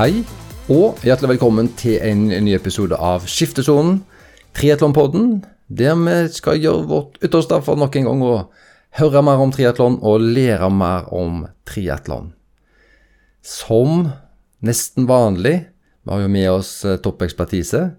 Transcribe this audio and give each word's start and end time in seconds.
Hei, 0.00 0.22
og 0.72 1.02
hjertelig 1.04 1.34
velkommen 1.34 1.66
til 1.76 1.98
en 2.00 2.22
ny 2.30 2.54
episode 2.56 2.96
av 2.96 3.26
Skiftesonen, 3.28 3.98
triatlonpodden, 4.56 5.42
der 5.68 5.98
vi 6.00 6.14
skal 6.32 6.56
gjøre 6.56 6.86
vårt 6.88 7.18
ytterste 7.20 7.58
for 7.66 7.76
nok 7.76 7.98
en 8.00 8.08
gang 8.08 8.22
å 8.24 8.38
høre 8.96 9.20
mer 9.20 9.42
om 9.44 9.52
triatlon 9.52 9.98
og 10.00 10.24
lære 10.24 10.70
mer 10.72 11.10
om 11.12 11.42
triatlon. 11.68 12.30
Som 13.44 14.08
nesten 14.64 15.04
vanlig, 15.10 15.66
vi 15.68 16.14
har 16.14 16.24
jo 16.24 16.32
med 16.32 16.48
oss 16.48 16.72
eh, 16.88 16.96
toppekspertise. 16.96 17.90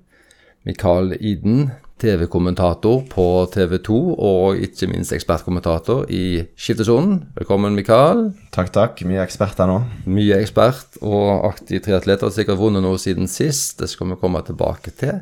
Mikael 0.66 1.14
Iden, 1.20 1.68
TV-kommentator 2.02 3.04
på 3.12 3.26
TV 3.54 3.78
2, 3.86 3.98
og 4.18 4.62
ikke 4.66 4.90
minst 4.90 5.14
ekspertkommentator 5.14 6.08
i 6.10 6.42
Skiftesonen. 6.58 7.20
Velkommen, 7.38 7.78
Mikael. 7.78 8.32
Takk, 8.56 8.72
takk. 8.74 9.04
Mye 9.06 9.22
ekspert 9.22 9.62
her 9.62 9.70
nå. 9.70 9.78
Mye 10.10 10.40
ekspert 10.42 10.98
og 11.06 11.46
aktiv 11.52 11.84
triatlet. 11.86 12.26
Har 12.26 12.34
sikkert 12.34 12.60
vunnet 12.62 12.84
noe 12.86 12.98
siden 13.02 13.30
sist. 13.30 13.78
Det 13.82 13.92
skal 13.92 14.10
vi 14.12 14.18
komme 14.22 14.42
tilbake 14.48 14.94
til. 14.98 15.22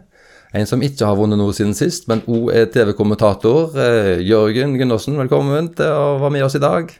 En 0.55 0.66
som 0.66 0.81
ikke 0.81 1.05
har 1.05 1.20
vunnet 1.20 1.38
noe 1.38 1.53
siden 1.53 1.76
sist, 1.77 2.08
men 2.09 2.23
òg 2.26 2.50
er 2.55 2.72
TV-kommentator. 2.73 3.75
Eh, 3.77 4.23
Jørgen 4.25 4.80
Gundersen, 4.80 5.20
velkommen 5.20 5.70
til 5.77 5.91
å 5.94 6.16
være 6.23 6.36
med 6.39 6.48
oss 6.48 6.58
i 6.58 6.64
dag. 6.64 6.95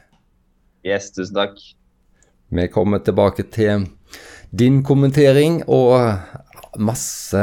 Yes, 0.86 1.10
tusen 1.16 1.40
takk. 1.40 1.56
Vi 2.50 2.68
kommer 2.70 3.02
tilbake 3.02 3.48
til 3.50 3.88
din 4.54 4.84
kommentering 4.86 5.62
og 5.66 6.78
masse 6.78 7.42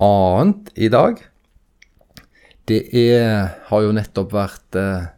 annet 0.00 0.70
i 0.76 0.88
dag. 0.92 1.18
Det 2.70 2.84
er, 2.94 3.48
har 3.66 3.82
jo 3.82 3.94
nettopp 3.96 4.34
vært 4.36 4.76
eh, 4.78 5.08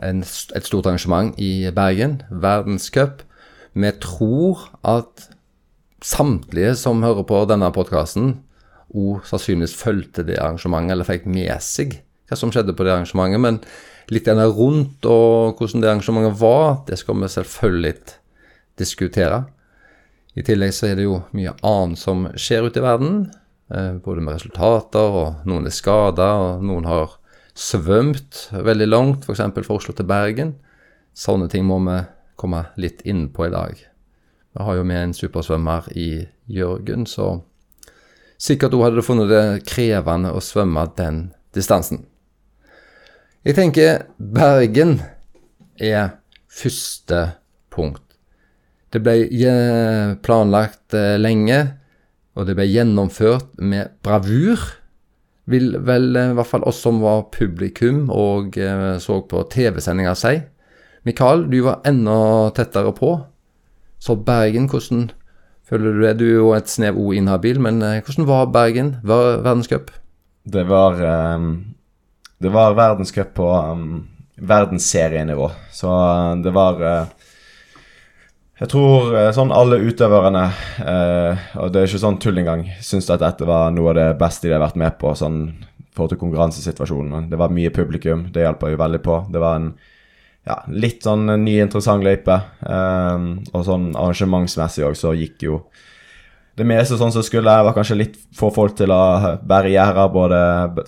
en, 0.00 0.22
et 0.22 0.64
stort 0.64 0.86
arrangement 0.88 1.34
i 1.36 1.68
Bergen, 1.74 2.22
verdenscup. 2.30 3.20
Vi 3.76 3.90
tror 4.00 4.70
at 4.88 5.26
samtlige 6.02 6.72
som 6.80 7.04
hører 7.04 7.26
på 7.28 7.42
denne 7.50 7.68
podkasten, 7.74 8.38
òg 8.92 9.24
sannsynligvis 9.28 9.76
fulgte 9.76 10.24
det 10.24 10.38
arrangementet, 10.40 10.94
eller 10.94 11.08
fikk 11.08 11.28
med 11.28 11.52
seg 11.64 11.98
hva 12.28 12.38
som 12.40 12.52
skjedde 12.52 12.74
på 12.76 12.86
det 12.86 12.94
arrangementet. 12.94 13.42
Men 13.44 13.60
litt 14.12 14.28
rundt 14.28 15.08
og 15.08 15.60
hvordan 15.60 15.84
det 15.84 15.90
arrangementet 15.92 16.40
var, 16.40 16.82
det 16.88 16.98
skal 17.00 17.20
vi 17.20 17.28
selvfølgelig 17.36 17.94
diskutere. 18.80 19.44
I 20.32 20.44
tillegg 20.44 20.72
så 20.72 20.88
er 20.88 20.96
det 20.96 21.04
jo 21.04 21.20
mye 21.36 21.52
annet 21.60 22.00
som 22.00 22.24
skjer 22.40 22.64
ute 22.68 22.80
i 22.80 22.84
verden. 22.84 23.26
Eh, 23.74 23.92
både 23.94 24.20
med 24.20 24.36
resultater, 24.36 25.14
og 25.16 25.46
noen 25.48 25.68
er 25.68 25.72
skada, 25.72 26.28
og 26.36 26.64
noen 26.66 26.84
har 26.84 27.14
svømt 27.56 28.48
veldig 28.52 28.88
langt, 28.88 29.24
f.eks. 29.24 29.40
fra 29.40 29.76
Oslo 29.78 29.94
til 29.96 30.08
Bergen. 30.08 30.52
Sånne 31.16 31.48
ting 31.52 31.64
må 31.64 31.78
vi 31.86 32.02
komme 32.40 32.66
litt 32.76 33.00
inn 33.08 33.30
på 33.32 33.46
i 33.48 33.54
dag. 33.54 33.80
Vi 34.52 34.66
har 34.66 34.76
jo 34.76 34.84
med 34.84 35.00
en 35.00 35.16
supersvømmer 35.16 35.88
i 35.96 36.26
Jørgen, 36.52 37.06
så 37.08 37.38
sikkert 38.36 38.76
hun 38.76 38.84
hadde 38.84 39.06
funnet 39.06 39.32
det 39.32 39.44
krevende 39.64 40.34
å 40.36 40.44
svømme 40.44 40.84
den 40.98 41.30
distansen. 41.56 42.04
Jeg 43.42 43.56
tenker 43.56 44.04
Bergen 44.18 44.98
er 45.80 46.18
første 46.52 47.30
punkt. 47.72 48.04
Det 48.92 49.00
ble 49.00 49.16
planlagt 50.20 50.92
eh, 50.92 51.16
lenge 51.16 51.62
og 52.32 52.48
det 52.48 52.56
ble 52.56 52.68
gjennomført 52.68 53.50
med 53.60 53.92
bravur, 54.04 54.60
vil 55.50 55.74
vel 55.84 56.16
eh, 56.16 56.30
i 56.32 56.36
hvert 56.38 56.48
fall 56.48 56.64
oss 56.68 56.80
som 56.84 57.00
var 57.02 57.26
publikum 57.34 58.06
og 58.14 58.56
eh, 58.60 58.96
så 59.02 59.20
på 59.28 59.42
TV-sendinga 59.52 60.14
si. 60.18 60.36
Mikael, 61.08 61.48
du 61.50 61.58
var 61.66 61.82
enda 61.88 62.52
tettere 62.54 62.92
på. 62.94 63.16
Så 64.02 64.16
Bergen, 64.22 64.68
hvordan 64.70 65.08
føler 65.66 65.92
du 65.92 66.04
det? 66.04 66.14
Du 66.20 66.24
er 66.28 66.38
jo 66.38 66.52
et 66.54 66.70
snev 66.70 66.98
O 66.98 67.10
inhabil, 67.14 67.60
men 67.62 67.82
eh, 67.82 68.00
hvordan 68.06 68.28
var 68.30 68.52
Bergen? 68.54 68.96
Var 69.02 69.42
verdenscup? 69.42 69.90
Det 70.42 70.64
var 70.66 70.96
Det 72.42 72.50
var 72.50 72.74
verdenscup 72.74 73.34
på 73.34 73.48
verdensserienivå. 74.36 75.50
Så 75.70 75.88
det 76.42 76.50
var 76.50 76.80
jeg 78.62 78.70
tror 78.70 79.14
eh, 79.18 79.30
sånn 79.34 79.50
alle 79.54 79.80
utøverne, 79.82 80.42
eh, 80.86 81.46
og 81.58 81.72
det 81.74 81.80
er 81.80 81.88
ikke 81.88 82.02
sånn 82.04 82.18
tull 82.22 82.38
engang, 82.38 82.62
syns 82.84 83.10
at 83.10 83.22
dette 83.24 83.46
var 83.48 83.72
noe 83.74 83.90
av 83.90 83.98
det 83.98 84.08
beste 84.20 84.46
de 84.46 84.54
har 84.54 84.62
vært 84.62 84.78
med 84.78 84.94
på 85.00 85.14
sånn 85.18 85.40
forhold 85.92 86.14
til 86.14 86.20
konkurransesituasjonen. 86.20 87.26
Det 87.30 87.40
var 87.40 87.52
mye 87.52 87.72
publikum, 87.74 88.28
det 88.32 88.46
hjelper 88.46 88.72
jo 88.72 88.78
veldig 88.80 89.00
på. 89.04 89.16
Det 89.34 89.42
var 89.42 89.58
en 89.58 89.72
ja, 90.46 90.60
litt 90.70 91.02
sånn 91.04 91.26
ny, 91.42 91.56
interessant 91.62 92.06
løype. 92.06 92.38
Eh, 92.62 93.26
og 93.52 93.64
sånn 93.66 93.90
arrangementsmessig 93.98 94.86
òg, 94.86 94.94
så 94.98 95.14
gikk 95.18 95.48
jo 95.48 95.64
det 96.58 96.66
meste 96.68 96.98
sånn 97.00 97.12
som 97.14 97.24
skulle. 97.24 97.52
Var 97.66 97.74
kanskje 97.76 97.98
litt 97.98 98.18
få 98.36 98.52
folk 98.54 98.76
til 98.78 98.92
å 98.94 99.38
bære 99.48 99.72
gjerder, 99.72 100.12
både 100.12 100.40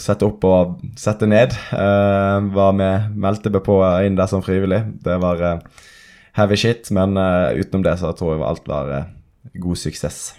sette 0.03 0.29
opp 0.29 0.47
og 0.47 0.79
sette 1.01 1.27
ned. 1.31 1.57
Eh, 1.75 2.39
var 2.55 2.77
med, 2.77 3.11
meldte 3.19 3.53
meg 3.53 3.65
på 3.67 3.81
inn 4.07 4.19
der 4.19 4.31
som 4.31 4.45
frivillig. 4.45 4.83
Det 5.05 5.19
var 5.23 5.43
eh, 5.43 5.83
heavy 6.35 6.59
shit, 6.59 6.91
men 6.95 7.19
uh, 7.19 7.53
utenom 7.55 7.85
det 7.87 7.99
så 8.01 8.13
tror 8.17 8.35
jeg 8.35 8.47
alt 8.49 8.71
var 8.71 8.91
uh, 8.91 9.13
god 9.63 9.81
suksess. 9.81 10.35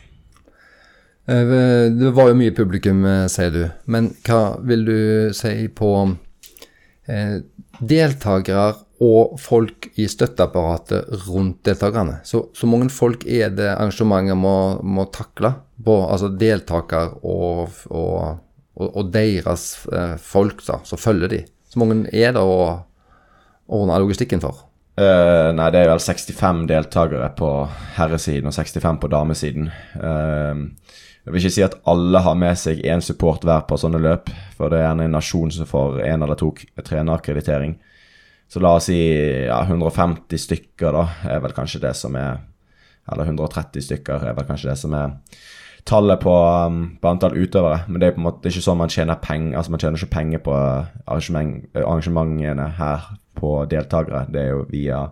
Eh, 1.26 1.54
det 1.90 2.12
var 2.14 2.30
jo 2.30 2.38
mye 2.38 2.54
publikum, 2.54 3.02
sier 3.32 3.54
du. 3.54 3.64
Men 3.90 4.12
hva 4.28 4.60
vil 4.62 4.84
du 4.86 4.98
si 5.34 5.66
på 5.74 5.92
eh, 7.10 7.40
deltakere 7.80 8.68
og 9.04 9.36
folk 9.42 9.90
i 10.00 10.08
støtteapparatet 10.10 11.26
rundt 11.26 11.64
deltakerne? 11.68 12.20
Så, 12.24 12.46
så 12.56 12.70
mange 12.70 12.92
folk 12.94 13.26
er 13.28 13.52
det 13.56 13.72
arrangementet 13.74 14.38
må, 14.40 14.56
må 14.84 15.08
takle? 15.14 15.56
På, 15.86 16.06
altså 16.08 16.30
deltaker 16.32 17.18
og, 17.28 17.74
og, 17.90 18.38
og, 18.78 18.86
og 18.88 19.10
deres 19.12 19.68
eh, 19.92 20.16
folk 20.22 20.64
da, 20.68 20.80
som 20.88 21.02
følger 21.02 21.34
de. 21.34 21.42
Så 21.68 21.82
mange 21.82 22.06
er 22.14 22.38
det 22.38 22.44
å 22.44 22.86
ordne 23.66 24.00
logistikken 24.00 24.44
for? 24.44 24.64
Uh, 24.96 25.52
nei, 25.52 25.68
det 25.76 25.82
er 25.82 25.90
vel 25.92 26.00
65 26.00 26.62
deltakere 26.72 27.28
på 27.36 27.50
herresiden 27.98 28.48
og 28.48 28.56
65 28.56 29.02
på 29.02 29.10
damesiden. 29.12 29.68
Uh, 30.00 30.72
jeg 31.26 31.34
vil 31.34 31.42
ikke 31.42 31.56
si 31.56 31.66
at 31.66 31.76
alle 31.90 32.22
har 32.22 32.38
med 32.38 32.56
seg 32.62 32.84
én 32.86 33.02
support 33.04 33.44
hver 33.44 33.66
på 33.68 33.80
sånne 33.82 34.00
løp, 34.00 34.30
for 34.56 34.72
det 34.72 34.80
er 34.80 34.86
gjerne 34.86 35.08
en 35.10 35.18
nasjon 35.18 35.52
som 35.52 35.68
får 35.68 36.00
én 36.06 36.24
eller 36.24 36.40
to 36.40 36.52
trenerakkreditering. 36.80 37.76
Så 38.48 38.62
la 38.62 38.76
oss 38.78 38.88
si 38.92 39.00
ja, 39.48 39.58
150 39.66 40.40
stykker, 40.40 40.94
da, 40.94 41.06
er 41.34 41.42
vel 41.44 41.56
kanskje 41.58 41.82
det 41.88 41.96
som 41.98 42.16
er 42.16 42.44
Eller 43.06 43.28
130 43.30 43.84
stykker 43.86 44.24
er 44.26 44.34
vel 44.34 44.48
kanskje 44.48 44.72
det 44.72 44.80
som 44.82 44.94
er 44.98 45.12
tallet 45.86 46.18
på, 46.24 46.32
um, 46.66 46.98
på 46.98 47.10
antall 47.10 47.36
utøvere. 47.38 47.84
Men 47.88 48.02
det 48.02 48.08
er 48.08 48.16
på 48.16 48.22
en 48.22 48.26
måte 48.26 48.50
ikke 48.50 48.64
sånn 48.66 48.80
man 48.80 48.90
tjener 48.90 49.20
penger 49.22 49.60
Altså 49.60 49.74
man 49.74 49.84
tjener 49.84 50.00
ikke 50.00 50.16
penger 50.16 50.42
på 50.42 50.56
arrangement, 50.56 51.68
arrangementene 51.76 52.66
her 52.80 53.06
på 53.36 53.58
deltakere. 53.72 54.26
Det 54.32 54.42
er 54.42 54.52
jo 54.54 54.66
via 54.72 55.06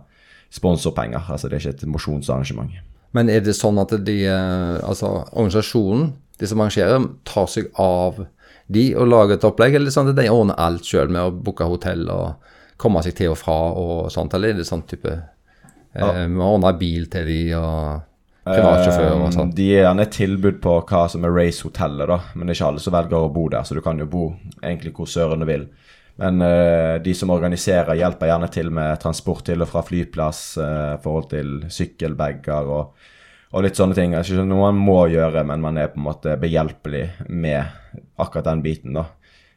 sponsorpenger. 0.54 1.30
Altså 1.30 1.50
det 1.50 1.58
er 1.58 1.64
ikke 1.64 1.78
et 1.82 1.94
mosjonsarrangement. 1.94 2.74
Men 3.14 3.30
er 3.30 3.44
det 3.46 3.54
sånn 3.56 3.78
at 3.78 3.92
de, 4.06 4.16
eh, 4.26 4.78
altså 4.82 5.10
organisasjonen, 5.32 6.12
de 6.40 6.48
som 6.50 6.62
arrangerer, 6.62 7.04
tar 7.28 7.46
seg 7.50 7.68
av 7.78 8.24
de 8.66 8.88
og 8.96 9.06
lager 9.10 9.36
et 9.36 9.46
opplegg, 9.46 9.76
eller 9.76 9.92
er 9.92 9.94
sånn 9.94 10.10
at 10.10 10.18
de 10.18 10.30
ordner 10.32 10.58
alt 10.58 10.88
sjøl 10.88 11.12
med 11.12 11.22
å 11.22 11.34
booke 11.46 11.66
hotell 11.68 12.08
og 12.10 12.50
komme 12.80 13.02
seg 13.04 13.14
til 13.18 13.34
og 13.34 13.38
fra 13.38 13.58
og 13.78 14.10
sånt, 14.12 14.34
eller 14.34 14.50
er 14.50 14.58
det 14.58 14.66
sånn 14.66 14.82
type 14.88 15.12
eh, 15.12 16.00
ja. 16.00 16.26
Vi 16.26 16.42
ordner 16.42 16.80
bil 16.80 17.06
til 17.12 17.28
de 17.28 17.38
og 17.60 18.02
privatsjåfør 18.44 19.14
og 19.14 19.32
sånn? 19.36 19.52
De 19.56 19.68
gir 19.68 19.84
gjerne 19.84 20.04
et 20.04 20.16
tilbud 20.16 20.60
på 20.64 20.76
hva 20.88 21.04
som 21.12 21.24
er 21.24 21.36
racehotellet, 21.36 22.10
da, 22.10 22.18
men 22.34 22.46
det 22.46 22.54
er 22.54 22.58
ikke 22.58 22.70
alle 22.72 22.84
som 22.84 22.96
velger 22.96 23.18
å 23.20 23.32
bo 23.36 23.46
der, 23.52 23.68
så 23.68 23.76
du 23.76 23.82
kan 23.84 24.00
jo 24.00 24.08
bo 24.10 24.24
egentlig 24.58 24.94
hvor 24.96 25.08
søren 25.10 25.44
du 25.44 25.48
vil. 25.48 25.68
Men 26.16 26.42
uh, 26.42 27.02
de 27.02 27.14
som 27.14 27.32
organiserer, 27.34 27.96
hjelper 27.98 28.30
gjerne 28.30 28.50
til 28.54 28.70
med 28.74 29.00
transport 29.02 29.44
til 29.48 29.64
og 29.64 29.70
fra 29.70 29.82
flyplass, 29.86 30.44
uh, 30.62 30.94
forhold 31.02 31.28
til 31.32 31.52
sykkelbager 31.74 32.70
og, 32.70 33.08
og, 33.50 33.60
litt 33.64 33.78
sånne 33.78 33.98
ting. 33.98 34.14
Det 34.14 34.22
er 34.22 34.30
ikke 34.36 34.46
noe 34.46 34.70
man 34.70 34.82
må 34.86 35.00
gjøre, 35.10 35.42
men 35.48 35.64
man 35.64 35.80
er 35.80 35.90
på 35.90 35.98
en 35.98 36.06
måte 36.06 36.36
behjelpelig 36.40 37.08
med 37.28 37.98
akkurat 38.22 38.52
den 38.52 38.62
biten. 38.64 38.98
da. 39.00 39.08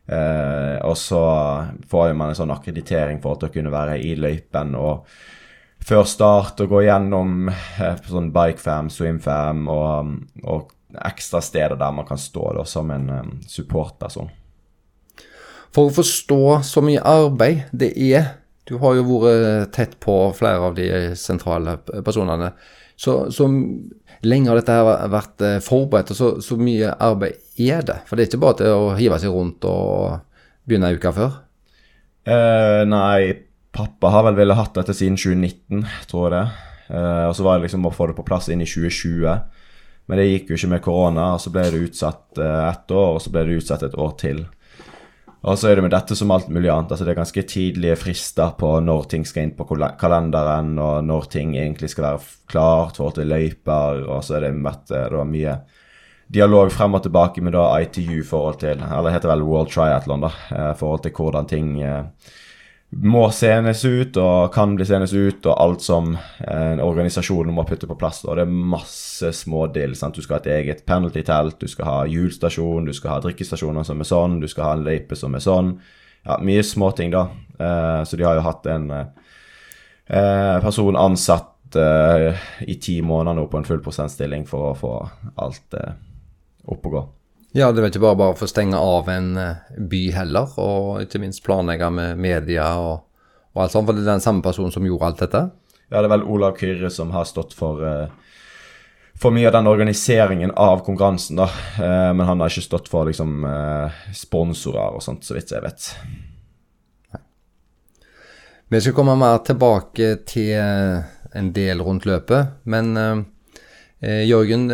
Uh, 0.07 0.77
og 0.87 0.95
så 0.97 1.21
får 1.91 2.13
man 2.15 2.31
en 2.31 2.39
sånn 2.39 2.53
akkreditering 2.55 3.19
for 3.21 3.37
å 3.43 3.51
kunne 3.51 3.73
være 3.73 3.99
i 3.99 4.13
løypen 4.15 4.71
og 4.79 5.09
før 5.87 6.07
start 6.07 6.61
og 6.63 6.71
gå 6.71 6.81
gjennom 6.87 7.51
sånn 8.07 8.31
bikefam, 8.35 8.89
swimfam 8.91 9.67
og, 9.71 10.15
og 10.47 10.71
ekstra 11.05 11.41
steder 11.43 11.77
der 11.77 11.93
man 11.95 12.07
kan 12.07 12.19
stå 12.19 12.53
da, 12.57 12.65
som 12.65 12.91
en 12.91 13.09
um, 13.11 13.31
supportperson. 13.47 14.31
For 15.77 15.91
å 15.91 15.93
forstå 15.93 16.41
så 16.65 16.81
mye 16.81 17.03
arbeid 17.05 17.67
det 17.69 17.91
er 18.01 18.31
Du 18.65 18.79
har 18.81 18.97
jo 18.97 19.19
vært 19.21 19.75
tett 19.77 19.93
på 20.01 20.15
flere 20.35 20.71
av 20.71 20.73
de 20.75 20.87
sentrale 21.15 21.77
personene. 22.03 22.49
Så, 22.97 23.29
så 23.31 23.45
lenge 24.25 24.49
har 24.49 24.57
dette 24.57 24.73
her 24.73 25.11
vært 25.13 25.43
eh, 25.45 25.59
forberedt, 25.63 26.11
og 26.11 26.17
så, 26.17 26.29
så, 26.43 26.57
mye 26.59 26.89
arbeid 26.91 27.37
er 27.61 27.85
det? 27.85 27.99
For 28.09 28.17
det 28.17 28.25
er 28.25 28.31
ikke 28.31 28.41
bare 28.41 28.57
til 28.59 28.73
å 28.73 28.89
hive 28.97 29.19
seg 29.21 29.31
rundt 29.31 29.67
og 29.69 30.17
begynne 30.67 30.89
ei 30.89 30.97
uke 30.97 31.13
før? 31.15 31.37
Uh, 32.27 32.83
nei, 32.89 33.37
pappa 33.71 34.11
har 34.11 34.25
vel 34.27 34.41
villet 34.41 34.59
hatt 34.59 34.75
dette 34.81 34.97
siden 34.97 35.15
2019, 35.15 35.85
tror 36.11 36.25
jeg 36.25 36.33
det. 36.35 36.43
Uh, 36.89 37.29
og 37.29 37.37
så 37.37 37.47
var 37.47 37.55
det 37.55 37.69
liksom 37.69 37.87
å 37.87 37.93
få 37.93 38.09
det 38.09 38.17
på 38.17 38.27
plass 38.27 38.49
inn 38.51 38.65
i 38.65 38.67
2020. 38.67 39.63
Men 40.11 40.19
det 40.19 40.27
gikk 40.27 40.51
jo 40.51 40.59
ikke 40.59 40.73
med 40.73 40.83
korona, 40.83 41.29
og 41.37 41.43
så 41.45 41.53
ble 41.53 41.69
det 41.71 41.85
utsatt 41.87 42.41
uh, 42.41 42.65
ett 42.67 42.91
år, 42.91 43.13
og 43.15 43.23
så 43.23 43.31
ble 43.31 43.47
det 43.47 43.61
utsatt 43.61 43.87
et 43.87 43.95
år 43.95 44.13
til. 44.19 44.43
Og 45.47 45.55
så 45.55 45.69
er 45.69 45.77
det 45.79 45.85
med 45.85 45.93
dette 45.95 46.15
som 46.17 46.31
alt 46.35 46.49
mulig 46.51 46.67
annet. 46.67 46.91
altså 46.91 47.05
Det 47.05 47.13
er 47.13 47.21
ganske 47.21 47.43
tidlige 47.47 47.95
frister 47.95 48.51
på 48.59 48.73
når 48.83 49.05
ting 49.13 49.23
skal 49.25 49.47
inn 49.47 49.55
på 49.55 49.67
kalenderen, 49.99 50.73
og 50.75 51.05
når 51.07 51.29
ting 51.31 51.55
egentlig 51.55 51.93
skal 51.93 52.09
være 52.09 52.23
klart 52.51 52.99
for 52.99 53.15
til 53.15 53.31
løyper, 53.31 54.03
og 54.11 54.25
så 54.27 54.37
er 54.37 54.47
det 54.47 54.57
vært 54.65 54.91
det 54.91 55.27
mye 55.31 55.55
dialog 56.27 56.71
frem 56.75 56.97
og 56.97 57.05
tilbake 57.05 57.41
med 57.43 57.55
da 57.55 57.69
ITU 57.79 58.23
forhold 58.27 58.59
til 58.59 58.81
Eller 58.81 59.07
det 59.07 59.13
heter 59.13 59.31
vel 59.31 59.45
World 59.47 59.71
Triathlon, 59.71 60.25
da. 60.25 60.31
Eh, 60.51 60.73
forhold 60.75 61.05
til 61.05 61.15
hvordan 61.15 61.47
ting 61.47 61.69
eh, 61.81 62.03
må 62.89 63.25
senes 63.35 63.81
ut 63.83 64.15
og 64.21 64.53
kan 64.55 64.75
bli 64.77 64.85
senes 64.87 65.11
ut, 65.11 65.43
og 65.45 65.59
alt 65.59 65.83
som 65.83 66.13
en 66.39 66.79
organisasjon 66.81 67.51
må 67.53 67.65
putte 67.67 67.89
på 67.89 67.97
plass. 67.99 68.21
Og 68.25 68.39
det 68.39 68.45
er 68.45 68.53
masse 68.75 69.31
smådeal. 69.41 69.97
Du 70.15 70.21
skal 70.23 70.37
ha 70.37 70.39
et 70.39 70.51
eget 70.55 70.85
penalty-telt, 70.87 71.59
du 71.59 71.67
skal 71.67 71.89
ha 71.89 71.97
hjulstasjon, 72.07 72.87
du 72.87 72.95
skal 72.95 73.17
ha 73.17 73.19
drikkestasjoner 73.25 73.87
som 73.87 74.01
er 74.01 74.07
sånn, 74.07 74.39
du 74.39 74.47
skal 74.47 74.69
ha 74.69 74.77
en 74.77 74.87
løype 74.87 75.19
som 75.19 75.35
er 75.35 75.43
sånn. 75.43 75.75
Ja, 76.23 76.39
mye 76.43 76.63
småting, 76.63 77.11
da. 77.11 77.27
Eh, 77.59 78.01
så 78.07 78.19
de 78.19 78.27
har 78.27 78.39
jo 78.39 78.47
hatt 78.47 78.71
en 78.71 78.89
eh, 78.95 80.57
person 80.63 80.95
ansatt 80.99 81.75
eh, 81.75 82.47
i 82.67 82.79
ti 82.79 83.01
måneder 83.03 83.41
nå 83.41 83.47
på 83.51 83.59
en 83.59 83.67
full 83.67 83.83
prosentstilling 83.83 84.47
for 84.47 84.71
å 84.71 84.75
få 84.79 84.95
alt 85.43 85.75
eh, 85.75 85.95
opp 86.71 86.87
og 86.87 86.97
gå. 86.97 87.05
Ja, 87.55 87.69
det 87.71 87.79
er 87.79 87.87
ikke 87.87 88.03
bare 88.03 88.19
bare 88.19 88.35
for 88.35 88.47
å 88.47 88.51
stenge 88.51 88.79
av 88.79 89.07
en 89.11 89.29
eh, 89.39 89.75
by 89.79 90.01
heller, 90.17 90.51
og 90.59 91.05
ikke 91.05 91.21
minst 91.23 91.45
planlegge 91.45 91.87
med 91.93 92.19
media 92.19 92.73
og, 92.81 93.05
og 93.55 93.63
alt 93.63 93.73
sånt. 93.73 93.87
For 93.87 93.95
det 93.95 94.03
er 94.03 94.15
den 94.17 94.23
samme 94.23 94.43
personen 94.45 94.73
som 94.73 94.85
gjorde 94.85 95.07
alt 95.07 95.23
dette? 95.23 95.43
Ja, 95.87 96.01
det 96.01 96.09
er 96.09 96.15
vel 96.17 96.27
Olav 96.27 96.57
Kyrre 96.59 96.91
som 96.91 97.13
har 97.15 97.27
stått 97.29 97.55
for, 97.55 97.79
uh, 97.79 98.41
for 99.15 99.31
mye 99.31 99.47
av 99.47 99.55
den 99.55 99.71
organiseringen 99.71 100.51
av 100.59 100.83
konkurransen, 100.85 101.39
da. 101.39 101.47
Eh, 101.79 102.11
men 102.13 102.27
han 102.27 102.43
har 102.43 102.51
ikke 102.51 102.67
stått 102.67 102.91
for 102.91 103.07
liksom 103.07 103.47
eh, 103.47 104.03
sponsorer 104.13 104.99
og 104.99 105.01
sånt, 105.01 105.23
så 105.25 105.33
vidt 105.37 105.55
jeg 105.55 105.63
vet. 105.63 105.87
Vi 108.67 108.83
skal 108.83 108.93
komme 108.93 109.15
mer 109.17 109.39
tilbake 109.47 110.11
til 110.27 110.51
en 110.59 111.49
del 111.55 111.81
rundt 111.81 112.05
løpet, 112.05 112.59
men 112.67 112.91
Jørgen 114.03 114.67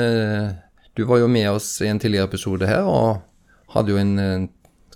du 0.97 1.05
var 1.09 1.21
jo 1.23 1.29
med 1.31 1.49
oss 1.51 1.75
i 1.81 1.89
en 1.89 2.01
tidligere 2.01 2.29
episode 2.29 2.67
her 2.69 2.85
og 2.85 3.23
hadde 3.73 3.93
jo 3.93 4.01
en, 4.01 4.17
en 4.19 4.49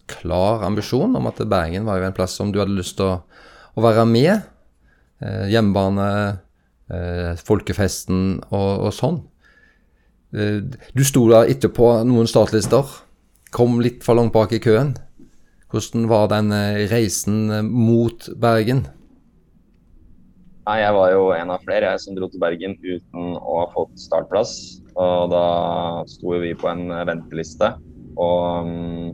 klar 0.08 0.64
ambisjon 0.68 1.16
om 1.18 1.30
at 1.30 1.42
Bergen 1.50 1.88
var 1.88 2.00
jo 2.00 2.08
en 2.08 2.16
plass 2.16 2.38
som 2.38 2.52
du 2.54 2.60
hadde 2.62 2.78
lyst 2.78 2.98
til 3.00 3.10
å, 3.10 3.16
å 3.78 3.84
være 3.84 4.06
med. 4.10 4.46
Eh, 5.18 5.48
hjemmebane, 5.50 6.10
eh, 6.94 7.34
folkefesten 7.42 8.38
og, 8.52 8.70
og 8.88 8.94
sånn. 8.94 9.20
Eh, 10.38 10.62
du 10.94 11.04
sto 11.08 11.26
der 11.32 11.50
etterpå 11.52 11.92
noen 12.08 12.30
startlister. 12.30 12.86
Kom 13.56 13.82
litt 13.82 14.06
for 14.06 14.20
langt 14.20 14.36
bak 14.36 14.54
i 14.54 14.62
køen. 14.64 14.94
Hvordan 15.74 16.08
var 16.12 16.30
den 16.32 16.54
eh, 16.56 16.86
reisen 16.92 17.48
mot 17.72 18.30
Bergen? 18.40 18.86
Nei, 20.68 20.82
Jeg 20.82 20.96
var 20.98 21.14
jo 21.14 21.28
en 21.32 21.52
av 21.54 21.62
flere 21.64 21.94
jeg, 21.94 22.00
som 22.04 22.16
dro 22.18 22.28
til 22.28 22.42
Bergen 22.44 22.74
uten 22.82 23.38
å 23.40 23.54
ha 23.62 23.68
fått 23.72 23.94
startplass. 24.04 24.82
Og 25.00 25.30
da 25.32 25.44
sto 26.12 26.34
jo 26.36 26.42
vi 26.44 26.52
på 26.60 26.68
en 26.68 26.92
venteliste. 27.08 27.70
Og 28.20 28.68
um, 28.68 29.14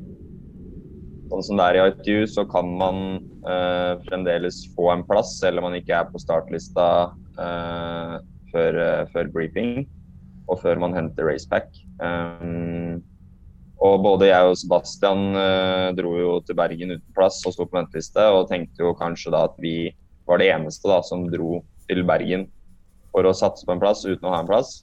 sånn 1.29 1.45
som 1.45 1.61
det 1.61 1.67
er 1.67 1.77
i 1.77 1.85
ITU, 1.91 2.25
så 2.25 2.47
kan 2.49 2.73
man 2.81 2.97
uh, 3.45 4.01
fremdeles 4.07 4.63
få 4.73 4.89
en 4.95 5.05
plass 5.05 5.35
selv 5.43 5.61
om 5.61 5.69
man 5.69 5.77
ikke 5.77 5.93
er 5.99 6.09
på 6.09 6.25
startlista 6.25 6.89
uh, 7.37 8.17
før, 8.49 8.81
uh, 8.81 9.05
før, 9.13 9.29
briefing 9.37 9.83
og 10.49 10.57
før 10.65 10.81
man 10.81 10.97
henter 10.97 11.29
racepack. 11.29 11.69
Um, 12.01 13.03
og 13.83 13.99
både 14.01 14.31
jeg 14.31 14.47
og 14.47 14.57
Sebastian 14.57 15.35
dro 15.97 16.17
jo 16.17 16.37
til 16.47 16.55
Bergen 16.57 16.95
uten 16.95 17.09
plass 17.13 17.43
og 17.45 17.53
sto 17.53 17.67
på 17.67 17.77
venteliste, 17.77 18.25
og 18.31 18.47
tenkte 18.49 18.87
jo 18.87 18.95
kanskje 18.97 19.33
da 19.35 19.49
at 19.51 19.59
vi 19.61 19.91
var 20.25 20.39
det 20.39 20.49
eneste 20.53 20.89
da, 20.89 20.99
som 21.05 21.27
dro 21.31 21.61
til 21.87 22.03
Bergen 22.07 22.47
for 23.13 23.27
å 23.27 23.35
satse 23.37 23.65
på 23.67 23.75
en 23.75 23.81
plass 23.81 24.03
uten 24.05 24.27
å 24.27 24.33
ha 24.33 24.41
en 24.41 24.49
plass. 24.49 24.81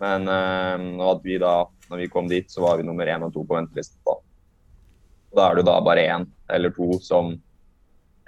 Men 0.00 0.28
øh, 0.30 1.14
vi 1.24 1.38
da, 1.40 1.66
når 1.90 2.02
vi 2.04 2.10
kom 2.12 2.28
dit, 2.30 2.48
så 2.50 2.64
var 2.64 2.78
vi 2.78 2.86
nummer 2.88 3.08
én 3.10 3.24
og 3.26 3.34
to 3.34 3.44
på 3.44 3.58
ventelisten. 3.58 4.00
Da. 4.06 4.16
da 5.36 5.48
er 5.48 5.60
det 5.60 5.66
da 5.68 5.78
bare 5.84 6.06
én 6.06 6.28
eller 6.50 6.72
to 6.76 6.94
som 7.04 7.34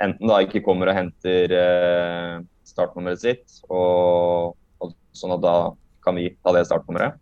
enten 0.02 0.28
da 0.28 0.40
ikke 0.42 0.64
kommer 0.66 0.90
og 0.90 0.98
henter 0.98 1.54
øh, 1.56 2.42
startnummeret 2.66 3.22
sitt, 3.22 3.58
og, 3.70 4.56
og, 4.82 4.94
sånn 5.16 5.36
at 5.36 5.42
da 5.44 5.56
kan 6.04 6.18
vi 6.18 6.32
ta 6.42 6.54
det 6.56 6.66
startnummeret. 6.68 7.18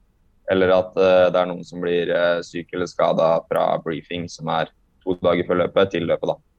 Eller 0.51 0.73
at 0.75 0.97
øh, 0.99 1.29
det 1.31 1.39
er 1.39 1.51
noen 1.51 1.67
som 1.67 1.83
blir 1.83 2.11
syk 2.47 2.73
eller 2.75 2.91
skada 2.91 3.33
fra 3.51 3.75
briefing, 3.85 4.27
som 4.33 4.51
er 4.51 4.73
to 5.05 5.15
dager 5.23 5.47
før 5.47 5.63
løpet, 5.67 5.93
til 5.95 6.09
løpet. 6.11 6.33
da. 6.33 6.50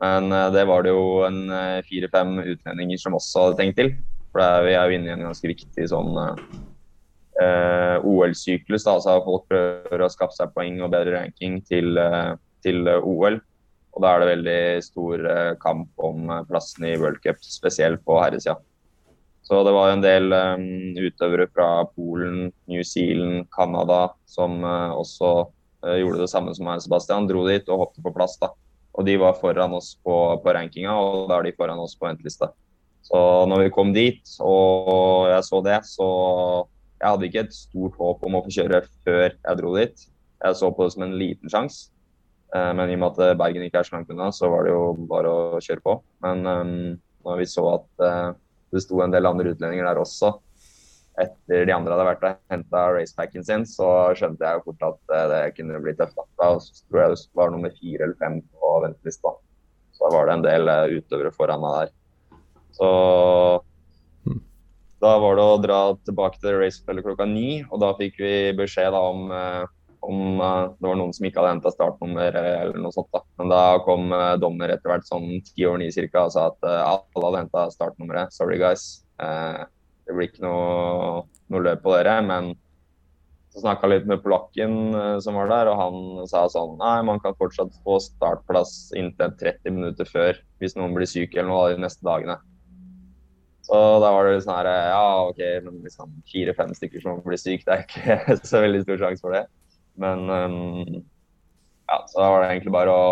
Men 0.00 0.32
uh, 0.32 0.48
det 0.52 0.64
var 0.68 0.84
det 0.84 0.94
jo 0.94 1.20
en 1.26 1.44
uh, 1.52 1.84
fire-fem 1.88 2.38
utlendinger 2.40 3.00
som 3.00 3.16
også 3.18 3.46
hadde 3.46 3.60
tenkt 3.60 3.78
til. 3.80 3.92
For 4.32 4.42
er, 4.44 4.64
vi 4.64 4.74
er 4.76 4.88
jo 4.88 4.96
inne 4.96 5.10
i 5.10 5.14
en 5.16 5.26
ganske 5.28 5.50
viktig 5.50 5.88
sånn 5.92 6.16
uh, 6.16 7.96
OL-syklus. 8.06 8.88
Altså 8.88 9.18
folk 9.26 9.46
prøver 9.50 10.04
å 10.04 10.10
skaffe 10.12 10.38
seg 10.38 10.54
poeng 10.56 10.80
og 10.80 10.92
bedre 10.94 11.18
ranking 11.18 11.60
til, 11.68 12.00
til 12.64 12.88
OL. 12.88 13.40
Og 13.90 14.04
da 14.04 14.12
er 14.12 14.22
det 14.22 14.30
veldig 14.30 14.60
stor 14.86 15.24
kamp 15.60 16.04
om 16.04 16.28
plassen 16.46 16.84
i 16.86 16.94
World 17.00 17.18
Cup, 17.24 17.40
spesielt 17.42 18.04
på 18.06 18.20
herresida. 18.22 18.54
Så 19.42 19.64
det 19.66 19.72
var 19.74 19.90
en 19.90 20.04
del 20.04 20.30
um, 20.30 20.66
utøvere 21.00 21.48
fra 21.50 21.68
Polen, 21.96 22.52
New 22.70 22.84
Zealand, 22.86 23.48
Canada 23.56 24.12
som 24.30 24.60
også 24.62 25.48
gjorde 25.80 26.20
det 26.22 26.30
samme 26.30 26.52
som 26.54 26.68
meg, 26.68 26.84
Sebastian. 26.84 27.26
Dro 27.26 27.48
dit 27.48 27.66
og 27.72 27.86
hoppet 27.86 28.04
på 28.04 28.14
plass. 28.14 28.36
da. 28.38 28.52
Og 28.98 29.06
de 29.06 29.14
var 29.20 29.38
foran 29.38 29.76
oss 29.76 29.94
på, 30.02 30.16
på 30.42 30.54
rankinga, 30.56 30.92
og 30.92 31.28
da 31.30 31.38
er 31.38 31.48
de 31.48 31.56
foran 31.56 31.80
oss 31.82 31.94
på 31.98 32.08
ventelista. 32.08 32.50
Så 33.06 33.20
når 33.48 33.64
vi 33.64 33.72
kom 33.74 33.94
dit 33.94 34.34
og 34.44 35.30
jeg 35.30 35.46
så 35.46 35.60
det, 35.64 35.78
så 35.88 36.08
jeg 37.00 37.06
hadde 37.06 37.28
ikke 37.30 37.44
et 37.46 37.56
stort 37.56 37.96
håp 37.96 38.26
om 38.28 38.36
å 38.36 38.42
få 38.44 38.52
kjøre 38.58 38.82
før 39.06 39.24
jeg 39.30 39.60
dro 39.60 39.72
dit. 39.78 40.04
Jeg 40.40 40.58
så 40.58 40.68
på 40.74 40.84
det 40.84 40.94
som 40.94 41.06
en 41.06 41.16
liten 41.20 41.52
sjanse. 41.52 41.88
Eh, 42.54 42.70
men 42.76 42.90
i 42.90 42.98
og 42.98 43.02
med 43.02 43.22
at 43.22 43.38
Bergen 43.40 43.64
ikke 43.64 43.80
er 43.80 43.88
så 43.88 43.96
langt 43.96 44.12
unna, 44.12 44.28
så 44.34 44.50
var 44.52 44.66
det 44.66 44.74
jo 44.74 44.84
bare 45.08 45.32
å 45.32 45.62
kjøre 45.64 45.84
på. 45.86 45.96
Men 46.26 46.44
um, 46.46 46.76
når 47.26 47.40
vi 47.40 47.48
så 47.48 47.64
at 47.76 48.04
uh, 48.04 48.30
det 48.74 48.82
sto 48.84 49.00
en 49.04 49.14
del 49.14 49.28
andre 49.28 49.54
utlendinger 49.54 49.86
der 49.86 50.00
også, 50.02 50.34
etter 51.20 51.66
de 51.68 51.74
andre 51.74 51.94
hadde 51.94 52.06
vært 52.08 52.26
og 52.26 52.36
henta 52.52 52.82
racepacken 52.94 53.46
sin, 53.46 53.64
så 53.68 53.88
skjønte 54.18 54.46
jeg 54.46 54.64
fort 54.66 54.84
at 54.86 55.14
eh, 55.16 55.26
det 55.32 55.40
kunne 55.58 55.80
bli 55.84 55.94
tøft. 55.98 56.18
Da, 56.40 56.52
så 56.62 56.84
tror 56.88 57.02
jeg 57.02 57.14
det 57.14 57.40
var 57.40 57.54
nummer 57.54 57.74
fire 57.78 58.06
eller 58.06 58.20
fem 58.20 58.38
på 58.42 58.74
ventelista. 58.84 59.34
Så 59.96 60.06
da 60.06 60.12
var 60.16 60.28
det 60.28 60.36
en 60.36 60.46
del 60.46 60.72
eh, 60.72 60.94
utøvere 61.00 61.34
foran 61.34 61.64
meg 61.64 61.76
der. 61.80 61.92
Så 62.76 62.88
da 65.00 65.16
var 65.20 65.36
det 65.36 65.44
å 65.48 65.60
dra 65.60 65.80
tilbake 66.06 66.40
til 66.42 66.58
racefellet 66.60 67.04
klokka 67.06 67.26
ni, 67.28 67.62
og 67.70 67.80
da 67.82 67.94
fikk 67.98 68.20
vi 68.20 68.32
beskjed 68.56 68.92
da, 68.92 69.00
om, 69.00 69.30
eh, 69.32 69.64
om 70.04 70.22
det 70.40 70.86
var 70.88 71.00
noen 71.00 71.12
som 71.16 71.26
ikke 71.28 71.40
hadde 71.40 71.56
henta 71.56 71.74
startnummer 71.74 72.36
eller 72.40 72.78
noe 72.80 72.94
sånt. 72.94 73.10
da. 73.12 73.24
Men 73.40 73.52
da 73.52 73.64
kom 73.84 74.12
dommer 74.40 74.72
etter 74.72 74.92
hvert 74.92 75.08
sånn 75.08 75.40
ti 75.48 75.66
over 75.68 75.80
ni 75.80 75.90
cirka 75.92 76.28
og 76.28 76.34
sa 76.36 76.48
at 76.52 76.70
alle 76.70 77.26
hadde 77.26 77.44
henta 77.44 77.66
startnummeret. 77.74 78.36
Sorry, 78.36 78.60
guys. 78.60 79.04
Eh, 79.20 79.64
det 80.10 80.16
blir 80.18 80.28
ikke 80.30 80.42
noe, 80.42 81.22
noe 81.52 81.64
løp 81.64 81.84
på 81.84 81.94
dere. 81.94 82.18
Men 82.26 82.52
så 83.50 83.64
snakka 83.64 83.88
litt 83.90 84.06
med 84.10 84.22
polakken 84.22 84.94
uh, 84.94 85.16
som 85.22 85.38
var 85.38 85.50
der, 85.50 85.70
og 85.70 85.78
han 85.80 86.28
sa 86.30 86.44
sånn 86.50 86.76
Nei, 86.78 86.98
man 87.06 87.18
kan 87.22 87.34
fortsatt 87.38 87.74
få 87.86 87.98
startplass 88.02 88.92
inntil 88.98 89.34
30 89.40 89.74
minutter 89.74 90.06
før 90.06 90.38
hvis 90.62 90.76
noen 90.78 90.94
blir 90.94 91.10
syk 91.10 91.34
eller 91.34 91.50
noe 91.50 91.72
de 91.72 91.80
neste 91.82 92.06
dagene. 92.06 92.38
Så 93.66 93.78
da 94.02 94.12
var 94.14 94.26
det 94.26 94.42
sånn 94.44 94.56
her 94.56 94.70
Ja, 94.70 95.02
OK, 95.30 95.40
men 95.66 95.82
liksom 95.86 96.14
fire-fem 96.30 96.74
stykker 96.74 97.02
som 97.02 97.18
blir 97.26 97.40
syk, 97.40 97.66
det 97.66 97.74
er 97.74 97.84
ikke 97.86 98.38
så 98.52 98.62
veldig 98.62 98.84
stor 98.86 99.02
sjanse 99.02 99.26
for 99.26 99.34
det. 99.34 99.44
Men 100.00 100.30
um, 100.30 101.02
ja, 101.90 101.98
så 102.06 102.22
da 102.22 102.30
var 102.30 102.44
det 102.44 102.52
egentlig 102.54 102.74
bare 102.74 102.94
å 102.94 103.06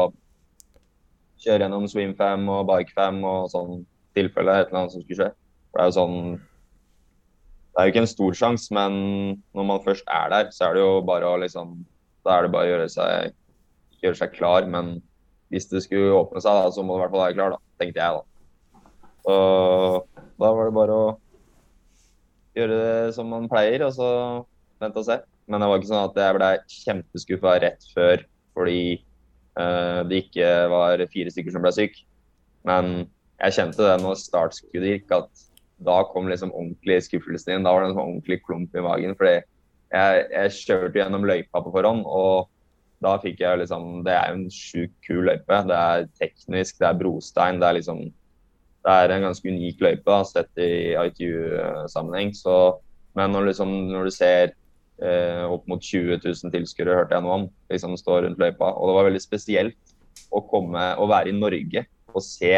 kjøre 1.42 1.64
gjennom 1.64 1.86
swimfam 1.90 2.46
og 2.50 2.66
bikefam 2.70 3.20
og 3.26 3.50
sånn 3.52 3.82
tilfelle 4.18 4.54
et 4.54 4.70
eller 4.70 4.84
annet 4.84 4.94
som 4.94 5.02
skulle 5.02 5.18
skje. 5.18 5.32
For 5.68 5.78
det 5.78 5.84
er 5.84 5.90
jo 5.90 5.98
sånn 5.98 6.18
det 7.78 7.84
er 7.84 7.86
jo 7.86 7.92
ikke 7.92 8.00
en 8.02 8.10
stor 8.10 8.34
sjanse, 8.34 8.72
men 8.74 8.94
når 9.54 9.66
man 9.68 9.82
først 9.84 10.08
er 10.10 10.32
der, 10.32 10.48
så 10.50 10.64
er 10.66 10.72
det 10.74 10.80
jo 10.82 10.96
bare 11.06 11.28
å 11.30 11.36
liksom 11.38 11.76
Da 12.26 12.32
er 12.34 12.42
det 12.42 12.50
bare 12.50 12.66
å 12.66 12.70
gjøre 12.72 12.88
seg, 12.90 13.36
gjøre 14.02 14.18
seg 14.18 14.32
klar. 14.34 14.66
Men 14.66 14.96
hvis 15.54 15.68
det 15.70 15.84
skulle 15.84 16.16
åpne 16.18 16.42
seg, 16.42 16.58
da, 16.58 16.72
så 16.74 16.82
må 16.82 16.96
du 16.96 16.98
i 16.98 17.02
hvert 17.04 17.14
fall 17.14 17.22
være 17.22 17.36
klar, 17.36 17.54
da, 17.54 17.60
tenkte 17.78 18.02
jeg, 18.02 18.18
da. 18.18 18.82
Så 19.22 19.36
da 20.42 20.50
var 20.58 20.66
det 20.66 20.74
bare 20.74 20.98
å 20.98 21.06
gjøre 22.58 22.80
det 22.82 23.14
som 23.14 23.30
man 23.30 23.46
pleier, 23.48 23.86
og 23.86 23.94
så 23.94 24.10
vente 24.82 24.98
og 24.98 25.06
se. 25.06 25.20
Men 25.46 25.62
det 25.62 25.70
var 25.70 25.80
ikke 25.80 25.92
sånn 25.92 26.02
at 26.10 26.20
jeg 26.24 26.36
ble 26.40 26.50
kjempeskuffa 26.74 27.56
rett 27.62 27.90
før 27.94 28.26
fordi 28.58 28.82
uh, 29.54 30.02
det 30.10 30.24
ikke 30.24 30.50
var 30.74 31.06
fire 31.14 31.30
stykker 31.30 31.54
som 31.54 31.62
ble 31.62 31.76
syk. 31.78 32.02
Men 32.66 33.06
jeg 33.38 33.60
kjente 33.60 33.86
det 33.86 34.00
når 34.02 34.18
startskuddet 34.18 34.96
gikk, 34.96 35.14
at 35.14 35.46
da 35.84 36.02
kom 36.10 36.28
liksom 36.28 36.52
ordentlig 36.52 37.02
skuffelsen 37.06 37.54
inn. 37.54 37.66
Da 37.66 37.72
var 37.74 37.84
det 37.84 37.92
en 37.92 37.96
sånn 37.96 38.12
ordentlig 38.12 38.40
klump 38.46 38.74
i 38.74 38.84
magen. 38.84 39.16
fordi 39.18 39.38
jeg, 39.88 40.24
jeg 40.34 40.54
kjørte 40.58 41.00
gjennom 41.00 41.26
løypa 41.28 41.62
på 41.64 41.72
forhånd, 41.72 42.04
og 42.04 42.48
da 43.04 43.14
fikk 43.22 43.40
jeg 43.44 43.60
liksom 43.60 44.02
Det 44.04 44.12
er 44.12 44.32
jo 44.32 44.38
en 44.40 44.48
sjukt 44.52 44.96
kul 45.06 45.28
løype. 45.28 45.60
Det 45.70 45.76
er 45.78 46.08
teknisk, 46.18 46.80
det 46.80 46.88
er 46.88 46.98
brostein. 46.98 47.60
Det 47.62 47.68
er 47.68 47.78
liksom 47.78 48.08
Det 48.84 48.94
er 48.94 49.12
en 49.12 49.26
ganske 49.28 49.48
unik 49.48 49.82
løype 49.84 50.06
da, 50.06 50.22
sett 50.26 50.62
i 50.62 50.94
ITU-sammenheng. 50.94 52.34
Så 52.34 52.78
Men 53.14 53.32
når, 53.32 53.50
liksom, 53.50 53.70
når 53.90 54.04
du 54.04 54.10
ser 54.14 54.52
eh, 55.02 55.44
opp 55.48 55.64
mot 55.66 55.82
20 55.82 56.20
000 56.22 56.52
tilskuere, 56.52 56.94
hørte 56.94 57.16
jeg 57.16 57.24
noe 57.24 57.38
om, 57.40 57.46
liksom 57.72 57.96
stå 57.98 58.20
rundt 58.22 58.38
løypa, 58.38 58.68
og 58.70 58.86
det 58.86 58.94
var 58.94 59.06
veldig 59.08 59.22
spesielt 59.22 59.94
å 60.30 60.42
komme 60.46 60.84
og 61.00 61.10
være 61.10 61.32
i 61.32 61.34
Norge 61.34 61.82
og 62.12 62.22
se 62.22 62.52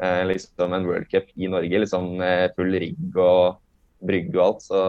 liksom 0.00 0.72
en 0.74 0.86
World 0.88 1.08
Cup 1.10 1.28
i 1.36 1.46
Norge, 1.52 1.78
liksom 1.84 2.08
full 2.56 2.72
rigg 2.78 3.16
og 3.20 3.58
brygge 4.02 4.38
og 4.38 4.46
alt. 4.46 4.62
Så 4.66 4.80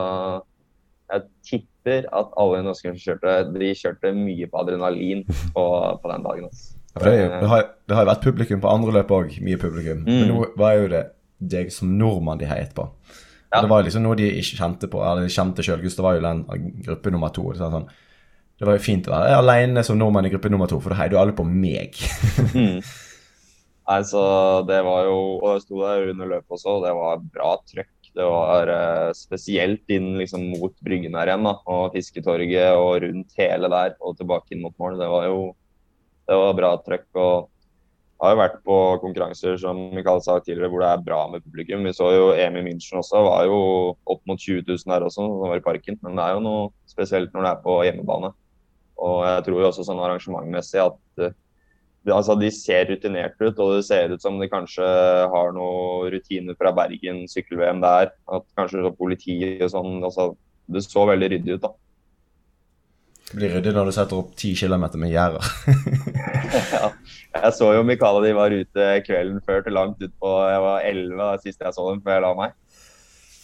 jeg 1.14 1.26
tipper 1.46 2.08
at 2.16 2.32
alle 2.40 2.62
norske 2.66 2.90
som 2.90 2.98
kjørte, 2.98 3.34
de 3.54 3.74
kjørte 3.78 4.14
mye 4.18 4.48
på 4.50 4.62
adrenalin 4.64 5.26
på, 5.54 5.66
på 6.02 6.14
den 6.14 6.24
dagen. 6.26 6.48
Altså. 6.50 6.80
Ja, 6.94 7.04
det, 7.04 7.14
jo- 7.20 7.30
det, 7.42 7.50
har, 7.50 7.68
det 7.90 7.96
har 7.98 8.06
vært 8.10 8.24
publikum 8.26 8.62
på 8.64 8.70
andre 8.72 8.92
løp 9.00 9.12
òg, 9.14 9.36
mye 9.44 9.58
publikum. 9.62 10.04
Men 10.06 10.24
Mm. 10.24 10.32
nå 10.32 10.48
var 10.58 10.74
jo 10.80 10.88
det 10.94 11.04
deg 11.44 11.72
som 11.74 11.92
nordmann 12.00 12.40
de 12.40 12.46
heit 12.48 12.74
på. 12.78 12.88
Ja. 13.54 13.62
Det 13.62 13.70
var 13.70 13.84
liksom 13.86 14.02
noe 14.06 14.16
de 14.18 14.32
ikke 14.40 14.58
kjente 14.58 14.88
på, 14.90 15.02
eller 15.06 15.28
de 15.28 15.34
kjente 15.34 15.62
selv. 15.66 15.84
Gustav 15.84 16.06
var 16.08 16.16
jo 16.18 16.22
den 16.26 16.44
gruppe 16.88 17.12
nummer 17.14 17.30
to. 17.36 17.44
Så 17.54 17.70
sånn, 17.70 17.86
det 18.58 18.66
var 18.66 18.78
jo 18.78 18.86
fint 18.86 19.06
å 19.10 19.14
være 19.14 19.36
aleine 19.38 19.84
som 19.86 19.98
nordmann 20.00 20.26
i 20.26 20.32
gruppe 20.34 20.50
nummer 20.50 20.70
to, 20.72 20.80
for 20.82 20.90
da 20.94 21.02
heier 21.02 21.14
jo 21.14 21.20
alle 21.22 21.36
på 21.38 21.46
meg. 21.46 21.98
Mm. 22.56 22.80
Nei, 23.84 24.00
det 24.70 24.78
var 24.88 25.08
jo 25.10 25.18
Og 25.42 25.50
jeg 25.50 25.64
sto 25.66 25.82
der 25.82 26.12
under 26.14 26.30
løpet 26.36 26.56
også, 26.56 26.78
og 26.78 26.86
det 26.86 26.94
var 26.96 27.26
bra 27.36 27.50
trøkk. 27.68 27.90
Det 28.14 28.28
var 28.30 28.70
eh, 28.70 29.10
spesielt 29.18 29.90
inn 29.92 30.14
liksom 30.20 30.52
mot 30.54 30.76
Bryggen 30.86 31.18
her 31.18 31.32
igjen, 31.32 31.48
da, 31.48 31.56
og 31.66 31.96
Fisketorget 31.96 32.78
og 32.78 33.00
rundt 33.02 33.34
hele 33.40 33.72
der 33.74 33.96
og 34.00 34.20
tilbake 34.20 34.54
inn 34.54 34.62
mot 34.64 34.76
mål. 34.80 35.00
Det 35.02 35.10
var 35.10 35.26
jo 35.32 35.40
det 36.30 36.38
var 36.40 36.54
bra 36.56 36.70
trøkk. 36.86 37.10
og 37.20 37.50
jeg 38.24 38.30
har 38.30 38.36
jo 38.38 38.40
vært 38.40 38.60
på 38.64 38.76
konkurranser 39.02 39.58
som 39.60 39.80
Mikael 39.92 40.22
sa 40.24 40.38
tidligere, 40.40 40.70
hvor 40.72 40.80
det 40.80 40.92
er 40.94 41.02
bra 41.04 41.18
med 41.28 41.44
publikum. 41.44 41.84
Vi 41.84 41.92
så 41.98 42.08
jo 42.14 42.30
EM 42.32 42.56
i 42.56 42.64
München 42.70 43.02
også, 43.02 43.20
var 43.26 43.50
jo 43.50 43.58
opp 44.08 44.22
mot 44.30 44.40
20 44.40 44.64
000 44.64 44.94
der 44.94 45.04
også, 45.04 45.26
som 45.26 45.42
var 45.42 45.60
i 45.60 45.66
parken. 45.66 45.98
Men 46.06 46.16
det 46.16 46.24
er 46.24 46.38
jo 46.38 46.46
noe 46.46 46.70
spesielt 46.88 47.34
når 47.36 47.44
det 47.44 47.52
er 47.52 47.66
på 47.66 47.76
hjemmebane. 47.84 48.30
Og 49.04 49.18
jeg 49.28 49.44
tror 49.50 49.60
jo 49.60 49.68
også 49.68 49.84
sånn 49.90 50.00
arrangementmessig 50.06 50.80
at 50.86 51.26
eh, 51.26 51.36
altså, 52.12 52.36
de 52.40 52.50
ser 52.52 52.90
rutinert 52.90 53.38
ut, 53.40 53.60
og 53.64 53.78
det 53.78 53.86
ser 53.88 54.12
ut 54.12 54.22
som 54.24 54.40
de 54.42 54.50
kanskje 54.52 54.84
har 55.32 55.54
noen 55.56 56.10
rutiner 56.12 56.58
fra 56.60 56.74
Bergen 56.76 57.24
sykkel-VM 57.32 57.80
der. 57.84 58.12
At 58.28 58.44
kanskje 58.60 58.84
så 58.84 58.92
politi 58.98 59.38
og 59.62 59.70
sånn. 59.72 60.02
altså 60.04 60.34
Det 60.68 60.84
så 60.84 61.06
veldig 61.08 61.30
ryddig 61.36 61.58
ut, 61.58 61.64
da. 61.64 61.74
Det 63.30 63.40
blir 63.40 63.54
ryddig 63.56 63.72
når 63.74 63.88
du 63.90 63.94
setter 63.96 64.20
opp 64.20 64.34
10 64.36 64.52
km 64.60 64.84
med 65.00 65.14
gjerder. 65.14 65.48
ja. 66.76 66.90
Jeg 67.34 67.54
så 67.58 67.70
jo 67.74 67.86
Mikael 67.88 68.20
og 68.20 68.26
de 68.28 68.34
var 68.38 68.54
ute 68.54 68.90
kvelden 69.08 69.40
før 69.48 69.64
til 69.66 69.74
langt 69.74 70.04
utpå 70.06 70.34
Jeg 70.52 70.60
var 70.62 70.84
11 70.86 71.16
da 71.18 71.30
sist 71.42 71.64
jeg 71.66 71.74
så 71.74 71.88
dem 71.88 72.04
før 72.04 72.20
jeg 72.20 72.24
la 72.28 72.34
meg. 72.38 72.54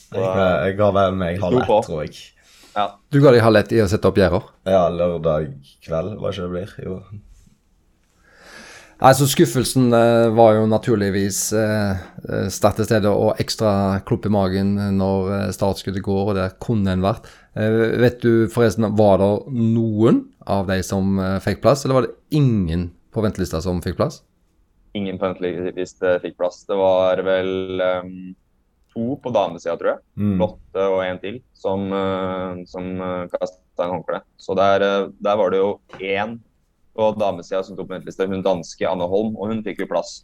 Så, 0.09 0.19
Jeg, 0.19 0.51
jeg 0.67 0.77
ga 0.77 0.91
vel 0.99 1.17
meg 1.17 1.41
halv 1.41 1.63
ett, 1.63 1.71
tror 1.87 2.03
jeg. 2.03 2.19
ja. 2.75 2.85
Du 3.09 3.17
ga 3.23 3.33
deg 3.33 3.41
halv 3.45 3.61
ett 3.63 3.73
i 3.73 3.81
å 3.81 3.87
sette 3.89 4.09
opp 4.11 4.19
gjerder? 4.21 4.45
Ja, 4.69 4.83
lørdag 4.93 5.49
kveld, 5.85 6.15
hva 6.21 6.33
ikke 6.33 6.45
det 6.45 6.53
blir? 6.53 6.75
Jo. 6.85 6.99
Nei, 8.99 9.13
så 9.15 9.23
Skuffelsen 9.31 9.93
eh, 9.95 10.29
var 10.35 10.57
jo 10.57 10.65
naturligvis 10.67 11.37
eh, 11.55 11.99
eh, 12.27 12.47
sterkt 12.51 12.81
til 12.81 12.87
stede 12.89 13.11
og 13.15 13.39
ekstra 13.39 14.01
klopp 14.03 14.25
i 14.27 14.31
magen 14.33 14.73
når 14.97 15.29
eh, 15.37 15.43
startskuddet 15.55 16.03
går, 16.03 16.33
og 16.33 16.35
det 16.35 16.47
kunne 16.59 16.91
en 16.91 17.05
vært. 17.05 17.29
Eh, 17.55 17.95
vet 18.01 18.19
du 18.19 18.49
forresten, 18.51 18.89
var 18.99 19.21
det 19.21 19.29
noen 19.55 20.25
av 20.43 20.67
de 20.67 20.81
som 20.83 21.15
eh, 21.15 21.37
fikk 21.45 21.63
plass, 21.63 21.85
eller 21.85 21.95
var 21.95 22.09
det 22.09 22.35
ingen 22.35 22.89
på 23.15 23.23
ventelista 23.23 23.63
som 23.63 23.79
fikk 23.85 23.95
plass? 24.01 24.19
Ingen 24.99 25.21
på 25.21 25.31
ventelista 25.31 26.17
fikk 26.19 26.35
plass. 26.35 26.65
Det 26.67 26.75
var 26.75 27.23
vel 27.23 27.79
um, 27.79 28.13
to 28.91 29.15
på 29.23 29.31
damesida, 29.31 29.77
tror 29.79 29.93
jeg. 29.93 30.03
Mm. 30.19 30.35
Lotte 30.41 30.91
og 30.91 30.99
en 31.05 31.23
til 31.23 31.39
som, 31.55 31.87
uh, 31.93 32.59
som 32.67 32.91
kasta 33.31 33.85
en 33.85 33.95
håndkle. 33.95 34.21
Så 34.37 34.55
der, 34.59 34.81
eh, 34.81 35.09
der 35.23 35.37
var 35.39 35.55
det 35.55 35.63
jo 35.63 35.79
én 35.99 36.39
på 36.99 37.07
damesida 37.15 37.63
som 37.63 37.77
tok 37.77 37.87
på 37.87 37.95
venteliste, 37.95 38.27
hun 38.27 38.43
danske 38.45 38.87
Anne 38.89 39.07
Holm, 39.07 39.33
og 39.39 39.53
hun 39.53 39.63
fikk 39.65 39.85
jo 39.85 39.89
plass. 39.93 40.19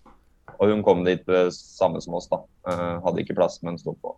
Og 0.60 0.70
hun 0.70 0.84
kom 0.86 1.02
dit 1.08 1.24
samme 1.56 2.04
som 2.04 2.20
oss, 2.20 2.28
da. 2.32 2.42
Uh, 2.68 3.02
hadde 3.08 3.24
ikke 3.24 3.36
plass, 3.36 3.58
men 3.66 3.80
sto 3.82 3.96
på. 3.98 4.14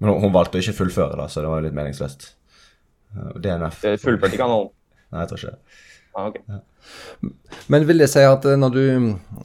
Men 0.00 0.16
hun, 0.24 0.32
valgte 0.34 0.58
å 0.58 0.64
ikke 0.64 0.78
fullføre, 0.80 1.16
da, 1.20 1.28
så 1.30 1.44
det 1.44 1.52
var 1.52 1.60
jo 1.60 1.68
litt 1.68 1.76
meningsløst. 1.76 2.26
Uh, 3.14 3.30
DNF 3.40 3.78
Fullførte 4.02 4.34
ikke 4.34 4.48
Anne 4.48 4.58
Holm? 4.58 4.74
Nei, 5.10 5.22
jeg 5.22 5.30
tror 5.30 5.40
ikke 5.40 5.54
det. 5.54 5.78
Ah, 6.12 6.26
ok. 6.26 6.36
Men 7.66 7.86
vil 7.86 8.02
det 8.02 8.08
si 8.10 8.22
at 8.26 8.46
eh, 8.48 8.58
når 8.58 8.72
du 8.74 8.84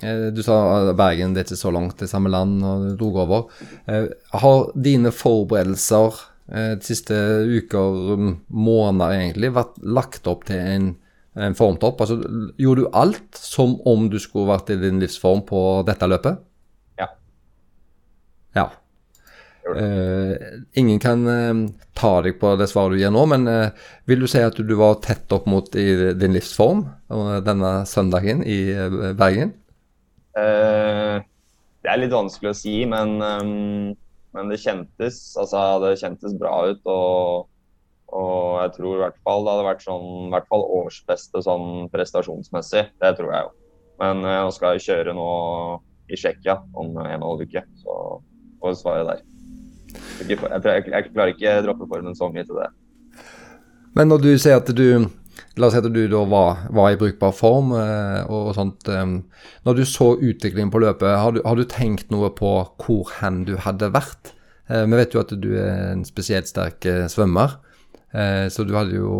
eh, 0.01 0.27
Du 0.33 0.41
sa 0.45 0.55
eh, 0.79 0.93
Bergen, 0.97 1.35
det 1.35 1.43
er 1.43 1.49
ikke 1.49 1.59
så 1.59 1.73
langt 1.73 1.97
til 1.99 2.09
samme 2.09 2.31
land, 2.33 2.63
og 2.65 2.85
du 2.85 2.95
dro 2.99 3.11
over. 3.25 3.49
Eh, 3.91 4.07
Har 4.41 4.71
dine 4.87 5.11
forberedelser 5.13 6.21
eh, 6.49 6.71
de 6.79 6.87
siste 6.87 7.15
uker, 7.45 7.99
mm, 8.17 8.33
måneder 8.49 9.17
egentlig, 9.19 9.53
vært 9.57 9.77
lagt 9.83 10.31
opp 10.31 10.47
til 10.49 10.61
en, 10.61 10.93
en 11.35 11.57
formtopp? 11.57 12.01
Altså, 12.01 12.19
gjorde 12.61 12.85
du 12.85 12.95
alt 12.95 13.39
som 13.39 13.77
om 13.87 14.07
du 14.11 14.17
skulle 14.21 14.49
vært 14.53 14.71
i 14.73 14.79
din 14.79 15.01
livsform 15.03 15.43
på 15.47 15.61
dette 15.87 16.07
løpet? 16.09 16.41
Ja. 17.01 17.09
Ja. 18.55 18.69
Eh, 19.65 20.35
ingen 20.77 20.99
kan 21.01 21.25
uh, 21.25 21.61
ta 21.97 22.19
deg 22.21 22.37
på 22.39 22.53
det 22.59 22.69
svaret 22.69 22.95
du 22.95 23.01
gir 23.01 23.13
nå, 23.13 23.23
men 23.31 23.47
uh, 23.49 23.87
vil 24.05 24.21
du 24.21 24.29
si 24.29 24.43
at 24.45 24.59
du 24.61 24.75
var 24.77 24.99
tett 25.03 25.31
opp 25.33 25.47
mot 25.49 25.75
i 25.75 26.13
din 26.13 26.35
livsform 26.37 26.85
denne 27.45 27.71
søndagen 27.89 28.43
i 28.45 28.59
Bergen? 29.17 29.55
Det 30.35 31.91
er 31.91 32.01
litt 32.01 32.13
vanskelig 32.13 32.51
å 32.51 32.57
si, 32.57 32.79
men, 32.89 33.17
um, 33.21 33.91
men 34.35 34.49
det 34.51 34.61
kjentes 34.61 35.19
altså 35.39 35.63
det 35.83 35.95
kjentes 36.01 36.33
bra 36.37 36.55
ut. 36.71 36.81
Og, 36.89 37.45
og 38.13 38.61
jeg 38.61 38.73
tror 38.77 38.95
i 38.95 39.01
hvert 39.01 39.17
fall 39.25 39.45
det 39.45 39.53
hadde 39.53 39.67
vært 39.67 39.83
sånn, 39.85 40.07
i 40.27 40.33
hvert 40.35 40.49
fall 40.51 40.65
årsbeste 40.77 41.41
sånn 41.45 41.67
prestasjonsmessig. 41.93 42.85
Det 43.01 43.11
tror 43.17 43.33
jeg 43.33 43.47
jo. 43.47 43.53
Men 44.01 44.23
eh, 44.27 44.41
nå 44.45 44.53
skal 44.55 44.75
jeg 44.75 44.85
kjøre 44.89 45.15
nå 45.17 45.29
i 46.11 46.19
Tsjekkia 46.19 46.59
om 46.77 46.93
en 46.93 47.01
og 47.01 47.11
en 47.11 47.27
halv 47.31 47.45
uke, 47.47 47.65
så 47.81 47.99
får 48.61 48.79
svaret 48.81 49.09
der. 49.09 49.21
Jeg, 50.21 50.37
jeg, 50.37 50.87
jeg 50.91 51.11
klarer 51.11 51.33
ikke 51.33 51.59
droppe 51.65 51.87
formen 51.89 52.17
så 52.17 52.29
mye 52.31 52.45
til 52.45 52.59
det. 52.59 52.71
Men 53.95 54.11
når 54.11 54.25
du 54.25 54.33
sier 54.35 54.59
at 54.61 54.71
du 54.75 55.07
La 55.59 55.67
oss 55.67 55.73
si 55.75 55.79
at 55.79 55.87
du 55.91 56.01
da 56.11 56.21
var, 56.27 56.65
var 56.75 56.91
i 56.91 56.97
brukbar 56.99 57.31
form 57.35 57.69
eh, 57.75 58.27
og 58.31 58.53
sånt. 58.57 58.89
eh, 58.91 59.03
når 59.67 59.77
du 59.77 59.83
så 59.87 60.09
utviklingen 60.15 60.71
på 60.71 60.81
løpet, 60.83 61.07
har 61.19 61.35
du, 61.35 61.39
har 61.47 61.55
du 61.55 61.63
tenkt 61.67 62.11
noe 62.11 62.27
på 62.35 62.51
hvor 62.83 63.11
hen 63.21 63.45
du 63.47 63.53
hadde 63.63 63.91
vært? 63.95 64.33
Vi 64.67 64.97
vet 64.97 65.13
jo 65.13 65.21
at 65.21 65.31
du 65.37 65.51
er 65.61 65.91
en 65.93 66.01
spesielt 66.07 66.49
sterk 66.49 66.87
svømmer, 67.11 67.59
så 68.53 68.63
du 68.63 68.71
hadde 68.77 68.95
jo 68.95 69.13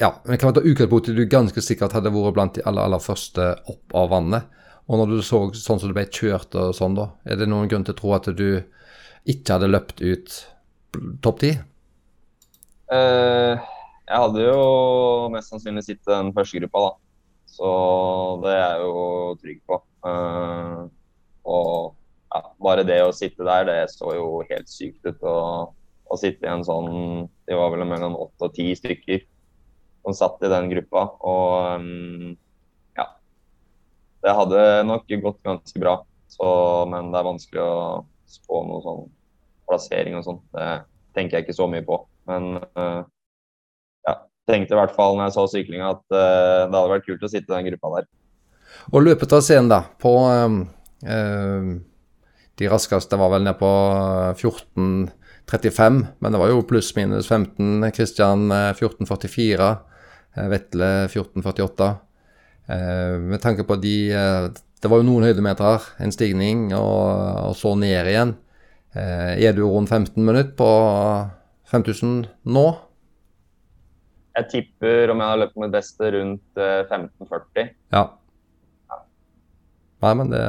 Ja, 0.00 0.10
men 0.26 0.40
kan 0.42 0.52
ta 0.52 0.60
utgangspunktet 0.60 1.14
at 1.14 1.18
du 1.20 1.28
ganske 1.30 1.62
sikkert 1.62 1.94
hadde 1.94 2.10
vært 2.12 2.34
blant 2.36 2.56
de 2.58 2.64
aller, 2.66 2.82
aller 2.82 3.02
første 3.02 3.52
opp 3.70 3.94
av 3.96 4.10
vannet. 4.10 4.48
Og 4.90 5.00
når 5.00 5.12
du 5.12 5.20
så 5.24 5.38
sånn 5.56 5.80
som 5.80 5.88
du 5.88 5.94
ble 5.96 6.04
kjørt 6.12 6.56
og 6.60 6.74
sånn, 6.76 6.96
da, 6.98 7.08
er 7.24 7.38
det 7.40 7.48
noen 7.48 7.70
grunn 7.70 7.86
til 7.86 7.94
å 7.94 8.00
tro 8.00 8.10
at 8.16 8.26
du 8.36 8.48
ikke 9.24 9.56
hadde 9.56 9.70
løpt 9.70 10.02
ut 10.04 10.34
topp 11.24 11.40
ti? 11.40 11.54
Eh, 12.92 13.54
jeg 14.04 14.20
hadde 14.26 14.44
jo 14.44 14.58
mest 15.32 15.52
sannsynlig 15.52 15.86
sittet 15.86 16.10
den 16.10 16.34
første 16.36 16.60
gruppa, 16.60 16.84
da. 16.84 16.92
Så 17.54 17.70
det 18.42 18.52
er 18.52 18.64
jeg 18.64 18.82
jo 18.82 19.06
trygg 19.40 19.62
på. 19.70 19.78
Eh, 20.10 20.82
og 21.54 21.94
ja, 22.34 22.42
bare 22.66 22.84
det 22.84 23.00
å 23.06 23.14
sitte 23.14 23.46
der, 23.46 23.64
det 23.70 23.78
så 23.94 24.12
jo 24.16 24.28
helt 24.50 24.68
sykt 24.68 25.06
ut. 25.06 25.22
Og, 25.22 25.72
å 26.14 26.20
sitte 26.20 26.46
i 26.46 26.50
en 26.50 26.64
sånn 26.66 27.26
De 27.48 27.56
var 27.58 27.72
vel 27.74 27.84
mellom 27.88 28.16
åtte 28.16 28.48
og 28.48 28.54
ti 28.56 28.70
stykker 28.78 29.24
som 30.04 30.16
satt 30.16 30.42
i 30.44 30.52
den 30.52 30.68
gruppa. 30.72 31.04
Og 31.24 31.80
mm, 31.80 32.32
ja. 32.98 33.06
Det 34.24 34.34
hadde 34.38 34.64
nok 34.88 35.14
gått 35.22 35.40
ganske 35.46 35.80
bra. 35.80 35.98
Så, 36.28 36.48
men 36.90 37.12
det 37.12 37.20
er 37.20 37.28
vanskelig 37.28 37.62
å 37.62 37.76
spå 38.28 38.64
noe 38.66 38.82
sånn 38.84 39.06
plassering 39.68 40.18
og 40.18 40.26
sånn. 40.26 40.42
Det 40.52 40.68
tenker 41.16 41.38
jeg 41.38 41.46
ikke 41.46 41.56
så 41.56 41.68
mye 41.70 41.84
på. 41.86 42.02
Men 42.28 42.58
eh, 42.60 43.00
ja, 44.08 44.16
tenkte 44.50 44.76
i 44.76 44.80
hvert 44.80 44.94
fall 44.96 45.16
når 45.16 45.28
jeg 45.28 45.36
så 45.38 45.46
syklinga 45.54 45.94
at 45.94 46.04
eh, 46.10 46.60
det 46.66 46.76
hadde 46.76 46.92
vært 46.96 47.08
kult 47.08 47.24
å 47.24 47.32
sitte 47.32 47.48
i 47.48 47.56
den 47.56 47.68
gruppa 47.70 47.96
der. 47.98 48.08
Og 48.92 49.04
løpet 49.06 49.36
av 49.36 49.44
scenen, 49.44 49.70
da, 49.70 49.84
på 50.02 50.12
ehm, 50.28 51.76
De 52.58 52.70
raskeste 52.70 53.18
var 53.20 53.30
vel 53.36 53.44
nede 53.46 53.58
på 53.60 53.70
14.35, 55.50 56.06
men 56.18 56.32
det 56.32 56.38
var 56.40 56.48
jo 56.50 56.62
pluss-minus 56.64 57.28
15. 57.28 57.90
Kristian 57.92 58.48
14.44, 58.52 59.76
eh, 60.36 60.48
Vetle 60.48 60.90
14.48. 61.08 61.90
Eh, 62.66 63.18
med 63.20 63.42
tanke 63.42 63.64
på 63.64 63.76
de 63.76 64.12
eh, 64.12 64.48
Det 64.80 64.88
var 64.88 65.00
jo 65.00 65.06
noen 65.08 65.24
høydemeter, 65.24 65.84
en 66.00 66.12
stigning, 66.12 66.66
og, 66.76 67.50
og 67.50 67.54
så 67.56 67.74
ned 67.76 68.08
igjen. 68.10 68.34
Eh, 68.94 69.40
er 69.40 69.54
du 69.56 69.64
rundt 69.64 69.88
15 69.88 70.20
minutter 70.20 70.52
på 70.58 70.68
5000 71.72 72.26
nå? 72.44 72.66
Jeg 74.34 74.50
tipper 74.50 75.12
om 75.12 75.22
jeg 75.22 75.30
har 75.30 75.40
løpt 75.40 75.56
mitt 75.62 75.72
beste 75.72 76.10
rundt 76.12 76.60
eh, 76.60 76.84
15,40. 76.90 77.72
Ja. 77.94 78.04
Nei, 80.04 80.12
men 80.20 80.28
det, 80.34 80.44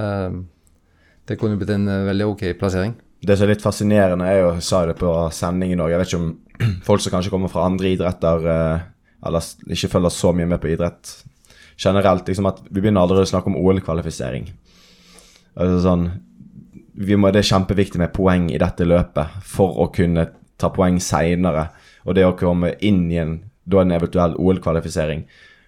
det 1.29 1.39
kunne 1.39 1.55
blitt 1.55 1.71
en 1.71 1.87
veldig 1.87 2.27
ok 2.33 2.47
plassering. 2.59 2.95
Det 3.25 3.37
som 3.37 3.47
er 3.47 3.55
litt 3.55 3.63
fascinerende, 3.63 4.27
er 4.29 4.41
jo, 4.41 4.49
jeg 4.57 4.65
sa 4.67 4.83
det 4.85 4.97
på 4.99 5.11
sendingen 5.33 5.81
òg, 5.81 5.93
jeg 5.93 6.01
vet 6.01 6.11
ikke 6.11 6.21
om 6.21 6.33
folk 6.87 7.03
som 7.03 7.15
kanskje 7.15 7.31
kommer 7.33 7.51
fra 7.51 7.65
andre 7.65 7.95
idretter, 7.95 8.49
eh, 8.51 8.83
eller 9.25 9.71
ikke 9.73 9.89
følger 9.95 10.13
så 10.13 10.33
mye 10.35 10.49
med 10.51 10.61
på 10.61 10.69
idrett 10.75 11.15
generelt, 11.81 12.27
liksom 12.27 12.47
at 12.49 12.61
vi 12.69 12.79
begynner 12.79 13.03
allerede 13.03 13.25
å 13.27 13.31
snakke 13.33 13.51
om 13.51 13.57
OL-kvalifisering. 13.59 14.47
Altså 15.55 15.81
sånn, 15.83 16.05
vi 16.95 17.17
må, 17.19 17.31
det 17.33 17.41
er 17.41 17.49
kjempeviktig 17.49 17.99
med 17.99 18.13
poeng 18.15 18.47
i 18.53 18.61
dette 18.61 18.87
løpet 18.87 19.41
for 19.47 19.81
å 19.83 19.89
kunne 19.95 20.29
ta 20.61 20.69
poeng 20.71 21.01
seinere. 21.03 21.69
Og 22.05 22.15
det 22.15 22.25
å 22.27 22.35
komme 22.39 22.75
inn 22.85 23.05
i 23.11 23.19
en, 23.19 23.37
da 23.67 23.83
en 23.83 23.95
eventuell 23.95 24.37
OL-kvalifisering. 24.39 25.25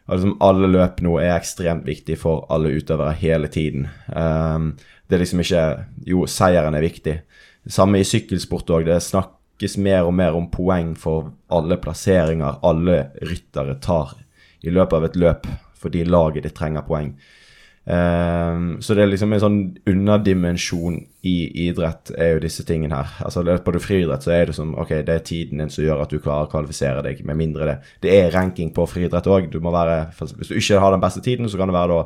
Liksom 0.08 0.38
alle 0.44 0.70
løp 0.72 1.02
nå 1.04 1.18
er 1.20 1.34
ekstremt 1.36 1.88
viktig 1.88 2.16
for 2.22 2.46
alle 2.54 2.72
utøvere 2.78 3.16
hele 3.20 3.50
tiden. 3.52 3.90
Um, 4.08 4.76
det 5.08 5.18
er 5.18 5.24
liksom 5.24 5.44
ikke 5.44 5.64
Jo, 6.08 6.24
seieren 6.32 6.78
er 6.78 6.86
viktig. 6.86 7.18
Samme 7.70 8.02
i 8.02 8.08
sykkelsport 8.08 8.70
òg. 8.74 8.88
Det 8.88 9.00
snakkes 9.04 9.78
mer 9.84 10.08
og 10.08 10.16
mer 10.18 10.38
om 10.38 10.50
poeng 10.52 10.94
for 11.00 11.34
alle 11.54 11.80
plasseringer 11.82 12.62
alle 12.68 13.00
ryttere 13.22 13.78
tar 13.84 14.16
i 14.64 14.74
løpet 14.74 14.98
av 14.98 15.06
et 15.08 15.20
løp, 15.20 15.50
fordi 15.78 16.06
laget 16.08 16.48
ditt 16.48 16.58
trenger 16.58 16.86
poeng. 16.88 17.12
Um, 17.88 18.82
så 18.84 18.98
det 18.98 19.06
er 19.06 19.08
liksom 19.14 19.32
en 19.32 19.40
sånn 19.40 19.60
underdimensjon 19.88 20.98
i 21.24 21.36
idrett, 21.70 22.12
er 22.20 22.34
jo 22.34 22.42
disse 22.44 22.66
tingene 22.68 22.98
her. 23.00 23.14
Altså 23.24 23.46
Løper 23.48 23.78
du 23.78 23.80
friidrett, 23.80 24.26
så 24.26 24.34
er 24.36 24.50
det 24.50 24.58
som 24.58 24.74
ok, 24.76 24.92
det 25.08 25.14
er 25.14 25.24
tiden 25.24 25.64
din 25.64 25.72
som 25.72 25.86
gjør 25.86 26.04
at 26.04 26.12
du 26.12 26.20
klarer 26.20 26.50
å 26.50 26.52
kvalifisere 26.52 27.06
deg, 27.06 27.22
med 27.28 27.40
mindre 27.40 27.70
det. 27.70 27.78
Det 28.04 28.12
er 28.12 28.34
ranking 28.36 28.74
på 28.76 28.90
friidrett 28.92 29.30
òg. 29.32 29.48
Du 29.54 29.62
må 29.64 29.72
være 29.72 30.10
Hvis 30.20 30.52
du 30.52 30.58
ikke 30.60 30.82
har 30.84 30.92
den 30.92 31.06
beste 31.06 31.24
tiden, 31.24 31.48
så 31.48 31.60
kan 31.60 31.72
det 31.72 31.78
være 31.78 31.94
da 31.94 32.02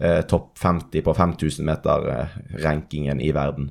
eh, 0.00 0.22
topp 0.32 0.56
50 0.62 1.04
på 1.04 1.14
5000 1.20 1.68
meter-rankingen 1.68 3.20
i 3.20 3.34
verden. 3.36 3.68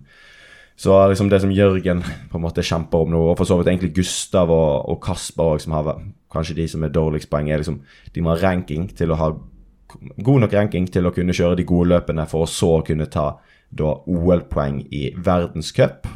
Så 0.81 0.95
liksom 1.11 1.29
det 1.29 1.41
som 1.43 1.51
Jørgen 1.53 1.99
på 2.31 2.39
en 2.39 2.41
måte 2.41 2.63
kjemper 2.65 3.03
om 3.03 3.11
nå, 3.13 3.19
og 3.31 3.37
for 3.37 3.45
så 3.45 3.59
vidt 3.59 3.69
egentlig 3.69 3.93
Gustav 3.99 4.49
og, 4.49 4.87
og 4.89 4.97
Kasper 5.03 5.53
òg, 5.53 5.61
som 5.61 5.75
har 5.77 5.91
kanskje 6.33 6.57
de 6.57 6.65
som 6.71 6.81
er 6.81 6.93
dårligst 6.95 7.29
poeng, 7.29 7.51
er 7.51 7.61
liksom 7.61 7.83
De 8.15 8.23
må 8.23 8.31
ha 8.33 8.39
ranking 8.41 8.87
til 8.97 9.13
å 9.13 9.19
ha 9.19 9.29
god 10.25 10.45
nok 10.45 10.55
ranking 10.55 10.87
til 10.89 11.05
å 11.05 11.13
kunne 11.13 11.35
kjøre 11.37 11.59
de 11.59 11.67
gode 11.69 11.91
løpene, 11.91 12.25
for 12.25 12.47
å 12.47 12.49
så 12.49 12.79
kunne 12.87 13.09
ta 13.13 13.27
da 13.69 13.93
OL-poeng 14.09 14.81
i 14.89 15.11
verdenscup 15.15 16.09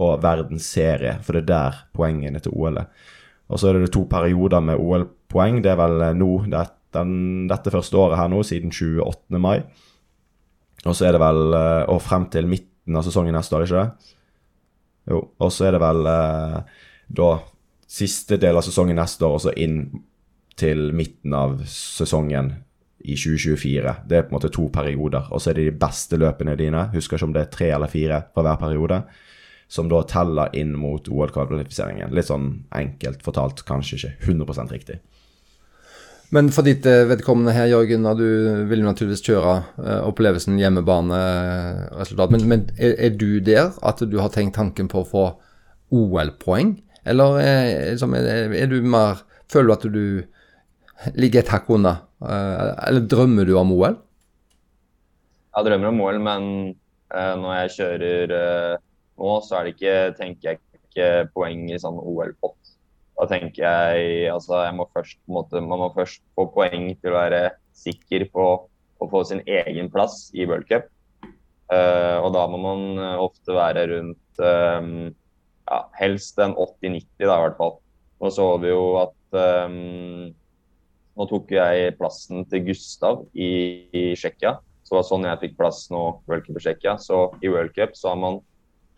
og 0.00 0.22
verdensserie, 0.22 1.18
for 1.24 1.36
det 1.36 1.42
er 1.42 1.50
der 1.50 1.82
poengene 1.96 2.40
til 2.44 2.54
OL 2.54 2.78
er. 2.84 2.92
Og 3.52 3.60
så 3.60 3.68
er 3.68 3.82
det 3.82 3.92
to 3.92 4.06
perioder 4.08 4.62
med 4.64 4.80
OL-poeng. 4.80 5.60
Det 5.64 5.72
er 5.74 5.80
vel 5.80 5.98
eh, 6.06 6.14
nå, 6.16 6.30
det, 6.52 6.66
den, 6.94 7.14
dette 7.50 7.72
første 7.74 7.98
året 8.00 8.20
her 8.20 8.30
nå, 8.32 8.40
siden 8.46 8.72
28. 8.72 9.40
mai. 9.42 9.58
Og 10.86 10.94
så 10.96 11.08
er 11.08 11.14
det 11.14 11.20
vel 11.22 11.52
eh, 11.54 11.82
Og 11.92 12.00
frem 12.02 12.24
til 12.32 12.48
midten 12.48 12.71
av 12.90 13.06
sesongen 13.06 13.36
neste 13.36 13.56
år, 13.56 13.66
ikke 13.66 13.82
det? 13.82 14.12
Jo. 15.12 15.20
Og 15.42 15.52
så 15.54 15.68
er 15.68 15.76
det 15.76 15.82
vel 15.82 16.08
eh, 16.10 16.58
da 17.12 17.30
siste 17.92 18.38
del 18.40 18.58
av 18.58 18.66
sesongen 18.66 18.98
neste 18.98 19.26
år, 19.26 19.36
og 19.36 19.44
så 19.44 19.54
inn 19.58 19.84
til 20.58 20.90
midten 20.96 21.34
av 21.36 21.60
sesongen 21.68 22.52
i 23.02 23.16
2024. 23.18 23.94
Det 24.08 24.18
er 24.18 24.26
på 24.26 24.32
en 24.32 24.38
måte 24.38 24.52
to 24.52 24.68
perioder. 24.72 25.26
Og 25.34 25.42
så 25.42 25.50
er 25.50 25.58
det 25.58 25.68
de 25.70 25.78
beste 25.84 26.18
løpene 26.20 26.56
dine, 26.58 26.86
husker 26.94 27.18
ikke 27.18 27.30
om 27.30 27.36
det 27.36 27.44
er 27.46 27.54
tre 27.56 27.70
eller 27.74 27.90
fire 27.90 28.20
på 28.34 28.44
hver 28.46 28.60
periode, 28.60 29.02
som 29.72 29.88
da 29.90 30.02
teller 30.08 30.52
inn 30.58 30.74
mot 30.76 31.08
OL-kvalifiseringen. 31.08 32.12
Litt 32.14 32.28
sånn 32.28 32.50
enkelt 32.76 33.24
fortalt, 33.24 33.64
kanskje 33.68 33.98
ikke 33.98 34.14
100 34.28 34.68
riktig. 34.74 35.00
Men 36.32 36.48
for 36.54 36.64
ditt 36.64 36.86
eh, 36.88 37.04
vedkommende 37.10 37.52
her, 37.52 37.68
Jørgen, 37.68 38.06
du 38.16 38.26
vil 38.70 38.84
naturligvis 38.86 39.24
kjøre 39.26 39.56
opplevelsen 39.58 40.06
opplevelsen 40.08 40.60
hjemmebaneresultat, 40.60 42.32
men, 42.32 42.46
men 42.48 42.62
er, 42.78 42.94
er 43.08 43.18
du 43.20 43.36
der 43.44 43.74
at 43.84 44.00
du 44.00 44.16
har 44.20 44.32
tenkt 44.32 44.56
tanken 44.56 44.88
på 44.88 45.02
å 45.02 45.08
få 45.10 45.26
OL-poeng? 45.92 46.78
Eller 47.04 47.38
er, 47.42 47.90
liksom, 47.92 48.14
er, 48.16 48.54
er 48.56 48.70
du 48.70 48.80
mer 48.82 49.26
Føler 49.52 49.68
du 49.68 49.72
at 49.74 49.82
du 49.92 51.12
ligger 51.20 51.42
et 51.42 51.50
hakk 51.52 51.66
unna? 51.74 51.96
Eh, 52.24 52.70
eller 52.88 53.04
drømmer 53.10 53.44
du 53.44 53.52
om 53.60 53.74
OL? 53.74 53.98
Jeg 55.52 55.66
drømmer 55.66 55.90
om 55.90 56.00
OL, 56.00 56.20
men 56.24 56.46
eh, 57.12 57.34
når 57.36 57.56
jeg 57.58 57.74
kjører 57.76 58.34
eh, 58.38 58.76
nå, 59.20 59.34
så 59.44 59.58
er 59.58 59.66
det 59.66 59.74
ikke, 59.74 59.96
tenker 60.16 60.48
jeg 60.48 60.62
ikke 60.88 61.10
poeng 61.36 61.66
i 61.68 61.80
sånn 61.82 61.98
OL-pott. 62.00 62.61
Da 63.22 63.28
tenker 63.30 63.62
jeg 63.62 64.30
altså 64.32 64.64
jeg 64.64 64.74
må 64.74 64.88
først, 64.90 65.20
måte, 65.30 65.60
Man 65.62 65.78
må 65.78 65.92
først 65.94 66.24
få 66.34 66.48
poeng 66.50 66.88
til 66.98 67.12
å 67.12 67.20
være 67.20 67.42
sikker 67.78 68.26
på 68.34 68.46
å 68.98 69.08
få 69.10 69.22
sin 69.28 69.44
egen 69.46 69.90
plass 69.94 70.32
i 70.34 70.46
World 70.48 70.66
Cup. 70.66 70.88
Uh, 71.70 72.18
og 72.18 72.32
da 72.34 72.42
må 72.50 72.58
man 72.60 72.82
eh, 73.00 73.20
ofte 73.22 73.54
være 73.56 73.86
rundt 73.88 74.40
um, 74.42 75.08
ja, 75.64 75.78
helst 75.96 76.36
en 76.42 76.52
80-90, 76.52 77.06
da 77.22 77.38
i 77.38 77.44
hvert 77.46 77.56
fall. 77.60 77.78
Nå 78.20 78.30
så 78.34 78.48
vi 78.62 78.72
jo 78.74 78.84
at 79.00 79.38
um, 79.38 80.32
Nå 81.12 81.26
tok 81.28 81.50
jeg 81.52 81.94
plassen 81.98 82.46
til 82.48 82.62
Gustav 82.70 83.26
i, 83.36 83.50
i 83.92 84.04
Tsjekkia. 84.16 84.54
Så 84.82 84.94
det 84.94 84.98
var 84.98 85.08
sånn 85.10 85.26
jeg 85.28 85.40
fikk 85.42 85.58
plass 85.58 85.82
nå 85.92 86.00
World 86.26 86.46
Cup 86.46 86.56
i 86.56 86.62
Tsjekkia. 86.64 86.94
Så 87.00 87.18
i 87.44 87.50
World 87.52 87.74
Cup 87.76 87.94
så 87.98 88.14
har 88.14 88.20
man 88.20 88.38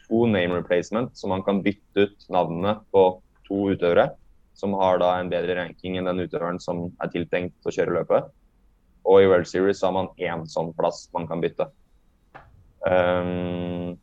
to 0.05 0.25
name 0.31 0.55
replacement, 0.55 1.11
så 1.19 1.31
man 1.31 1.43
kan 1.43 1.63
bytte 1.65 2.07
ut 2.07 2.29
navnene 2.31 2.77
på 2.95 3.05
to 3.49 3.75
utøvere 3.75 4.11
som 4.55 4.75
har 4.79 5.01
da 5.03 5.17
en 5.19 5.31
bedre 5.33 5.57
ranking 5.59 5.99
enn 5.99 6.09
den 6.09 6.25
utøveren 6.25 6.61
som 6.63 6.87
er 7.03 7.11
tiltenkt 7.13 7.67
å 7.67 7.75
kjøre 7.75 7.97
løpet. 7.97 8.31
Og 9.05 9.21
i 9.21 9.29
World 9.29 9.49
Series 9.51 9.83
har 9.85 9.93
man 9.97 10.13
én 10.23 10.47
sånn 10.49 10.73
plass 10.79 11.09
man 11.17 11.27
kan 11.29 11.43
bytte. 11.43 11.67
Um, 12.85 13.97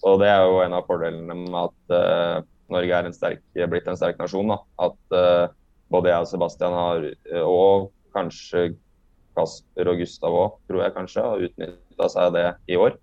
så 0.00 0.16
det 0.20 0.30
er 0.30 0.46
jo 0.46 0.62
en 0.64 0.76
av 0.76 0.88
fordelene 0.88 1.36
med 1.44 1.60
at 1.60 1.94
uh, 1.94 2.46
Norge 2.72 2.98
er 2.98 3.08
en 3.08 3.14
sterk, 3.14 3.44
blitt 3.54 3.86
en 3.90 3.98
sterk 3.98 4.18
nasjon. 4.20 4.50
Da. 4.50 4.58
At 4.88 5.14
uh, 5.14 5.54
både 5.92 6.10
jeg 6.10 6.24
og 6.24 6.32
Sebastian 6.32 6.74
har, 6.74 7.06
og 7.44 7.90
kanskje 8.16 8.70
Kasper 9.36 9.92
og 9.92 10.00
Gustav 10.00 10.34
òg, 10.34 10.60
tror 10.66 10.86
jeg 10.86 10.96
kanskje, 10.96 11.24
har 11.28 11.46
utnytta 11.46 12.08
seg 12.10 12.30
av 12.30 12.36
det 12.36 12.46
i 12.72 12.80
år. 12.80 12.96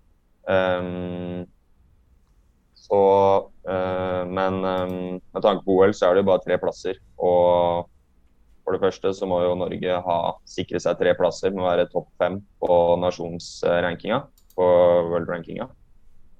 Um, 0.44 1.46
så, 2.84 3.00
uh, 3.68 4.22
men 4.28 4.60
um, 4.60 4.94
med 5.16 5.42
tanke 5.44 5.64
på 5.64 5.78
OL 5.78 5.94
så 5.96 6.08
er 6.08 6.16
det 6.16 6.24
jo 6.24 6.30
bare 6.30 6.44
tre 6.44 6.58
plasser. 6.60 6.98
Og 7.16 7.88
for 8.64 8.76
det 8.76 8.82
første 8.82 9.12
så 9.16 9.28
må 9.28 9.40
jo 9.44 9.56
Norge 9.60 10.00
ha, 10.06 10.18
sikre 10.48 10.80
seg 10.80 10.98
tre 11.00 11.14
plasser 11.16 11.52
med 11.52 11.64
å 11.64 11.70
være 11.70 11.88
topp 11.92 12.10
fem 12.20 12.38
på 12.60 12.76
nasjonsrankinga, 13.00 14.20
på 14.56 14.68
world-rankinga. 15.12 15.68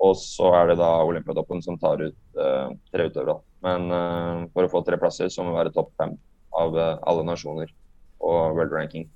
Og 0.05 0.15
så 0.21 0.51
er 0.59 0.73
det 0.73 0.79
da 0.83 0.91
Olympiatoppen 1.07 1.63
som 1.65 1.81
tar 1.81 2.03
ut 2.05 2.21
uh, 2.41 2.69
tre 2.93 3.09
utøvere. 3.09 3.41
Men 3.65 3.89
for 4.53 4.67
å 4.67 4.69
få 4.69 4.83
tre 4.85 4.99
plasser 5.01 5.31
så 5.33 5.41
må 5.41 5.55
vi 5.55 5.63
være 5.63 5.73
topp 5.73 5.95
fem 5.97 6.11
av 6.53 6.77
alle 6.77 7.23
nasjoner 7.25 7.71
på 8.21 8.33
world 8.53 8.75
ranking. 8.77 9.07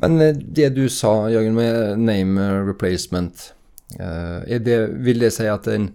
Men 0.00 0.20
eh, 0.20 0.36
det 0.36 0.72
du 0.76 0.86
sa, 0.88 1.28
Jørgen, 1.32 1.56
med 1.56 2.00
name 2.00 2.46
replacement, 2.66 3.52
eh, 3.52 3.61
det, 3.98 4.78
vil 5.04 5.22
det 5.22 5.32
si 5.34 5.46
at 5.50 5.68
en 5.70 5.90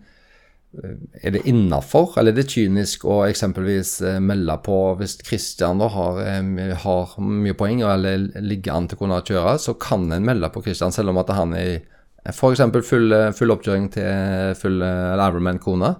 eh, 0.77 0.95
er 1.25 1.33
det 1.33 1.43
innafor, 1.49 2.17
eller 2.19 2.35
er 2.35 2.41
det 2.41 2.51
kynisk 2.53 3.05
å 3.09 3.23
eksempelvis 3.25 3.97
eh, 4.05 4.19
melde 4.23 4.57
på 4.65 4.77
hvis 4.99 5.17
Christian 5.25 5.81
da 5.81 5.89
har, 5.93 6.21
eh, 6.25 6.73
har 6.83 7.15
mye 7.23 7.57
poeng 7.57 7.81
eller 7.81 8.27
ligger 8.43 8.75
an 8.75 8.89
til 8.89 8.99
å 8.99 9.03
kunne 9.03 9.21
kjøre, 9.25 9.57
så 9.61 9.77
kan 9.81 10.09
en 10.11 10.27
melde 10.27 10.51
på 10.53 10.65
Christian 10.65 10.93
selv 10.95 11.13
om 11.13 11.21
at 11.23 11.33
han 11.35 11.55
er 11.57 11.79
f.eks. 12.27 12.59
Full, 12.83 13.13
full 13.31 13.53
oppkjøring 13.53 13.87
til 13.93 14.55
full 14.59 14.81
Ironman-kone, 14.83 15.93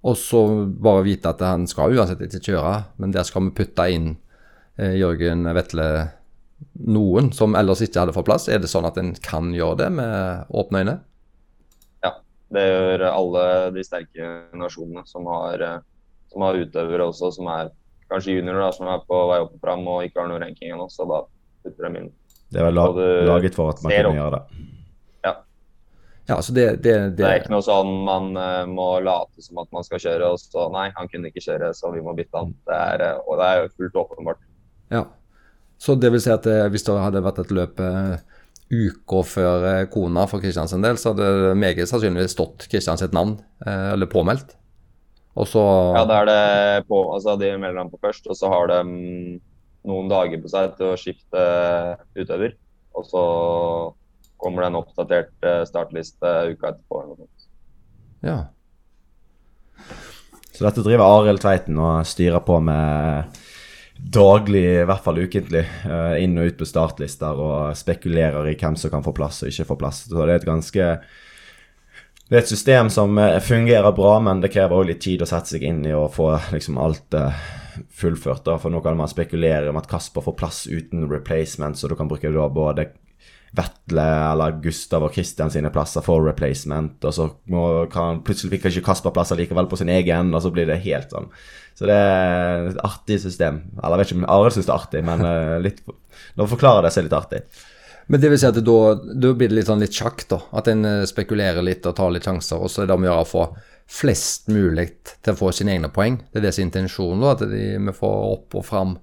og 0.00 0.16
så 0.16 0.40
bare 0.80 1.04
vite 1.04 1.28
at 1.28 1.42
han 1.44 1.66
skal 1.68 1.92
uansett 1.92 2.22
ikke 2.24 2.40
kjøre, 2.52 2.72
men 3.02 3.12
der 3.12 3.26
skal 3.28 3.44
vi 3.46 3.56
putte 3.58 3.84
inn 3.92 4.14
eh, 4.80 4.96
Jørgen 4.96 5.44
Vetle 5.56 5.90
noen 6.88 7.30
som 7.36 7.56
ellers 7.56 7.82
ikke 7.84 8.02
hadde 8.02 8.14
fått 8.16 8.28
plass. 8.28 8.48
Er 8.48 8.62
det 8.62 8.70
sånn 8.72 8.88
at 8.88 8.98
en 9.00 9.12
kan 9.24 9.52
gjøre 9.56 9.82
det 9.82 9.90
med 9.98 10.52
åpne 10.56 10.82
øyne? 10.84 10.96
Ja, 12.50 12.56
det 12.56 12.64
gjør 12.66 13.04
alle 13.10 13.42
de 13.74 13.84
sterke 13.86 14.30
nasjonene 14.58 15.04
som 15.06 15.26
har, 15.30 15.62
eh, 15.62 15.78
som 16.32 16.42
har 16.42 16.58
utøvere 16.58 17.06
også, 17.10 17.30
som 17.36 17.50
er 17.52 17.70
kanskje 18.10 18.38
juniorer, 18.38 18.72
som 18.74 18.88
er 18.90 19.04
på 19.06 19.20
vei 19.30 19.38
opp 19.44 19.54
og 19.54 19.62
fram 19.62 19.86
og 19.86 20.02
ikke 20.06 20.22
har 20.22 20.30
noen 20.30 20.42
ranking 20.42 20.74
ennå. 20.74 20.88
Så 20.90 21.06
da 21.08 21.22
putter 21.64 21.86
de 21.86 22.02
inn. 22.02 22.10
Det 22.50 22.58
er 22.58 22.66
vel 22.66 22.74
la 22.74 22.88
laget 23.30 23.54
for 23.54 23.70
at 23.70 23.82
man 23.84 23.94
kan 23.94 24.18
gjøre 24.18 24.40
det. 24.40 24.66
Ja, 26.30 26.36
så 26.42 26.52
det, 26.54 26.64
det, 26.84 26.92
det, 26.94 27.08
Det 27.18 27.26
er 27.26 27.40
ikke 27.40 27.50
noe 27.50 27.64
sånn 27.64 27.88
man 28.06 28.36
eh, 28.38 28.66
må 28.70 29.00
late 29.02 29.42
som 29.42 29.58
at 29.58 29.70
man 29.74 29.82
skal 29.82 29.98
kjøre, 29.98 30.28
og 30.30 30.38
så 30.38 30.68
nei, 30.70 30.84
han 30.94 31.08
kunne 31.10 31.30
ikke 31.32 31.42
kjøre, 31.42 31.72
så 31.74 31.90
vi 31.90 32.02
må 32.06 32.14
bytte 32.14 32.38
han. 32.38 32.52
Det 32.68 32.76
er, 32.76 33.02
eh, 33.02 33.24
og 33.24 33.40
det 33.40 33.48
er 33.48 33.56
jo 33.58 33.72
fullt 33.72 33.98
åpenbart. 34.04 34.44
Ja. 34.94 35.02
Så 35.80 35.96
det 35.98 36.12
vil 36.14 36.22
si 36.22 36.30
at 36.30 36.46
hvis 36.70 36.84
det 36.86 36.94
hadde 37.02 37.24
vært 37.24 37.40
et 37.42 37.50
løp 37.56 37.80
uka 38.70 39.22
før 39.26 39.66
eh, 39.66 39.84
kona 39.90 40.26
for 40.30 40.42
Kristians 40.42 40.72
en 40.76 40.84
del, 40.84 40.98
så 41.00 41.10
hadde 41.10 41.26
det 41.26 41.58
meget 41.58 41.90
sannsynligvis 41.90 42.36
stått 42.36 42.66
Kristians 42.70 43.02
sitt 43.02 43.14
navn, 43.16 43.36
eh, 43.66 43.92
eller 43.94 44.10
påmeldt. 44.10 44.54
Og 45.38 45.46
så 45.46 45.62
Ja, 45.94 46.04
da 46.06 46.20
er 46.20 46.26
det 46.26 46.86
på 46.88 47.04
Altså, 47.14 47.36
de 47.38 47.52
melder 47.58 47.84
han 47.84 47.90
på 47.90 48.00
først, 48.02 48.26
og 48.30 48.36
så 48.38 48.50
har 48.50 48.70
de 48.70 48.78
mm, 48.86 49.40
noen 49.90 50.10
dager 50.10 50.42
på 50.42 50.50
seg 50.50 50.74
til 50.78 50.92
å 50.92 50.98
skifte 50.98 51.44
utøver. 52.18 52.54
Og 52.98 53.06
så 53.06 53.24
kommer 54.40 54.64
det 54.64 54.70
en 54.70 54.80
oppdatert 54.80 55.46
eh, 55.46 55.62
startliste 55.68 56.32
uka 56.54 56.72
etterpå. 56.72 57.04
Ja. 58.26 58.38
Så 60.50 60.66
dette 60.66 60.84
driver 60.84 61.06
Arild 61.06 61.40
Tveiten 61.42 61.78
og 61.80 62.06
styrer 62.08 62.42
på 62.44 62.58
med 62.62 63.39
daglig, 64.00 64.62
i 64.80 64.84
hvert 64.88 65.04
fall 65.04 65.18
ukentlig, 65.20 65.64
eh, 65.84 66.14
inn 66.24 66.38
og 66.38 66.50
ut 66.50 66.60
på 66.60 66.68
startlister 66.68 67.40
og 67.40 67.76
spekulerer 67.76 68.48
i 68.50 68.56
hvem 68.58 68.76
som 68.78 68.92
kan 68.92 69.04
få 69.04 69.12
plass 69.16 69.42
og 69.44 69.52
ikke 69.52 69.68
få 69.68 69.76
plass. 69.80 70.04
Så 70.08 70.16
det 70.24 70.34
er 70.34 70.40
et 70.40 70.48
ganske 70.48 70.86
det 72.30 72.36
er 72.36 72.44
et 72.44 72.52
system 72.52 72.90
som 72.94 73.18
eh, 73.18 73.40
fungerer 73.42 73.90
bra, 73.92 74.14
men 74.22 74.40
det 74.42 74.52
krever 74.54 74.78
også 74.78 74.90
litt 74.92 75.02
tid 75.02 75.22
å 75.24 75.26
sette 75.26 75.56
seg 75.56 75.66
inn 75.66 75.82
i 75.82 75.94
og 75.96 76.12
få 76.14 76.30
liksom 76.52 76.78
alt 76.78 77.16
eh, 77.18 77.40
fullført. 77.90 78.46
For 78.62 78.70
nå 78.70 78.82
kan 78.84 78.98
man 78.98 79.10
spekulere 79.10 79.72
om 79.72 79.80
at 79.80 79.88
Kasper 79.90 80.22
får 80.22 80.36
plass 80.38 80.60
uten 80.70 81.08
replacement, 81.10 81.78
så 81.78 81.90
du 81.90 81.96
kan 81.98 82.10
bruke 82.10 82.30
både 82.30 82.86
Vetle 83.56 84.02
eller 84.04 84.60
Gustav 84.62 85.02
og 85.02 85.16
Christian 85.16 85.50
sine 85.50 85.72
plasser 85.74 86.04
for 86.06 86.22
replacement, 86.22 87.02
og 87.02 87.14
så 87.16 87.26
må, 87.50 87.64
kan 87.90 88.20
plutselig 88.26 88.52
fikk 88.54 88.68
ikke 88.70 88.84
Kasper 88.86 89.14
plasser 89.14 89.40
likevel 89.40 89.66
på 89.70 89.80
sin 89.80 89.90
egen, 89.90 90.30
og 90.34 90.44
så 90.44 90.52
blir 90.54 90.70
det 90.70 90.78
helt 90.84 91.10
sånn. 91.10 91.26
Så 91.74 91.88
det 91.88 91.96
er 91.96 92.68
et 92.70 92.80
artig 92.86 93.18
system. 93.22 93.62
Eller 93.80 93.96
jeg 93.96 94.02
vet 94.02 94.12
ikke 94.12 94.20
om 94.20 94.30
Arild 94.36 94.54
syns 94.54 94.68
det 94.68 94.74
er 94.74 94.78
artig, 94.78 95.02
men 95.08 95.26
eh, 95.26 95.56
litt, 95.64 95.82
når 96.38 96.50
forklarer 96.54 96.86
det, 96.86 96.94
så 96.94 97.02
er 97.02 97.08
litt 97.08 97.18
artig. 97.18 97.42
Men 98.10 98.22
det 98.22 98.30
vil 98.30 98.40
si 98.42 98.48
at 98.48 98.62
da, 98.66 98.78
blir 99.32 99.50
det 99.50 99.56
litt 99.56 99.68
sånn 99.70 99.82
litt 99.82 99.98
sjakk, 99.98 100.24
da. 100.30 100.40
At 100.60 100.70
en 100.70 100.86
eh, 100.86 101.08
spekulerer 101.10 101.64
litt 101.66 101.86
og 101.88 101.96
tar 101.98 102.14
litt 102.14 102.26
sjanser, 102.28 102.62
og 102.62 102.70
så 102.70 102.84
er 102.84 102.90
det 102.90 102.98
om 102.98 103.06
å 103.06 103.10
gjøre 103.10 103.26
å 103.26 103.30
få 103.32 103.44
flest 103.90 104.50
mulig 104.54 104.92
til 105.08 105.34
å 105.34 105.38
få 105.40 105.50
sine 105.54 105.74
egne 105.74 105.90
poeng. 105.90 106.20
Det 106.30 106.38
er 106.38 106.46
det 106.46 106.54
som 106.54 106.62
er 106.62 106.68
intensjonen, 106.68 107.24
da. 107.24 107.34
At 107.34 107.46
vi 107.50 107.96
får 107.98 108.18
opp 108.36 108.60
og 108.60 108.66
fram 108.66 108.98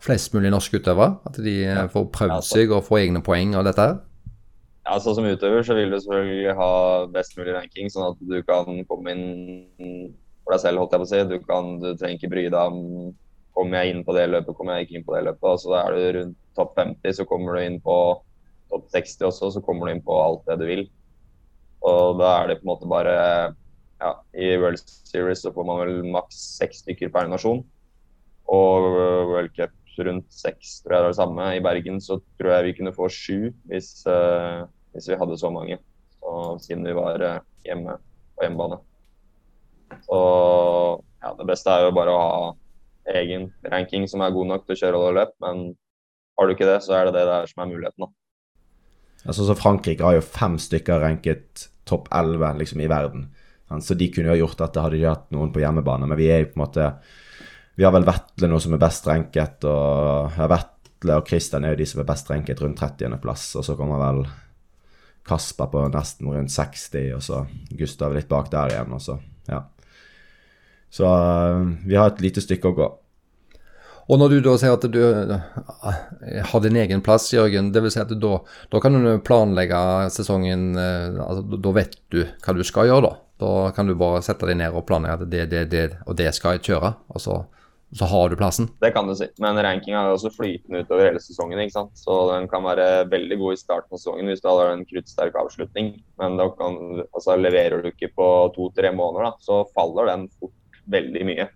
flest 0.00 0.32
mulig 0.34 0.50
norske 0.52 0.80
utøvere. 0.80 1.18
At 1.28 1.36
de 1.44 1.56
ja. 1.62 1.86
får 1.92 2.06
prøvd 2.14 2.34
Ja, 2.34 2.40
så- 2.40 2.56
seg 2.56 2.72
og 2.72 2.84
får 2.86 2.98
egne 3.04 3.22
poeng 3.24 3.54
av 3.54 3.64
dette 3.68 3.84
her. 3.84 3.98
Ja, 4.86 4.98
så 4.98 5.14
Som 5.14 5.24
utøver 5.28 5.62
så 5.62 5.74
vil 5.76 5.90
du 5.90 5.96
selvfølgelig 6.00 6.54
ha 6.56 7.06
best 7.06 7.36
mulig 7.36 7.54
ranking, 7.54 7.88
sånn 7.92 8.10
at 8.10 8.18
du 8.26 8.42
kan 8.42 8.84
komme 8.88 9.12
inn 9.12 10.14
for 10.44 10.52
deg 10.56 10.60
selv. 10.60 10.78
holdt 10.78 10.92
jeg 10.92 11.00
på 11.00 11.06
å 11.06 11.10
si. 11.10 11.24
Du, 11.28 11.38
kan, 11.44 11.80
du 11.80 11.94
trenger 11.94 12.18
ikke 12.18 12.30
bry 12.30 12.44
deg 12.48 12.54
om 12.54 13.14
kommer 13.54 13.82
jeg 13.84 13.94
inn 13.94 14.04
på 14.04 14.14
det 14.16 14.28
løpet, 14.30 14.56
kommer 14.56 14.78
jeg 14.78 14.86
ikke 14.88 14.96
inn 14.98 15.04
på 15.04 15.14
det 15.14 15.24
løpet. 15.26 15.42
Altså, 15.52 15.70
da 15.70 15.82
er 15.84 15.92
du 16.12 16.18
rundt 16.18 16.36
topp 16.56 16.74
50, 16.76 17.12
så 17.12 17.26
kommer 17.28 17.54
du 17.58 17.60
inn 17.66 17.80
på 17.80 17.96
topp 18.70 18.86
60 18.94 19.26
også, 19.28 19.52
så 19.52 19.62
kommer 19.62 19.86
du 19.86 19.92
inn 19.94 20.02
på 20.06 20.16
alt 20.16 20.46
det 20.46 20.58
du 20.62 20.66
vil. 20.66 20.84
Og 21.82 22.18
da 22.18 22.42
er 22.42 22.48
det 22.48 22.60
på 22.60 22.66
en 22.66 22.72
måte 22.72 22.88
bare 22.88 23.14
ja, 24.00 24.14
I 24.34 24.56
World 24.56 24.80
Series 24.80 25.42
så 25.44 25.52
får 25.52 25.66
man 25.66 25.80
vel 25.82 26.02
maks 26.10 26.38
seks 26.58 26.82
stykker 26.84 27.12
per 27.12 27.28
nasjon. 27.28 27.62
Og 28.50 28.86
World 29.30 29.52
Cup 29.56 29.70
rundt 30.06 30.28
seks, 30.32 30.80
tror 30.82 30.96
jeg 30.96 31.02
det 31.02 31.08
er 31.08 31.14
det 31.14 31.20
samme. 31.20 31.48
I 31.56 31.62
Bergen 31.64 32.00
så 32.04 32.18
tror 32.40 32.54
jeg 32.54 32.68
vi 32.68 32.76
kunne 32.78 32.94
få 32.96 33.08
sju 33.12 33.50
hvis, 33.70 33.92
uh, 34.08 34.66
hvis 34.94 35.10
vi 35.10 35.18
hadde 35.20 35.38
så 35.40 35.50
mange. 35.54 35.80
Og 36.26 36.60
siden 36.62 36.84
vi 36.84 36.92
var 36.94 37.22
eh, 37.24 37.38
hjemme 37.64 37.94
på 38.36 38.44
hjemmebane. 38.44 38.76
Så 40.04 40.18
ja, 41.24 41.32
det 41.38 41.46
beste 41.48 41.72
er 41.72 41.86
jo 41.86 41.94
bare 41.96 42.12
å 42.12 42.20
ha 42.20 43.14
egen 43.16 43.48
ranking 43.72 44.04
som 44.08 44.22
er 44.22 44.34
god 44.34 44.50
nok 44.50 44.66
til 44.66 44.76
å 44.76 44.80
kjøre 44.82 45.00
alle 45.00 45.14
løp. 45.16 45.32
Men 45.42 45.62
har 46.38 46.46
du 46.46 46.54
ikke 46.54 46.68
det, 46.68 46.78
så 46.84 46.98
er 46.98 47.08
det 47.08 47.16
det 47.16 47.24
der 47.28 47.48
som 47.50 47.64
er 47.64 47.70
muligheten. 47.72 48.04
da. 48.04 48.10
Altså, 49.26 49.44
så 49.48 49.56
Frankrike 49.56 50.04
har 50.04 50.16
jo 50.16 50.24
fem 50.24 50.56
stykker 50.60 51.02
ranket 51.02 51.66
topp 51.88 52.08
11 52.14 52.60
liksom, 52.60 52.84
i 52.84 52.90
verden. 52.90 53.30
Så 53.80 53.94
de 53.94 54.08
kunne 54.10 54.30
jo 54.30 54.34
ha 54.34 54.40
gjort 54.40 54.58
dette 54.58 54.82
hadde 54.82 54.98
de 54.98 55.06
hatt 55.06 55.28
noen 55.34 55.52
på 55.54 55.62
hjemmebane. 55.62 56.08
Men 56.08 56.18
vi 56.18 56.30
er 56.32 56.44
jo 56.44 56.52
på 56.52 56.58
en 56.58 56.64
måte 56.64 56.86
Vi 57.80 57.84
har 57.86 57.94
vel 57.94 58.04
Vetle 58.04 58.48
nå 58.50 58.58
som 58.60 58.74
er 58.76 58.80
best 58.82 59.06
ranket, 59.08 59.64
og 59.64 60.34
ja, 60.36 60.44
Vetle 60.52 61.14
og 61.16 61.28
Christian 61.30 61.64
er 61.64 61.72
jo 61.72 61.78
de 61.80 61.86
som 61.88 62.02
er 62.02 62.08
best 62.10 62.28
ranket 62.28 62.60
rundt 62.60 62.76
30.-plass. 62.76 63.44
Og 63.56 63.64
så 63.64 63.72
kommer 63.78 63.96
vel 64.02 64.18
Kasper 65.24 65.70
på 65.72 65.86
nesten 65.88 66.28
rundt 66.28 66.52
60, 66.52 67.14
og 67.16 67.22
så 67.24 67.38
Gustav 67.78 68.12
litt 68.12 68.28
bak 68.28 68.50
der 68.52 68.74
igjen. 68.74 68.92
og 68.92 69.00
så, 69.00 69.16
ja. 69.48 69.62
Så 70.92 71.06
øh, 71.08 71.70
vi 71.86 71.96
har 71.96 72.10
et 72.10 72.20
lite 72.20 72.42
stykke 72.44 72.68
å 72.68 72.76
gå. 72.76 72.88
Og 74.10 74.18
når 74.20 74.32
du 74.34 74.36
da 74.44 74.56
sier 74.58 74.74
at 74.74 74.84
du 74.90 74.98
eh, 75.00 76.42
har 76.50 76.62
din 76.64 76.76
egen 76.82 77.00
plass, 77.06 77.28
Jørgen, 77.32 77.70
vil 77.72 77.92
si 77.94 78.02
at 78.02 78.12
da, 78.12 78.32
da 78.72 78.80
kan 78.82 78.98
du 78.98 79.08
planlegge 79.24 79.78
sesongen 80.12 80.74
eh, 80.76 81.16
altså, 81.22 81.46
da- 81.56 81.72
vet 81.78 81.96
du 82.10 82.24
hva 82.26 82.56
du 82.58 82.60
skal 82.66 82.90
gjøre, 82.90 83.08
da. 83.08 83.14
Da 83.40 83.54
kan 83.72 83.88
du 83.88 83.94
bare 83.96 84.20
sette 84.20 84.44
deg 84.50 84.58
ned 84.60 84.76
og 84.76 84.84
planlegge 84.84 85.22
at 85.22 85.32
det, 85.32 85.46
det, 85.54 85.64
det 85.72 85.86
og 86.04 86.18
det 86.20 86.28
skal 86.36 86.58
jeg 86.58 86.66
kjøre. 86.74 86.92
Og 87.14 87.24
så, 87.24 87.38
så 87.96 88.06
har 88.06 88.28
du 88.30 88.36
plassen. 88.38 88.68
Det 88.80 88.92
kan 88.94 89.08
du 89.08 89.14
si. 89.18 89.26
Men 89.42 89.58
rankinga 89.58 90.04
er 90.04 90.12
også 90.14 90.30
flytende 90.30 90.84
utover 90.84 91.08
hele 91.08 91.20
sesongen. 91.22 91.58
ikke 91.58 91.74
sant? 91.74 91.96
Så 91.98 92.14
den 92.30 92.46
kan 92.50 92.62
være 92.62 93.08
veldig 93.10 93.38
god 93.40 93.56
i 93.56 93.58
starten 93.58 93.96
av 93.96 93.98
sesongen 93.98 94.30
hvis 94.30 94.42
du 94.44 94.46
har 94.46 94.70
en 94.70 94.84
kruttsterk 94.86 95.34
avslutning. 95.40 95.96
Men 96.22 96.36
da 96.38 96.46
kan, 96.54 96.76
altså, 97.10 97.34
leverer 97.40 97.82
du 97.82 97.90
ikke 97.90 98.12
på 98.14 98.28
to-tre 98.54 98.92
måneder, 98.94 99.32
da, 99.32 99.32
så 99.42 99.64
faller 99.74 100.06
den 100.12 100.28
fort 100.38 100.54
veldig 100.90 101.26
mye. 101.32 101.48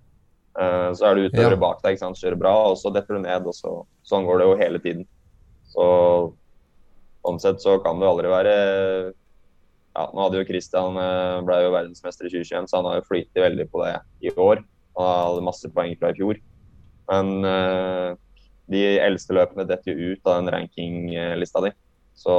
Uh, 0.59 0.90
så 0.94 1.11
er 1.11 1.14
du 1.18 1.29
utover 1.29 1.55
Ja. 1.55 1.62
bak 1.62 1.83
deg, 1.83 1.94
ikke 1.94 2.05
sant? 2.07 2.18
kjører 2.18 2.38
bra, 2.38 2.55
og 2.70 2.77
så 2.79 2.90
detter 2.94 3.14
du 3.14 3.23
ned. 3.23 3.47
og 3.47 3.55
så, 3.55 3.87
Sånn 4.03 4.27
går 4.27 4.38
det 4.42 4.47
jo 4.51 4.59
hele 4.59 4.83
tiden. 4.83 5.07
Så 5.70 5.87
sånn 7.25 7.40
sett 7.40 7.62
så 7.62 7.79
kan 7.83 7.99
du 8.03 8.07
aldri 8.07 8.29
være 8.29 9.14
ja, 9.94 10.11
Nå 10.12 10.25
hadde 10.27 10.40
jo 10.42 10.47
Christian 10.49 10.97
eh, 10.99 11.40
ble 11.47 11.62
jo 11.62 11.70
verdensmester 11.70 12.27
i 12.27 12.31
2021, 12.33 12.66
så 12.66 12.81
han 12.81 12.88
har 12.90 12.97
jo 12.99 13.07
flytet 13.07 13.38
veldig 13.38 13.66
på 13.70 13.85
det 13.85 13.92
i 14.27 14.33
år. 14.35 14.64
Han 14.98 15.11
hadde 15.30 15.46
masse 15.46 15.70
poeng 15.74 15.96
fra 16.00 16.12
i 16.12 16.18
fjor. 16.18 16.40
Men 17.11 17.35
uh, 17.44 18.14
de 18.72 18.85
eldste 19.02 19.37
løpene 19.37 19.66
detter 19.68 19.92
jo 19.92 20.14
ut 20.14 20.30
av 20.30 20.40
den 20.40 20.52
rankinglista 20.54 21.64
di. 21.66 21.74
Så 22.16 22.37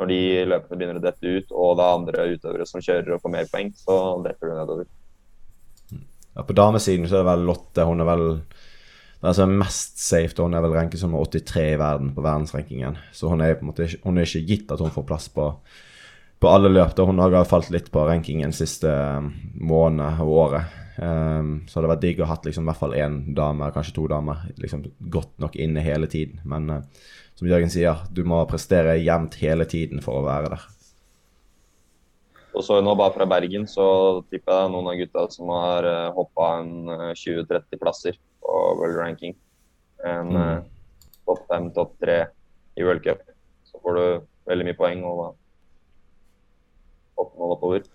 når 0.00 0.08
de 0.08 0.20
løpene 0.48 0.78
begynner 0.78 1.00
å 1.00 1.04
dette 1.04 1.28
ut, 1.28 1.52
og 1.52 1.76
det 1.76 1.84
er 1.84 1.98
andre 1.98 2.26
utøvere 2.32 2.66
som 2.68 2.80
kjører 2.80 3.16
og 3.16 3.22
får 3.24 3.34
mer 3.34 3.50
poeng, 3.52 3.74
så 3.76 3.96
detter 4.24 4.48
du 4.48 4.56
nedover. 4.56 4.88
Ja, 6.30 6.44
på 6.46 6.56
damesiden 6.56 7.08
så 7.10 7.18
er 7.18 7.24
det 7.24 7.32
vel 7.32 7.46
Lotte. 7.50 7.84
Hun 7.84 8.00
er 8.00 8.08
vel 8.08 8.26
den 9.20 9.36
som 9.36 9.50
er 9.50 9.62
mest 9.66 10.00
safe. 10.00 10.32
Hun 10.40 10.56
er 10.56 10.64
vel 10.64 10.76
ranket 10.78 11.02
som 11.02 11.12
nummer 11.12 11.28
83 11.28 11.66
i 11.74 11.78
verden 11.80 12.14
på 12.16 12.24
verdensrankingen. 12.24 12.96
Så 13.12 13.28
hun 13.28 13.44
er 13.44 13.60
måte 13.66 13.90
hun 14.06 14.16
er 14.16 14.28
ikke 14.28 14.46
gitt 14.48 14.72
at 14.72 14.80
hun 14.80 14.94
får 14.94 15.08
plass 15.10 15.28
på, 15.34 15.50
på 16.40 16.48
alle 16.48 16.72
løp. 16.72 16.94
da. 16.96 17.04
Hun 17.04 17.20
har 17.20 17.36
falt 17.48 17.68
litt 17.74 17.90
på 17.92 18.06
rankingen 18.08 18.56
siste 18.56 18.88
um, 18.88 19.34
måned 19.60 20.22
og 20.24 20.36
året. 20.46 20.79
Um, 21.00 21.52
så 21.64 21.78
hadde 21.78 21.86
det 21.86 21.92
vært 21.94 22.02
digg 22.04 22.18
å 22.20 22.26
ha 22.26 22.34
hatt 22.34 22.44
liksom, 22.44 22.66
i 22.66 22.68
hvert 22.68 22.80
fall 22.82 22.96
én 22.98 23.14
dame, 23.36 23.70
kanskje 23.72 23.94
to 23.96 24.02
damer, 24.10 24.42
liksom, 24.60 24.82
godt 25.12 25.32
nok 25.40 25.56
inne 25.56 25.80
hele 25.80 26.10
tiden. 26.12 26.42
Men 26.44 26.68
uh, 26.68 27.06
som 27.38 27.48
Jørgen 27.48 27.72
sier, 27.72 28.02
du 28.12 28.20
må 28.28 28.42
prestere 28.50 28.98
jevnt 29.00 29.38
hele 29.40 29.64
tiden 29.64 30.02
for 30.04 30.20
å 30.20 30.26
være 30.26 30.50
der. 30.52 30.66
Og 32.50 32.64
så 32.66 32.80
nå 32.82 32.92
bare 32.98 33.14
fra 33.14 33.24
Bergen, 33.30 33.64
så 33.70 33.86
tipper 34.26 34.50
jeg 34.52 34.58
det 34.58 34.64
er 34.66 34.72
noen 34.74 34.90
av 34.90 34.98
gutta 34.98 35.24
som 35.32 35.52
har 35.54 35.86
uh, 35.88 36.10
hoppa 36.16 36.48
en 36.58 36.90
eh, 36.90 37.12
20-30 37.16 37.80
plasser 37.80 38.18
på 38.42 38.56
world 38.80 38.98
ranking. 38.98 39.36
En 40.04 40.34
Mm. 40.34 40.36
uh, 40.36 40.60
topp 41.28 41.46
fem, 41.48 41.70
topp 41.76 41.94
tre 42.02 42.18
i 42.76 42.84
World 42.84 43.04
Cup. 43.04 43.22
Så 43.64 43.78
får 43.80 43.96
du 43.96 44.04
veldig 44.50 44.66
mye 44.66 44.78
poeng 44.78 45.04
og 45.06 45.22
da 45.22 45.28
oppmål 47.22 47.56
oppover. 47.56 47.88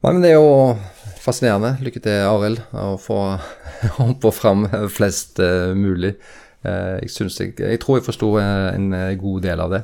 Nei, 0.00 0.14
men 0.14 0.22
Det 0.22 0.30
er 0.32 0.38
jo 0.38 0.76
fascinerende. 1.20 1.74
Lykke 1.84 2.00
til, 2.00 2.22
Arild, 2.24 2.62
å 2.72 2.94
få 3.00 3.18
og 4.08 4.30
fram 4.32 4.64
flest 4.88 5.40
eh, 5.44 5.74
mulig. 5.76 6.14
Eh, 6.64 7.02
jeg, 7.04 7.28
jeg, 7.28 7.52
jeg 7.60 7.80
tror 7.82 7.98
jeg 7.98 8.06
forsto 8.06 8.30
eh, 8.40 8.70
en 8.78 8.94
god 9.20 9.44
del 9.44 9.60
av 9.60 9.74
det. 9.76 9.82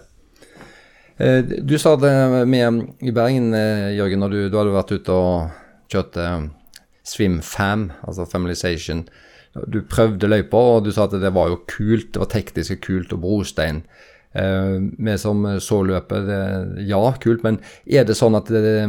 Du 1.65 1.79
sa 1.81 1.95
det 1.97 2.13
med 2.45 2.81
i 3.01 3.13
Bergen, 3.17 3.55
Jørgen, 3.97 4.21
når 4.21 4.35
du, 4.35 4.41
du 4.53 4.59
hadde 4.59 4.75
vært 4.75 4.91
ute 4.93 5.15
og 5.17 5.87
kjørt 5.89 6.19
SwimFam, 7.09 7.87
altså 8.05 8.27
Familization. 8.29 9.07
Du 9.73 9.79
prøvde 9.89 10.29
løypa, 10.29 10.61
og 10.61 10.85
du 10.85 10.91
sa 10.93 11.07
at 11.07 11.17
det 11.17 11.33
var 11.33 11.49
jo 11.49 11.63
kult, 11.73 12.11
det 12.13 12.21
var 12.21 12.29
teknisk 12.35 12.85
kult, 12.85 13.17
og 13.17 13.25
brostein. 13.25 13.81
Eh, 14.37 14.77
vi 14.99 15.17
som 15.19 15.45
så 15.63 15.81
løpet, 15.87 16.31
ja, 16.89 17.01
kult, 17.23 17.45
men 17.47 17.61
er 17.87 18.07
det 18.09 18.17
sånn 18.19 18.37
at 18.39 18.51
eh, 18.51 18.87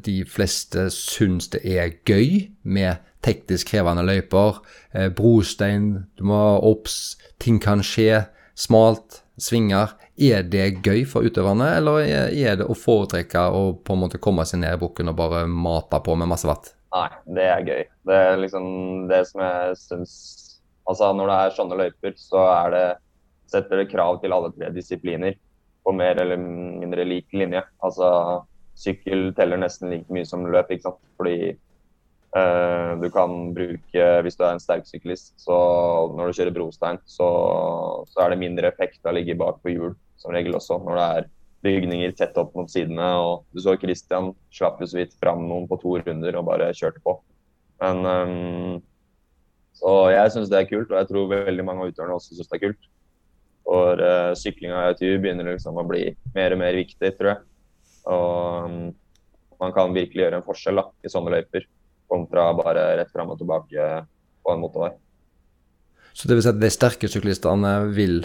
de 0.00 0.16
fleste 0.28 0.88
syns 0.94 1.50
det 1.54 1.62
er 1.66 1.96
gøy 2.08 2.50
med 2.62 3.02
teknisk 3.24 3.72
krevende 3.72 4.04
løyper? 4.06 4.62
Eh, 4.94 5.10
brostein, 5.12 6.06
du 6.16 6.26
må 6.30 6.38
ha 6.38 6.54
obs, 6.70 7.16
ting 7.42 7.60
kan 7.62 7.84
skje, 7.84 8.24
smalt, 8.58 9.22
svinger. 9.40 9.96
Er 10.20 10.44
det 10.44 10.82
gøy 10.84 11.06
for 11.08 11.24
utøverne, 11.24 11.70
eller 11.78 12.04
er 12.04 12.58
det 12.60 12.66
å 12.68 12.76
foretrekke 12.76 13.46
å 13.56 13.70
på 13.80 13.96
en 13.96 14.02
måte 14.02 14.20
komme 14.20 14.44
seg 14.48 14.60
ned 14.60 14.76
i 14.76 14.80
bukken 14.82 15.08
og 15.12 15.16
bare 15.16 15.46
mate 15.48 16.00
på 16.04 16.16
med 16.20 16.28
masse 16.28 16.48
vatt? 16.48 16.74
Nei, 16.90 17.08
det 17.36 17.46
er 17.46 17.64
gøy. 17.64 17.82
Det 18.10 18.18
er 18.26 18.40
liksom 18.42 18.66
det 19.08 19.24
som 19.30 19.42
jeg 19.46 19.80
syns 19.86 20.14
Altså, 20.90 21.12
når 21.14 21.28
det 21.28 21.34
er 21.38 21.52
sånne 21.54 21.76
løyper, 21.78 22.14
så 22.18 22.40
er 22.50 22.72
det 22.74 22.86
setter 23.50 23.82
det 23.82 23.90
krav 23.92 24.20
til 24.22 24.34
alle 24.36 24.52
tre 24.54 24.70
disipliner 24.74 25.34
på 25.84 25.94
mer 25.96 26.20
eller 26.22 26.38
mindre 26.40 27.06
lik 27.08 27.32
linje. 27.34 27.62
Altså, 27.84 28.10
sykkel 28.78 29.30
teller 29.36 29.60
nesten 29.60 29.90
like 29.92 30.12
mye 30.12 30.28
som 30.28 30.46
løp, 30.48 30.70
ikke 30.70 30.88
sant. 30.88 31.02
Fordi 31.20 31.56
Eh, 32.30 32.90
du 33.02 33.08
kan 33.10 33.32
bruke, 33.54 34.04
hvis 34.22 34.36
du 34.38 34.44
er 34.46 34.54
en 34.54 34.62
sterk 34.62 34.86
syklist, 34.86 35.32
så 35.42 35.56
når 36.14 36.30
du 36.30 36.36
kjører 36.38 36.54
brostein, 36.54 37.00
så, 37.10 37.26
så 38.06 38.22
er 38.22 38.30
det 38.30 38.42
mindre 38.44 38.70
effekt 38.70 39.02
av 39.02 39.10
å 39.10 39.16
ligge 39.16 39.34
bak 39.38 39.58
på 39.64 39.72
hjul, 39.74 39.96
som 40.20 40.34
regel 40.34 40.54
også. 40.58 40.78
Når 40.84 41.00
det 41.00 41.06
er 41.16 41.26
bygninger 41.66 42.14
tett 42.16 42.38
opp 42.40 42.54
mot 42.56 42.70
sidene. 42.70 43.08
og 43.18 43.50
Du 43.52 43.60
så 43.64 43.74
Christian 43.80 44.30
slapp 44.54 44.78
jo 44.80 44.88
så 44.88 45.00
vidt 45.00 45.18
fram 45.20 45.42
noen 45.48 45.66
på 45.68 45.80
to 45.82 45.98
runder 45.98 46.38
og 46.38 46.46
bare 46.46 46.70
kjørte 46.76 47.02
på. 47.04 47.18
Men 47.82 48.06
um, 48.06 48.78
Så 49.76 49.90
jeg 50.12 50.32
syns 50.32 50.52
det 50.52 50.60
er 50.60 50.70
kult, 50.70 50.90
og 50.92 50.98
jeg 51.00 51.10
tror 51.10 51.28
veldig 51.34 51.66
mange 51.66 51.84
av 51.84 51.92
utøverne 51.92 52.16
også 52.16 52.36
syns 52.36 52.48
det 52.48 52.60
er 52.60 52.64
kult. 52.68 52.88
For 53.70 54.02
uh, 54.02 54.32
syklinga 54.34 54.88
i 54.88 54.94
ITU 54.96 55.20
begynner 55.22 55.52
liksom 55.52 55.78
å 55.78 55.86
bli 55.86 56.08
mer 56.34 56.56
og 56.56 56.58
mer 56.62 56.74
viktig, 56.74 57.12
tror 57.18 57.30
jeg. 57.30 57.42
Og 58.10 58.66
um, 58.66 58.80
man 59.60 59.76
kan 59.76 59.94
virkelig 59.94 60.24
gjøre 60.24 60.40
en 60.40 60.46
forskjell 60.46 60.80
da, 60.80 60.88
i 61.04 61.12
sånne 61.12 61.36
løyper 61.36 61.68
kontra 62.10 62.48
bare 62.58 62.88
rett 62.98 63.12
fram 63.14 63.30
og 63.30 63.38
tilbake 63.38 63.86
på 64.42 64.52
en 64.52 64.62
motorvei. 64.64 64.90
Så 66.12 66.26
det 66.26 66.36
vil 66.36 66.42
si 66.42 66.50
at 66.50 66.58
de 66.58 66.70
sterke 66.74 67.10
syklistene 67.10 67.74
vil 67.94 68.24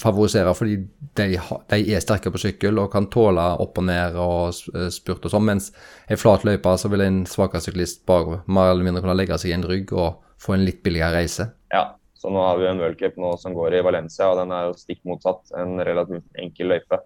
favorisere 0.00 0.52
fordi 0.56 0.78
de, 1.18 1.26
de, 1.36 1.80
er 1.92 2.00
sterke 2.00 2.30
på 2.32 2.40
sykkel 2.40 2.78
og 2.80 2.92
kan 2.94 3.10
tåle 3.12 3.42
opp 3.60 3.76
og 3.80 3.86
ned 3.90 4.16
og 4.16 4.54
eh, 4.72 4.86
spurt 4.94 5.26
og 5.28 5.34
sånn, 5.34 5.44
mens 5.50 5.68
ei 6.08 6.16
flat 6.20 6.46
løype 6.48 6.72
så 6.80 6.88
vil 6.92 7.04
en 7.04 7.22
svakere 7.28 7.60
syklist 7.64 8.06
bare 8.08 8.40
mer 8.48 8.72
eller 8.72 8.86
mindre 8.86 9.04
kunne 9.04 9.18
legge 9.18 9.36
seg 9.40 9.52
i 9.52 9.56
en 9.58 9.66
rygg 9.68 9.92
og 9.92 10.22
få 10.40 10.56
en 10.56 10.64
litt 10.64 10.80
billigere 10.86 11.18
reise. 11.18 11.50
Ja, 11.74 11.90
så 12.20 12.28
nå 12.28 12.40
har 12.44 12.58
vi 12.60 12.66
en 12.68 12.80
worldcup 12.82 13.16
nå 13.16 13.30
som 13.40 13.54
går 13.56 13.78
i 13.78 13.82
Valencia, 13.84 14.26
og 14.28 14.36
den 14.42 14.50
er 14.52 14.66
jo 14.68 14.76
stikk 14.76 15.00
motsatt. 15.08 15.54
En 15.56 15.80
relativt 15.80 16.26
enkel 16.42 16.68
løype. 16.74 16.98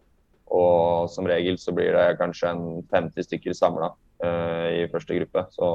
Og 0.51 1.07
som 1.11 1.29
regel 1.31 1.55
så 1.63 1.71
blir 1.75 1.95
det 1.95 2.17
kanskje 2.19 2.51
en 2.51 2.65
50 2.91 3.29
stykker 3.29 3.55
samla 3.55 3.93
uh, 3.95 4.67
i 4.75 4.89
første 4.91 5.15
gruppe. 5.21 5.45
Så 5.55 5.69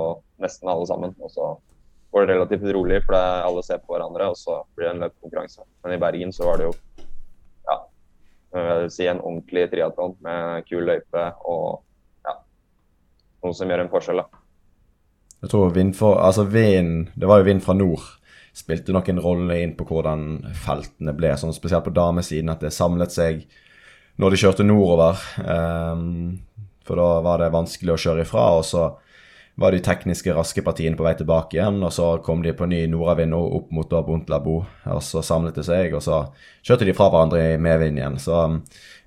nesten 0.44 0.72
alle 0.72 0.90
sammen. 0.92 1.16
Og 1.24 1.32
så 1.32 1.54
går 2.12 2.26
det 2.26 2.36
relativt 2.36 2.68
rolig, 2.76 3.00
for 3.06 3.16
alle 3.16 3.64
ser 3.64 3.80
på 3.80 3.96
hverandre, 3.96 4.28
og 4.34 4.36
så 4.36 4.60
blir 4.76 4.90
det 4.90 4.94
en 4.98 5.02
løpekonkurranse. 5.06 5.64
Men 5.86 5.96
i 5.96 6.02
Bergen 6.04 6.36
så 6.36 6.50
var 6.50 6.60
det 6.60 6.68
jo 6.68 6.76
ja, 7.70 7.80
jeg 8.60 8.84
vil 8.84 8.94
si 8.98 9.08
en 9.08 9.24
ordentlig 9.24 9.68
triatlon 9.72 10.20
med 10.26 10.68
kul 10.68 10.84
løype 10.90 11.26
og 11.48 11.80
ja, 12.28 12.36
noe 13.46 13.56
som 13.56 13.72
gjør 13.72 13.86
en 13.86 13.94
forskjell. 13.96 14.24
da. 14.26 14.46
Jeg 15.46 15.56
tror 15.56 15.72
vind 15.72 15.96
for, 15.96 16.20
altså 16.20 16.44
vind, 16.44 17.14
Det 17.16 17.28
var 17.30 17.40
jo 17.40 17.54
vind 17.54 17.64
fra 17.64 17.78
nord. 17.78 18.19
Spilte 18.60 18.94
nok 18.96 19.10
en 19.12 19.22
rolle 19.24 19.60
inn 19.64 19.76
på 19.78 19.88
hvordan 19.88 20.30
feltene 20.66 21.16
ble, 21.16 21.32
sånn 21.40 21.56
spesielt 21.56 21.86
på 21.88 21.96
damesiden. 21.96 22.52
At 22.52 22.64
det 22.66 22.76
samlet 22.76 23.16
seg 23.16 23.46
når 24.20 24.34
de 24.34 24.40
kjørte 24.42 24.66
nordover. 24.68 25.22
Um, 25.40 26.40
for 26.88 27.00
da 27.00 27.20
var 27.24 27.40
det 27.40 27.54
vanskelig 27.54 27.96
å 27.96 28.02
kjøre 28.04 28.26
ifra. 28.26 28.50
Og 28.60 28.66
så 28.68 28.90
var 29.60 29.76
de 29.76 29.82
tekniske, 29.84 30.34
raske 30.36 30.64
partiene 30.64 30.98
på 31.00 31.04
vei 31.04 31.14
tilbake 31.20 31.58
igjen. 31.58 31.80
Og 31.86 31.94
så 31.96 32.10
kom 32.26 32.44
de 32.44 32.54
på 32.56 32.68
ny 32.70 32.82
nordavind 32.92 33.36
opp 33.38 33.72
mot 33.76 33.96
Bontlabo, 34.08 34.60
og 34.92 35.02
så 35.04 35.24
samlet 35.26 35.60
det 35.60 35.66
seg. 35.68 35.96
Og 35.96 36.04
så 36.04 36.22
kjørte 36.66 36.88
de 36.88 36.96
fra 36.98 37.10
hverandre 37.14 37.46
i 37.54 37.58
medvind 37.62 38.00
igjen. 38.00 38.20
Så 38.20 38.44
um, 38.44 38.62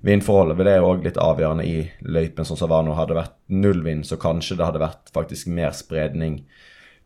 vindforholdet 0.05 0.59
ble 0.59 0.77
òg 0.81 1.05
litt 1.05 1.21
avgjørende 1.21 1.65
i 1.69 1.79
løypen 2.05 2.49
sånn 2.49 2.61
som 2.63 2.73
var 2.73 2.85
nå. 2.85 2.97
Hadde 2.97 3.13
det 3.13 3.21
vært 3.21 3.39
null 3.53 3.85
vind, 3.85 4.07
så 4.09 4.19
kanskje 4.21 4.57
det 4.59 4.69
hadde 4.69 4.83
vært 4.83 5.13
faktisk 5.13 5.49
mer 5.53 5.73
spredning 5.77 6.41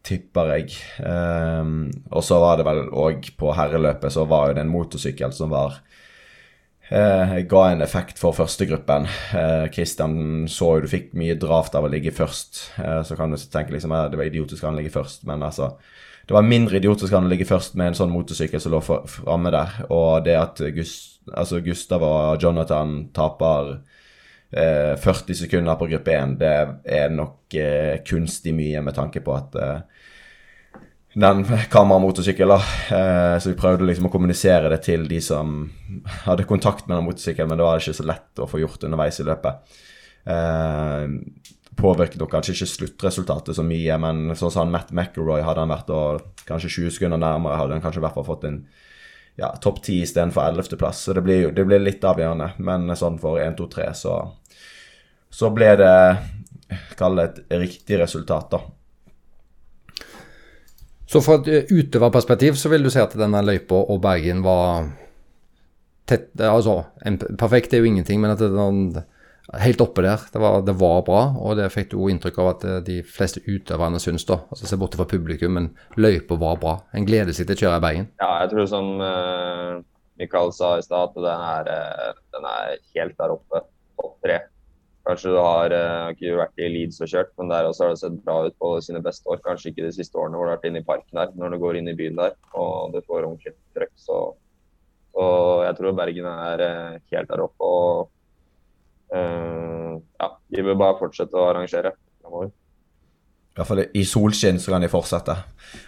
tipper 0.08 0.54
jeg. 0.56 0.78
Um, 1.04 1.90
og 2.12 2.24
så 2.26 2.40
var 2.42 2.60
det 2.60 2.68
vel 2.68 2.86
òg 2.96 3.28
på 3.40 3.52
herreløpet 3.58 4.14
så 4.14 4.26
var 4.30 4.50
jo 4.50 4.58
det 4.58 4.64
en 4.64 4.72
motorsykkel 4.72 5.34
som 5.36 5.52
var 5.52 5.80
uh, 6.92 7.36
ga 7.52 7.64
en 7.72 7.84
effekt 7.86 8.22
for 8.22 8.36
førstegruppen. 8.38 9.08
Eh, 9.36 9.68
Christian 9.74 10.48
så 10.52 10.78
jo 10.78 10.86
du 10.86 10.92
fikk 10.92 11.12
mye 11.20 11.38
draft 11.40 11.76
av 11.76 11.88
å 11.88 11.92
ligge 11.92 12.16
først. 12.16 12.64
Uh, 12.80 13.02
så 13.08 13.20
kan 13.20 13.34
du 13.34 13.40
tenke 13.42 13.76
liksom 13.76 13.96
at 13.96 14.14
det 14.14 14.22
var 14.22 14.32
idiotisk 14.32 14.64
han 14.68 14.80
ligge 14.80 14.96
først, 14.96 15.28
men 15.30 15.44
altså 15.44 15.76
Det 16.28 16.36
var 16.36 16.44
mindre 16.44 16.76
idiotisk 16.76 17.14
han 17.16 17.30
ligge 17.32 17.46
først 17.48 17.78
med 17.80 17.88
en 17.88 17.96
sånn 17.96 18.12
motorsykkel 18.12 18.60
som 18.60 18.74
lå 18.74 18.82
framme 18.84 19.52
der. 19.54 19.78
Og 19.96 20.26
det 20.26 20.34
at 20.36 20.60
Gust, 20.76 21.22
altså 21.32 21.62
Gustav 21.64 22.04
og 22.04 22.44
Jonathan 22.44 23.06
taper 23.16 23.78
40 24.52 25.32
eh, 25.32 25.36
sekunder 25.36 25.76
på 25.76 25.88
gruppe 25.88 26.14
1, 26.16 26.38
det 26.40 26.54
er 26.86 27.10
nok 27.12 27.56
eh, 27.56 28.00
kunstig 28.08 28.54
mye 28.56 28.82
med 28.82 28.96
tanke 28.96 29.20
på 29.20 29.34
at 29.36 29.56
eh, 29.60 29.80
den 31.18 31.44
kameramotorsykkelen. 31.70 32.62
Eh, 32.92 33.40
så 33.40 33.50
vi 33.50 33.58
prøvde 33.58 33.88
liksom 33.88 34.10
å 34.10 34.14
kommunisere 34.14 34.70
det 34.70 34.84
til 34.86 35.08
de 35.10 35.20
som 35.24 35.64
hadde 36.28 36.46
kontakt 36.50 36.86
med 36.86 37.00
den 37.00 37.08
motorsykkelen, 37.08 37.50
men 37.50 37.60
det 37.60 37.66
var 37.66 37.82
ikke 37.82 37.98
så 37.98 38.06
lett 38.06 38.42
å 38.44 38.50
få 38.50 38.62
gjort 38.62 38.86
underveis 38.86 39.18
i 39.22 39.26
løpet. 39.26 39.78
Eh, 40.30 41.08
påvirket 41.78 42.22
nok 42.22 42.36
kanskje 42.36 42.54
ikke 42.54 42.70
sluttresultatet 42.74 43.58
så 43.58 43.66
mye, 43.66 43.98
men 44.02 44.38
sånn 44.38 44.54
som 44.54 44.74
Matt 44.74 44.94
McElroy 44.94 45.42
hadde 45.46 45.66
han 45.66 45.74
vært 45.74 45.90
og 45.94 46.46
kanskje 46.50 46.74
20 46.84 46.98
sekunder 47.00 47.22
nærmere, 47.22 47.58
hadde 47.62 47.78
han 47.78 47.86
kanskje 47.86 48.02
i 48.02 48.06
hvert 48.06 48.18
fall 48.18 48.30
fått 48.30 48.48
en 48.50 48.62
ja, 49.38 49.52
topp 49.62 49.82
10 49.84 50.06
istedenfor 50.06 50.54
11.-plass. 50.54 51.04
Så 51.08 51.18
det 51.18 51.26
blir, 51.26 51.50
det 51.54 51.66
blir 51.66 51.82
litt 51.82 52.06
avgjørende, 52.06 52.54
men 52.62 52.90
sånn 52.98 53.18
for 53.22 53.42
1, 53.42 53.58
2, 53.58 53.70
3 53.74 53.92
så, 54.06 54.20
så 55.34 55.54
ble 55.54 55.76
det 55.82 55.94
Kall 57.00 57.16
det 57.16 57.24
et 57.24 57.54
riktig 57.62 57.96
resultat, 58.02 58.50
da. 58.52 58.58
Så 61.08 61.22
fra 61.24 61.40
et 61.40 61.52
eh, 61.52 61.70
utøverperspektiv 61.72 62.58
så 62.60 62.72
vil 62.72 62.84
du 62.84 62.92
si 62.92 63.00
at 63.02 63.16
denne 63.18 63.44
løypa 63.46 63.80
og 63.80 64.02
Bergen 64.04 64.44
var 64.46 64.90
tett 66.08 66.30
Altså, 66.40 66.82
en, 67.08 67.20
perfekt 67.40 67.74
er 67.74 67.84
jo 67.84 67.90
ingenting, 67.90 68.22
men 68.24 68.32
at 68.32 68.44
var 68.44 69.62
helt 69.64 69.82
oppe 69.84 70.04
der. 70.04 70.24
Det 70.32 70.40
var, 70.44 70.62
det 70.68 70.76
var, 70.80 71.02
bra, 71.08 71.22
og 71.40 71.56
det 71.60 71.70
fikk 71.72 71.94
du 71.94 72.02
inntrykk 72.12 72.40
av 72.44 72.50
at 72.54 72.66
eh, 72.68 72.82
de 72.88 72.98
fleste 73.08 73.44
utøverne 73.48 74.00
syns, 74.04 74.28
da. 74.28 74.42
Altså 74.52 74.68
Se 74.68 74.80
bort 74.80 74.96
fra 75.00 75.08
publikum, 75.08 75.56
men 75.56 75.72
løypa 75.96 76.40
var 76.40 76.60
bra. 76.64 76.76
En 76.96 77.08
gleder 77.08 77.36
seg 77.36 77.48
til 77.48 77.56
å 77.56 77.64
kjøre 77.64 77.80
i 77.80 77.86
Bergen. 77.88 78.12
Ja, 78.20 78.34
jeg 78.44 78.52
tror 78.52 78.70
som 78.72 78.92
Mikael 80.20 80.52
sa 80.56 80.76
i 80.76 80.84
stad, 80.84 81.16
at 81.16 81.24
den 81.24 81.48
er, 81.54 82.14
den 82.36 82.52
er 82.52 82.78
helt 83.00 83.20
der 83.20 83.36
oppe. 83.40 83.64
Topp 83.96 84.20
tre. 84.28 84.42
Kanskje 85.08 85.32
du 85.32 85.38
har 85.40 85.72
uh, 85.72 86.10
ikke 86.12 86.36
vært 86.36 86.60
i 86.60 86.68
Leeds 86.68 87.00
og 87.00 87.08
kjørt, 87.08 87.30
men 87.40 87.52
der 87.52 87.70
også 87.70 87.86
har 87.86 87.94
det 87.94 88.02
sett 88.02 88.18
bra 88.26 88.42
ut 88.44 88.58
på 88.60 88.74
sine 88.84 89.00
beste 89.06 89.30
år. 89.32 89.40
Kanskje 89.46 89.72
ikke 89.72 89.86
de 89.86 89.94
siste 89.96 90.20
årene 90.20 90.36
hvor 90.36 90.50
du 90.50 90.52
har 90.52 90.60
vært 90.60 90.68
inne 90.68 90.84
i 90.84 90.88
parken 90.90 91.22
der, 91.22 91.32
når 91.40 91.56
du 91.56 91.62
går 91.64 91.80
inn 91.80 91.88
i 91.88 91.96
byen 91.96 92.20
der 92.20 92.36
og 92.60 92.92
du 92.92 93.00
får 93.06 93.24
ordentlig 93.24 93.56
trøkk. 93.78 93.94
Så, 94.04 94.20
så, 95.16 95.32
jeg 95.64 95.80
tror 95.80 95.98
Bergen 96.02 96.30
er 96.34 96.68
uh, 96.68 97.00
helt 97.16 97.32
der 97.32 97.46
oppe. 97.48 97.72
Og 97.72 98.12
uh, 99.16 99.96
ja, 99.96 100.32
de 100.58 100.70
bør 100.70 100.80
bare 100.84 101.00
fortsette 101.00 101.40
å 101.40 101.50
arrangere. 101.54 101.96
I 102.28 103.58
hvert 103.58 103.70
fall 103.72 103.86
i 103.88 104.04
solskinn 104.06 104.60
så 104.60 104.76
kan 104.76 104.84
de 104.84 104.92
fortsette. 104.92 105.34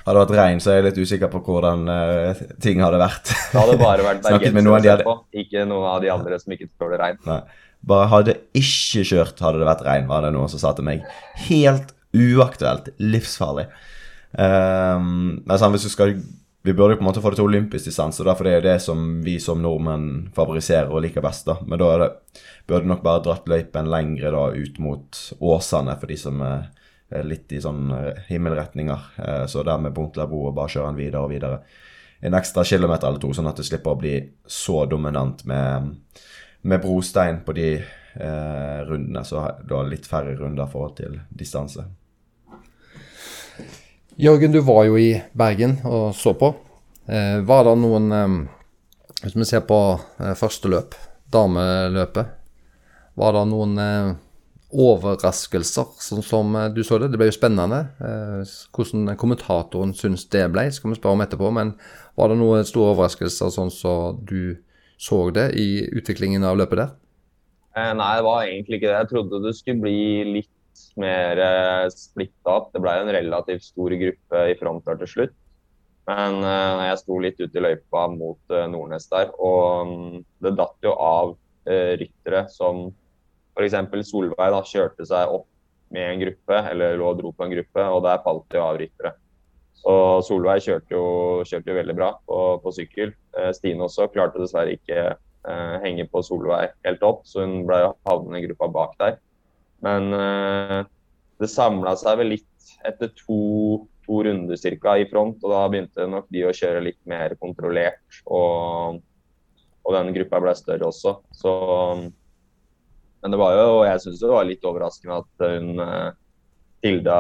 Hadde 0.05 0.13
det 0.15 0.21
vært 0.23 0.38
regn, 0.39 0.62
så 0.63 0.71
er 0.71 0.79
jeg 0.79 0.88
litt 0.88 1.03
usikker 1.03 1.29
på 1.36 1.43
hvordan 1.43 1.89
uh, 1.91 2.45
ting 2.63 2.79
hadde 2.82 3.03
vært. 3.03 3.36
Det 3.36 3.60
hadde 3.60 3.82
bare 3.84 4.05
vært 4.13 4.23
bergensere 4.32 5.03
på, 5.03 5.23
ikke 5.43 5.67
noen 5.67 5.91
av 5.97 6.05
de 6.05 6.15
andre 6.15 6.39
som 6.39 6.55
ikke 6.55 6.71
tåler 6.79 7.03
regn. 7.03 7.19
Nei. 7.27 7.43
Bare 7.87 8.09
hadde 8.11 8.35
ikke 8.57 9.05
kjørt 9.07 9.39
hadde 9.43 9.61
det 9.61 9.69
vært 9.69 9.85
regn, 9.87 10.09
var 10.09 10.25
det 10.25 10.33
noen 10.35 10.51
som 10.51 10.61
sa 10.61 10.73
til 10.75 10.87
meg. 10.87 11.05
Helt 11.47 11.93
uaktuelt. 12.15 12.91
Livsfarlig. 12.99 13.69
Um, 14.33 15.39
men 15.45 15.57
sånn, 15.57 15.73
hvis 15.73 15.87
du 15.87 15.89
skal 15.89 16.19
Vi 16.59 16.73
burde 16.75 16.99
på 16.99 17.01
en 17.01 17.07
måte 17.07 17.21
få 17.23 17.31
det 17.31 17.39
til 17.39 17.47
olympisk 17.47 17.87
distanse, 17.87 18.19
for 18.19 18.45
det 18.45 18.57
er 18.57 18.65
det 18.65 18.75
som 18.83 19.21
vi 19.23 19.37
som 19.39 19.61
nordmenn 19.63 20.27
favoriserer 20.35 20.91
og 20.91 21.05
liker 21.05 21.23
best. 21.23 21.47
da. 21.47 21.55
Men 21.63 21.79
da 21.79 21.87
det, 22.01 22.09
burde 22.67 22.89
nok 22.91 22.99
bare 23.05 23.23
dratt 23.23 23.47
løypen 23.47 23.87
lengre 23.89 24.33
da, 24.35 24.41
ut 24.51 24.81
mot 24.83 25.21
Åsane, 25.39 25.95
for 26.01 26.11
de 26.11 26.17
som 26.19 26.43
er 26.43 27.23
litt 27.23 27.55
i 27.55 27.61
sånn 27.63 27.87
eh, 27.95 28.19
himmelretninger. 28.27 29.07
Uh, 29.15 29.45
så 29.47 29.63
der 29.63 29.79
med 29.79 29.95
Bontlabo 29.95 30.43
og 30.49 30.57
bare 30.59 30.75
kjøre 30.75 30.91
den 30.91 30.99
videre 30.99 31.23
og 31.23 31.31
videre. 31.31 31.61
En 32.27 32.35
ekstra 32.35 32.67
kilometer 32.67 33.07
eller 33.07 33.23
to, 33.23 33.31
sånn 33.33 33.47
at 33.49 33.63
det 33.63 33.65
slipper 33.69 33.95
å 33.95 34.01
bli 34.03 34.17
så 34.43 34.83
dominant 34.91 35.45
med 35.47 35.95
med 36.62 36.82
brostein 36.82 37.41
på 37.45 37.54
de 37.56 37.69
eh, 37.76 38.80
rundene, 38.88 39.24
så 39.26 39.45
du 39.63 39.74
har 39.76 39.88
litt 39.88 40.08
færre 40.08 40.36
runder 40.36 40.67
i 40.67 40.72
forhold 40.72 40.95
til 41.00 41.19
distanse. 41.30 41.86
Jørgen, 44.19 44.52
du 44.52 44.60
var 44.67 44.84
jo 44.89 44.98
i 45.00 45.13
Bergen 45.32 45.78
og 45.88 46.12
så 46.15 46.34
på. 46.36 46.52
Eh, 47.08 47.39
var 47.48 47.63
det 47.65 47.76
noen 47.80 48.12
eh, 48.12 48.34
Hvis 49.24 49.36
vi 49.36 49.45
ser 49.48 49.63
på 49.67 49.78
eh, 50.19 50.36
første 50.36 50.72
løp, 50.72 50.95
dameløpet, 51.32 52.36
var 53.19 53.36
det 53.36 53.45
noen 53.50 53.80
eh, 53.84 54.12
overraskelser, 54.69 55.95
sånn 56.04 56.24
som 56.24 56.56
eh, 56.56 56.69
du 56.76 56.84
så 56.84 57.00
det? 57.00 57.10
Det 57.12 57.19
ble 57.19 57.30
jo 57.32 57.36
spennende. 57.36 57.80
hvordan 58.76 59.15
kommentatoren 59.17 59.95
syns 59.95 60.28
det 60.30 60.45
ble, 60.52 60.69
skal 60.72 60.91
vi 60.91 61.00
spørre 61.00 61.17
om 61.17 61.24
etterpå. 61.26 61.52
Men 61.56 61.74
var 62.15 62.30
det 62.30 62.39
noen 62.39 62.67
store 62.67 62.93
overraskelser, 62.93 63.52
sånn 63.56 63.72
som 63.72 64.19
du 64.19 64.60
så 64.99 65.29
det 65.31 65.51
i 65.55 65.69
utviklingen 65.95 66.43
av 66.43 66.57
løpet 66.59 66.81
der? 66.81 66.95
Eh, 67.77 67.91
nei, 67.95 68.13
det 68.17 68.25
var 68.25 68.45
egentlig 68.45 68.79
ikke 68.79 68.89
det. 68.89 68.97
Jeg 68.97 69.12
trodde 69.13 69.43
det 69.45 69.53
skulle 69.57 69.83
bli 69.85 69.99
litt 70.39 70.81
mer 70.99 71.39
eh, 71.43 71.85
splitta 71.93 72.55
opp. 72.57 72.71
Det 72.73 72.81
ble 72.83 72.95
en 72.99 73.12
relativt 73.15 73.67
stor 73.69 73.95
gruppe 74.01 74.41
i 74.51 74.57
front 74.59 74.83
der 74.89 74.99
til 75.03 75.12
slutt. 75.13 75.35
Men 76.09 76.41
eh, 76.43 76.88
jeg 76.89 77.01
sto 77.03 77.19
litt 77.21 77.39
ute 77.39 77.62
i 77.62 77.63
løypa 77.63 78.07
mot 78.12 78.57
Nordnes 78.73 79.05
der, 79.12 79.31
og 79.38 79.88
um, 79.88 80.23
det 80.43 80.55
datt 80.57 80.88
jo 80.88 80.95
av 80.95 81.38
ryttere 81.69 82.47
som 82.49 82.88
f.eks. 83.53 83.75
Solveig 84.07 84.53
da, 84.55 84.62
kjørte 84.65 85.05
seg 85.05 85.29
opp 85.35 85.45
med 85.93 86.15
en 86.15 86.21
gruppe, 86.23 86.62
eller 86.71 86.95
lå 86.97 87.12
og 87.12 87.19
dro 87.19 87.31
på 87.35 87.45
en 87.45 87.53
gruppe, 87.53 87.83
og 87.93 88.01
der 88.07 88.23
falt 88.25 88.47
det 88.49 88.57
jo 88.57 88.65
avryttere. 88.65 89.12
Så 89.79 89.95
Solveig 90.27 90.63
kjørte 90.65 90.91
jo, 90.95 91.05
kjørte 91.47 91.71
jo 91.71 91.77
veldig 91.77 91.95
bra 91.95 92.11
på, 92.27 92.37
på 92.63 92.73
sykkel. 92.75 93.13
Eh, 93.37 93.51
Stine 93.55 93.85
også 93.85 94.09
klarte 94.11 94.41
dessverre 94.41 94.75
ikke 94.75 94.99
eh, 95.15 95.75
henge 95.85 96.05
på 96.11 96.23
Solveig 96.25 96.73
helt 96.85 97.05
opp, 97.07 97.23
så 97.29 97.45
hun 97.45 97.63
ble 97.69 97.81
havnende 98.07 98.41
i 98.41 98.47
gruppa 98.47 98.69
bak 98.75 98.97
der. 98.99 99.19
Men 99.85 100.11
eh, 100.15 100.79
det 101.39 101.51
samla 101.51 101.95
seg 101.99 102.19
vel 102.19 102.33
litt 102.35 102.73
etter 102.85 103.11
to, 103.15 103.39
to 104.05 104.21
runder 104.27 104.59
cirka 104.59 104.97
i 104.99 105.07
front, 105.09 105.39
og 105.43 105.53
da 105.53 105.63
begynte 105.71 106.07
nok 106.11 106.27
de 106.33 106.45
å 106.49 106.55
kjøre 106.55 106.83
litt 106.83 106.99
mer 107.09 107.37
kontrollert. 107.39 108.03
Og, 108.27 108.99
og 109.85 109.95
den 109.95 110.11
gruppa 110.19 110.43
ble 110.43 110.55
større 110.59 110.91
også. 110.91 111.15
Så, 111.31 111.53
men 113.23 113.33
det 113.35 113.39
var 113.39 113.55
jo, 113.55 113.67
og 113.79 113.83
jeg 113.87 114.03
syns 114.03 114.23
det 114.23 114.33
var 114.35 114.47
litt 114.47 114.67
overraskende 114.67 115.21
at 115.23 115.47
hun 115.47 115.85
eh, 115.87 116.09
Tilda 116.83 117.19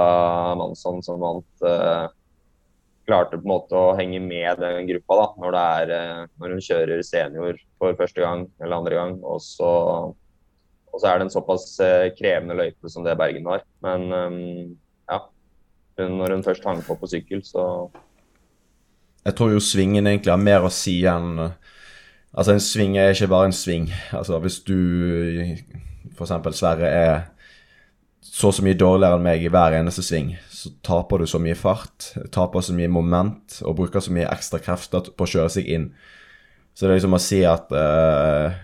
Mansson 0.59 1.01
som 1.03 1.23
vant 1.23 1.67
eh, 1.67 2.05
klarte 3.09 3.39
på 3.39 3.47
en 3.47 3.53
måte 3.53 3.77
å 3.77 3.95
henge 3.97 4.21
med 4.21 4.61
den 4.61 4.87
gruppa 4.91 5.17
da, 5.19 5.27
når, 5.41 5.55
det 5.55 5.63
er, 5.81 5.93
eh, 5.95 6.25
når 6.41 6.55
hun 6.55 6.65
kjører 6.65 7.05
senior 7.05 7.61
for 7.81 7.97
første 7.97 8.21
gang 8.23 8.45
eller 8.61 8.77
andre 8.77 8.99
gang. 8.99 9.15
Og 9.25 9.41
så, 9.43 9.71
og 10.89 11.01
så 11.01 11.09
er 11.09 11.17
det 11.17 11.27
en 11.27 11.33
såpass 11.33 11.71
eh, 11.85 12.11
krevende 12.17 12.57
løype 12.59 12.91
som 12.91 13.07
det 13.07 13.17
Bergen 13.19 13.49
har. 13.49 13.65
Men 13.85 14.05
um, 14.13 14.37
ja, 15.09 15.23
når 16.05 16.37
hun 16.37 16.45
først 16.45 16.69
hang 16.69 16.83
på 16.85 16.97
på 16.99 17.09
sykkel, 17.09 17.43
så 17.45 17.89
Jeg 19.25 19.35
tror 19.35 19.51
jo 19.51 19.59
svingen 19.59 20.07
egentlig 20.07 20.31
har 20.31 20.41
mer 20.41 20.63
å 20.63 20.71
si 20.73 21.01
enn 21.09 21.49
Altså, 22.29 22.53
en 22.53 22.61
sving 22.61 22.93
er 23.01 23.09
ikke 23.09 23.27
bare 23.31 23.47
en 23.49 23.55
sving. 23.57 23.87
Altså, 24.13 24.37
hvis 24.37 24.59
du 24.61 24.77
f.eks. 26.13 26.33
Sverre 26.59 26.89
er 26.93 27.15
så 28.21 28.51
så 28.51 28.63
mye 28.63 28.77
dårligere 28.77 29.17
enn 29.17 29.25
meg 29.25 29.43
i 29.43 29.51
hver 29.51 29.75
eneste 29.77 30.03
sving, 30.05 30.33
så 30.51 30.71
taper 30.85 31.21
du 31.21 31.27
så 31.29 31.39
mye 31.41 31.57
fart, 31.57 32.11
taper 32.35 32.63
så 32.63 32.75
mye 32.75 32.91
moment 32.91 33.61
og 33.63 33.77
bruker 33.79 34.03
så 34.03 34.13
mye 34.15 34.29
ekstra 34.31 34.59
krefter 34.63 35.11
på 35.15 35.25
å 35.25 35.31
kjøre 35.33 35.53
seg 35.55 35.69
inn. 35.71 35.89
Så 36.73 36.85
det 36.85 36.91
er 36.91 36.99
liksom 36.99 37.15
å 37.15 37.21
si 37.23 37.39
at 37.47 37.71
uh, 37.75 38.59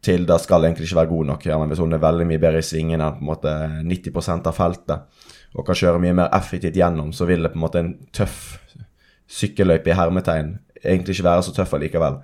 Tilda 0.00 0.38
skal 0.40 0.64
egentlig 0.64 0.88
ikke 0.88 1.00
være 1.02 1.12
god 1.12 1.30
nok, 1.32 1.46
ja, 1.46 1.58
men 1.60 1.70
hvis 1.70 1.82
hun 1.82 1.92
er 1.92 2.02
veldig 2.02 2.26
mye 2.30 2.42
bedre 2.42 2.62
i 2.62 2.66
svingen 2.66 3.02
enn 3.02 3.18
på 3.18 3.24
en 3.24 3.30
måte 3.30 3.54
90% 3.84 4.48
av 4.48 4.56
feltet 4.56 5.26
og 5.50 5.66
kan 5.66 5.76
kjøre 5.76 6.00
mye 6.02 6.16
mer 6.16 6.30
effektivt 6.36 6.78
gjennom, 6.78 7.10
så 7.12 7.26
vil 7.26 7.42
det 7.42 7.50
på 7.52 7.58
en 7.58 7.64
måte 7.64 7.82
en 7.82 7.94
tøff 8.14 8.60
sykkelløype 9.30 9.90
i 9.90 9.96
hermetegn 9.98 10.54
egentlig 10.80 11.16
ikke 11.16 11.26
være 11.26 11.46
så 11.46 11.54
tøff 11.54 11.74
allikevel. 11.76 12.20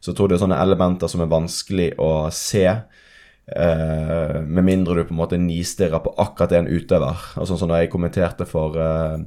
Så 0.00 0.10
jeg 0.10 0.18
tror 0.18 0.30
det 0.30 0.38
er 0.38 0.42
sånne 0.44 0.60
elementer 0.64 1.12
som 1.12 1.22
er 1.22 1.30
vanskelig 1.30 1.90
å 2.00 2.10
se 2.34 2.64
Uh, 3.50 4.42
med 4.46 4.62
mindre 4.64 4.94
du 4.94 5.04
på 5.08 5.14
en 5.14 5.18
måte 5.18 5.38
nistirrer 5.40 6.02
på 6.04 6.12
akkurat 6.22 6.52
en 6.54 6.70
utøver. 6.70 7.24
Og 7.40 7.48
sånn 7.48 7.58
som 7.58 7.70
da 7.70 7.80
jeg 7.80 7.90
kommenterte 7.90 8.46
for 8.46 8.78
uh, 8.78 9.18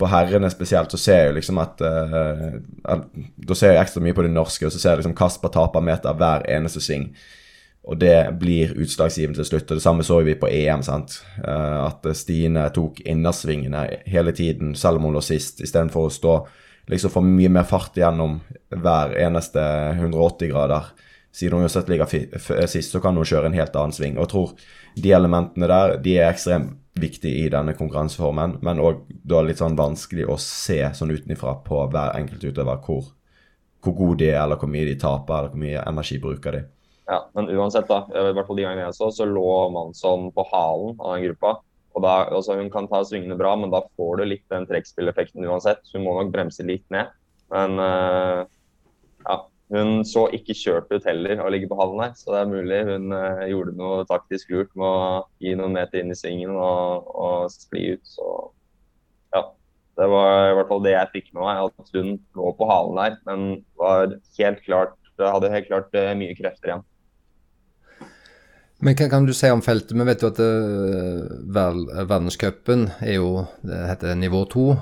På 0.00 0.08
herrene 0.08 0.48
spesielt, 0.50 0.90
så 0.90 0.98
ser 0.98 1.18
jeg 1.18 1.28
jo 1.28 1.34
liksom 1.36 1.58
at 1.60 1.82
uh, 1.84 3.02
Da 3.36 3.54
ser 3.54 3.74
jeg 3.74 3.82
ekstra 3.82 4.02
mye 4.02 4.16
på 4.16 4.24
de 4.24 4.32
norske, 4.32 4.66
og 4.66 4.72
så 4.72 4.80
ser 4.80 4.94
jeg 4.94 5.02
liksom 5.02 5.16
Kasper 5.18 5.52
taper 5.52 5.84
meter 5.84 6.16
hver 6.16 6.48
eneste 6.48 6.80
sving. 6.80 7.10
Og 7.82 7.98
det 7.98 8.38
blir 8.38 8.72
utslagsgivende 8.78 9.42
til 9.42 9.50
slutt. 9.50 9.68
Og 9.68 9.76
det 9.76 9.84
samme 9.84 10.06
så 10.06 10.20
vi 10.22 10.38
på 10.38 10.48
EM. 10.48 10.82
sant? 10.86 11.18
at 11.42 12.06
Stine 12.14 12.68
tok 12.70 13.00
innersvingene 13.04 13.88
hele 14.06 14.32
tiden, 14.32 14.76
selv 14.78 15.00
om 15.00 15.08
hun 15.08 15.16
lå 15.16 15.20
sist, 15.20 15.60
istedenfor 15.60 16.06
å 16.06 16.12
stå 16.14 16.36
liksom 16.86 17.10
få 17.10 17.22
mye 17.26 17.50
mer 17.50 17.66
fart 17.66 17.98
gjennom 17.98 18.38
hver 18.70 19.16
eneste 19.18 19.62
180 19.98 20.52
grader 20.54 20.92
siden 21.32 21.58
hun 21.58 21.66
uansett 21.66 21.88
ligger 21.88 22.14
eh, 22.14 22.66
sist, 22.68 22.92
så 22.92 23.00
kan 23.00 23.16
hun 23.16 23.28
kjøre 23.28 23.48
en 23.50 23.56
helt 23.56 23.76
annen 23.76 23.96
sving. 23.96 24.18
Og 24.18 24.26
jeg 24.26 24.32
tror 24.34 24.54
de 25.02 25.14
elementene 25.16 25.70
der 25.70 25.96
de 26.04 26.18
er 26.18 26.28
ekstremt 26.30 26.78
viktige 27.00 27.46
i 27.46 27.48
denne 27.52 27.72
konkurranseformen, 27.72 28.58
men 28.60 28.80
òg 28.84 29.06
da 29.08 29.40
litt 29.40 29.62
sånn 29.62 29.78
vanskelig 29.78 30.26
å 30.28 30.36
se 30.40 30.76
sånn 30.92 31.14
utenfra 31.14 31.56
på 31.64 31.86
hver 31.88 32.18
enkelt 32.18 32.44
utøver 32.44 32.82
hvor, 32.84 33.06
hvor 33.80 33.96
god 33.96 34.20
de 34.20 34.28
er, 34.28 34.42
eller 34.42 34.60
hvor 34.60 34.68
mye 34.68 34.90
de 34.90 34.98
taper, 35.00 35.38
eller 35.38 35.54
hvor 35.54 35.62
mye 35.62 35.84
energi 35.88 36.20
bruker 36.20 36.58
de. 36.58 36.62
Ja, 37.08 37.22
men 37.34 37.48
uansett, 37.48 37.88
da, 37.88 38.04
i 38.12 38.34
hvert 38.36 38.46
fall 38.46 38.60
de 38.60 38.66
gangene 38.66 38.84
jeg 38.84 38.98
så, 38.98 39.08
så 39.12 39.24
lå 39.26 39.46
Mansson 39.72 40.28
på 40.36 40.44
halen 40.52 41.00
av 41.00 41.16
den 41.16 41.24
gruppa. 41.30 41.56
Og 41.92 42.04
da, 42.04 42.12
altså 42.32 42.56
Hun 42.56 42.70
kan 42.72 42.86
ta 42.88 43.02
svingene 43.04 43.36
bra, 43.36 43.54
men 43.58 43.72
da 43.72 43.82
får 43.96 44.20
du 44.20 44.26
litt 44.28 44.44
den 44.52 44.64
trekkspilleffekten 44.68 45.44
uansett. 45.48 45.82
Hun 45.92 46.06
må 46.06 46.14
nok 46.16 46.30
bremse 46.32 46.64
litt 46.64 46.86
ned. 46.94 47.10
Men 47.52 47.76
uh, 47.80 48.44
ja, 49.26 49.36
hun 49.72 50.02
så 50.08 50.26
ikke 50.36 50.56
kjørt 50.56 50.92
ut 50.92 51.06
heller 51.08 51.40
å 51.40 51.50
ligge 51.52 51.68
på 51.70 51.78
hallen 51.78 52.02
her, 52.04 52.12
så 52.18 52.34
det 52.34 52.40
er 52.42 52.50
mulig 52.50 52.80
hun 52.88 53.14
uh, 53.14 53.44
gjorde 53.48 53.74
noe 53.78 54.04
taktisk 54.08 54.52
lurt 54.52 54.72
med 54.76 54.86
å 54.86 55.22
gi 55.42 55.54
noen 55.58 55.76
meter 55.78 56.02
inn 56.02 56.12
i 56.12 56.18
svingen 56.18 56.54
og, 56.54 57.08
og 57.12 57.52
skli 57.52 57.94
ut. 57.96 58.04
Så 58.06 58.28
ja, 59.34 59.46
det 60.00 60.08
var 60.12 60.50
i 60.50 60.54
hvert 60.58 60.72
fall 60.72 60.84
det 60.84 60.96
jeg 60.96 61.12
fikk 61.16 61.32
med 61.32 61.46
meg, 61.46 61.72
at 61.72 61.96
hun 61.96 62.14
lå 62.38 62.54
på 62.58 62.70
halen 62.70 63.00
der, 63.00 63.18
men 63.28 63.50
var 63.80 64.16
helt 64.38 64.64
klart, 64.66 64.96
hadde 65.20 65.52
helt 65.54 65.70
klart 65.70 65.94
uh, 65.96 66.12
mye 66.18 66.36
krefter 66.38 66.72
igjen. 66.72 66.88
Men 68.82 68.96
hva 68.98 69.06
kan 69.06 69.26
du 69.28 69.30
si 69.30 69.46
om 69.54 69.60
feltet? 69.62 69.94
Vi 69.94 70.04
vet 70.08 70.24
jo 70.24 70.32
at 70.32 70.40
uh, 70.42 72.00
verdenscupen 72.10 72.88
er 72.98 73.20
jo, 73.20 73.44
det 73.62 73.78
heter 73.92 74.18
nivå 74.18 74.42
to. 74.50 74.72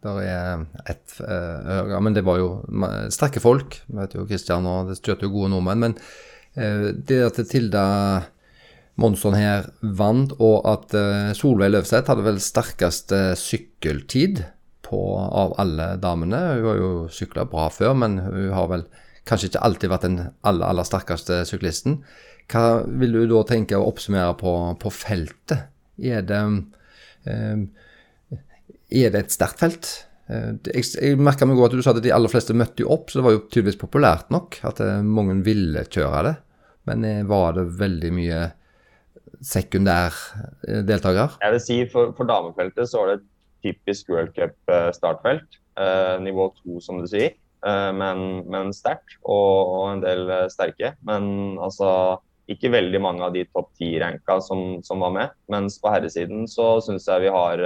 Der 0.00 0.18
er 0.24 0.66
ett 0.88 1.16
uh, 1.20 1.90
ja, 1.92 2.00
Men 2.00 2.14
det 2.16 2.24
var 2.24 2.40
jo 2.40 2.50
sterke 3.12 3.42
folk. 3.42 3.80
Vet 4.00 4.16
jo 4.16 4.26
Kristian, 4.28 4.68
og 4.68 4.88
det 4.90 5.00
kjørte 5.00 5.28
jo 5.28 5.34
gode 5.34 5.52
nordmenn. 5.52 5.84
Men 5.84 5.96
uh, 6.56 6.90
det 6.96 7.20
at 7.26 7.42
Tilda 7.50 7.84
Monsson 9.00 9.36
her 9.36 9.68
vant, 9.80 10.32
og 10.40 10.64
at 10.68 10.96
uh, 10.96 11.34
Solveig 11.36 11.74
Løvseth 11.74 12.08
hadde 12.12 12.24
vel 12.26 12.40
sterkest 12.42 13.14
sykkeltid 13.40 14.42
på, 14.90 15.02
av 15.18 15.54
alle 15.60 15.92
damene. 16.02 16.40
Hun 16.58 16.66
har 16.70 16.80
jo 16.80 16.90
sykla 17.12 17.46
bra 17.48 17.68
før, 17.72 17.94
men 18.00 18.18
hun 18.24 18.50
har 18.56 18.72
vel 18.72 18.88
kanskje 19.28 19.52
ikke 19.52 19.62
alltid 19.66 19.92
vært 19.92 20.06
den 20.08 20.18
aller, 20.40 20.66
aller 20.66 20.88
sterkeste 20.88 21.42
syklisten. 21.48 22.00
Hva 22.50 22.82
vil 22.84 23.14
du 23.14 23.22
da 23.30 23.44
tenke 23.46 23.78
å 23.78 23.86
oppsummere 23.90 24.34
på, 24.40 24.54
på 24.80 24.92
feltet? 24.94 25.68
Er 26.00 26.24
det 26.26 26.40
eh, 27.28 27.62
er 28.90 29.12
det 29.14 29.24
et 29.24 29.34
sterkt 29.34 29.62
felt? 29.62 29.90
Eh, 30.30 30.52
jeg, 30.70 30.86
jeg 30.94 31.18
merka 31.20 31.48
meg 31.48 31.58
godt 31.58 31.74
at 31.74 31.80
du 31.80 31.84
sa 31.84 31.94
at 31.96 32.04
de 32.04 32.14
aller 32.14 32.30
fleste 32.30 32.56
møtte 32.56 32.84
jo 32.84 32.92
opp, 32.94 33.10
så 33.10 33.18
det 33.18 33.26
var 33.26 33.36
jo 33.36 33.42
tydeligvis 33.48 33.80
populært 33.80 34.30
nok 34.34 34.60
at 34.68 34.82
eh, 34.84 35.02
mange 35.02 35.40
ville 35.46 35.84
kjøre 35.88 36.22
det. 36.28 36.36
Men 36.90 37.06
eh, 37.06 37.26
var 37.28 37.56
det 37.58 37.66
veldig 37.80 38.12
mye 38.16 38.40
sekundær 39.46 40.14
deltaker? 40.84 41.38
Jeg 41.40 41.54
vil 41.54 41.62
si 41.64 41.76
for, 41.90 42.10
for 42.16 42.28
damefeltet 42.28 42.90
så 42.90 43.00
var 43.00 43.12
det 43.12 43.20
et 43.20 43.28
typisk 43.64 44.10
World 44.12 44.34
Cup-startfelt. 44.36 45.56
Nivå 46.20 46.50
to, 46.58 46.76
som 46.84 46.98
du 47.00 47.06
sier. 47.08 47.32
Men, 47.64 48.42
men 48.52 48.72
sterkt, 48.76 49.14
og, 49.22 49.70
og, 49.70 49.84
en 49.94 50.02
del 50.02 50.28
sterke. 50.52 50.90
Men 51.08 51.56
altså 51.56 52.18
ikke 52.52 52.72
veldig 52.74 53.00
mange 53.00 53.24
av 53.24 53.32
de 53.32 53.46
topp 53.48 53.70
ti-ranka 53.80 54.36
som, 54.44 54.82
som, 54.84 55.00
var 55.00 55.14
med. 55.16 55.32
Mens 55.52 55.78
på 55.80 55.92
herresiden 55.94 56.44
så 56.50 56.74
syns 56.84 57.08
jeg 57.08 57.24
vi 57.24 57.32
har 57.32 57.64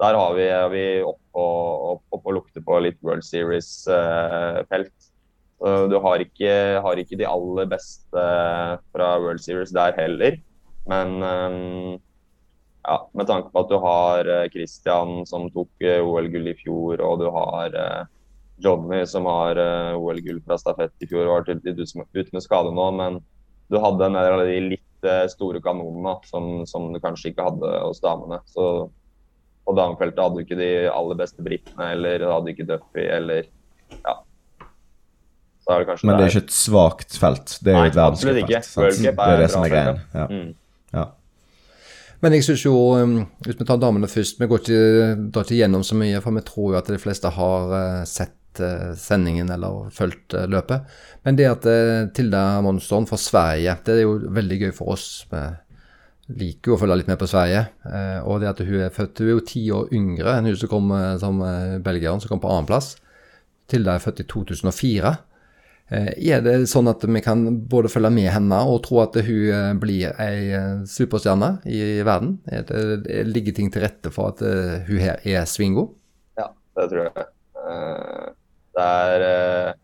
der 0.00 0.16
har 0.16 0.34
vi, 0.36 0.44
er 0.48 0.68
vi 0.72 0.84
oppe 1.04 1.44
og, 1.44 2.04
opp 2.16 2.26
og 2.26 2.36
lukter 2.38 2.64
på 2.64 2.78
litt 2.80 2.98
World 3.04 3.24
Series-felt. 3.26 4.94
Eh, 5.60 5.82
du 5.92 5.96
har 6.00 6.22
ikke, 6.24 6.52
har 6.80 7.00
ikke, 7.02 7.18
de 7.20 7.28
aller 7.28 7.68
beste 7.68 8.22
fra 8.94 9.10
World 9.20 9.42
Series 9.44 9.74
der 9.76 9.96
heller. 9.98 10.38
Men 10.88 11.18
um, 11.20 11.98
ja, 12.80 12.96
med 13.12 13.28
tanke 13.28 13.52
på 13.52 13.60
at 13.60 13.68
du 13.68 13.76
har 13.82 14.30
Christian 14.54 15.26
som 15.28 15.50
tok 15.52 15.84
OL-gull 15.84 16.48
i 16.48 16.56
fjor, 16.56 17.02
og 17.04 17.20
du 17.20 17.28
har 17.34 17.76
Johnny 18.64 19.02
som 19.08 19.28
har 19.28 19.60
OL-gull 20.00 20.40
fra 20.46 20.56
stafett 20.58 21.04
i 21.04 21.08
fjor 21.10 21.28
og 21.28 21.50
har 21.50 21.60
ute 21.60 22.32
med 22.32 22.44
skade 22.44 22.72
nå, 22.72 22.86
men 22.96 23.20
du 23.68 23.76
hadde 23.84 24.08
en 24.08 24.16
del 24.16 24.32
av 24.32 24.48
de 24.48 24.56
litt 24.72 25.10
store 25.32 25.60
kanonene 25.64 26.16
som, 26.28 26.48
som, 26.68 26.88
du 26.92 26.98
kanskje 27.04 27.34
ikke 27.34 27.46
hadde 27.50 27.68
hos 27.84 28.00
damene. 28.00 28.40
Så 28.48 28.88
på 29.70 29.76
damefeltet 29.78 30.18
hadde 30.24 30.40
du 30.40 30.42
ikke 30.42 30.58
de 30.58 30.72
aller 30.90 31.18
beste 31.20 31.44
britene, 31.46 31.92
eller 31.94 32.26
hadde 32.26 32.52
ikke 32.54 32.66
Duffy, 32.68 33.06
eller 33.06 33.46
ja. 34.00 34.16
Det 35.70 36.00
Men 36.02 36.16
det 36.16 36.24
er 36.24 36.32
ikke 36.32 36.46
et 36.48 36.54
svakt 36.56 37.14
felt? 37.20 37.52
Det 37.62 37.70
er 37.70 37.84
jo 37.84 37.90
et 37.92 37.96
verdenscupfelt. 37.98 39.02
Det 39.04 39.12
er 39.12 39.36
det 39.38 39.50
som 39.52 39.62
er 39.62 39.70
greia. 39.70 39.92
Ja. 40.16 40.24
Mm. 40.26 40.48
ja. 40.96 41.04
Men 42.24 42.34
jeg 42.34 42.46
syns 42.48 42.64
jo, 42.64 42.74
um, 42.98 43.14
hvis 43.46 43.60
vi 43.60 43.66
tar 43.68 43.78
damene 43.80 44.10
først 44.10 44.40
Vi 44.40 44.48
går 44.50 44.64
ikke, 44.64 44.80
drar 45.30 45.46
ikke 45.46 45.60
gjennom 45.60 45.84
så 45.86 45.96
mye, 46.00 46.18
for 46.24 46.36
vi 46.36 46.42
tror 46.48 46.74
jo 46.74 46.80
at 46.80 46.90
de 46.90 46.98
fleste 47.00 47.30
har 47.36 47.70
uh, 47.76 48.02
sett 48.08 48.64
uh, 48.64 48.90
sendingen 48.98 49.52
eller 49.54 49.92
fulgt 49.94 50.34
uh, 50.34 50.48
løpet. 50.50 50.90
Men 51.28 51.38
det 51.38 51.48
at 51.52 51.70
Tilda 52.16 52.42
Monsteren 52.66 53.06
fra 53.06 53.20
Sverige, 53.20 53.78
det 53.86 54.00
er 54.00 54.04
jo 54.08 54.18
veldig 54.40 54.62
gøy 54.64 54.74
for 54.74 54.96
oss. 54.96 55.08
med 55.30 55.60
liker 56.38 56.72
jo 56.72 56.76
å 56.76 56.80
følge 56.80 57.00
litt 57.00 57.10
med 57.10 57.18
på 57.20 57.28
Sverige. 57.30 57.64
Eh, 57.86 58.18
og 58.26 58.42
det 58.42 58.50
at 58.50 58.62
hun 58.66 58.84
er 58.86 58.94
født 58.94 59.22
Hun 59.22 59.28
er 59.28 59.34
jo 59.34 59.46
ti 59.46 59.64
år 59.74 59.90
yngre 59.96 60.36
enn 60.36 60.50
hun 60.50 60.58
som 60.58 60.70
kom 60.70 60.92
eh, 60.96 61.16
som 61.22 61.42
eh, 61.46 61.80
belgieren, 61.82 62.22
som 62.22 62.32
kom 62.32 62.42
på 62.42 62.50
annenplass. 62.50 62.94
Tilda 63.70 63.96
er 63.96 64.04
født 64.04 64.22
i 64.24 64.28
2004. 64.30 65.12
Eh, 65.90 66.10
er 66.32 66.44
det 66.46 66.56
sånn 66.70 66.90
at 66.90 67.04
vi 67.06 67.22
kan 67.24 67.44
både 67.70 67.90
følge 67.92 68.12
med 68.14 68.30
henne 68.34 68.62
og 68.70 68.82
tro 68.86 69.02
at 69.04 69.18
hun 69.26 69.80
blir 69.82 70.14
ei 70.22 70.54
superstjerne 70.88 71.52
i 71.66 71.82
verden? 72.06 72.38
Er 72.50 72.66
det, 72.68 72.84
er 73.10 73.30
ligger 73.30 73.56
ting 73.56 73.72
til 73.74 73.86
rette 73.86 74.14
for 74.14 74.34
at 74.34 74.44
hun 74.86 75.02
her 75.02 75.22
er 75.26 75.48
swingo? 75.50 75.90
Ja, 76.38 76.50
det 76.78 76.90
tror 76.92 77.08
jeg. 77.10 77.30
Det 78.76 78.86
er, 78.86 79.74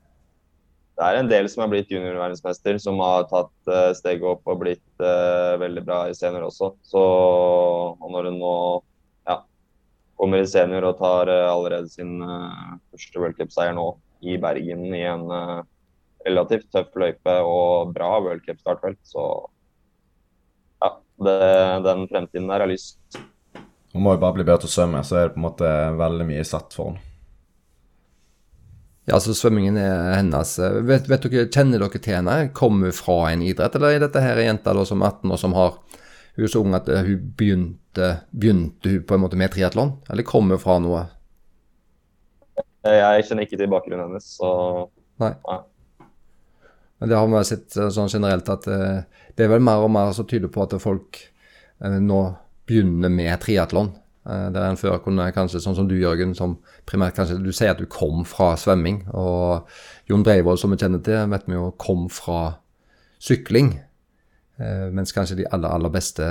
det 0.96 1.04
er 1.04 1.18
en 1.20 1.28
del 1.28 1.48
som 1.52 1.64
har 1.64 1.70
blitt 1.72 1.90
juniorverdensmester, 1.92 2.78
som 2.80 3.00
har 3.04 3.26
tatt 3.28 3.70
steget 3.98 4.24
opp 4.24 4.48
og 4.48 4.62
blitt 4.62 5.02
veldig 5.60 5.82
bra 5.84 5.98
i 6.08 6.14
senior 6.16 6.46
også. 6.48 6.70
Så 6.88 7.02
og 7.02 8.06
når 8.14 8.30
hun 8.30 8.38
nå 8.40 8.52
ja, 9.28 9.36
kommer 10.16 10.40
i 10.40 10.48
senior 10.48 10.88
og 10.88 10.96
tar 11.02 11.28
allerede 11.36 11.92
sin 11.92 12.16
første 12.22 13.20
worldcupseier 13.20 13.76
nå 13.76 13.90
i 14.24 14.38
Bergen 14.40 14.88
i 14.96 15.04
en 15.04 15.28
relativt 16.26 16.70
tøff 16.72 16.96
løype 16.98 17.36
og 17.46 17.92
bra 17.94 18.16
worldcupstart, 18.24 18.82
vel. 18.82 18.96
Så 19.06 19.24
ja, 20.82 20.92
det, 21.28 21.38
den 21.86 22.06
fremtiden 22.10 22.50
der 22.50 22.64
er 22.64 22.72
lyst. 22.72 23.20
Hun 23.92 24.04
må 24.04 24.16
jo 24.16 24.22
bare 24.24 24.36
bli 24.36 24.46
bedre 24.46 24.64
til 24.64 24.72
å 24.72 24.76
svømme, 24.78 25.04
så 25.06 25.20
er 25.20 25.28
det 25.28 25.36
på 25.36 25.40
en 25.40 25.46
måte 25.46 25.74
veldig 26.00 26.30
mye 26.32 26.48
satt 26.48 26.76
for 26.76 26.92
henne. 26.92 27.05
Ja, 29.06 29.20
så 29.22 29.34
svømmingen 29.38 29.76
er 29.78 30.16
hennes. 30.16 30.56
Vet, 30.88 31.06
vet 31.06 31.26
dere, 31.28 31.46
Kjenner 31.46 31.84
dere 31.84 32.00
til 32.02 32.16
henne? 32.16 32.36
Kommer 32.56 32.90
hun 32.90 32.96
fra 32.96 33.18
en 33.30 33.44
idrett, 33.46 33.76
eller 33.78 33.94
er 33.94 34.02
dette 34.02 34.22
her 34.22 34.40
jenta 34.42 34.74
da 34.74 34.82
som 34.88 35.04
er 35.04 35.14
18 35.14 35.34
og 35.36 35.42
som 35.42 35.54
har 35.58 35.76
Hun 36.36 36.44
er 36.44 36.50
så 36.52 36.60
ung 36.60 36.74
at 36.76 36.88
hun 36.90 37.30
begynte, 37.38 38.08
begynte 38.28 38.90
hun 38.92 39.04
på 39.08 39.16
en 39.16 39.22
måte 39.22 39.38
med 39.40 39.54
triatlon, 39.54 39.94
eller 40.12 40.26
kommer 40.26 40.58
hun 40.58 40.60
fra 40.60 40.74
noe? 40.84 41.06
Jeg 42.84 43.24
kjenner 43.24 43.46
ikke 43.46 43.56
til 43.56 43.70
bakgrunnen 43.72 44.10
hennes, 44.10 44.26
så 44.36 44.50
Nei. 45.22 45.32
Nei. 45.48 45.62
Men 46.98 47.08
det 47.08 47.16
har 47.16 47.28
vi 47.28 47.44
sett 47.44 47.76
eh, 47.76 47.92
sånn 47.92 48.12
generelt 48.12 48.48
at 48.52 48.66
eh, 48.68 49.00
det 49.36 49.46
er 49.46 49.52
vel 49.52 49.64
mer 49.64 49.84
og 49.84 49.92
mer 49.92 50.12
som 50.16 50.28
tyder 50.28 50.52
på 50.52 50.64
at 50.64 50.76
folk 50.80 51.20
eh, 51.20 51.98
nå 52.00 52.20
begynner 52.68 53.12
med 53.12 53.34
triatlon. 53.42 53.92
Der 54.26 54.64
en 54.66 54.78
før 54.80 54.96
kunne 55.04 55.28
kanskje, 55.30 55.60
sånn 55.62 55.76
som 55.78 55.86
du 55.86 55.94
Jørgen, 55.94 56.32
som 56.34 56.56
primært 56.88 57.14
kanskje 57.14 57.38
Du 57.44 57.52
sier 57.54 57.70
at 57.76 57.78
du 57.78 57.86
kom 57.86 58.24
fra 58.26 58.56
svømming. 58.58 59.04
Og 59.14 59.68
Jon 60.10 60.24
Breivoll, 60.26 60.58
som 60.58 60.74
vi 60.74 60.80
kjenner 60.80 61.02
til, 61.06 61.28
vet 61.30 61.46
vi 61.46 61.54
jo 61.54 61.68
kom 61.78 62.08
fra 62.10 62.56
sykling. 63.22 63.76
Mens 64.96 65.14
kanskje 65.14 65.38
de 65.42 65.46
aller, 65.52 65.70
aller 65.70 65.92
beste 65.94 66.26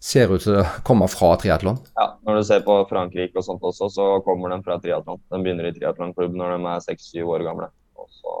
ser 0.00 0.32
ut 0.32 0.40
til 0.40 0.56
å 0.56 0.64
komme 0.86 1.06
fra 1.12 1.34
triatlon. 1.40 1.78
Ja, 1.98 2.06
når 2.24 2.40
du 2.40 2.46
ser 2.48 2.62
på 2.64 2.78
Frankrike 2.88 3.36
og 3.36 3.44
sånt 3.44 3.64
også, 3.66 3.90
så 3.92 4.06
kommer 4.24 4.52
de 4.54 4.62
fra 4.64 4.78
triatlon. 4.80 5.20
De 5.28 5.40
begynner 5.44 5.68
i 5.68 5.74
triatlonklubb 5.76 6.36
når 6.40 6.56
de 6.56 6.70
er 6.72 6.84
seks-syv 6.86 7.34
år 7.36 7.44
gamle. 7.44 7.68
Og 8.00 8.08
så 8.16 8.36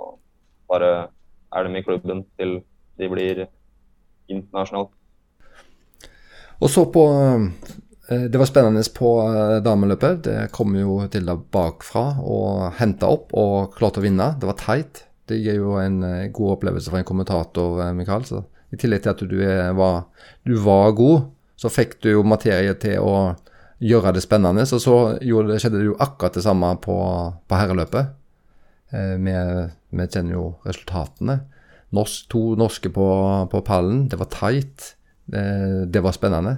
bare 0.72 0.92
er 1.52 1.68
de 1.68 1.76
i 1.76 1.84
klubben 1.84 2.24
til 2.40 2.62
de 3.00 3.10
blir 3.12 3.44
internasjonalt. 4.30 4.92
Og 6.60 6.68
så 6.68 6.84
på 6.92 7.04
eh, 7.16 7.44
Det 8.10 8.38
var 8.38 8.48
spennende 8.48 8.82
på 8.94 9.10
eh, 9.22 9.56
dameløpet. 9.62 10.24
Det 10.24 10.38
kom 10.50 10.74
jo 10.74 10.96
til 11.12 11.28
deg 11.28 11.44
bakfra 11.54 12.16
og 12.18 12.72
henta 12.80 13.06
opp 13.06 13.30
og 13.38 13.76
klarte 13.76 14.00
å 14.00 14.02
vinne. 14.02 14.32
Det 14.34 14.48
var 14.48 14.56
tight. 14.58 15.04
Det 15.30 15.36
gir 15.38 15.60
jo 15.60 15.76
en 15.78 16.00
eh, 16.02 16.30
god 16.34 16.56
opplevelse 16.56 16.90
for 16.90 16.98
en 16.98 17.06
kommentator, 17.06 17.78
Mikael. 17.94 18.24
Så 18.26 18.42
I 18.74 18.80
tillegg 18.82 19.04
til 19.04 19.12
at 19.12 19.22
du 19.30 19.36
var, 19.78 20.00
du 20.42 20.56
var 20.58 20.90
god, 20.98 21.28
så 21.54 21.70
fikk 21.70 22.00
du 22.02 22.10
jo 22.10 22.24
materie 22.26 22.74
til 22.82 22.98
å 22.98 23.14
gjøre 23.78 24.16
det 24.16 24.24
spennende. 24.24 24.64
Og 24.66 24.82
så 24.82 24.96
det, 25.22 25.60
skjedde 25.62 25.78
det 25.78 25.86
jo 25.92 26.00
akkurat 26.02 26.34
det 26.34 26.42
samme 26.42 26.72
på, 26.82 26.96
på 27.46 27.60
herreløpet. 27.60 28.16
Vi, 28.90 29.36
vi, 29.94 30.08
kjenner 30.10 30.34
jo 30.34 30.44
resultatene. 30.66 31.38
Norsk, 31.94 32.26
to 32.30 32.42
norske 32.58 32.90
på, 32.90 33.06
på, 33.54 33.62
pallen. 33.66 34.08
Det 34.10 34.18
var 34.18 34.30
tight. 34.34 34.96
Det, 35.30 35.46
det, 35.94 36.02
var 36.02 36.14
spennende. 36.16 36.56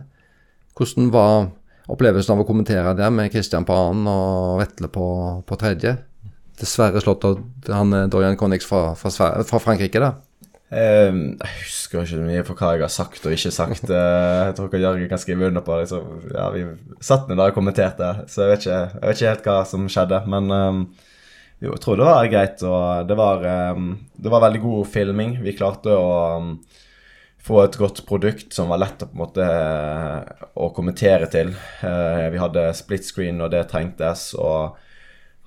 Hvordan 0.78 1.10
var 1.12 1.50
opplevelsen 1.92 2.34
av 2.34 2.42
å 2.42 2.48
kommentere 2.48 2.94
det 2.96 3.08
med 3.12 3.32
Christian 3.34 3.66
på 3.68 3.76
annen 3.76 4.08
og 4.08 4.60
Vetle 4.62 4.88
på, 4.92 5.06
på 5.46 5.58
tredje? 5.60 5.96
Dessverre 6.60 7.02
slått 7.02 7.24
av 7.28 7.40
han 7.72 7.96
eh, 7.96 8.08
Dorian 8.12 8.38
Connix 8.40 8.68
fra, 8.68 8.92
fra, 8.98 9.10
fra 9.48 9.60
Frankrike, 9.62 10.02
da. 10.02 10.14
Um, 10.72 11.34
jeg 11.36 11.56
husker 11.66 12.06
ikke 12.06 12.24
mye 12.24 12.42
på 12.48 12.54
hva 12.56 12.70
jeg 12.72 12.80
har 12.86 12.92
sagt 12.92 13.26
og 13.28 13.34
ikke 13.34 13.52
sagt. 13.52 13.90
Uh, 13.90 14.48
jeg 14.48 14.54
tror 14.56 14.70
ikke 14.70 14.80
Jørgen 14.80 15.10
kan 15.10 15.20
skrive 15.20 15.50
under 15.50 15.64
på 15.64 15.76
det. 15.76 15.90
Så, 15.90 16.00
Ja, 16.32 16.46
vi 16.54 16.64
satt 17.04 17.28
ned 17.28 17.36
der 17.36 17.52
og 17.52 17.58
kommenterte, 17.58 18.12
så 18.32 18.46
jeg 18.46 18.52
vet, 18.54 18.64
ikke, 18.64 18.78
jeg 18.94 19.02
vet 19.02 19.20
ikke 19.20 19.32
helt 19.34 19.50
hva 19.50 19.56
som 19.68 19.90
skjedde. 19.92 20.22
Men 20.32 20.48
um, 20.48 20.80
jo, 21.60 21.74
jeg 21.74 21.82
tror 21.84 22.00
det 22.00 22.08
var 22.08 22.30
greit. 22.32 22.64
Og 22.64 23.10
det 23.10 23.18
var, 23.20 23.44
um, 23.76 23.90
det 24.16 24.32
var 24.32 24.46
veldig 24.46 24.62
god 24.64 24.88
filming. 24.94 25.36
Vi 25.44 25.56
klarte 25.58 25.92
å 25.92 26.08
få 27.42 27.58
et 27.64 27.76
godt 27.78 28.04
produkt 28.06 28.54
som 28.54 28.70
var 28.70 28.80
lett 28.82 29.02
å 29.02 29.08
på 29.08 29.16
en 29.16 29.22
måte 29.24 29.46
å 30.54 30.70
kommentere 30.74 31.26
til. 31.32 31.52
Uh, 31.82 32.28
vi 32.30 32.40
hadde 32.40 32.68
split 32.78 33.06
screen 33.06 33.40
når 33.40 33.54
det 33.56 33.64
trengtes, 33.72 34.30
og 34.38 34.78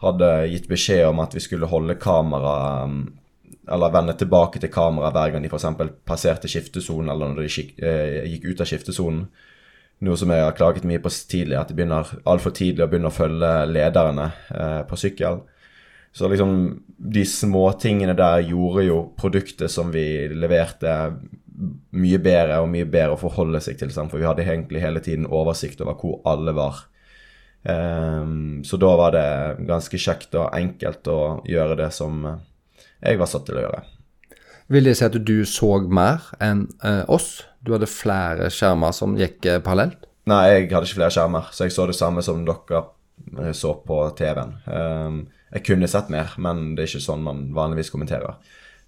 hadde 0.04 0.32
gitt 0.52 0.68
beskjed 0.70 1.08
om 1.08 1.24
at 1.24 1.36
vi 1.36 1.44
skulle 1.44 1.70
holde 1.72 1.96
kamera 2.02 2.84
um, 2.84 3.06
eller 3.72 3.94
vende 3.94 4.14
tilbake 4.20 4.60
til 4.62 4.70
kamera 4.70 5.10
hver 5.14 5.32
gang 5.34 5.46
de 5.46 5.50
f.eks. 5.50 5.96
passerte 6.06 6.52
skiftesonen, 6.52 7.10
eller 7.10 7.32
når 7.32 7.46
de 7.46 7.50
gikk, 7.50 7.76
uh, 7.82 8.52
ut 8.52 8.62
av 8.62 8.70
skiftesonen. 8.70 9.26
Noe 10.06 10.20
som 10.20 10.32
jeg 10.34 10.44
har 10.44 10.56
klaget 10.58 10.84
mye 10.84 11.00
på 11.00 11.10
tidlig, 11.32 11.56
at 11.56 11.72
de 11.72 11.78
begynner 11.78 12.10
altfor 12.28 12.52
tidlig 12.54 12.84
å 12.84 12.90
begynne 12.92 13.08
å 13.08 13.16
følge 13.16 13.52
lederne 13.72 14.28
uh, 14.52 14.82
på 14.90 15.00
sykkel. 15.00 15.46
Så 16.16 16.28
liksom 16.32 16.52
de 17.16 17.24
småtingene 17.28 18.16
der 18.16 18.44
gjorde 18.48 18.86
jo 18.86 19.00
produktet 19.20 19.72
som 19.72 19.90
vi 19.96 20.28
leverte, 20.32 21.16
mye 21.96 22.20
bedre 22.20 22.60
og 22.64 22.70
mye 22.72 22.88
bedre 22.90 23.16
å 23.16 23.22
forholde 23.22 23.62
seg 23.64 23.80
til. 23.80 23.94
For 23.96 24.20
vi 24.20 24.28
hadde 24.28 24.46
egentlig 24.46 24.84
hele 24.84 25.02
tiden 25.04 25.28
oversikt 25.28 25.82
over 25.84 25.98
hvor 26.02 26.20
alle 26.28 26.56
var. 26.56 26.84
Um, 27.66 28.62
så 28.66 28.78
da 28.78 28.92
var 29.00 29.16
det 29.16 29.28
ganske 29.66 29.98
kjekt 29.98 30.36
og 30.38 30.54
enkelt 30.54 31.08
å 31.10 31.20
gjøre 31.50 31.80
det 31.80 31.90
som 31.96 32.22
jeg 32.26 33.18
var 33.18 33.30
satt 33.30 33.48
til 33.50 33.58
å 33.58 33.66
gjøre. 33.66 33.84
Vil 34.74 34.90
det 34.90 34.96
si 34.98 35.06
at 35.06 35.18
du 35.28 35.38
så 35.50 35.78
mer 35.86 36.26
enn 36.42 36.66
uh, 36.86 37.04
oss? 37.12 37.46
Du 37.66 37.74
hadde 37.74 37.90
flere 37.90 38.50
skjermer 38.54 38.94
som 38.98 39.18
gikk 39.18 39.46
uh, 39.50 39.60
parallelt? 39.66 40.06
Nei, 40.30 40.44
jeg 40.50 40.70
hadde 40.72 40.88
ikke 40.90 41.00
flere 41.00 41.14
skjermer, 41.14 41.50
så 41.54 41.68
jeg 41.68 41.74
så 41.76 41.86
det 41.90 41.98
samme 41.98 42.24
som 42.26 42.42
dere 42.48 42.80
eh, 43.44 43.52
så 43.54 43.76
på 43.86 44.00
TV-en. 44.18 44.56
Um, 44.66 45.20
jeg 45.54 45.68
kunne 45.68 45.90
sett 45.90 46.10
mer, 46.10 46.34
men 46.42 46.72
det 46.74 46.82
er 46.82 46.90
ikke 46.90 47.06
sånn 47.06 47.22
man 47.26 47.44
vanligvis 47.54 47.92
kommenterer. 47.94 48.40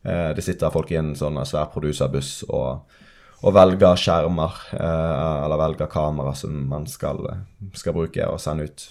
Eh, 0.05 0.29
det 0.35 0.45
sitter 0.45 0.73
folk 0.73 0.91
i 0.91 0.99
en 0.99 1.13
sånn 1.17 1.39
svær 1.47 1.69
produserbuss 1.73 2.43
og, 2.47 2.85
og 3.41 3.55
velger 3.55 3.99
skjermer, 3.99 4.61
eh, 4.77 5.45
eller 5.45 5.63
velger 5.63 5.91
kamera 5.91 6.35
som 6.37 6.53
man 6.69 6.87
skal, 6.89 7.23
skal 7.77 7.97
bruke 7.97 8.29
og 8.29 8.39
sende 8.41 8.67
ut. 8.69 8.87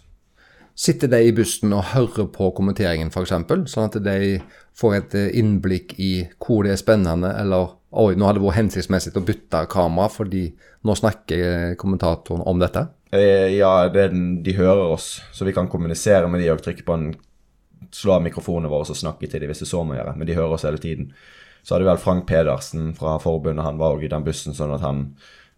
Sitter 0.76 1.08
de 1.08 1.22
i 1.24 1.32
bussen 1.32 1.72
og 1.72 1.94
hører 1.94 2.28
på 2.32 2.50
kommenteringen 2.56 3.08
f.eks., 3.08 3.32
sånn 3.72 3.88
at 3.88 3.96
de 4.04 4.36
får 4.76 4.98
et 4.98 5.14
innblikk 5.40 5.94
i 5.96 6.26
hvor 6.36 6.66
det 6.66 6.74
er 6.74 6.82
spennende, 6.82 7.30
eller 7.32 7.72
oi, 7.96 8.12
nå 8.12 8.28
hadde 8.28 8.42
det 8.42 8.44
vært 8.44 8.60
hensiktsmessig 8.60 9.14
å 9.16 9.24
bytte 9.24 9.62
kamera 9.72 10.10
fordi 10.12 10.50
nå 10.84 10.96
snakker 10.98 11.78
kommentatoren 11.80 12.44
om 12.44 12.60
dette? 12.60 12.84
Eh, 13.14 13.54
ja, 13.56 13.88
det, 13.88 14.10
de 14.44 14.56
hører 14.56 14.90
oss, 14.92 15.20
så 15.32 15.46
vi 15.46 15.54
kan 15.56 15.68
kommunisere 15.70 16.28
med 16.28 16.42
de 16.42 16.50
og 16.52 16.62
trykke 16.64 16.84
på 16.86 16.96
en 16.96 17.08
slå 17.96 18.16
av 18.16 18.24
mikrofonene 18.26 18.70
våre 18.72 18.88
og 18.92 18.98
snakke 18.98 19.28
til 19.30 19.42
dem 19.42 19.52
hvis 19.52 19.64
det 19.64 19.70
så 19.70 19.82
må 19.86 19.96
gjøre, 19.96 20.16
men 20.16 20.28
de 20.28 20.36
hører 20.36 20.56
oss 20.56 20.66
hele 20.68 20.80
tiden. 20.82 21.10
Så 21.66 21.74
hadde 21.74 21.88
vel 21.88 22.02
Frank 22.02 22.28
Pedersen 22.28 22.92
fra 22.98 23.16
forbundet, 23.22 23.64
han 23.66 23.80
var 23.80 23.96
òg 23.96 24.04
i 24.06 24.12
den 24.12 24.26
bussen, 24.26 24.54
sånn 24.54 24.74
at 24.76 24.84
han 24.84 25.08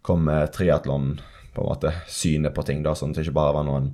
kom 0.06 0.24
med 0.28 0.54
triatlon, 0.54 1.18
på 1.52 1.64
en 1.64 1.68
måte, 1.68 1.92
synet 2.08 2.54
på 2.54 2.64
ting, 2.64 2.84
da, 2.84 2.94
sånn 2.96 3.12
at 3.12 3.18
det 3.18 3.26
ikke 3.26 3.40
bare 3.40 3.56
var 3.58 3.66
noen 3.66 3.92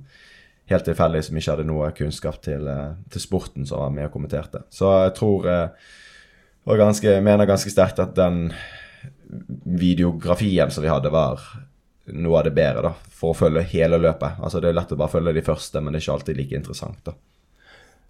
helt 0.69 0.85
tilfeldig 0.87 1.21
som 1.25 1.37
ikke 1.37 1.51
hadde 1.53 1.67
noe 1.67 1.91
kunnskap 1.97 2.39
til, 2.45 2.67
eh, 2.69 2.95
til, 3.11 3.21
sporten 3.21 3.67
som 3.67 3.81
var 3.83 3.93
med 3.93 4.07
og 4.07 4.15
kommenterte. 4.15 4.63
Så 4.73 4.89
jeg 5.03 5.13
tror 5.17 5.49
eh, 5.49 5.91
og 6.65 6.81
ganske, 6.81 7.19
mener 7.21 7.45
ganske 7.45 7.69
sterkt 7.69 8.01
at 8.01 8.15
den 8.17 8.47
videografien 9.65 10.71
som 10.73 10.85
vi 10.85 10.89
hadde, 10.89 11.11
var 11.13 11.41
noe 12.13 12.39
av 12.39 12.47
det 12.47 12.55
bedre 12.57 12.87
da, 12.87 12.93
for 13.13 13.33
å 13.33 13.37
følge 13.37 13.65
hele 13.69 13.99
løpet. 14.01 14.39
Altså 14.41 14.61
Det 14.61 14.71
er 14.71 14.77
lett 14.77 14.93
å 14.93 14.97
bare 14.97 15.13
følge 15.13 15.35
de 15.37 15.45
første, 15.45 15.81
men 15.81 15.93
det 15.93 15.99
er 15.99 16.05
ikke 16.05 16.17
alltid 16.17 16.39
like 16.39 16.57
interessant. 16.57 17.01
da. 17.05 17.13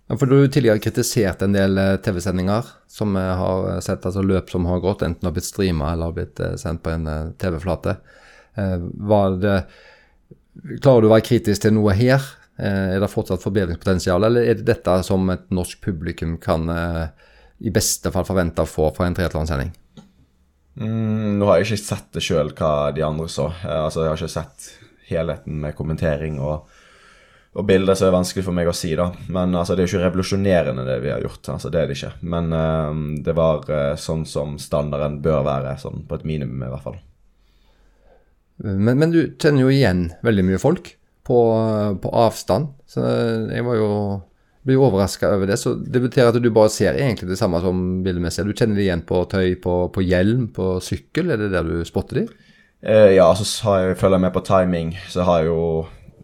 For 0.08 0.26
Du 0.30 0.38
har 0.38 0.48
tidligere 0.54 0.80
kritisert 0.80 1.42
en 1.42 1.54
del 1.56 1.78
eh, 1.82 1.96
TV-sendinger 2.06 2.68
som 2.88 3.16
vi 3.18 3.24
har 3.40 3.82
sett, 3.82 4.06
altså 4.06 4.22
løp 4.22 4.52
som 4.54 4.66
har 4.70 4.80
gått, 4.84 5.02
enten 5.02 5.26
har 5.26 5.34
blitt 5.34 5.48
streama 5.48 5.94
eller 5.94 6.12
har 6.12 6.18
blitt 6.20 6.40
eh, 6.40 6.54
sendt 6.62 6.84
på 6.86 6.92
en 6.94 7.08
eh, 7.10 7.32
TV-flate. 7.42 7.96
Klarer 8.56 11.02
du 11.02 11.08
å 11.10 11.12
være 11.12 11.26
kritisk 11.26 11.66
til 11.66 11.74
noe 11.76 11.92
her? 11.98 12.22
Er 12.56 13.02
det 13.04 13.10
fortsatt 13.12 13.44
forbedringspotensial, 13.44 14.24
eller 14.24 14.46
er 14.48 14.56
det 14.56 14.70
dette 14.70 14.94
som 15.04 15.28
et 15.34 15.50
norsk 15.52 15.82
publikum 15.84 16.38
kan 16.40 16.70
i 16.72 17.74
beste 17.76 18.08
fall 18.16 18.24
forvente 18.24 18.64
å 18.64 18.70
få 18.70 18.96
fra 18.96 19.10
en 19.10 19.18
triatlonsending? 19.18 19.74
Mm, 20.80 21.36
nå 21.42 21.50
har 21.50 21.60
jeg 21.60 21.68
ikke 21.68 21.82
sett 21.82 22.08
det 22.16 22.24
sjøl 22.24 22.54
hva 22.56 22.96
de 22.96 23.04
andre 23.04 23.28
så. 23.28 23.50
Altså, 23.68 24.06
jeg 24.06 24.14
har 24.14 24.22
ikke 24.22 24.38
sett 24.38 24.70
helheten 25.10 25.60
med 25.66 25.76
kommentering 25.76 26.40
og 26.40 26.64
og 27.56 27.64
bilder 27.64 27.96
så 27.96 28.04
er 28.06 28.12
det 28.12 28.18
vanskelig 28.18 28.44
for 28.44 28.58
meg 28.58 28.68
å 28.68 28.76
si, 28.76 28.92
da. 29.00 29.08
Men 29.32 29.56
altså, 29.56 29.76
det 29.76 29.84
er 29.84 29.88
jo 29.88 29.94
ikke 29.94 30.08
revolusjonerende, 30.10 30.84
det 30.84 30.98
vi 31.06 31.12
har 31.14 31.24
gjort. 31.24 31.54
altså 31.54 31.72
Det 31.72 31.80
er 31.80 31.88
det 31.88 31.96
ikke. 31.96 32.12
Men 32.28 32.52
uh, 32.52 32.92
det 33.24 33.36
var 33.38 33.64
uh, 33.72 33.96
sånn 34.00 34.26
som 34.28 34.58
standarden 34.60 35.22
bør 35.24 35.46
være, 35.48 35.78
sånn 35.80 36.04
på 36.10 36.20
et 36.20 36.28
minimum 36.28 36.66
i 36.66 36.72
hvert 36.74 36.84
fall. 36.84 37.00
Men, 38.60 39.00
men 39.00 39.12
du 39.12 39.22
kjenner 39.40 39.64
jo 39.64 39.72
igjen 39.72 40.10
veldig 40.24 40.46
mye 40.50 40.60
folk 40.60 40.92
på, 41.28 41.40
på 42.04 42.14
avstand. 42.28 42.74
Så 42.92 43.04
jeg 43.04 43.66
var 43.68 43.80
jo 43.80 43.90
blir 44.66 44.82
overraska 44.82 45.30
over 45.36 45.48
det. 45.48 45.60
Så 45.62 45.76
det 45.78 46.02
betyr 46.02 46.32
at 46.32 46.40
du 46.42 46.50
bare 46.54 46.74
ser 46.74 46.98
egentlig 46.98 47.30
det 47.30 47.40
samme 47.40 47.62
som 47.64 47.82
bildemessig. 48.06 48.48
Du 48.48 48.56
kjenner 48.56 48.80
det 48.80 48.88
igjen 48.88 49.06
på 49.08 49.22
tøy, 49.32 49.54
på, 49.62 49.78
på 49.94 50.04
hjelm, 50.04 50.50
på 50.56 50.76
sykkel? 50.84 51.32
Er 51.32 51.40
det 51.40 51.54
der 51.54 51.68
du 51.68 51.86
spotter 51.88 52.24
de? 52.24 52.26
Uh, 52.86 53.12
ja, 53.16 53.30
så 53.38 53.46
har 53.70 53.84
jeg, 53.84 54.00
følger 54.02 54.20
jeg 54.20 54.26
med 54.26 54.36
på 54.36 54.44
timing. 54.48 54.96
Så 55.14 55.24
har 55.28 55.44
jeg 55.44 55.54
jo 55.54 55.62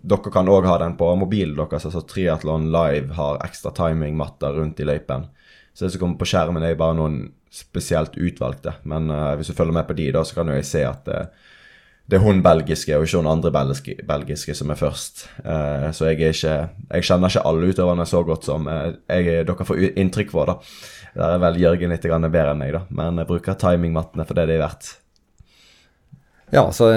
dere 0.02 0.34
kan 0.34 0.50
òg 0.50 0.66
ha 0.66 0.80
den 0.82 0.96
på 0.98 1.10
mobilen 1.20 1.58
deres. 1.60 1.86
altså 1.86 2.02
Triatlon 2.02 2.72
Live 2.74 3.14
har 3.18 3.42
ekstra 3.46 3.72
timingmatter 3.78 4.58
rundt 4.58 4.80
i 4.80 4.88
løypen. 4.88 5.28
Så 5.74 5.86
det 5.86 5.94
som 5.94 6.02
kommer 6.02 6.20
på 6.20 6.28
skjermen, 6.28 6.64
er 6.66 6.80
bare 6.80 6.98
noen 6.98 7.22
spesielt 7.52 8.18
utvalgte. 8.18 8.76
Men 8.84 9.12
uh, 9.12 9.36
hvis 9.38 9.52
du 9.52 9.58
følger 9.58 9.76
med 9.76 9.88
på 9.88 9.98
de, 9.98 10.12
da, 10.16 10.24
så 10.26 10.40
kan 10.40 10.52
jo 10.52 10.60
se 10.66 10.84
at 10.88 11.08
uh, 11.12 11.50
det 12.12 12.18
er 12.18 12.24
hun 12.26 12.42
belgiske 12.44 12.96
og 12.98 13.06
ikke 13.06 13.22
hun 13.22 13.30
andre 13.30 13.52
belgiske, 13.56 13.96
belgiske 14.08 14.56
som 14.58 14.74
er 14.74 14.80
først. 14.80 15.28
Uh, 15.46 15.92
så 15.96 16.10
jeg 16.10 16.20
er 16.20 16.34
ikke 16.34 16.56
Jeg 16.98 17.08
kjenner 17.08 17.32
ikke 17.32 17.46
alle 17.48 17.70
utøverne 17.72 18.08
så 18.10 18.24
godt 18.28 18.50
som 18.50 18.68
jeg, 18.68 19.46
dere 19.48 19.68
får 19.68 19.86
inntrykk 19.92 20.34
for, 20.34 20.50
da. 20.50 20.58
Der 21.12 21.36
er 21.36 21.44
vel 21.44 21.60
Jørgen 21.60 21.92
litt 21.92 22.08
bedre 22.08 22.52
enn 22.52 22.60
meg, 22.64 22.74
da. 22.74 22.86
Men 22.90 23.22
jeg 23.22 23.30
bruker 23.30 23.60
timingmattene 23.60 24.26
for 24.26 24.40
det 24.40 24.48
de 24.50 24.58
er 24.58 24.64
verdt. 24.64 24.96
Ja, 26.52 26.66
så 26.76 26.90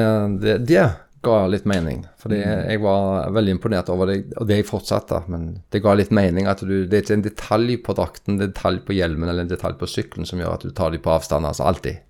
det, 0.43 0.65
det 0.67 0.83
ga 1.25 1.37
litt 1.51 1.67
mening. 1.69 2.05
Fordi 2.23 2.39
mm. 2.41 2.65
jeg 2.71 2.81
var 2.85 3.35
veldig 3.35 3.55
imponert 3.57 3.91
over 3.93 4.11
det, 4.11 4.19
og 4.39 4.49
det 4.49 4.61
jeg 4.61 4.69
fortsatte. 4.69 5.23
Men 5.33 5.47
det 5.73 5.83
ga 5.85 5.95
litt 5.99 6.13
mening 6.15 6.49
at 6.51 6.63
du, 6.65 6.75
det 6.85 6.99
er 6.99 7.05
ikke 7.07 7.19
en 7.19 7.29
detalj 7.29 7.79
på 7.87 7.97
drakten, 7.99 8.37
en 8.37 8.43
detalj 8.47 8.83
på 8.87 8.97
hjelmen 8.97 9.31
eller 9.31 9.47
en 9.47 9.53
detalj 9.53 9.79
på 9.81 9.89
sykkelen 9.91 10.29
som 10.29 10.43
gjør 10.43 10.59
at 10.59 10.67
du 10.67 10.75
tar 10.77 10.95
dem 10.95 11.05
på 11.05 11.15
avstand. 11.15 11.49
Altså 11.49 11.67
alltid. 11.69 12.03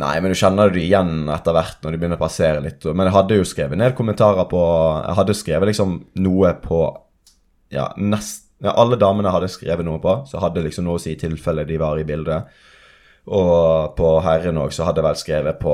Nei, 0.00 0.14
men 0.18 0.32
du 0.32 0.38
kjenner 0.38 0.72
det 0.74 0.82
igjen 0.82 1.28
etter 1.30 1.54
hvert 1.54 1.84
når 1.84 1.94
de 1.94 1.98
begynner 2.02 2.18
å 2.18 2.24
passere 2.24 2.62
litt. 2.64 2.82
Men 2.90 3.06
jeg 3.06 3.14
hadde 3.14 3.38
jo 3.38 3.46
skrevet 3.46 3.78
ned 3.78 3.94
kommentarer 3.98 4.48
på 4.50 4.62
Jeg 5.04 5.18
hadde 5.20 5.36
skrevet 5.38 5.70
liksom 5.70 5.98
noe 6.24 6.54
på 6.62 6.80
Ja, 7.74 7.88
nest, 7.98 8.48
ja, 8.62 8.74
alle 8.74 8.98
damene 8.98 9.32
hadde 9.34 9.50
skrevet 9.50 9.86
noe 9.86 10.02
på, 10.02 10.20
så 10.30 10.42
hadde 10.42 10.62
liksom 10.66 10.86
noe 10.86 10.98
å 10.98 11.02
si 11.02 11.14
i 11.14 11.18
tilfelle 11.20 11.66
de 11.66 11.78
var 11.78 11.98
i 11.98 12.06
bildet. 12.06 12.50
Og 13.24 13.94
på 13.96 14.08
herren 14.20 14.58
òg 14.60 14.72
så 14.76 14.84
hadde 14.84 15.00
jeg 15.00 15.06
vel 15.06 15.16
skrevet 15.20 15.60
på 15.62 15.72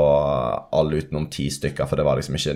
alle 0.78 1.00
utenom 1.02 1.26
ti 1.34 1.48
stykker, 1.50 1.88
for 1.90 1.98
det 1.98 2.06
var 2.06 2.20
liksom 2.20 2.38
ikke 2.38 2.54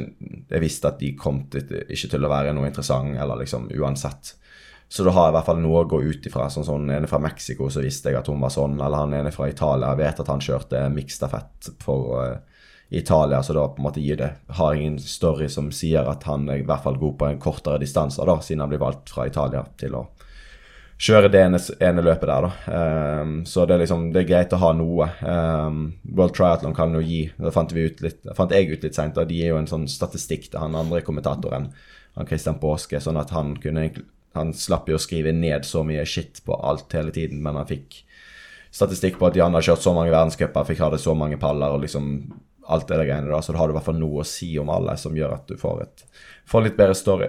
Jeg 0.52 0.62
visste 0.62 0.90
at 0.92 1.00
de 1.00 1.16
kom 1.18 1.42
til, 1.50 1.66
ikke 1.88 2.12
til 2.12 2.24
å 2.26 2.30
være 2.30 2.54
noe 2.54 2.70
interessant, 2.70 3.16
eller 3.18 3.42
liksom 3.42 3.66
uansett. 3.74 4.36
Så 4.88 5.02
da 5.02 5.10
har 5.10 5.26
jeg 5.26 5.32
i 5.32 5.36
hvert 5.38 5.48
fall 5.48 5.62
noe 5.64 5.82
å 5.82 5.88
gå 5.90 5.98
ut 6.04 6.26
ifra. 6.28 6.46
Sånn 6.52 6.66
sånn 6.68 6.90
ene 6.94 7.08
fra 7.10 7.18
Mexico, 7.18 7.66
så 7.72 7.82
visste 7.82 8.12
jeg 8.12 8.20
at 8.20 8.28
hun 8.30 8.42
var 8.44 8.52
sånn. 8.54 8.76
Eller 8.78 9.00
han 9.00 9.16
ene 9.16 9.32
fra 9.34 9.48
Italia. 9.50 9.90
Jeg 9.90 10.02
vet 10.04 10.20
at 10.22 10.30
han 10.30 10.44
kjørte 10.44 10.82
miksstafett 10.94 11.70
for 11.82 12.12
uh, 12.20 12.60
Italia, 12.94 13.42
så 13.42 13.56
da 13.56 13.64
på 13.66 13.82
en 13.82 13.88
måte 13.88 14.02
gir 14.04 14.20
det 14.20 14.30
Har 14.54 14.74
ingen 14.74 15.00
story 15.00 15.48
som 15.50 15.72
sier 15.74 16.06
at 16.06 16.28
han 16.28 16.46
er 16.52 16.62
i 16.62 16.66
hvert 16.68 16.84
fall 16.84 17.00
god 17.00 17.18
på 17.18 17.26
en 17.26 17.40
kortere 17.42 17.80
distanse, 17.82 18.22
da, 18.22 18.36
siden 18.38 18.62
han 18.62 18.70
blir 18.70 18.82
valgt 18.84 19.10
fra 19.10 19.26
Italia 19.26 19.64
til 19.80 19.96
å 19.98 20.04
kjøre 21.04 21.28
det 21.32 21.40
ene, 21.44 21.58
ene 21.84 22.04
løpet 22.04 22.30
der, 22.30 22.46
da. 22.46 22.76
Um, 23.20 23.34
så 23.48 23.66
det 23.68 23.76
er 23.76 23.82
liksom, 23.82 24.06
det 24.14 24.22
er 24.22 24.28
greit 24.28 24.54
å 24.56 24.60
ha 24.62 24.70
noe. 24.76 25.08
Um, 25.20 25.82
World 26.16 26.36
Triathlon 26.36 26.76
kan 26.76 26.94
jo 26.96 27.02
gi 27.04 27.26
Det 27.36 27.52
fant, 27.54 27.74
litt, 27.74 28.22
fant 28.36 28.54
jeg 28.54 28.70
ut 28.70 28.86
litt 28.86 28.96
seint, 28.96 29.18
de 29.18 29.38
gir 29.38 29.52
jo 29.52 29.60
en 29.60 29.68
sånn 29.70 29.86
statistikk 29.90 30.48
til 30.48 30.62
han 30.62 30.78
andre 30.78 31.02
kommentatoren, 31.04 31.70
han 32.14 32.30
Christian 32.30 32.60
Påske, 32.62 33.02
sånn 33.02 33.20
at 33.20 33.34
han 33.34 33.56
kunne 33.60 33.90
Han 34.34 34.50
slapp 34.50 34.88
jo 34.90 34.96
å 34.98 35.02
skrive 35.02 35.30
ned 35.30 35.62
så 35.62 35.84
mye 35.86 36.02
shit 36.10 36.40
på 36.42 36.56
alt 36.58 36.90
hele 36.96 37.12
tiden, 37.14 37.38
men 37.42 37.54
han 37.54 37.68
fikk 37.68 38.00
statistikk 38.74 39.20
på 39.20 39.28
at 39.28 39.36
Jan 39.38 39.54
har 39.54 39.62
kjørt 39.62 39.84
så 39.84 39.92
mange 39.94 40.10
verdenscuper, 40.10 40.66
fikk 40.66 40.80
ha 40.82 40.88
det 40.90 40.98
så 40.98 41.14
mange 41.14 41.38
paller 41.38 41.70
og 41.70 41.84
liksom 41.84 42.08
alt 42.66 42.88
det 42.88 42.96
der 42.98 43.06
greiene 43.06 43.30
da, 43.30 43.38
så 43.38 43.54
da 43.54 43.60
har 43.60 43.70
du 43.70 43.74
i 43.74 43.76
hvert 43.76 43.86
fall 43.86 44.00
noe 44.00 44.24
å 44.24 44.26
si 44.26 44.48
om 44.58 44.72
alle 44.74 44.96
som 44.98 45.14
gjør 45.14 45.36
at 45.36 45.46
du 45.46 45.54
får 45.60 45.84
et 45.84 46.04
får 46.50 46.66
litt 46.66 46.76
bedre 46.78 46.96
story. 46.98 47.28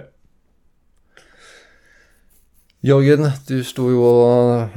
Jørgen, 2.86 3.24
du 3.48 3.56
sto 3.66 3.88
jo 3.90 4.08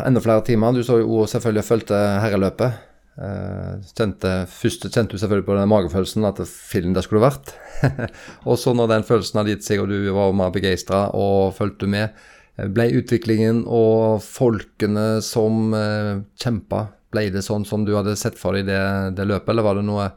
enda 0.02 0.22
flere 0.24 0.42
timer. 0.48 0.74
Du 0.74 0.82
så 0.86 0.98
jo 1.04 1.26
selvfølgelig 1.30 1.66
fulgte 1.68 1.98
herreløpet. 2.24 2.80
Eh, 3.20 3.90
kjente, 3.94 4.32
først 4.50 4.88
kjente 4.88 5.14
du 5.14 5.20
selvfølgelig 5.20 5.46
på 5.46 5.58
den 5.58 5.70
magefølelsen 5.70 6.26
at 6.26 6.42
filmen 6.48 6.96
der 6.96 7.06
skulle 7.06 7.22
vært. 7.22 7.54
og 8.50 8.58
så 8.58 8.74
når 8.74 8.90
den 8.94 9.06
følelsen 9.06 9.42
hadde 9.42 9.54
gitt 9.54 9.68
seg 9.68 9.84
og 9.84 9.92
du 9.92 10.10
var 10.16 10.34
mer 10.34 10.54
begeistra 10.56 11.04
og 11.14 11.54
fulgte 11.58 11.90
med, 11.92 12.16
eh, 12.58 12.72
ble 12.72 12.88
utviklingen 12.98 13.62
og 13.68 14.24
folkene 14.26 15.20
som 15.26 15.76
eh, 15.78 16.26
kjempa, 16.40 16.88
ble 17.14 17.28
det 17.36 17.46
sånn 17.46 17.68
som 17.68 17.86
du 17.86 17.94
hadde 17.98 18.18
sett 18.18 18.40
for 18.40 18.58
deg 18.58 18.72
det, 18.72 18.82
det 19.20 19.30
løpet, 19.30 19.54
eller 19.54 19.68
var 19.68 19.78
det 19.78 19.86
noe 19.86 20.12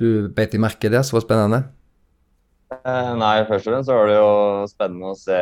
du 0.00 0.30
beit 0.32 0.56
i 0.56 0.62
merke 0.62 0.88
der 0.92 1.04
som 1.04 1.18
var 1.18 1.26
spennende? 1.26 1.64
Eh, 2.82 3.12
nei, 3.20 3.44
først 3.48 3.68
og 3.68 3.72
fremst 3.72 3.88
så 3.90 3.96
var 3.96 4.08
det 4.10 4.16
jo 4.16 4.66
spennende 4.70 5.12
å 5.12 5.18
se 5.18 5.38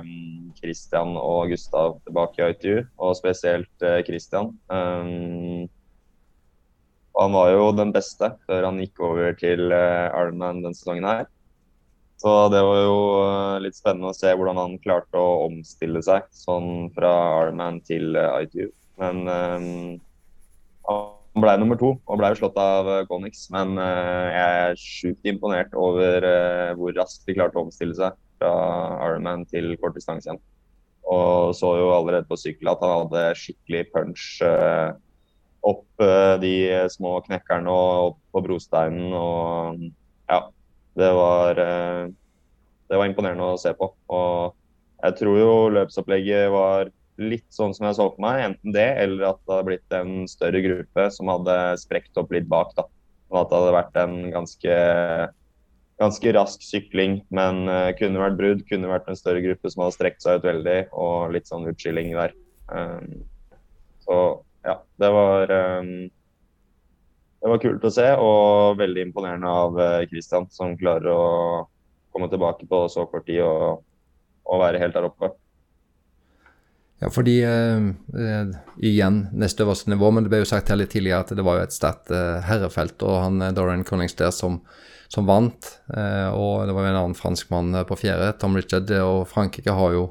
um, 0.00 0.50
Christian 0.58 1.14
og 1.20 1.52
Gustav 1.52 1.98
tilbake 2.06 2.42
i 2.42 2.54
ITU, 2.54 2.74
og 2.98 3.16
spesielt 3.18 3.84
uh, 3.86 4.00
Christian. 4.06 4.50
Um, 4.72 5.66
han 7.16 7.32
var 7.36 7.52
jo 7.54 7.70
den 7.76 7.94
beste 7.94 8.32
før 8.48 8.68
han 8.68 8.80
gikk 8.82 9.00
over 9.04 9.36
til 9.40 9.70
Ironman 9.72 10.60
denne 10.60 10.76
sesongen 10.76 11.08
her. 11.08 11.24
Så 12.20 12.32
det 12.52 12.60
var 12.64 12.80
jo 12.82 12.98
litt 13.64 13.76
spennende 13.76 14.12
å 14.12 14.16
se 14.16 14.32
hvordan 14.36 14.60
han 14.60 14.76
klarte 14.84 15.20
å 15.20 15.46
omstille 15.46 16.02
seg 16.04 16.28
sånn 16.36 16.90
fra 16.96 17.12
Ironman 17.44 17.80
til 17.88 18.16
ITU. 18.16 18.68
Men 19.00 19.24
um, 19.28 19.96
han 21.36 21.44
ble 21.44 21.52
nummer 21.60 21.76
to 21.76 21.90
og 22.00 22.16
ble 22.16 22.30
slått 22.38 22.56
av 22.56 22.86
eh, 22.88 23.02
men 23.52 23.76
uh, 23.76 24.28
jeg 24.32 24.60
er 24.60 24.78
sjukt 24.80 25.28
imponert 25.28 25.74
over 25.76 26.24
uh, 26.24 26.70
hvor 26.78 26.94
raskt 26.96 27.28
de 27.28 27.34
klarte 27.36 27.60
å 27.60 27.66
omstille 27.66 27.92
seg 27.98 28.16
fra 28.40 28.52
Ironman 29.04 29.44
til 29.50 29.74
kort 29.82 29.98
distanse 29.98 30.30
igjen. 30.30 30.40
Og 31.12 31.52
så 31.54 31.74
jo 31.76 31.90
allerede 31.92 32.24
på 32.30 32.38
sykkel 32.40 32.72
at 32.72 32.80
han 32.80 33.04
hadde 33.04 33.26
skikkelig 33.36 33.84
punch 33.92 34.24
opp 35.66 36.04
de 36.42 36.54
små 36.90 37.12
knekkerne 37.28 37.70
og 37.70 38.08
opp 38.08 38.18
på 38.34 38.42
brosteinen. 38.48 39.14
Og 39.14 39.84
ja, 40.26 40.40
det 40.98 41.12
var, 41.14 41.60
det 42.10 42.98
var 42.98 43.06
imponerende 43.06 43.52
å 43.52 43.60
se 43.60 43.70
på. 43.78 43.92
Og 44.10 44.56
jeg 45.04 45.18
tror 45.22 45.38
jo 45.38 45.54
løpsopplegget 45.78 46.50
var 46.52 46.90
litt 47.20 47.46
sånn 47.54 47.74
som 47.76 47.86
jeg 47.88 47.96
så 47.98 48.08
for 48.12 48.22
meg. 48.22 48.42
Enten 48.50 48.74
det, 48.74 48.86
eller 49.02 49.30
at 49.30 49.40
det 49.42 49.54
hadde 49.54 49.68
blitt 49.70 49.96
en 49.96 50.14
større 50.30 50.62
gruppe 50.64 51.08
som 51.14 51.32
hadde 51.32 51.56
sprekt 51.82 52.20
opp 52.20 52.32
litt 52.34 52.48
bak. 52.50 52.74
da. 52.78 52.86
Og 53.32 53.40
at 53.40 53.50
det 53.50 53.60
hadde 53.60 53.76
vært 53.76 54.00
en 54.02 54.16
ganske, 54.34 54.74
ganske 56.02 56.34
rask 56.36 56.66
sykling, 56.66 57.20
men 57.34 57.64
uh, 57.70 57.94
kunne 57.98 58.22
vært 58.22 58.38
brudd. 58.40 58.66
Kunne 58.70 58.90
vært 58.90 59.08
en 59.10 59.18
større 59.18 59.42
gruppe 59.44 59.72
som 59.72 59.84
hadde 59.84 59.96
strekt 59.98 60.24
seg 60.24 60.40
ut 60.40 60.50
veldig, 60.50 60.78
og 60.92 61.32
litt 61.34 61.48
sånn 61.50 61.66
utskilling 61.70 62.12
der. 62.16 62.36
Um, 62.70 63.24
så 64.06 64.20
ja, 64.66 64.80
det 65.02 65.10
var 65.14 65.50
um, 65.80 65.96
det 67.42 67.50
var 67.52 67.62
kult 67.62 67.84
å 67.86 67.94
se, 67.94 68.06
og 68.18 68.78
veldig 68.80 69.08
imponerende 69.08 69.50
av 69.50 69.76
Kristian, 70.10 70.48
som 70.50 70.72
klarer 70.78 71.12
å 71.12 71.26
komme 72.10 72.30
tilbake 72.32 72.66
på 72.66 72.86
så 72.90 73.04
kort 73.10 73.26
tid 73.28 73.42
og, 73.44 73.84
og 74.48 74.62
være 74.62 74.80
helt 74.82 74.96
der 74.96 75.06
oppe. 75.06 75.30
Ja, 76.98 77.10
fordi 77.12 77.44
uh, 77.44 77.90
uh, 78.16 78.56
Igjen 78.80 79.26
neste 79.36 79.66
øverste 79.66 79.92
nivå, 79.92 80.10
men 80.10 80.24
det 80.24 80.32
ble 80.32 80.40
jo 80.40 80.48
sagt 80.48 80.72
her 80.72 80.78
litt 80.80 80.94
tidligere 80.94 81.26
at 81.26 81.32
det 81.36 81.44
var 81.44 81.58
jo 81.58 81.66
et 81.66 81.74
sterkt 81.74 82.12
eh, 82.12 82.42
herrefelt. 82.44 83.00
Og 83.04 83.16
han 83.20 83.40
Dorian 83.56 83.84
Cunnings 83.88 84.16
der 84.16 84.32
som, 84.36 84.58
som 85.12 85.28
vant. 85.28 85.70
og 85.88 86.66
det 86.68 86.74
var 86.76 86.84
jo 86.84 86.90
en 86.90 86.98
annen 86.98 87.16
franskmann 87.16 87.72
på 87.88 87.96
fjerde, 88.00 88.34
Tom 88.40 88.56
Richard. 88.56 88.92
Og 89.00 89.24
Frankrike 89.30 89.72
har 89.72 89.96
jo 89.96 90.10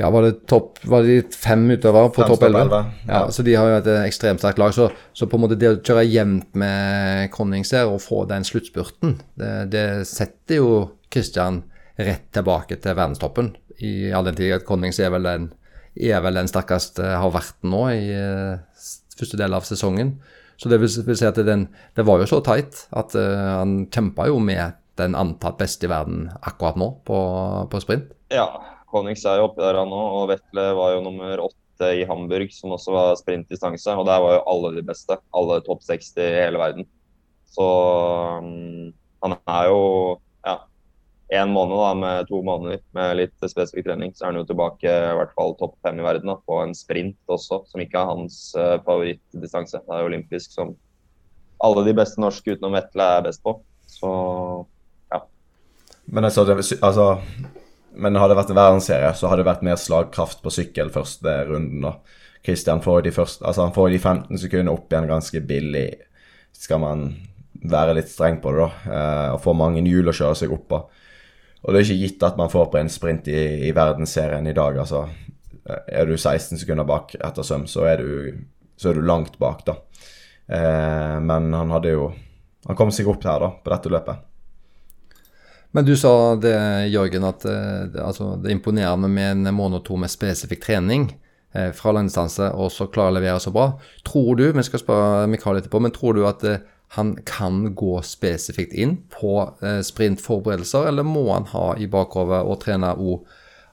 ja, 0.00 0.10
var 0.12 0.26
det, 0.28 0.46
topp, 0.48 0.78
var 0.88 1.04
det 1.04 1.34
fem 1.36 1.64
utøvere 1.70 2.12
på 2.12 2.28
topp 2.28 2.44
elleve? 2.46 2.82
Ja. 3.06 3.08
ja, 3.08 3.22
så 3.32 3.44
de 3.44 3.56
har 3.56 3.68
jo 3.68 3.80
et 3.80 3.90
ekstremt 4.04 4.44
sterkt 4.44 4.60
lag. 4.60 4.76
Så, 4.76 4.90
så, 5.12 5.28
på 5.28 5.36
en 5.36 5.44
måte 5.46 5.58
det 5.60 5.72
å 5.72 5.80
kjøre 5.80 6.04
jevnt 6.08 6.60
med 6.60 7.32
Connings 7.34 7.72
der 7.72 7.88
og 7.88 8.00
få 8.04 8.26
den 8.28 8.44
sluttspurten, 8.48 9.18
det, 9.40 9.54
det 9.72 9.88
setter 10.08 10.60
jo 10.60 10.70
Christian 11.12 11.64
rett 12.00 12.28
tilbake 12.36 12.76
til 12.80 12.96
verdenstoppen 12.96 13.52
i 13.86 14.12
all 14.14 14.26
den 14.28 14.38
tid 14.38 14.54
at 14.58 14.66
Connings 14.68 15.00
er 15.02 15.12
vel 15.14 15.26
den, 15.26 15.48
er 15.96 16.22
vel 16.24 16.38
den 16.38 16.50
sterkeste 16.50 17.14
har 17.20 17.32
vært 17.34 17.58
nå 17.66 17.86
i 17.94 18.04
uh, 18.14 18.84
første 19.18 19.40
del 19.40 19.56
av 19.56 19.66
sesongen. 19.68 20.16
Så 20.60 20.68
det 20.68 20.80
vil, 20.82 20.92
vil 21.06 21.16
si 21.16 21.28
at 21.28 21.38
den, 21.44 21.68
det 21.96 22.04
var 22.04 22.20
jo 22.20 22.28
så 22.28 22.42
tight 22.44 22.84
at 22.96 23.16
uh, 23.16 23.60
han 23.60 23.86
kjempa 23.92 24.28
jo 24.28 24.40
med 24.44 24.76
den 25.00 25.16
antatt 25.16 25.56
beste 25.60 25.88
i 25.88 25.90
verden 25.90 26.28
akkurat 26.44 26.76
nå 26.80 26.90
på, 27.08 27.18
på 27.72 27.80
sprint. 27.82 28.10
Ja, 28.34 28.46
Konnings 28.90 29.24
er 29.24 29.40
jo 29.40 29.48
oppi 29.48 29.62
der 29.64 29.80
nå, 29.88 30.00
og 30.20 30.28
Vetle 30.32 30.70
var 30.76 30.94
jo 30.96 31.04
nummer 31.04 31.46
åtte 31.46 31.92
i 31.96 32.04
Hamburg, 32.08 32.50
som 32.52 32.74
også 32.76 32.92
var 32.92 33.18
sprintdistanse. 33.18 33.94
Og 33.96 34.04
der 34.08 34.20
var 34.22 34.36
jo 34.36 34.46
alle 34.52 34.74
de 34.76 34.84
beste. 34.86 35.16
Alle 35.36 35.60
topp 35.64 35.84
60 35.86 36.18
i 36.20 36.32
hele 36.42 36.60
verden. 36.60 36.88
Så 37.50 37.66
um, 38.42 38.90
han 39.24 39.36
er 39.38 39.70
jo 39.70 39.80
en 41.30 41.52
måned 41.54 41.76
da, 41.78 41.90
med 41.94 42.28
to 42.30 42.40
måneder 42.42 42.80
med 42.96 43.16
litt 43.20 43.46
spesifikk 43.46 43.86
trening, 43.86 44.12
så 44.14 44.24
er 44.24 44.32
han 44.32 44.40
jo 44.40 44.48
tilbake 44.48 44.90
i 44.90 45.16
hvert 45.20 45.34
fall 45.36 45.54
topp 45.60 45.76
fem 45.86 46.00
i 46.00 46.06
verden 46.06 46.32
da, 46.32 46.36
på 46.42 46.58
en 46.64 46.74
sprint 46.74 47.18
også, 47.30 47.62
som 47.70 47.82
ikke 47.84 48.00
er 48.00 48.10
hans 48.10 48.38
uh, 48.58 48.80
favorittdistanse. 48.86 49.82
Det 49.86 49.94
er 49.94 50.08
olympisk 50.08 50.56
som 50.56 50.74
alle 51.62 51.84
de 51.86 51.94
beste 51.94 52.22
norske 52.22 52.56
utenom 52.56 52.74
Vetle 52.74 53.06
er 53.18 53.24
best 53.28 53.44
på. 53.46 53.54
Så 53.90 54.10
ja. 55.12 55.22
Men 56.10 56.26
altså, 56.26 56.46
det, 56.48 56.58
altså 56.80 57.12
men 58.00 58.16
hadde 58.18 58.34
det 58.34 58.40
vært 58.40 58.52
en 58.52 58.60
verdensserie, 58.60 59.14
så 59.18 59.30
hadde 59.30 59.42
det 59.42 59.50
vært 59.50 59.64
mer 59.66 59.78
slagkraft 59.80 60.42
på 60.44 60.52
sykkel 60.54 60.92
første 60.94 61.34
runden. 61.48 61.82
da. 61.84 61.96
Christian 62.46 62.80
får 62.80 63.02
de, 63.04 63.12
første, 63.12 63.44
altså 63.44 63.66
han 63.66 63.74
får 63.74 63.90
de 63.92 63.98
15 63.98 64.40
sekundene 64.40 64.72
opp 64.72 64.92
igjen 64.92 65.10
ganske 65.10 65.42
billig. 65.46 65.88
Skal 66.56 66.80
man 66.82 67.10
være 67.60 67.98
litt 67.98 68.08
streng 68.08 68.38
på 68.40 68.54
det, 68.54 68.64
da. 68.64 68.94
Eh, 68.94 69.28
og 69.34 69.42
få 69.44 69.54
mange 69.58 69.82
hjul 69.84 70.08
å 70.08 70.16
kjøre 70.16 70.38
seg 70.38 70.54
opp 70.54 70.66
på. 70.70 70.80
Og 71.60 71.72
det 71.72 71.80
er 71.80 71.86
ikke 71.86 72.04
gitt 72.04 72.24
at 72.24 72.38
man 72.40 72.52
får 72.52 72.70
på 72.72 72.80
en 72.80 72.92
sprint 72.92 73.28
i, 73.28 73.40
i 73.68 73.74
verdensserien 73.76 74.46
i 74.48 74.56
dag. 74.56 74.78
altså. 74.80 75.04
Er 75.88 76.08
du 76.08 76.16
16 76.16 76.58
sekunder 76.62 76.88
bak 76.88 77.14
etter 77.18 77.46
søm, 77.46 77.66
så 77.68 77.84
er 77.90 78.00
du, 78.00 78.40
så 78.80 78.90
er 78.90 78.98
du 78.98 79.04
langt 79.06 79.36
bak, 79.42 79.62
da. 79.68 79.76
Eh, 80.50 81.16
men 81.20 81.52
han 81.54 81.70
hadde 81.70 81.92
jo 81.94 82.10
Han 82.66 82.76
kom 82.76 82.90
seg 82.92 83.06
opp 83.08 83.22
her, 83.24 83.40
da, 83.40 83.46
på 83.64 83.70
dette 83.72 83.88
løpet. 83.88 84.26
Men 85.72 85.86
du 85.86 85.94
sa 85.96 86.34
det, 86.36 86.52
Jørgen, 86.92 87.24
at 87.24 87.46
eh, 87.48 88.02
altså, 88.02 88.34
det 88.36 88.50
er 88.50 88.56
imponerende 88.58 89.08
med 89.08 89.46
en 89.46 89.54
måned 89.54 89.80
og 89.80 89.86
to 89.86 89.96
med 89.96 90.12
spesifikk 90.12 90.64
trening 90.66 91.06
eh, 91.54 91.70
fra 91.76 91.94
langdistanse, 91.94 92.50
og 92.52 92.68
så 92.74 92.88
klarer 92.92 93.14
å 93.14 93.16
levere 93.16 93.40
så 93.40 93.52
bra. 93.54 93.70
Tror 94.06 94.36
du, 94.36 94.50
vi 94.52 94.66
skal 94.66 94.82
spørre 94.82 95.30
Mikael 95.30 95.62
etterpå, 95.62 95.80
men 95.80 95.94
tror 95.94 96.18
du 96.18 96.26
at 96.28 96.44
eh, 96.44 96.60
han 96.92 97.16
kan 97.26 97.74
gå 97.74 98.02
spesifikt 98.02 98.72
inn 98.72 98.96
på 99.20 99.54
eh, 99.62 99.78
sprintforberedelser, 99.80 100.88
eller 100.88 101.06
må 101.06 101.28
han 101.32 101.46
ha 101.52 101.76
i 101.78 101.86
bakhodet 101.86 102.40
og 102.42 102.58
trene 102.64 102.96
òg 102.98 103.28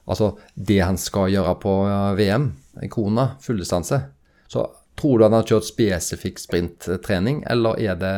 altså 0.08 0.36
det 0.54 0.78
han 0.80 0.96
skal 1.00 1.32
gjøre 1.32 1.56
på 1.58 1.72
uh, 1.84 2.14
VM, 2.16 2.52
i 2.82 2.88
Kona, 2.88 3.32
fulldistanse? 3.42 3.98
Så 4.46 4.62
tror 5.00 5.18
du 5.18 5.26
han 5.26 5.34
har 5.34 5.50
kjørt 5.50 5.66
spesifikk 5.66 6.38
sprinttrening, 6.40 7.42
eller 7.50 7.82
er 7.82 7.98
det, 7.98 8.14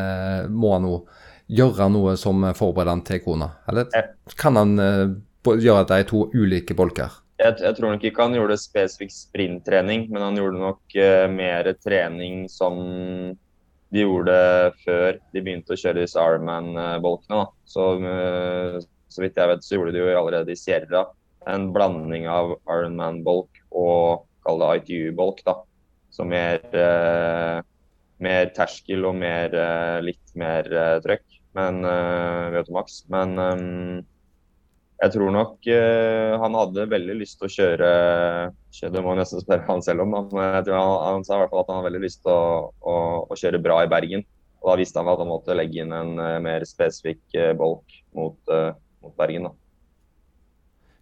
må 0.52 0.76
han 0.76 0.86
òg 0.92 1.08
gjøre 1.50 1.88
noe 1.90 2.14
som 2.20 2.44
forbereder 2.54 2.94
han 2.94 3.06
til 3.08 3.24
Kona? 3.24 3.50
Eller 3.72 3.88
kan 4.38 4.60
han 4.60 4.76
uh, 4.78 5.16
gjøre 5.48 5.88
det 5.88 6.04
i 6.04 6.08
to 6.12 6.26
ulike 6.36 6.76
bolker? 6.76 7.22
Jeg, 7.40 7.56
jeg, 7.56 7.72
tror 7.78 7.94
nok 7.94 8.04
ikke 8.04 8.28
han 8.28 8.36
gjorde 8.36 8.60
spesifikk 8.60 9.16
sprinttrening, 9.16 10.10
men 10.12 10.28
han 10.28 10.36
gjorde 10.36 10.60
nok 10.60 11.00
uh, 11.00 11.24
mer 11.32 11.72
trening 11.80 12.44
som 12.52 12.84
de 13.90 14.04
gjorde 14.04 14.34
før 14.84 15.18
de 15.34 15.42
begynte 15.42 15.74
å 15.74 15.78
kjøre 15.78 16.04
disse 16.04 16.20
Ironman-bolkene. 16.20 17.46
Så, 17.66 17.86
eh, 18.06 18.78
så 19.10 19.24
vidt 19.24 19.40
jeg 19.40 19.50
vet, 19.50 19.66
så 19.66 19.76
gjorde 19.76 19.94
de 19.96 20.02
jo 20.02 20.12
allerede 20.20 20.54
i 20.54 20.58
Sierra 20.58 21.08
en 21.50 21.70
blanding 21.74 22.28
av 22.30 22.54
Ironman-bolk 22.68 23.62
og 23.70 24.26
kall 24.46 24.62
det 24.62 24.70
ITU-bolk. 24.82 25.42
da, 25.44 25.62
Så 26.10 26.26
mer, 26.26 26.60
eh, 26.74 27.62
mer, 28.18 28.46
terskel 28.46 29.06
og 29.06 29.14
mer, 29.14 29.54
eh, 29.54 30.00
litt 30.02 30.34
mer 30.34 30.64
eh, 30.66 31.00
trøkk 31.00 31.40
men, 31.54 31.84
eh, 31.84 32.50
ved 32.50 32.58
Automax. 32.64 33.04
Men 33.08 33.38
um, 33.38 34.06
jeg 35.00 35.12
tror 35.14 35.32
nok 35.32 35.68
uh, 35.72 36.34
han 36.42 36.56
hadde 36.58 36.88
veldig 36.90 37.14
lyst 37.22 37.38
til 37.40 37.48
å 37.48 37.54
kjøre, 37.54 37.92
Det 38.80 39.00
må 39.00 39.14
jeg 39.14 39.20
nesten 39.22 39.44
spørre 39.44 39.64
han 39.68 39.84
selv 39.84 40.04
om, 40.04 40.12
men 40.12 40.56
jeg 40.58 40.66
tror 40.66 40.76
han, 40.76 40.90
han, 41.06 41.24
sa 41.24 41.36
i 41.38 41.40
hvert 41.40 41.54
fall 41.54 41.62
at 41.62 41.70
han 41.70 41.80
hadde 41.80 41.88
veldig 41.88 42.02
lyst 42.04 42.20
til 42.26 42.34
å, 42.34 42.68
å, 42.68 42.96
å, 43.24 43.38
kjøre 43.40 43.62
bra 43.64 43.78
i 43.84 43.88
Bergen. 43.90 44.26
Og 44.60 44.68
Da 44.68 44.76
visste 44.76 45.00
han 45.00 45.08
at 45.08 45.22
han 45.22 45.30
måtte 45.30 45.56
legge 45.56 45.80
inn 45.80 45.94
en 45.96 46.20
uh, 46.20 46.36
mer 46.44 46.66
spesifikk 46.68 47.22
uh, 47.38 47.54
bolk 47.56 47.96
mot, 48.16 48.36
mot, 49.00 49.14
Bergen. 49.16 49.48
da. 49.48 49.54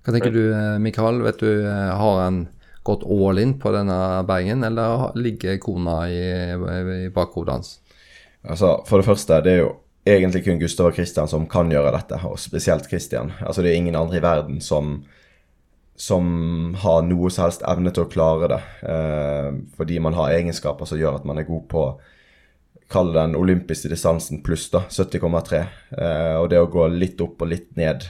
Hva 0.04 0.14
tenker 0.14 0.32
du 0.32 0.42
Mikael? 0.80 1.18
Vet 1.24 1.40
du, 1.40 1.50
Har 1.66 2.20
han 2.22 2.42
gått 2.86 3.02
all 3.04 3.40
in 3.42 3.56
på 3.60 3.72
denne 3.74 3.98
Bergen, 4.28 4.62
eller 4.64 5.10
ligger 5.18 5.58
kona 5.60 5.98
i, 6.12 6.22
i 7.08 7.10
bakhodet 7.12 7.56
hans? 7.56 7.74
Altså, 8.46 8.76
For 8.86 9.00
det 9.00 9.08
første, 9.08 9.40
det 9.44 9.56
er 9.56 9.62
jo 9.64 9.72
egentlig 10.16 10.44
kun 10.44 10.60
Gustav 10.60 10.90
og 10.90 10.98
Christian 10.98 11.28
som 11.30 11.46
kan 11.50 11.70
gjøre 11.72 11.94
dette, 11.94 12.18
og 12.28 12.38
spesielt 12.40 12.88
Christian. 12.88 13.32
Altså 13.44 13.62
Det 13.62 13.72
er 13.72 13.80
ingen 13.80 13.96
andre 13.98 14.18
i 14.18 14.22
verden 14.24 14.60
som, 14.60 15.02
som 15.96 16.74
har 16.82 17.02
noe 17.06 17.30
som 17.30 17.46
helst 17.46 17.64
evne 17.66 17.92
til 17.94 18.06
å 18.06 18.12
klare 18.12 18.50
det. 18.54 18.60
Eh, 18.92 19.50
fordi 19.76 19.98
man 20.02 20.16
har 20.18 20.36
egenskaper 20.36 20.88
som 20.88 21.00
gjør 21.00 21.20
at 21.20 21.28
man 21.28 21.38
er 21.38 21.48
god 21.48 21.66
på 21.72 21.88
Kall 22.88 23.10
den 23.12 23.34
olympiske 23.36 23.90
distansen 23.92 24.40
pluss, 24.40 24.70
da. 24.72 24.80
70,3. 24.88 25.58
Eh, 25.92 26.36
og 26.40 26.48
det 26.48 26.60
å 26.62 26.70
gå 26.72 26.86
litt 26.88 27.20
opp 27.20 27.42
og 27.44 27.50
litt 27.50 27.74
ned 27.76 28.06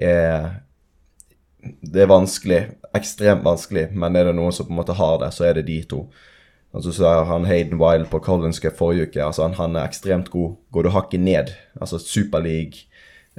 er 0.00 0.62
Det 1.60 2.00
er 2.00 2.08
vanskelig. 2.08 2.60
Ekstremt 2.96 3.44
vanskelig. 3.44 3.90
Men 3.92 4.16
er 4.16 4.30
det 4.30 4.36
noen 4.38 4.54
som 4.56 4.64
på 4.64 4.72
en 4.72 4.78
måte 4.78 4.96
har 4.96 5.18
det, 5.20 5.28
så 5.36 5.44
er 5.44 5.58
det 5.58 5.66
de 5.68 5.82
to. 5.84 6.06
Altså 6.74 6.92
så 6.94 7.08
er 7.08 7.24
han 7.26 7.48
Hayden 7.48 7.80
Wild 7.80 8.06
på 8.12 8.20
Collinske 8.22 8.70
forrige 8.70 9.08
uke. 9.08 9.24
altså 9.24 9.42
han, 9.42 9.54
han, 9.58 9.76
er 9.76 9.88
ekstremt 9.88 10.30
god. 10.30 10.54
Går 10.72 10.82
du 10.82 10.90
hakket 10.94 11.20
ned, 11.20 11.50
altså 11.80 11.98
Superleague, 11.98 12.86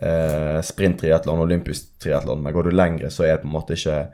eh, 0.02 0.60
sprinttriatlon, 0.62 1.40
olympisk 1.40 1.94
triatlon, 2.00 2.44
men 2.44 2.54
går 2.54 2.68
du 2.68 2.76
lengre, 2.76 3.10
så 3.10 3.24
er 3.24 3.38
det 3.38 3.46
på 3.46 3.48
en 3.48 3.56
måte 3.56 3.80
ikke 3.80 4.06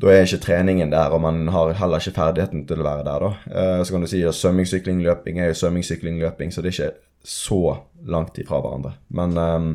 da 0.00 0.08
er 0.08 0.22
ikke 0.24 0.40
treningen 0.40 0.92
der, 0.92 1.12
og 1.12 1.20
man 1.20 1.48
har 1.52 1.74
heller 1.76 2.00
ikke 2.00 2.16
ferdigheten 2.16 2.62
til 2.68 2.80
å 2.80 2.86
være 2.86 3.04
der. 3.04 3.24
da. 3.24 3.30
Eh, 3.52 3.82
så 3.84 3.92
kan 3.92 4.00
du 4.00 4.08
si 4.08 4.22
at 4.24 4.34
svømming, 4.34 4.68
sykling, 4.68 5.02
løping 5.04 5.40
er 5.40 5.50
jo 5.50 5.58
svømming, 5.60 5.84
sykling, 5.84 6.16
løping, 6.22 6.52
så 6.52 6.62
det 6.62 6.70
er 6.70 6.76
ikke 6.78 6.94
så 7.24 7.76
langt 8.08 8.38
ifra 8.40 8.62
hverandre. 8.64 8.94
Men 9.12 9.36
um, 9.36 9.68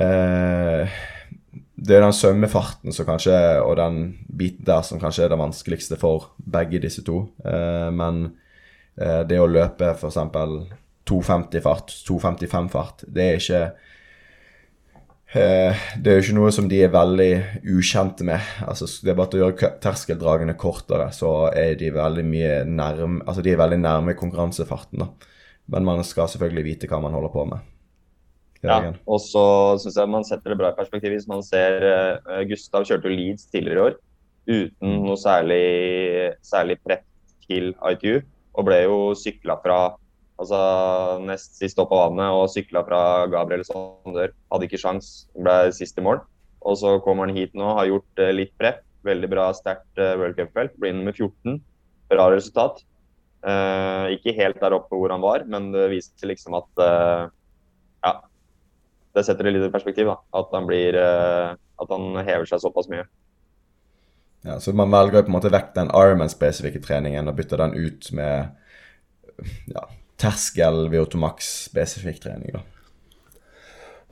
eh, 0.00 0.96
det 1.76 1.98
er 1.98 2.06
den 2.06 2.14
svømmefarten 2.16 2.94
som 2.96 3.04
kanskje, 3.04 3.36
og 3.60 3.76
den 3.76 4.00
biten 4.32 4.64
der 4.64 4.84
som 4.86 5.00
kanskje 5.00 5.26
er 5.26 5.34
det 5.34 5.40
vanskeligste 5.40 5.98
for 6.00 6.30
begge 6.40 6.80
disse 6.80 7.04
to. 7.04 7.26
Eh, 7.44 7.90
men 7.92 8.30
eh, 8.96 9.20
det 9.28 9.40
å 9.40 9.48
løpe 9.50 9.92
f.eks. 9.92 10.16
250-fart, 11.06 11.92
255-fart, 12.08 13.04
det 13.14 13.26
er 13.26 13.36
ikke 13.38 13.60
eh, 15.36 15.84
det 16.00 16.10
er 16.10 16.16
jo 16.16 16.24
ikke 16.24 16.38
noe 16.40 16.54
som 16.56 16.66
de 16.72 16.80
er 16.82 16.96
veldig 16.96 17.30
ukjente 17.76 18.26
med. 18.26 18.40
Altså, 18.66 18.88
det 19.04 19.12
er 19.12 19.20
bare 19.20 19.36
å 19.36 19.44
gjøre 19.44 19.74
terskeldragene 19.84 20.56
kortere, 20.58 21.12
så 21.14 21.52
er 21.52 21.76
de 21.78 21.92
veldig 21.94 22.26
mye 22.26 22.58
nærme 22.66 23.20
Altså, 23.26 23.44
de 23.44 23.52
er 23.52 23.60
veldig 23.60 23.82
nærme 23.84 24.16
konkurransefarten, 24.18 25.04
da. 25.04 25.34
Men 25.76 25.86
man 25.86 26.04
skal 26.06 26.30
selvfølgelig 26.32 26.70
vite 26.72 26.88
hva 26.88 27.04
man 27.04 27.14
holder 27.14 27.36
på 27.36 27.44
med. 27.52 27.75
Ja, 28.68 28.92
og 29.06 29.20
så 29.22 29.44
syns 29.82 29.98
jeg 29.98 30.10
man 30.12 30.26
setter 30.26 30.52
det 30.52 30.58
bra 30.60 30.72
i 30.72 30.78
perspektiv 30.78 31.14
hvis 31.14 31.28
man 31.30 31.44
ser 31.46 31.84
uh, 31.86 32.42
Gustav 32.48 32.86
kjørte 32.88 33.12
Leeds 33.12 33.48
tidligere 33.52 33.76
i 33.78 33.84
år 33.90 33.96
uten 34.46 34.92
mm. 35.00 35.04
noe 35.06 35.18
særlig, 35.18 35.62
særlig 36.46 36.78
prep 36.84 37.04
til 37.46 37.72
ITU, 37.74 38.20
og 38.56 38.66
ble 38.68 38.80
jo 38.84 38.98
sykla 39.18 39.58
fra 39.62 39.78
altså 40.40 40.58
nest 41.24 41.56
sist 41.58 41.78
opp 41.80 41.90
på 41.92 41.98
vannet 41.98 42.34
og 42.36 42.50
sykla 42.52 42.82
fra 42.86 43.00
Gabriel 43.32 43.64
Sander. 43.66 44.34
Hadde 44.52 44.68
ikke 44.68 44.80
sjans, 44.80 45.28
ble 45.34 45.72
sist 45.74 45.98
i 45.98 46.04
mål. 46.04 46.20
Og 46.66 46.78
så 46.80 46.96
kommer 47.04 47.28
han 47.28 47.36
hit 47.36 47.54
nå, 47.56 47.68
har 47.78 47.88
gjort 47.88 48.22
uh, 48.22 48.32
litt 48.34 48.52
prep. 48.60 48.82
Veldig 49.06 49.30
bra, 49.30 49.48
sterkt 49.54 50.02
uh, 50.02 50.16
World 50.18 50.36
Cup-felt. 50.38 50.74
Blir 50.82 50.96
nummer 50.96 51.14
14. 51.14 51.60
Bra 52.10 52.28
resultat. 52.34 52.82
Uh, 53.46 54.12
ikke 54.16 54.34
helt 54.34 54.58
der 54.60 54.74
oppe 54.74 54.98
hvor 54.98 55.14
han 55.14 55.22
var, 55.22 55.46
men 55.46 55.70
det 55.74 55.86
viser 55.92 56.32
liksom 56.32 56.56
at 56.58 56.86
det 59.16 59.24
setter 59.24 59.48
det 59.48 59.54
litt 59.56 59.68
i 59.68 59.72
perspektiv. 59.72 60.10
da, 60.10 60.18
At 60.36 60.52
han 60.52 60.68
blir, 60.68 60.96
eh, 61.00 61.56
at 61.56 61.94
han 61.94 62.20
hever 62.20 62.48
seg 62.48 62.60
såpass 62.60 62.90
mye. 62.92 63.06
Ja, 64.44 64.60
Så 64.60 64.72
man 64.72 64.90
velger 64.90 65.22
på 65.22 65.32
en 65.32 65.38
måte 65.38 65.50
vekk 65.50 65.74
den 65.74 65.90
Ironman-spesifikke 65.90 66.82
treningen 66.84 67.28
og 67.28 67.36
bytter 67.36 67.64
den 67.64 67.74
ut 67.74 68.12
med 68.12 68.52
ja, 69.72 69.86
terskel 70.20 70.86
Automax-spesifikk 70.92 72.20
trening. 72.22 72.52
da. 72.52 72.62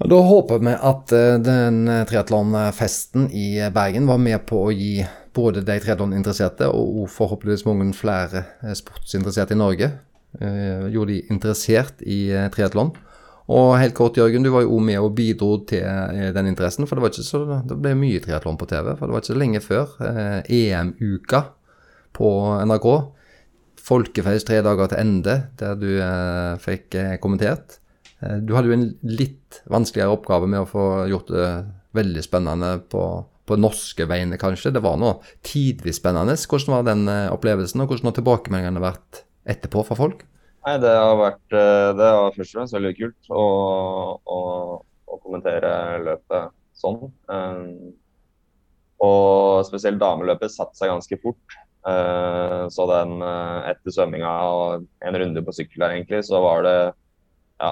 Da 0.05 0.17
håper 0.27 0.59
vi 0.59 0.73
at 0.75 1.13
eh, 1.13 1.37
den 1.39 1.87
triatlonfesten 2.09 3.29
i 3.31 3.61
Bergen 3.71 4.09
var 4.09 4.19
med 4.19 4.43
på 4.49 4.65
å 4.65 4.73
gi 4.73 5.05
både 5.35 5.63
de 5.67 5.79
triatloninteresserte 5.83 6.67
og 6.71 7.09
forhåpentligvis 7.11 7.67
mange 7.67 7.93
flere 7.95 8.45
eh, 8.63 8.75
sportsinteresserte 8.75 9.55
i 9.55 9.61
Norge, 9.61 9.93
gjorde 10.35 11.13
de 11.13 11.21
interessert 11.31 12.01
i 12.03 12.27
triatlon. 12.51 12.89
Og 13.53 13.75
helt 13.77 13.93
kort, 13.97 14.17
Jørgen, 14.17 14.45
du 14.45 14.49
var 14.55 14.65
jo 14.65 14.79
med 14.81 15.03
og 15.03 15.13
bidro 15.19 15.59
til 15.69 15.85
eh, 15.85 16.31
den 16.33 16.49
interessen. 16.49 16.87
For 16.89 16.97
det, 16.97 17.05
var 17.05 17.13
ikke 17.13 17.27
så, 17.27 17.43
det 17.69 17.77
ble 17.77 17.93
mye 17.99 18.23
triatlon 18.25 18.57
på 18.61 18.69
TV. 18.71 18.95
For 18.97 19.05
det 19.05 19.17
var 19.17 19.25
ikke 19.25 19.35
så 19.35 19.41
lenge 19.43 19.61
før 19.65 19.93
eh, 20.09 20.55
EM-uka 20.63 21.43
på 22.17 22.31
NRK. 22.65 22.89
Folkefest 23.85 24.49
tre 24.49 24.63
dager 24.65 24.89
til 24.89 25.03
ende, 25.03 25.37
der 25.61 25.77
du 25.77 25.91
eh, 25.93 26.55
fikk 26.63 26.97
eh, 26.97 27.17
kommentert. 27.21 27.79
Eh, 28.25 28.41
du 28.41 28.55
hadde 28.57 28.73
jo 28.73 28.79
en 28.79 28.89
litt 29.13 29.61
vanskeligere 29.69 30.17
oppgave 30.17 30.49
med 30.49 30.63
å 30.63 30.71
få 30.71 30.89
gjort 31.13 31.33
det 31.35 31.49
veldig 31.95 32.25
spennende 32.25 32.71
på, 32.91 33.05
på 33.45 33.59
norske 33.61 34.09
vegne, 34.09 34.41
kanskje. 34.41 34.73
Det 34.75 34.83
var 34.85 34.97
nå 35.01 35.19
tidvis 35.47 36.01
spennende. 36.01 36.39
Hvordan 36.41 36.79
var 36.79 36.89
den 36.89 37.09
eh, 37.13 37.33
opplevelsen, 37.35 37.85
og 37.85 37.93
hvordan 37.93 38.09
har 38.09 38.17
tilbakemeldingene 38.23 38.89
vært 38.89 39.27
etterpå 39.53 39.85
fra 39.91 40.01
folk? 40.01 40.25
Nei, 40.65 40.79
det 40.81 40.93
har 40.97 41.19
vært 41.21 41.57
eh, 41.57 41.91
Det 41.99 42.09
var 42.17 42.37
først 42.37 42.55
og 42.55 42.59
fremst 42.59 42.77
veldig 42.77 42.95
kult 42.97 43.29
å, 43.37 43.45
å, 44.25 44.39
å 45.05 45.19
kommentere 45.21 45.75
løpet 46.05 46.55
sånn. 46.81 47.05
Og 49.05 49.61
spesielt 49.69 50.01
dameløpet 50.01 50.53
satte 50.55 50.79
seg 50.79 50.91
ganske 50.91 51.19
fort. 51.23 51.57
Så 51.85 52.87
den 52.89 53.21
etter 53.21 53.93
svømminga 53.93 54.33
og 54.49 54.87
en 55.05 55.19
runde 55.21 55.43
på 55.45 55.53
sykkel 55.53 55.85
der, 55.85 55.95
egentlig, 55.99 56.23
så 56.25 56.41
var 56.41 56.65
det 56.65 56.77
ja, 57.61 57.71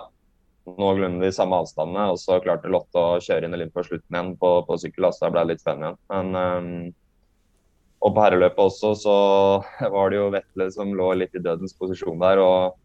noenlunde 0.69 1.25
de 1.25 1.33
samme 1.35 1.59
avstandene. 1.63 2.11
Og 2.13 2.21
så 2.21 2.37
klarte 2.45 2.71
Lotte 2.71 3.01
å 3.01 3.21
kjøre 3.25 3.49
inn 3.49 3.57
litt 3.59 3.73
på 3.75 3.85
slutten 3.87 4.19
igjen 4.19 4.35
på, 4.39 4.53
på 4.69 4.79
sykkel, 4.85 5.09
så 5.17 5.33
ble 5.33 5.47
det 5.47 5.55
litt 5.55 5.65
spennende 5.65 5.95
igjen. 5.95 6.35
Men 6.37 6.93
og 8.03 8.15
på 8.17 8.23
herreløpet 8.25 8.65
også 8.65 8.95
så 8.99 9.17
var 9.95 10.11
det 10.11 10.19
jo 10.19 10.31
Vetle 10.35 10.69
som 10.75 10.95
lå 10.99 11.13
litt 11.21 11.37
i 11.39 11.43
dødens 11.43 11.77
posisjon 11.79 12.21
der. 12.23 12.43
og 12.43 12.79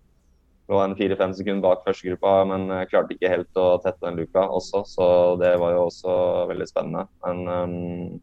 lå 0.68 0.80
en 0.84 0.96
fire-fem 1.00 1.34
sekunder 1.36 1.64
bak 1.64 1.86
førstegruppa, 1.86 2.32
men 2.50 2.68
klarte 2.92 3.16
ikke 3.16 3.32
helt 3.32 3.60
å 3.60 3.78
tette 3.84 4.04
den 4.04 4.18
luka 4.20 4.44
også. 4.52 4.84
Så 4.90 5.06
det 5.40 5.54
var 5.62 5.76
jo 5.78 5.86
også 5.86 6.16
veldig 6.50 6.68
spennende. 6.68 7.06
Men, 7.24 7.38
um, 7.48 8.18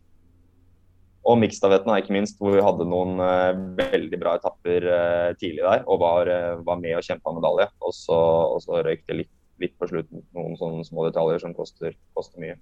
og 1.24 1.38
miksstafetten 1.40 1.95
ikke 1.97 2.12
minst, 2.12 2.36
hvor 2.36 2.53
vi 2.53 2.64
hadde 2.64 2.84
noen 2.84 3.16
uh, 3.16 3.57
veldig 3.78 4.20
bra 4.20 4.34
etapper 4.36 4.88
uh, 4.90 5.30
tidlig 5.40 5.64
der. 5.64 5.86
Og 5.88 6.03
var, 6.05 6.28
uh, 6.28 6.61
var 6.66 6.82
med 6.82 6.99
og 6.99 7.07
kjempa 7.09 7.32
medalje. 7.32 7.70
Og 7.80 7.97
så, 7.97 8.20
og 8.53 8.61
så 8.66 8.84
røyk 8.84 9.07
det 9.09 9.22
litt, 9.22 9.32
litt, 9.64 9.76
på 9.80 9.88
slutten. 9.88 10.26
Noen 10.36 10.61
sånne 10.61 10.84
små 10.84 11.09
detaljer 11.09 11.47
som 11.47 11.57
koster, 11.57 11.97
koster 12.12 12.45
mye. 12.45 12.59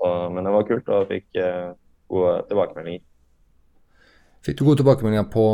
Så, 0.00 0.08
men 0.32 0.48
det 0.48 0.56
var 0.56 0.64
kult, 0.64 0.88
og 0.88 1.12
fikk 1.12 1.28
gode 2.08 2.34
tilbakemeldinger. 2.48 3.04
Fikk 4.46 4.58
du 4.58 4.64
gode 4.64 4.80
tilbakemeldinger 4.80 5.26
på, 5.32 5.44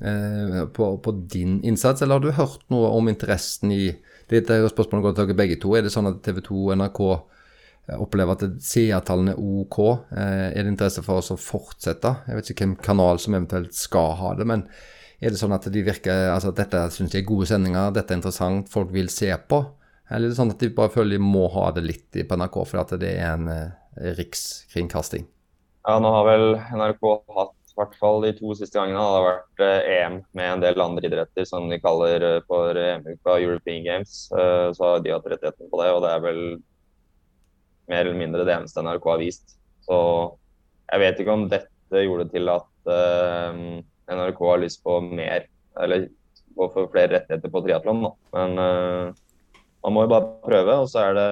eh, 0.00 0.62
på, 0.72 0.88
på, 1.04 1.12
din 1.32 1.58
innsats, 1.64 2.02
eller 2.02 2.16
har 2.16 2.24
du 2.24 2.32
hørt 2.38 2.64
noe 2.72 2.88
om 2.96 3.12
interessen 3.12 3.74
i 3.74 3.84
Dette 4.32 4.54
er 4.54 4.62
jo 4.62 4.70
spørsmålet 4.70 5.04
går 5.04 5.14
til 5.16 5.26
dere 5.26 5.36
begge 5.36 5.56
to. 5.60 5.74
Er 5.76 5.82
det 5.84 5.90
sånn 5.92 6.08
at 6.08 6.22
TV 6.24 6.38
2 6.46 6.60
og 6.62 6.76
NRK 6.80 7.00
eh, 7.10 7.98
opplever 8.00 8.38
at 8.38 8.62
seertallene 8.64 9.34
er 9.34 9.42
OK? 9.42 9.78
Eh, 10.14 10.46
er 10.54 10.62
det 10.62 10.72
interesse 10.72 11.02
for 11.04 11.20
oss 11.20 11.28
å 11.34 11.36
fortsette? 11.36 12.14
Jeg 12.30 12.38
vet 12.38 12.52
ikke 12.54 12.64
hvem 12.64 12.74
kanal 12.86 13.20
som 13.20 13.36
eventuelt 13.36 13.76
skal 13.76 14.14
ha 14.22 14.32
det, 14.38 14.46
men 14.48 14.64
er 15.20 15.34
det 15.34 15.42
sånn 15.42 15.52
at 15.52 15.68
de 15.68 15.84
virker, 15.84 16.30
altså 16.32 16.54
at 16.54 16.62
dette 16.62 16.86
syns 16.94 17.12
de 17.12 17.20
er 17.20 17.28
gode 17.28 17.50
sendinger, 17.50 17.92
dette 17.92 18.14
er 18.14 18.22
interessant, 18.22 18.72
folk 18.72 18.88
vil 18.94 19.12
se 19.12 19.28
på? 19.52 19.60
Eller 20.08 20.30
er 20.30 20.32
det 20.32 20.38
sånn 20.40 20.54
at 20.54 20.64
de 20.64 20.72
bare 20.74 20.94
føler 20.94 21.18
de 21.18 21.24
må 21.24 21.44
ha 21.52 21.68
det 21.76 21.84
litt 21.84 22.16
på 22.16 22.38
NRK 22.40 22.56
fordi 22.62 22.82
at 22.82 22.96
det 23.04 23.12
er 23.18 23.36
en 23.36 23.52
eh, 23.52 24.14
rikskringkasting? 24.16 25.28
Ja, 25.84 25.98
nå 26.00 26.10
har 26.14 26.26
vel 26.30 26.46
NRK 26.56 27.04
hatt 27.36 27.58
hvert 27.82 27.96
fall 28.00 28.22
de 28.24 28.32
to 28.36 28.54
siste 28.58 28.78
gangene 28.78 29.00
har 29.00 29.14
det 29.14 29.26
vært 29.28 29.62
eh, 29.66 29.88
EM 29.98 30.18
med 30.38 30.48
en 30.48 30.62
del 30.64 30.84
andre 30.84 31.08
idretter 31.08 31.46
som 31.48 31.68
de 31.70 31.78
kaller 31.82 32.24
eh, 32.26 32.38
for 32.48 32.78
EM-uka 32.78 33.38
European 33.42 33.86
Games. 33.86 34.14
Eh, 34.32 34.68
så 34.76 34.88
har 34.88 35.02
de 35.04 35.14
hatt 35.14 35.28
rettigheten 35.28 35.70
på 35.70 35.80
det, 35.82 35.88
og 35.92 36.02
det 36.04 36.12
er 36.12 36.24
vel 36.24 36.42
mer 37.92 38.04
eller 38.04 38.18
mindre 38.18 38.46
det 38.48 38.54
eneste 38.56 38.84
NRK 38.84 39.08
har 39.10 39.22
vist. 39.22 39.56
Så 39.86 39.98
jeg 40.92 41.02
vet 41.02 41.22
ikke 41.22 41.36
om 41.36 41.48
dette 41.50 42.04
gjorde 42.04 42.28
til 42.32 42.48
at 42.48 42.92
NRK 44.12 44.38
har 44.48 44.62
lyst 44.62 44.82
på 44.84 44.96
mer, 45.04 45.44
eller 45.82 46.06
å 46.56 46.68
få 46.72 46.86
flere 46.92 47.18
rettigheter 47.18 47.52
på 47.52 47.62
triatlon. 47.64 48.06
Men 48.32 48.54
man 48.56 49.94
må 49.96 50.06
jo 50.06 50.12
bare 50.12 50.30
prøve, 50.44 50.78
og 50.84 50.88
så 50.92 51.08
er 51.08 51.18
det 51.18 51.28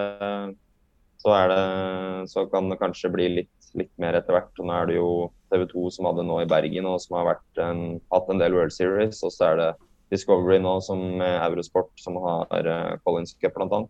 så, 1.23 1.33
det, 1.53 1.63
så 2.33 2.45
kan 2.53 2.69
det 2.73 2.81
kanskje 2.81 3.13
bli 3.15 3.29
litt 3.39 3.61
litt 3.79 3.93
mer 4.01 4.19
etter 4.19 4.37
hvert. 4.37 4.53
Nå 4.59 4.75
er 4.75 4.91
det 4.91 4.99
jo 4.99 5.11
TV 5.51 5.67
2 5.71 5.91
som 5.95 6.09
hadde 6.09 6.27
nå 6.27 6.41
i 6.43 6.49
Bergen, 6.51 6.89
og 6.89 7.01
som 7.03 7.19
har 7.19 7.41
en, 7.63 8.01
hatt 8.13 8.31
en 8.31 8.43
del 8.43 8.57
World 8.57 8.75
Series. 8.75 9.23
Og 9.27 9.35
så 9.35 9.51
er 9.51 9.61
det 9.61 9.71
Discovery 10.11 10.59
nå 10.63 10.77
som 10.85 11.03
med 11.21 11.37
Eurosport, 11.45 11.93
som 12.01 12.19
har 12.25 12.71
uh, 12.71 12.97
Collins 13.05 13.37
Cup 13.39 13.59
bl.a. 13.59 13.85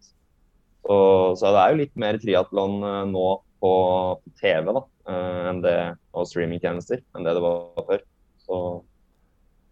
Så, 0.80 0.96
så 1.36 1.52
det 1.52 1.62
er 1.62 1.72
jo 1.72 1.80
litt 1.82 1.96
mer 2.00 2.18
triatlon 2.20 2.78
uh, 2.84 3.02
nå 3.08 3.26
på 3.61 3.72
TV 4.40 4.70
da, 4.72 4.84
uh, 5.08 5.40
enn 5.50 5.61
det, 5.64 5.76
og 6.16 6.28
streamingtjenester 6.28 7.02
enn 7.16 7.26
det 7.26 7.36
det 7.36 7.44
var 7.44 7.84
før. 7.88 8.06
Så, 8.46 8.62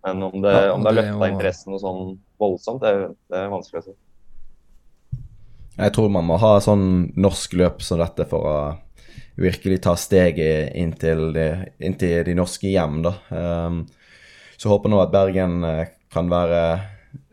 men 0.07 0.29
om 0.29 0.45
det, 0.45 0.53
ja, 0.53 0.75
om 0.75 0.85
det 0.85 0.93
har 0.93 1.01
løfta 1.01 1.31
interessen 1.33 1.77
og 1.77 1.83
sånn 1.85 2.13
voldsomt, 2.41 2.85
det, 2.85 3.17
det 3.33 3.41
er 3.41 3.53
vanskelig 3.53 3.83
å 3.83 3.89
si. 3.89 3.97
Jeg 5.79 5.95
tror 5.95 6.11
man 6.11 6.27
må 6.27 6.37
ha 6.43 6.57
sånn 6.63 6.87
norsk 7.15 7.55
løp 7.61 7.85
som 7.87 8.01
dette 8.03 8.27
for 8.29 8.47
å 8.51 8.59
virkelig 9.39 9.83
ta 9.83 9.95
steget 9.97 10.75
inn 10.77 10.93
til 10.99 11.31
de, 11.35 12.35
norske 12.37 12.71
hjem. 12.73 13.01
da. 13.07 13.15
Um, 13.31 13.85
så 14.59 14.73
håper 14.73 14.91
nå 14.91 15.01
at 15.03 15.15
Bergen 15.15 15.63
uh, 15.65 15.87
kan 16.13 16.31
være 16.31 16.63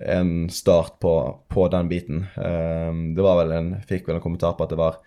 en 0.05 0.49
start 0.53 0.99
på, 1.01 1.13
på 1.49 1.67
den 1.73 1.89
biten. 1.89 2.25
Um, 2.35 3.13
det 3.17 3.25
var 3.25 3.41
vel 3.41 3.55
en, 3.57 3.75
fikk 3.89 4.07
vel 4.07 4.19
en 4.19 4.25
kommentar 4.25 4.53
på 4.57 4.67
at 4.67 4.75
det 4.75 4.81
var 4.81 4.99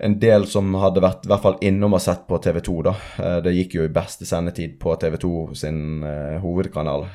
en 0.00 0.14
del 0.16 0.46
som 0.48 0.72
hadde 0.80 1.02
vært 1.04 1.26
i 1.26 1.28
hvert 1.28 1.44
fall 1.44 1.58
innom 1.60 1.98
og 1.98 2.00
sett 2.00 2.24
på 2.28 2.40
TV2. 2.40 2.76
da. 2.88 2.96
Uh, 3.20 3.38
det 3.44 3.56
gikk 3.58 3.76
jo 3.76 3.84
i 3.84 3.92
beste 3.92 4.28
sendetid 4.28 4.78
på 4.80 4.96
TV2 4.96 5.52
sin 5.60 6.00
uh, 6.06 6.40
hovedkanal, 6.40 7.08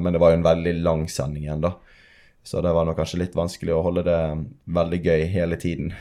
men 0.00 0.14
det 0.14 0.20
var 0.22 0.32
jo 0.32 0.40
en 0.40 0.48
veldig 0.48 0.78
lang 0.80 1.08
sending 1.12 1.44
igjen, 1.44 1.64
da. 1.68 1.76
Så 2.42 2.58
det 2.64 2.72
var 2.74 2.88
nok 2.88 2.96
kanskje 2.98 3.20
litt 3.20 3.36
vanskelig 3.38 3.74
å 3.76 3.84
holde 3.84 4.02
det 4.08 4.20
veldig 4.74 4.98
gøy 5.04 5.20
hele 5.30 5.54
tiden 5.62 5.92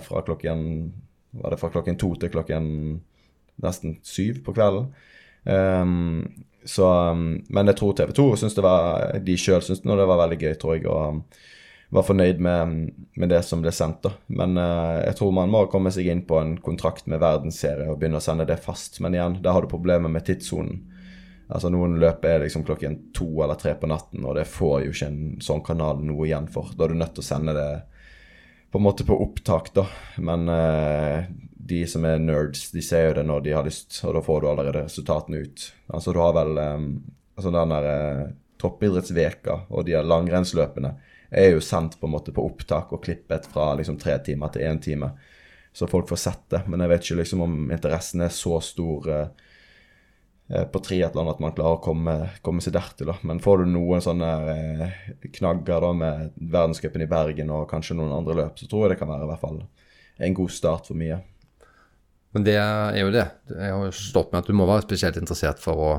fra 0.00 0.22
klokken 0.24 0.62
var 1.30 1.52
det 1.54 1.60
fra 1.60 1.70
klokken 1.72 1.98
to 2.00 2.14
til 2.18 2.32
klokken 2.32 2.66
nesten 3.60 3.98
syv 4.06 4.42
på 4.44 4.54
kvelden. 4.56 4.90
Um, 5.44 6.44
så, 6.64 6.86
um, 7.10 7.40
men 7.48 7.70
jeg 7.70 7.78
tror 7.80 7.96
TV 7.96 8.12
2 8.16 8.26
syns 8.36 8.56
det 8.56 8.64
var 8.64 9.14
De 9.24 9.36
sjøl 9.40 9.62
syntes 9.64 9.80
det 9.80 10.08
var 10.10 10.20
veldig 10.20 10.38
gøy, 10.40 10.54
tror 10.60 10.76
jeg. 10.76 10.86
og 10.90 11.16
um, 11.16 11.22
var 11.90 12.04
fornøyd 12.06 12.38
med, 12.38 12.92
med, 13.18 13.28
det 13.32 13.40
som 13.42 13.64
ble 13.64 13.72
sendt. 13.74 14.04
da. 14.04 14.12
Men 14.28 14.54
uh, 14.60 15.00
jeg 15.02 15.16
tror 15.18 15.32
man 15.34 15.50
må 15.50 15.64
komme 15.72 15.90
seg 15.94 16.06
inn 16.06 16.22
på 16.26 16.38
en 16.38 16.54
kontrakt 16.62 17.08
med 17.10 17.22
verdensserie 17.22 17.88
og 17.90 17.98
begynne 17.98 18.20
å 18.20 18.24
sende 18.24 18.46
det 18.46 18.60
fast. 18.62 19.00
Men 19.02 19.16
igjen, 19.16 19.40
der 19.42 19.56
har 19.56 19.64
du 19.64 19.72
problemer 19.72 20.12
med 20.12 20.26
tidssonen. 20.28 20.84
Altså 21.50 21.66
Noen 21.72 21.96
løp 21.98 22.22
er 22.30 22.44
liksom 22.44 22.62
klokken 22.62 22.96
to 23.16 23.26
eller 23.42 23.58
tre 23.58 23.72
på 23.74 23.88
natten, 23.90 24.22
og 24.22 24.36
det 24.38 24.46
får 24.46 24.84
jo 24.84 24.92
ikke 24.94 25.08
en 25.10 25.22
sånn 25.42 25.64
kanal 25.66 25.98
noe 26.06 26.28
igjen 26.28 26.46
for. 26.52 26.70
Da 26.78 26.86
er 26.86 26.94
du 26.94 27.00
nødt 27.00 27.16
til 27.16 27.24
å 27.24 27.26
sende 27.26 27.56
det 27.56 27.70
på 28.70 28.78
en 28.78 28.84
måte 28.84 29.06
på 29.06 29.16
opptak, 29.22 29.72
da. 29.74 29.86
Men 30.16 30.48
eh, 30.48 31.24
de 31.70 31.86
som 31.86 32.04
er 32.06 32.22
nerds, 32.22 32.68
de 32.70 32.82
ser 32.82 33.08
jo 33.08 33.16
det 33.18 33.26
når 33.26 33.42
de 33.46 33.54
har 33.56 33.66
lyst, 33.66 33.98
og 34.04 34.14
da 34.16 34.22
får 34.24 34.40
du 34.40 34.48
allerede 34.50 34.84
resultatene 34.84 35.42
ut. 35.44 35.66
Altså 35.90 36.14
du 36.14 36.20
har 36.22 36.36
vel 36.38 36.60
eh, 36.62 36.78
altså 37.36 37.54
den 37.54 37.74
der 37.74 37.90
eh, 37.90 38.28
toppidrettsveka 38.60 39.64
og 39.72 39.86
de 39.88 39.98
langrennsløpene 40.04 40.94
er 41.30 41.52
jo 41.54 41.62
sendt 41.62 41.96
på 42.00 42.08
en 42.08 42.14
måte 42.14 42.34
på 42.34 42.44
opptak 42.44 42.90
og 42.92 43.04
klippet 43.04 43.46
fra 43.50 43.72
liksom 43.78 43.98
tre 44.02 44.18
timer 44.26 44.50
til 44.52 44.66
én 44.66 44.80
time. 44.82 45.12
Så 45.72 45.86
folk 45.86 46.08
får 46.10 46.18
sett 46.18 46.42
det. 46.50 46.64
Men 46.66 46.82
jeg 46.82 46.90
vet 46.90 47.04
ikke 47.06 47.20
liksom 47.20 47.44
om 47.46 47.60
interessen 47.70 48.24
er 48.26 48.34
så 48.34 48.58
stor 48.64 49.06
Eh, 49.14 49.28
på 50.50 50.80
triatlon 50.82 51.30
at 51.30 51.40
man 51.42 51.52
klarer 51.54 51.78
å 51.78 51.82
komme, 51.84 52.14
komme 52.42 52.62
seg 52.64 52.74
dertil. 52.74 53.12
Da. 53.12 53.16
Men 53.28 53.42
får 53.42 53.62
du 53.62 53.70
noen 53.70 54.02
sånne 54.02 54.30
eh, 54.50 54.96
knagger 55.38 55.84
da 55.86 55.90
med 55.94 56.32
verdenscupen 56.34 57.04
i 57.04 57.10
Bergen 57.10 57.52
og 57.54 57.68
kanskje 57.70 57.98
noen 57.98 58.14
andre 58.16 58.38
løp, 58.42 58.58
så 58.58 58.66
tror 58.66 58.86
jeg 58.86 58.94
det 58.94 59.00
kan 59.02 59.12
være 59.12 59.28
i 59.28 59.30
hvert 59.30 59.44
fall 59.44 59.60
en 60.20 60.36
god 60.36 60.54
start 60.54 60.90
for 60.90 60.98
mye. 60.98 61.20
Men 62.34 62.46
det 62.46 62.56
er 62.58 62.98
jo 63.00 63.14
det. 63.14 63.26
Jeg 63.50 63.74
har 63.74 63.96
stått 63.96 64.30
med 64.30 64.42
at 64.42 64.50
du 64.50 64.54
må 64.58 64.66
være 64.68 64.86
spesielt 64.86 65.18
interessert 65.18 65.62
for 65.62 65.86
å 65.86 65.92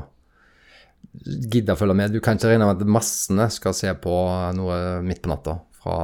gidde 1.24 1.74
å 1.74 1.78
følge 1.78 1.96
med. 1.98 2.14
Du 2.14 2.22
kan 2.24 2.38
ikke 2.38 2.52
regne 2.52 2.68
med 2.68 2.80
at 2.80 2.94
massene 3.00 3.48
skal 3.52 3.76
se 3.76 3.92
på 4.00 4.14
noe 4.56 4.78
midt 5.04 5.20
på 5.24 5.32
natta 5.32 5.58
fra 5.82 5.98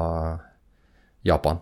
Japan. 1.27 1.61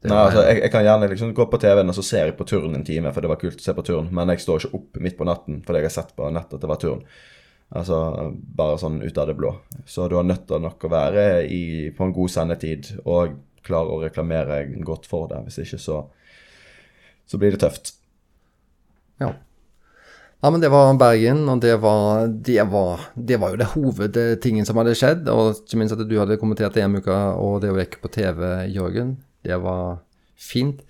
Nei, 0.00 0.16
altså, 0.16 0.44
jeg, 0.46 0.62
jeg, 0.62 0.70
kan 0.72 0.84
gjerne 0.86 1.08
liksom 1.10 1.34
gå 1.36 1.44
på 1.52 1.58
TV-en 1.60 1.92
og 1.92 1.96
så 1.98 2.04
ser 2.06 2.30
jeg 2.30 2.36
på 2.38 2.46
turn 2.48 2.72
en 2.72 2.86
time, 2.86 3.10
for 3.12 3.20
det 3.20 3.28
var 3.28 3.40
kult 3.42 3.60
å 3.60 3.64
se 3.64 3.74
på 3.76 3.84
turn. 3.84 4.08
Men 4.16 4.32
jeg 4.32 4.40
står 4.46 4.64
ikke 4.64 4.78
opp 4.78 5.02
midt 5.04 5.18
på 5.18 5.26
natten 5.28 5.60
fordi 5.66 5.82
jeg 5.82 5.90
har 5.90 5.96
sett 5.98 6.14
på 6.16 6.30
nett 6.32 6.56
at 6.56 6.62
det 6.62 6.70
var 6.70 6.80
turn. 6.80 7.04
Altså 7.76 7.98
bare 8.32 8.80
sånn 8.80 8.98
ut 9.04 9.20
av 9.20 9.28
det 9.28 9.36
blå. 9.38 9.52
Så 9.86 10.08
du 10.08 10.16
har 10.16 10.26
nødt 10.26 10.48
til 10.48 10.64
nok 10.64 10.88
å 10.88 10.90
være 10.90 11.26
i, 11.44 11.62
på 11.94 12.06
en 12.06 12.16
god 12.16 12.32
sendetid 12.32 12.94
og 13.04 13.36
klare 13.66 13.92
å 13.92 14.00
reklamere 14.00 14.64
godt 14.88 15.06
for 15.10 15.28
det. 15.30 15.44
Hvis 15.46 15.60
ikke 15.66 15.82
så, 15.84 16.00
så 17.28 17.40
blir 17.40 17.54
det 17.54 17.62
tøft. 17.62 17.94
Ja. 19.20 19.34
Ja, 20.40 20.48
men 20.48 20.62
det 20.62 20.70
var 20.72 20.94
Bergen, 20.96 21.44
og 21.52 21.60
det 21.60 21.74
var, 21.82 22.24
det 22.32 22.62
var, 22.72 23.10
det 23.12 23.36
var 23.42 23.52
jo 23.52 23.58
det 23.60 23.72
hovedtingen 23.74 24.64
som 24.64 24.80
hadde 24.80 24.96
skjedd. 24.96 25.28
Og 25.28 25.60
ikke 25.60 25.76
minst 25.82 25.92
at 25.92 26.08
du 26.08 26.16
hadde 26.16 26.40
kommentert 26.40 26.80
EM-uka 26.80 27.34
og 27.36 27.60
det 27.60 27.74
å 27.74 27.76
gikk 27.76 28.00
på 28.00 28.08
TV, 28.16 28.46
Jørgen. 28.72 29.18
Det 29.46 29.58
var 29.62 30.00
fint. 30.40 30.82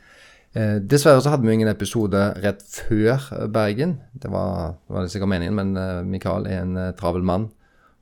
Eh, 0.53 0.81
dessverre 0.83 1.23
så 1.23 1.31
hadde 1.31 1.47
vi 1.47 1.55
ingen 1.55 1.71
episode 1.71 2.19
rett 2.43 2.65
før 2.67 3.23
Bergen. 3.55 4.01
Det 4.13 4.31
var, 4.33 4.75
det 4.87 4.97
var 4.97 5.11
sikkert 5.13 5.31
meningen, 5.31 5.59
men 5.59 5.77
eh, 5.79 6.01
Mikael 6.07 6.49
er 6.51 6.65
en 6.65 6.77
eh, 6.77 6.95
travel 6.99 7.23
mann. 7.23 7.51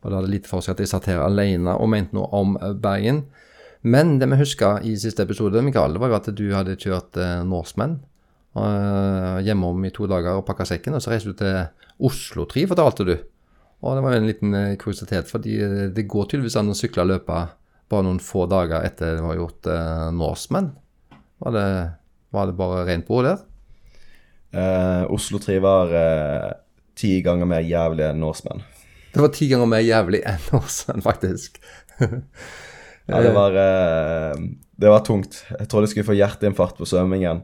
Og 0.00 0.10
det 0.10 0.16
hadde 0.20 0.32
litt 0.32 0.48
for 0.48 0.64
seg 0.64 0.76
at 0.76 0.84
jeg 0.84 0.92
satt 0.92 1.10
her 1.10 1.20
alene 1.24 1.74
og 1.76 1.90
mente 1.92 2.16
noe 2.16 2.30
om 2.36 2.56
eh, 2.56 2.72
Bergen. 2.72 3.26
Men 3.82 4.16
det 4.18 4.30
vi 4.30 4.40
huska 4.40 4.78
i 4.82 4.96
siste 4.98 5.22
episode, 5.22 5.62
Mikael, 5.62 5.94
det 5.94 6.02
var 6.02 6.12
jo 6.12 6.18
at 6.18 6.30
du 6.34 6.46
hadde 6.54 6.78
kjørt 6.80 7.18
eh, 7.20 7.42
Norseman 7.46 7.98
eh, 8.58 9.44
hjemom 9.46 9.84
i 9.84 9.92
to 9.94 10.08
dager 10.10 10.40
og 10.40 10.46
pakka 10.48 10.66
sekken. 10.72 10.96
Og 10.96 11.04
så 11.04 11.12
reiste 11.12 11.34
du 11.34 11.38
til 11.38 11.60
Oslo-tri, 12.08 12.64
fortalte 12.70 13.06
du. 13.06 13.14
Og 13.84 13.94
det 13.94 14.02
var 14.02 14.16
en 14.16 14.26
liten 14.26 14.56
eh, 14.56 14.76
kuriositet, 14.80 15.28
fordi 15.30 15.60
det 15.94 16.08
går 16.10 16.30
tydeligvis 16.32 16.58
an 16.58 16.72
å 16.72 16.78
sykle 16.78 17.04
og 17.04 17.12
løpe 17.12 17.44
bare 17.88 18.04
noen 18.06 18.20
få 18.22 18.46
dager 18.50 18.84
etter 18.84 19.16
det 19.16 19.24
var 19.24 19.38
gjort 19.38 19.68
eh, 19.72 20.08
Norseman. 20.14 20.72
Var 21.38 21.54
det, 21.54 21.68
var 22.34 22.50
det 22.50 22.56
bare 22.58 22.86
rent 22.88 23.06
bord 23.08 23.28
der? 23.28 23.44
Eh, 24.52 25.04
Oslo 25.12 25.40
3 25.42 25.58
var 25.64 25.92
eh, 25.94 26.50
ti 26.98 27.18
ganger 27.24 27.48
mer 27.48 27.64
jævlig 27.64 28.06
enn 28.08 28.20
Norseman. 28.22 28.64
Det 29.12 29.22
var 29.22 29.32
ti 29.34 29.48
ganger 29.50 29.70
mer 29.70 29.84
jævlig 29.84 30.22
enn 30.28 30.48
Norseman, 30.52 31.04
faktisk. 31.04 31.60
Ja, 33.08 33.22
det 33.24 33.30
var, 33.32 33.54
eh, 33.56 34.34
det 34.76 34.90
var 34.92 35.00
tungt. 35.00 35.40
Jeg 35.48 35.68
trodde 35.68 35.86
jeg 35.86 35.94
skulle 35.94 36.10
få 36.10 36.16
hjerteinfarkt 36.18 36.76
på 36.76 36.88
svømmingen. 36.88 37.40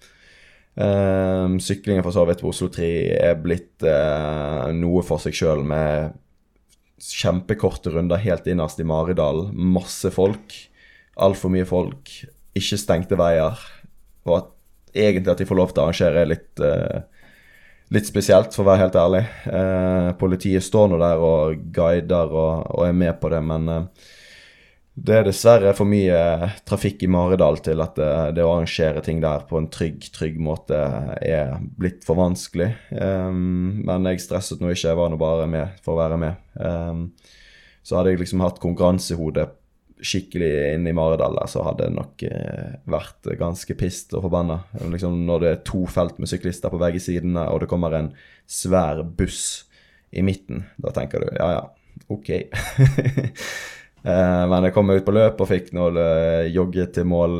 Um, 0.80 1.58
syklingen 1.64 2.04
for 2.06 2.16
så 2.16 2.26
vidt 2.28 2.44
på 2.44 2.52
Oslo 2.52 2.70
3 2.72 2.90
er 3.20 3.40
blitt 3.40 3.84
uh, 3.88 4.68
noe 4.76 5.04
for 5.08 5.24
seg 5.24 5.36
sjøl, 5.36 5.64
med 5.68 6.14
kjempekorte 7.00 7.94
runder 7.94 8.20
helt 8.20 8.48
innerst 8.52 8.84
i 8.84 8.88
Maridal. 8.88 9.48
Masse 9.56 10.12
folk. 10.12 10.56
Altfor 11.20 11.52
mye 11.56 11.68
folk. 11.68 12.12
Ikke 12.60 12.80
stengte 12.80 13.20
veier. 13.20 13.60
Og 14.28 14.36
at 14.42 14.52
egentlig 14.92 15.32
at 15.32 15.40
de 15.40 15.48
får 15.48 15.60
lov 15.60 15.72
til 15.72 15.84
å 15.84 15.88
arrangere 15.88 16.28
litt 16.28 16.64
uh, 16.64 17.08
litt 17.94 18.10
spesielt, 18.10 18.54
for 18.54 18.64
å 18.64 18.70
være 18.72 18.86
helt 18.86 18.98
ærlig. 19.00 19.26
Eh, 19.50 20.14
politiet 20.20 20.66
står 20.66 20.92
nå 20.92 21.02
der 21.02 21.26
og 21.26 21.68
guider 21.74 22.32
og, 22.32 22.66
og, 22.70 22.86
er 22.86 22.98
med 22.98 23.18
på 23.22 23.32
det, 23.34 23.42
men 23.46 23.70
eh, 23.74 24.10
det 25.00 25.16
er 25.16 25.28
dessverre 25.30 25.72
for 25.78 25.88
mye 25.88 26.50
trafikk 26.68 27.06
i 27.06 27.10
Maridal 27.12 27.62
til 27.64 27.80
at 27.82 27.96
det, 27.98 28.12
det, 28.36 28.44
å 28.44 28.52
arrangere 28.58 29.04
ting 29.06 29.22
der 29.24 29.46
på 29.48 29.58
en 29.60 29.70
trygg, 29.72 30.10
trygg 30.16 30.40
måte 30.44 30.80
er 31.24 31.56
blitt 31.80 32.04
for 32.08 32.20
vanskelig. 32.20 32.70
Eh, 32.94 33.32
men 33.32 34.10
jeg 34.12 34.26
stresset 34.26 34.62
nå 34.62 34.74
ikke, 34.74 34.90
jeg 34.92 35.00
var 35.00 35.14
nå 35.14 35.22
bare 35.22 35.48
med 35.50 35.80
for 35.86 35.96
å 35.96 36.02
være 36.04 36.20
med. 36.22 36.46
Um, 36.60 37.06
så 37.86 37.98
hadde 37.98 38.12
jeg 38.12 38.20
liksom 38.22 38.44
hatt 38.44 38.60
konkurransehode 38.62 39.48
skikkelig 40.00 40.50
inn 40.74 40.88
i 40.88 40.94
Maridal 40.96 41.36
der, 41.36 41.50
så 41.52 41.64
hadde 41.66 41.88
det 41.88 41.96
nok 41.96 42.24
eh, 42.28 42.76
vært 42.90 43.30
ganske 43.40 43.76
pissed 43.80 44.16
og 44.16 44.26
forbanna. 44.28 44.62
Liksom 44.92 45.18
når 45.28 45.44
det 45.44 45.50
er 45.52 45.64
to 45.68 45.84
felt 45.92 46.20
med 46.22 46.32
syklister 46.32 46.72
på 46.72 46.80
begge 46.82 47.02
sidene, 47.04 47.48
og 47.52 47.64
det 47.64 47.70
kommer 47.72 47.96
en 47.98 48.14
svær 48.50 49.04
buss 49.04 49.66
i 50.10 50.24
midten, 50.26 50.64
da 50.82 50.94
tenker 50.96 51.22
du 51.22 51.30
ja 51.38 51.50
ja, 51.58 51.64
ok. 52.10 52.30
eh, 54.10 54.44
men 54.50 54.68
jeg 54.68 54.76
kom 54.76 54.90
meg 54.90 55.02
ut 55.02 55.08
på 55.10 55.16
løp 55.16 55.44
og 55.44 55.52
fikk 55.52 55.74
nå 55.78 55.92
eh, 56.00 56.50
jogge 56.54 56.88
til 56.96 57.10
mål 57.10 57.40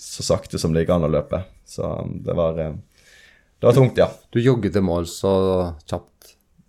så 0.00 0.24
sakte 0.24 0.58
som 0.60 0.72
det 0.72 0.84
gikk 0.84 0.94
an 0.96 1.06
å 1.06 1.12
løpe. 1.12 1.42
Så 1.68 1.86
det 2.24 2.34
var, 2.36 2.56
det 2.58 3.66
var 3.66 3.76
tungt, 3.76 4.00
ja. 4.00 4.08
Du 4.32 4.40
jogget 4.40 4.74
til 4.74 4.84
mål 4.84 5.06
så 5.08 5.32
kjapt 5.84 6.19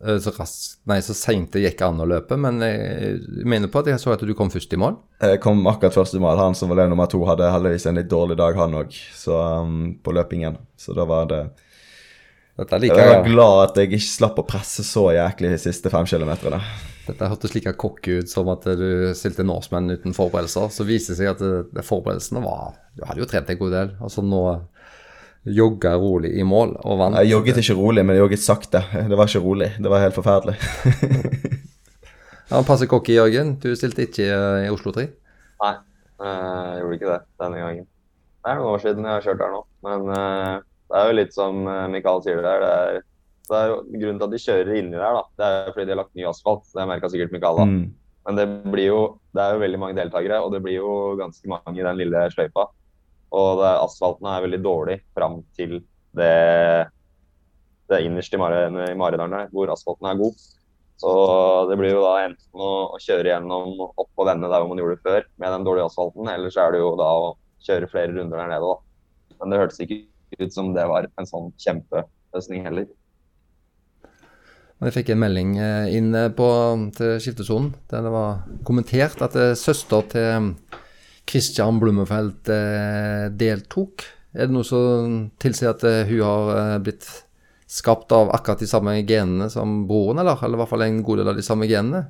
så 0.01 0.31
raskt, 0.33 0.79
nei, 0.89 0.97
så 1.05 1.13
seint 1.13 1.53
det 1.53 1.61
gikk 1.61 1.83
an 1.85 2.01
å 2.01 2.07
løpe, 2.09 2.37
men 2.41 2.57
jeg 2.65 3.45
mener 3.45 3.69
på 3.69 3.83
at 3.83 3.91
jeg 3.91 4.01
så 4.01 4.13
at 4.15 4.23
du 4.25 4.33
kom 4.37 4.49
først 4.49 4.73
i 4.73 4.79
mål? 4.81 4.95
Jeg 5.21 5.41
kom 5.43 5.61
akkurat 5.69 5.93
først 5.93 6.17
i 6.17 6.21
mål. 6.23 6.39
Han 6.41 6.57
som 6.57 6.73
var 6.73 6.87
nummer 6.89 7.09
to, 7.11 7.21
hadde 7.29 7.51
heldigvis 7.53 7.85
en 7.89 7.99
litt 7.99 8.09
dårlig 8.09 8.39
dag, 8.39 8.57
han 8.57 8.79
òg, 8.79 8.97
um, 9.29 9.75
på 10.01 10.15
løpingen. 10.17 10.57
Så 10.81 10.97
da 10.97 11.05
var 11.05 11.29
det 11.29 11.43
like, 12.57 12.95
Jeg 12.95 13.11
var 13.11 13.27
glad 13.27 13.59
at 13.67 13.77
jeg 13.77 13.91
ikke 13.91 14.07
slapp 14.07 14.41
å 14.41 14.47
presse 14.47 14.85
så 14.87 15.11
jæklig 15.13 15.53
de 15.53 15.61
siste 15.61 15.93
fem 15.93 16.09
kilometerne. 16.09 16.61
Dette 17.05 17.29
hørtes 17.29 17.53
like 17.55 17.73
cocky 17.81 18.19
ut 18.21 18.29
som 18.29 18.49
at 18.53 18.65
du 18.77 19.11
stilte 19.17 19.45
Norseman 19.45 19.89
uten 19.93 20.17
forberedelser. 20.17 20.69
Så 20.73 20.85
viste 20.87 21.13
det 21.13 21.21
seg 21.21 21.31
at 21.33 21.41
det, 21.41 21.71
det 21.75 21.85
forberedelsene 21.85 22.43
var 22.45 22.77
Du 22.97 23.05
hadde 23.07 23.23
jo 23.23 23.29
trent 23.29 23.49
en 23.49 23.61
god 23.61 23.73
del. 23.77 23.95
Altså 24.01 24.25
nå 24.25 24.43
jogga 25.43 25.95
rolig 25.97 26.31
i 26.37 26.43
mål 26.45 26.75
og 26.85 26.99
vant. 26.99 27.17
Jeg 27.21 27.31
jogget 27.31 27.61
ikke 27.61 27.77
rolig, 27.77 28.03
men 28.05 28.15
jeg 28.15 28.23
jogget 28.25 28.43
sakte. 28.43 28.83
Det 29.09 29.17
var 29.17 29.29
ikke 29.29 29.43
rolig. 29.43 29.69
Det 29.81 29.91
var 29.91 30.03
helt 30.03 30.17
forferdelig. 30.17 30.57
ja, 32.51 32.61
Passe 32.67 32.87
cocky, 32.89 33.15
Jørgen. 33.17 33.55
Du 33.61 33.71
stilte 33.75 34.05
ikke 34.05 34.27
i 34.65 34.69
Oslo 34.73 34.93
3? 34.95 35.07
Nei, 35.61 35.75
jeg 36.21 36.81
gjorde 36.81 36.99
ikke 36.99 37.13
det 37.13 37.21
denne 37.41 37.63
gangen. 37.63 37.87
Det 38.41 38.49
er 38.49 38.57
noen 38.57 38.73
år 38.73 38.83
siden 38.83 39.05
jeg 39.05 39.17
har 39.17 39.25
kjørt 39.25 39.41
her 39.45 39.53
nå. 39.53 39.63
Men 39.85 40.11
uh, 40.13 40.53
det 40.91 40.99
er 40.99 41.07
jo 41.07 41.17
litt 41.17 41.33
som 41.35 41.65
eh, 41.69 41.87
Mikael 41.93 42.21
sier 42.25 42.41
det 42.41 42.43
der. 42.43 42.63
Det 42.63 42.71
er, 42.71 43.03
det 43.47 43.57
er 43.57 43.69
jo 43.69 43.75
grunnen 43.85 44.17
til 44.19 44.25
at 44.25 44.33
de 44.33 44.41
kjører 44.43 44.71
inni 44.75 44.97
der, 44.97 45.17
da. 45.17 45.21
Det 45.39 45.47
er 45.47 45.69
fordi 45.71 45.85
de 45.85 45.93
har 45.93 45.99
lagt 46.01 46.17
ny 46.19 46.25
asfalt. 46.27 46.65
Det 46.73 46.87
merka 46.89 47.09
sikkert 47.11 47.35
Mikael 47.35 47.61
da. 47.61 47.67
Mm. 47.69 47.85
Men 48.27 48.37
det 48.37 48.45
blir 48.69 48.85
jo 48.91 48.99
Det 49.33 49.41
er 49.41 49.55
jo 49.55 49.61
veldig 49.63 49.79
mange 49.79 49.95
deltakere, 49.97 50.41
og 50.43 50.51
det 50.51 50.59
blir 50.65 50.75
jo 50.81 50.91
ganske 51.15 51.47
mange 51.49 51.79
i 51.79 51.85
den 51.85 52.01
lille 52.01 52.25
sløyfa. 52.33 52.67
Og 53.31 53.61
det, 53.61 53.71
asfalten 53.85 54.27
er 54.27 54.43
veldig 54.45 54.61
dårlig 54.63 54.97
fram 55.15 55.39
til 55.55 55.77
det, 56.17 56.87
det 57.91 58.01
innerste 58.03 58.35
i, 58.35 58.41
Maridalen 58.41 59.51
hvor 59.53 59.71
asfalten 59.71 60.09
er 60.11 60.19
god. 60.19 60.41
Så 61.01 61.11
det 61.69 61.77
blir 61.79 61.95
jo 61.95 62.03
da 62.03 62.27
enten 62.27 62.61
å, 62.61 62.71
å 62.93 62.97
kjøre 63.01 63.31
gjennom 63.31 63.79
opp 63.87 64.09
og 64.21 64.27
vende 64.27 64.51
der 64.51 64.61
hvor 64.61 64.69
man 64.69 64.81
gjorde 64.81 64.99
det 64.99 65.05
før 65.07 65.23
med 65.41 65.55
den 65.55 65.65
dårlige 65.65 65.87
asfalten, 65.89 66.29
eller 66.29 66.53
så 66.53 66.65
er 66.65 66.75
det 66.75 66.81
jo 66.83 66.91
da 66.99 67.09
å 67.17 67.29
kjøre 67.65 67.89
flere 67.89 68.13
runder 68.13 68.37
der 68.37 68.51
nede, 68.51 68.67
da. 68.69 69.37
Men 69.41 69.53
det 69.53 69.61
hørtes 69.63 69.81
ikke 69.81 70.03
ut 70.37 70.53
som 70.53 70.75
det 70.75 70.83
var 70.91 71.07
en 71.17 71.29
sånn 71.29 71.49
kjempeløsning 71.61 72.67
heller. 72.67 72.89
Jeg 74.81 74.95
fikk 74.95 75.11
en 75.13 75.21
melding 75.21 75.57
eh, 75.61 75.91
inn 75.93 76.13
på, 76.33 76.47
til 76.97 77.17
skiftesonen 77.21 77.69
der 77.91 78.05
det 78.05 78.13
var 78.13 78.39
kommentert 78.65 79.21
at 79.21 79.35
eh, 79.37 79.51
søster 79.57 80.07
til 80.09 80.53
Christian 81.31 81.79
Blummefelt 81.79 82.49
eh, 82.51 83.27
deltok. 83.39 84.03
Er 84.35 84.47
det 84.47 84.55
noe 84.55 84.67
som 84.67 85.29
tilsier 85.41 85.73
at 85.73 85.83
eh, 85.87 86.07
hun 86.09 86.23
har 86.25 86.49
eh, 86.57 86.79
blitt 86.83 87.07
skapt 87.71 88.11
av 88.15 88.33
akkurat 88.35 88.59
de 88.59 88.67
samme 88.67 88.97
genene 89.07 89.47
som 89.51 89.85
broren, 89.87 90.19
eller? 90.19 90.41
Eller 90.43 90.59
i 90.59 90.61
hvert 90.61 90.73
fall 90.73 90.83
en 90.87 90.99
god 91.07 91.21
del 91.21 91.31
av 91.31 91.39
de 91.39 91.45
samme 91.45 91.69
genene? 91.71 92.03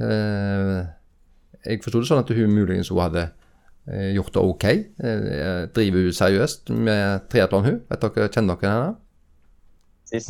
Jeg 0.00 1.82
forsto 1.84 2.00
det 2.00 2.08
sånn 2.08 2.22
at 2.22 2.30
hun 2.32 2.54
muligens 2.56 2.88
hun 2.88 3.02
hadde 3.02 3.26
gjort 4.14 4.32
det 4.32 4.44
ok. 4.48 4.64
Driver 5.76 6.06
hun 6.06 6.16
seriøst 6.16 6.72
med 6.72 7.26
triatlon, 7.28 7.66
hun? 7.66 7.76
Vet 7.90 8.06
dere, 8.06 8.30
Kjenner 8.32 8.56
dere 8.56 8.72
henne? 8.72 8.94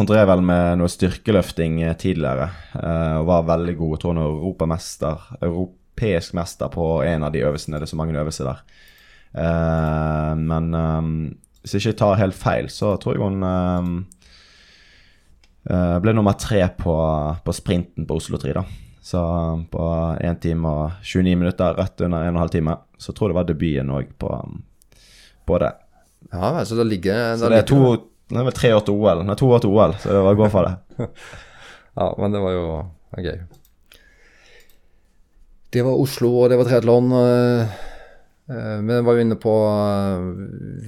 Hun 0.00 0.10
drev 0.10 0.26
vel 0.32 0.42
med 0.42 0.80
noe 0.82 0.90
styrkeløfting 0.90 1.78
tidligere 2.02 2.50
og 2.74 3.30
var 3.30 3.46
veldig 3.54 3.76
god. 3.78 3.94
Jeg 3.94 4.02
tror 4.02 4.16
hun 4.16 4.24
er 4.24 4.32
europamester. 4.32 5.30
Europa 5.38 5.79
europeisk 6.00 6.34
mester 6.34 6.68
på 6.68 7.02
en 7.04 7.22
av 7.24 7.32
de 7.32 7.42
øvelsene. 7.44 7.78
Det 7.78 7.86
er 7.86 7.92
så 7.92 7.96
mange 7.96 8.18
øvelser 8.18 8.48
der. 8.48 8.62
Uh, 9.30 10.36
men 10.36 10.74
um, 10.74 11.36
hvis 11.62 11.74
jeg 11.74 11.80
ikke 11.80 11.98
tar 11.98 12.18
helt 12.18 12.34
feil, 12.34 12.68
så 12.68 12.96
tror 12.96 13.14
jeg 13.14 13.22
hun 13.22 13.42
um, 13.42 14.06
uh, 15.70 15.98
ble 16.00 16.14
nummer 16.14 16.32
tre 16.32 16.68
på, 16.78 16.94
på, 17.44 17.52
sprinten 17.52 18.06
på 18.06 18.16
Oslo 18.16 18.38
3, 18.38 18.52
da. 18.52 18.64
Så 19.02 19.20
på 19.70 19.84
1 20.20 20.40
time 20.40 20.68
og 20.68 20.90
29 21.02 21.36
minutter, 21.36 21.76
rett 21.76 22.00
under 22.00 22.26
1 22.28 22.34
12 22.34 22.50
time, 22.50 22.76
så 22.98 23.12
tror 23.12 23.28
jeg 23.28 23.34
det 23.34 23.40
var 23.40 23.48
debuten 23.48 23.94
òg 23.96 24.10
på, 24.18 24.34
på, 25.46 25.58
det. 25.58 25.72
Ja, 26.32 26.64
så 26.64 26.76
det 26.76 26.84
ligger 26.84 27.36
Så 27.36 27.48
det 27.48 27.62
er 27.62 27.68
to 27.68 28.06
det 28.30 28.38
er 28.38 28.44
vel 28.46 28.54
tre 28.54 28.68
år 28.76 28.82
til 28.86 28.94
OL. 28.94 29.24
Nei, 29.26 29.34
to 29.34 29.48
år 29.50 29.62
til 29.64 29.72
OL, 29.74 29.94
så 29.98 30.12
det 30.14 30.20
var 30.22 30.36
gå 30.38 30.46
for 30.52 30.68
det. 30.68 31.08
ja, 31.98 32.04
men 32.20 32.36
det 32.36 32.42
var 32.44 32.52
jo 32.54 32.66
gøy. 33.18 33.40
Det 35.70 35.84
var 35.86 36.00
Oslo, 36.02 36.32
og 36.34 36.48
det 36.50 36.56
var 36.58 36.66
triatlon. 36.66 37.12
Eh, 37.14 37.74
eh, 38.50 38.78
vi 38.82 38.94
var 39.06 39.14
jo 39.14 39.22
inne 39.22 39.36
på 39.38 39.52
eh, 39.70 40.24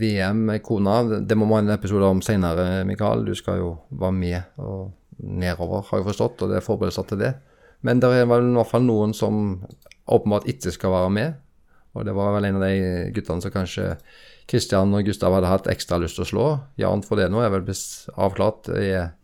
VM 0.01 0.41
med 0.49 0.63
kona. 0.67 0.97
Det 1.23 1.37
må 1.39 1.47
vi 1.47 1.55
ha 1.55 1.61
en 1.63 1.75
episode 1.77 2.09
om 2.11 2.23
senere, 2.25 2.83
Mikael. 2.89 3.23
Du 3.23 3.37
skal 3.39 3.61
jo 3.61 3.69
være 3.91 4.17
med 4.17 4.59
og 4.59 4.91
nedover, 5.23 5.85
har 5.87 6.01
jeg 6.01 6.09
forstått, 6.09 6.43
og 6.43 6.51
det 6.51 6.57
er 6.59 6.67
forberedelser 6.67 7.07
til 7.13 7.21
det. 7.21 7.31
Men 7.87 8.03
det 8.03 8.11
er 8.11 8.27
vel 8.27 8.49
i 8.49 8.57
hvert 8.57 8.71
fall 8.73 8.83
noen 8.83 9.15
som 9.15 9.37
åpenbart 10.11 10.49
ikke 10.51 10.73
skal 10.75 10.95
være 10.97 11.13
med. 11.15 11.37
Og 11.95 12.09
det 12.09 12.15
var 12.17 12.35
vel 12.35 12.49
en 12.49 12.59
av 12.59 12.65
de 12.67 13.13
guttene 13.15 13.45
som 13.45 13.55
kanskje 13.55 13.85
Kristian 14.51 14.97
og 14.99 15.07
Gustav 15.07 15.37
hadde 15.37 15.53
hatt 15.53 15.69
ekstra 15.71 16.01
lyst 16.03 16.19
til 16.19 16.25
å 16.25 16.31
slå. 16.33 16.49
Jan 16.81 17.05
for 17.07 17.21
det 17.21 17.29
nå 17.31 17.45
er 17.45 17.53
vel 17.55 17.71
avklart. 18.17 18.73
Er, 18.75 19.15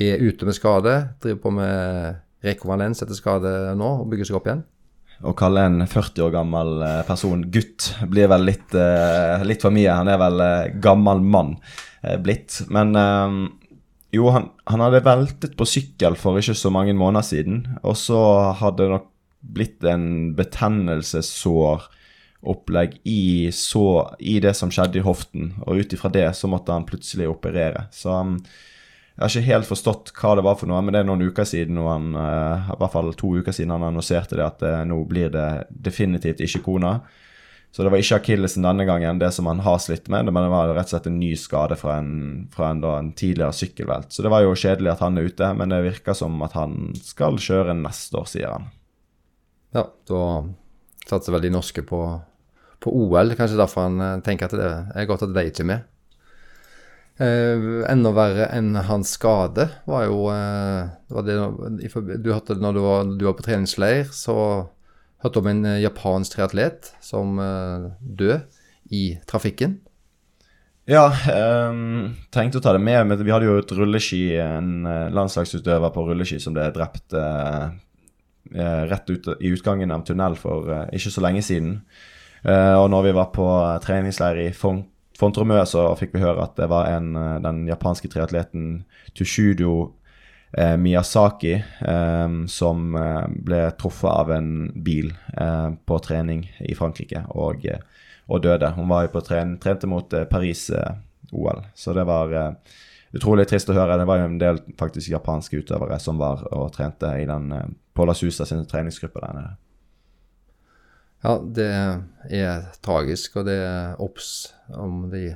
er 0.00 0.24
ute 0.24 0.48
med 0.48 0.56
skade. 0.56 0.96
Driver 1.20 1.42
på 1.44 1.52
med 1.58 2.48
rekonvalens 2.48 3.04
etter 3.04 3.18
skade 3.18 3.52
nå 3.76 3.90
og 4.00 4.08
bygger 4.08 4.30
seg 4.30 4.40
opp 4.40 4.48
igjen 4.48 4.64
å 5.24 5.32
kalle 5.36 5.62
en 5.64 5.86
40 5.88 6.22
år 6.26 6.32
gammel 6.34 6.82
eh, 6.84 7.02
person 7.08 7.50
gutt 7.52 7.94
blir 8.10 8.28
vel 8.28 8.44
litt, 8.48 8.74
uh, 8.76 9.44
litt 9.46 9.62
for 9.64 9.70
mye. 9.72 9.94
Han 9.96 10.08
er 10.12 10.18
vel 10.20 10.40
uh, 10.42 10.68
gammel 10.82 11.20
mann 11.24 11.56
blitt. 12.22 12.60
Men 12.70 12.94
jo, 14.14 14.28
han, 14.30 14.44
han, 14.70 14.80
hadde 14.84 15.00
veltet 15.02 15.56
på 15.58 15.66
sykkel 15.66 16.14
for 16.20 16.38
ikke 16.38 16.54
så 16.54 16.70
mange 16.70 16.94
måneder 16.94 17.24
siden. 17.26 17.66
Og 17.82 17.96
så 17.98 18.20
hadde 18.60 18.84
det 18.84 18.92
nok 18.92 19.08
blitt 19.56 19.84
en 19.86 20.34
betennelsessåropplegg 20.38 22.92
i, 23.02 23.50
i 23.50 24.40
det 24.44 24.54
som 24.58 24.70
skjedde 24.70 24.98
i 25.00 25.06
hoften, 25.06 25.44
og 25.66 25.76
ut 25.82 25.92
ifra 25.96 26.08
det 26.14 26.28
så 26.38 26.46
måtte 26.50 26.72
han 26.76 26.86
plutselig 26.86 27.26
operere. 27.32 27.82
Så 27.94 28.10
um, 28.14 28.38
jeg 29.16 29.24
har 29.24 29.32
ikke 29.32 29.48
helt 29.48 29.68
forstått 29.70 30.10
hva 30.18 30.34
det 30.36 30.42
var 30.44 30.58
for 30.60 30.68
noe, 30.68 30.82
men 30.84 30.92
det 30.92 31.00
er 31.00 31.06
noen 31.08 31.24
uker 31.24 31.46
siden 31.48 31.78
han, 31.80 32.10
uh, 32.12 32.68
i 32.74 32.80
hvert 32.82 32.92
fall 32.92 33.14
to 33.16 33.30
uker 33.38 33.54
siden 33.56 33.72
han 33.72 33.86
annonserte 33.86 34.36
det, 34.36 34.44
at 34.44 34.64
uh, 34.66 34.82
nå 34.84 34.98
blir 35.08 35.30
det 35.32 35.46
definitivt 35.70 36.42
ikke 36.44 36.60
kona. 36.66 36.98
Så 37.72 37.84
det 37.84 37.92
var 37.92 38.00
ikke 38.00 38.18
akillesen 38.20 38.64
denne 38.64 38.84
gangen, 38.88 39.18
det 39.20 39.30
som 39.32 39.48
han 39.48 39.62
har 39.64 39.80
slitt 39.80 40.10
med, 40.12 40.28
men 40.28 40.44
det 40.44 40.52
var 40.52 40.70
rett 40.76 40.88
og 40.88 40.94
slett 40.94 41.08
en 41.08 41.18
ny 41.20 41.32
skade 41.40 41.80
fra 41.80 41.96
en, 42.02 42.12
fra 42.52 42.70
en, 42.72 42.84
da, 42.84 42.92
en 43.00 43.10
tidligere 43.16 43.56
sykkelvelt. 43.56 44.12
Så 44.12 44.24
det 44.24 44.32
var 44.32 44.44
jo 44.44 44.54
kjedelig 44.56 44.92
at 44.94 45.02
han 45.04 45.16
er 45.16 45.32
ute, 45.32 45.50
men 45.56 45.72
det 45.72 45.82
virker 45.84 46.16
som 46.16 46.36
at 46.44 46.56
han 46.56 46.92
skal 47.00 47.40
kjøre 47.40 47.76
neste 47.76 48.20
år, 48.20 48.30
sier 48.32 48.52
han. 48.52 48.70
Ja, 49.76 49.88
da 50.08 50.22
satser 51.08 51.36
vel 51.36 51.44
de 51.44 51.52
norske 51.56 51.84
på, 51.88 52.00
på 52.84 52.96
OL. 53.00 53.36
Kanskje 53.36 53.60
derfor 53.60 53.88
han 53.88 54.00
eh, 54.00 54.16
tenker 54.24 54.48
at 54.48 54.56
det 54.56 54.72
er 54.96 55.08
godt 55.08 55.26
at 55.26 55.36
de 55.36 55.44
ikke 55.48 55.64
er 55.64 55.72
med. 55.72 55.92
Eh, 57.16 57.66
enda 57.88 58.10
verre 58.12 58.50
enn 58.52 58.74
hans 58.90 59.14
skade 59.16 59.70
var 59.88 60.02
jo 60.04 60.26
eh, 60.28 60.88
var 61.08 61.24
det, 61.24 61.36
Du 62.20 62.28
hørte 62.28 62.58
når 62.60 62.74
du 62.76 62.80
var, 62.84 63.06
du 63.08 63.24
var 63.24 63.36
på 63.38 63.46
treningsleir, 63.46 64.10
så 64.12 64.36
hørte 65.24 65.38
du 65.38 65.40
om 65.40 65.48
en 65.48 65.64
eh, 65.64 65.80
japansk 65.80 66.34
triatlet 66.36 66.90
som 67.00 67.38
eh, 67.40 67.86
døde 68.00 68.42
i 68.92 69.16
trafikken. 69.26 69.78
Ja, 70.86 71.08
um, 71.66 72.12
tenkte 72.30 72.60
å 72.60 72.62
ta 72.62 72.76
det 72.76 72.82
med, 72.84 73.00
men 73.08 73.18
vi 73.18 73.32
hadde 73.34 73.48
jo 73.48 73.56
et 73.58 73.72
rulleski, 73.74 74.36
en 74.38 74.84
uh, 74.86 75.08
landslagsutøver 75.10 75.90
på 75.90 76.04
rulleski 76.06 76.38
som 76.38 76.54
ble 76.54 76.68
drept 76.70 77.16
uh, 77.18 77.72
rett 78.86 79.10
ut, 79.10 79.26
i 79.42 79.50
utgangen 79.50 79.90
av 79.90 80.04
tunnel 80.06 80.36
for 80.38 80.68
ikke 80.94 81.10
så 81.10 81.24
lenge 81.24 81.42
siden. 81.42 81.80
og 82.46 82.84
når 82.92 83.08
vi 83.08 83.14
var 83.16 83.32
på 83.34 83.46
treningsleir 83.82 84.38
i 84.44 84.52
Font 85.16 85.36
Fontremø, 85.36 85.62
så 85.64 85.88
fikk 85.96 86.12
vi 86.14 86.20
høre 86.20 86.44
at 86.44 86.58
det 86.58 86.68
var 86.68 86.90
en, 86.92 87.14
den 87.42 87.64
japanske 87.70 88.10
triatleten 88.12 88.84
Tushudo 89.16 89.94
eh, 90.52 90.76
Miyazaki, 90.76 91.54
eh, 91.80 92.28
som 92.46 92.96
eh, 92.96 93.24
ble 93.28 93.62
truffet 93.80 94.10
av 94.10 94.32
en 94.36 94.50
bil 94.74 95.12
eh, 95.40 95.70
på 95.86 95.98
trening 96.04 96.46
i 96.60 96.74
Frankrike 96.76 97.24
og, 97.28 97.66
eh, 97.66 97.80
og 98.28 98.42
døde. 98.44 98.72
Hun 98.76 98.88
var 98.92 99.06
jo 99.06 99.14
på 99.16 99.24
tren, 99.26 99.56
trente 99.62 99.88
mot 99.90 100.10
Paris-OL, 100.30 101.64
så 101.74 101.94
det 101.96 102.06
var 102.08 102.34
utrolig 103.16 103.46
trist 103.48 103.70
å 103.70 103.76
høre. 103.76 103.98
Det 104.00 104.08
var 104.08 104.20
jo 104.20 104.30
en 104.30 104.40
del 104.40 104.60
faktisk 104.78 105.12
japanske 105.12 105.62
utøvere 105.62 106.00
som 106.02 106.18
var 106.20 106.44
og 106.52 106.72
trente 106.74 107.12
i 107.20 107.28
den 107.28 107.52
Paula 107.96 108.12
La 108.12 108.18
Susa 108.18 108.44
sin 108.44 108.66
treningsgruppe 108.68 109.22
der 109.22 109.38
nede. 109.38 109.54
Ja, 111.26 111.32
det 111.42 111.70
er 112.30 112.68
tragisk, 112.86 113.40
og 113.40 113.48
det 113.48 113.56
er 113.58 113.98
obs 114.02 114.52
om 114.70 115.08
de 115.10 115.32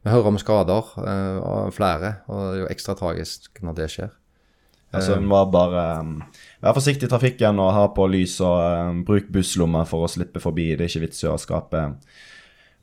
Vi 0.00 0.08
hører 0.08 0.30
om 0.32 0.38
skader 0.40 0.86
av 0.96 1.74
flere, 1.76 2.14
og 2.26 2.40
det 2.40 2.56
er 2.56 2.62
jo 2.62 2.70
ekstra 2.72 2.96
tragisk 2.98 3.60
når 3.62 3.76
det 3.76 3.88
skjer. 3.92 4.14
Altså, 4.90 5.20
vi 5.20 5.28
må 5.28 5.38
bare 5.52 5.84
um, 6.02 6.16
Vær 6.60 6.74
forsiktig 6.74 7.06
i 7.06 7.10
trafikken 7.12 7.60
og 7.62 7.74
ha 7.76 7.84
på 7.94 8.08
lys, 8.10 8.40
og 8.42 8.58
um, 8.58 9.04
bruk 9.06 9.28
busslommer 9.32 9.86
for 9.86 10.04
å 10.04 10.10
slippe 10.10 10.42
forbi. 10.42 10.72
Det 10.74 10.86
er 10.86 10.90
ikke 10.90 11.04
vits 11.04 11.22
i 11.22 11.28
å 11.30 11.38
skape 11.38 11.84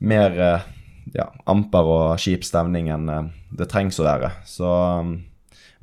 mer 0.08 0.38
uh, 0.38 0.64
ja, 1.12 1.28
amper 1.50 1.90
og 1.92 2.22
kjip 2.22 2.46
stemning 2.48 2.88
enn 2.94 3.12
uh, 3.12 3.28
det 3.60 3.68
trengs 3.68 4.00
å 4.00 4.08
være. 4.08 4.32
Så 4.48 4.72
um, 5.02 5.18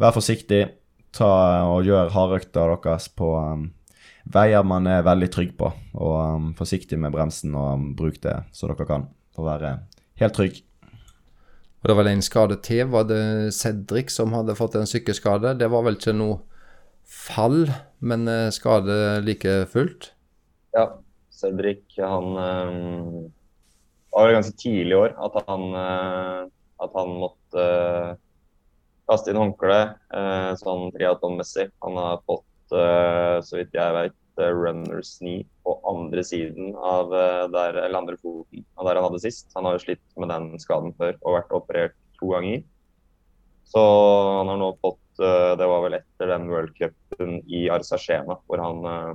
vær 0.01 0.15
forsiktig. 0.17 0.63
Ta 1.15 1.29
og 1.69 1.85
gjør 1.87 2.09
hardøkta 2.11 2.65
deres 2.73 3.05
på 3.15 3.29
veier 4.33 4.65
man 4.65 4.87
er 4.89 5.05
veldig 5.05 5.29
trygg 5.33 5.53
på. 5.59 5.69
Og 5.97 6.15
um, 6.15 6.47
forsiktig 6.57 6.99
med 7.01 7.13
bremsen, 7.13 7.53
og 7.57 7.91
bruk 7.97 8.17
det 8.23 8.39
så 8.55 8.69
dere 8.71 8.87
kan 8.89 9.07
for 9.35 9.45
å 9.45 9.51
være 9.51 9.75
helt 10.21 10.37
trygg. 10.37 10.61
Og 11.85 11.89
det 11.89 11.93
var 11.93 12.01
vel 12.01 12.11
en 12.15 12.25
skade 12.25 12.57
til. 12.65 12.87
Var 12.89 13.07
det 13.11 13.23
Cedric 13.53 14.09
som 14.09 14.33
hadde 14.33 14.57
fått 14.57 14.77
en 14.79 14.89
sykkelskade? 14.89 15.53
Det 15.59 15.69
var 15.69 15.85
vel 15.85 15.99
ikke 15.99 16.15
noe 16.17 16.39
fall, 17.05 17.67
men 18.01 18.25
eh, 18.27 18.49
skade 18.49 19.21
like 19.21 19.67
fullt? 19.69 20.09
Ja, 20.73 20.87
Cedric 21.29 21.83
han 22.01 22.31
um, 22.33 23.27
var 24.09 24.27
vel 24.27 24.37
ganske 24.39 24.57
tidlig 24.57 24.95
i 24.95 24.99
år 25.03 25.13
at 25.27 25.37
han, 25.45 25.65
uh, 25.75 26.41
at 26.81 26.97
han 26.97 27.13
måtte 27.21 27.61
uh, 27.61 28.15
kaste 29.09 29.31
inn 29.31 29.39
håndkle 29.39 29.79
uh, 30.15 30.51
sånn 30.59 30.89
triatlonmessig. 30.95 31.69
Han 31.85 31.99
har 32.01 32.21
fått, 32.25 32.45
så 32.69 33.57
vidt 33.59 33.75
jeg 33.77 33.93
vet, 33.95 34.15
runners 34.37 35.17
knee 35.19 35.45
på 35.63 35.75
andre 35.87 36.23
siden 36.23 36.75
av 36.75 37.13
eh, 37.15 37.47
der, 37.53 37.79
eller 37.85 37.99
andre 37.99 38.17
foten 38.19 38.65
av 38.75 38.87
der 38.87 38.99
han 38.99 39.07
hadde 39.09 39.23
sist. 39.23 39.49
Han 39.55 39.67
har 39.67 39.77
jo 39.77 39.83
slitt 39.85 40.03
med 40.19 40.31
den 40.31 40.53
skaden 40.61 40.93
før 40.99 41.15
og 41.21 41.37
vært 41.37 41.55
operert 41.55 41.95
to 42.19 42.31
ganger. 42.33 42.63
Så 43.65 43.81
han 43.81 44.51
har 44.51 44.59
nå 44.61 44.69
fått 44.83 45.23
eh, 45.23 45.53
Det 45.57 45.69
var 45.71 45.85
vel 45.87 45.97
etter 45.97 46.29
den 46.29 46.49
worldcupen 46.51 47.39
i 47.47 47.65
Arsashena 47.73 48.37
hvor 48.45 48.61
han, 48.61 48.83
eh, 48.91 49.13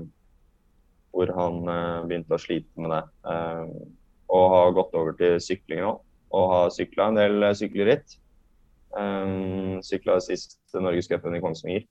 hvor 1.14 1.34
han 1.36 1.62
begynte 2.08 2.36
å 2.36 2.40
slite 2.40 2.80
med 2.80 2.94
det. 2.94 3.02
Og 4.30 4.44
har 4.52 4.74
gått 4.76 4.92
over 4.94 5.16
til 5.18 5.40
sykling 5.42 5.82
nå. 5.82 5.94
Og 6.38 6.44
har 6.52 6.68
sykla 6.70 7.08
en 7.10 7.18
del 7.18 7.46
sykleritt. 7.58 8.14
Sykla 9.82 10.20
sist 10.22 10.60
Norgescupen 10.78 11.34
i 11.34 11.40
Kongsvinger. 11.42 11.82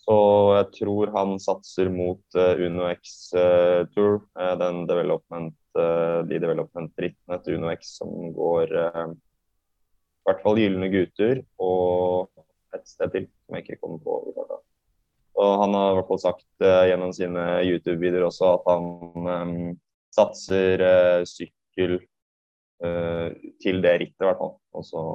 Så 0.00 0.16
jeg 0.56 0.68
tror 0.78 1.12
han 1.14 1.34
satser 1.42 1.90
mot 1.92 2.38
uh, 2.38 2.56
Uno 2.56 2.86
X 2.90 3.32
uh, 3.36 3.86
Tour, 3.94 4.22
uh, 4.38 4.54
den 4.60 4.84
development, 4.90 5.56
de 5.70 6.38
development-rittene 6.42 7.36
til 7.44 7.60
Uno 7.60 7.68
X 7.70 7.92
som 8.00 8.10
går 8.34 8.72
i 8.74 10.24
hvert 10.26 10.40
fall 10.42 10.58
Gylne 10.58 10.88
gutter 10.90 11.44
og 11.62 12.26
et 12.74 12.90
sted 12.90 13.12
til 13.14 13.28
som 13.28 13.54
jeg 13.54 13.62
ikke 13.62 13.78
kommer 13.84 14.00
på. 14.02 14.16
Og 15.38 15.52
han 15.62 15.76
har 15.78 15.92
i 15.92 15.94
hvert 16.00 16.08
fall 16.08 16.22
sagt 16.24 16.66
gjennom 16.90 17.14
sine 17.14 17.44
YouTube-videoer 17.68 18.26
også 18.26 18.50
at 18.56 18.66
han 18.66 19.30
um, 19.30 19.54
satser 20.10 20.82
sykkel 21.30 22.00
til 23.62 23.82
det 23.86 23.94
rittet, 24.02 24.18
i 24.18 24.26
hvert 24.26 24.42
fall. 24.42 24.56
Og 24.74 24.90
så 24.90 25.06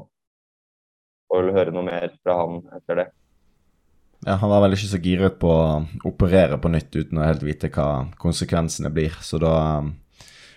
får 1.27 1.49
vi 1.49 1.59
høre 1.59 1.75
noe 1.75 1.89
mer 1.91 2.15
fra 2.23 2.39
han 2.45 2.61
etter 2.79 3.03
det. 3.03 3.09
Ja, 4.25 4.39
Han 4.41 4.49
var 4.49 4.63
vel 4.63 4.73
ikke 4.73 4.89
så 4.89 4.97
giret 4.97 5.37
på 5.37 5.51
å 5.53 5.83
operere 6.09 6.57
på 6.57 6.71
nytt 6.73 6.95
uten 6.97 7.19
å 7.21 7.27
helt 7.27 7.43
vite 7.45 7.69
hva 7.69 8.07
konsekvensene 8.17 8.89
blir. 8.89 9.13
Så 9.21 9.37
da 9.37 9.53
um, 9.77 9.91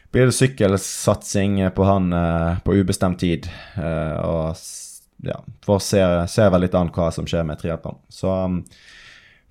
blir 0.08 0.30
det 0.30 0.36
sykkelsatsing 0.38 1.60
på 1.76 1.84
han 1.84 2.06
uh, 2.16 2.62
på 2.64 2.78
ubestemt 2.80 3.20
tid. 3.20 3.44
Uh, 3.76 4.14
og 4.24 5.26
ja, 5.28 5.36
får 5.66 5.82
se, 5.84 6.00
se 6.32 6.46
vel 6.48 6.64
litt 6.64 6.76
an 6.78 6.88
hva 6.94 7.10
som 7.12 7.28
skjer 7.28 7.44
med 7.44 7.60
triatlon. 7.60 7.98
Så 8.08 8.32
um, 8.32 8.62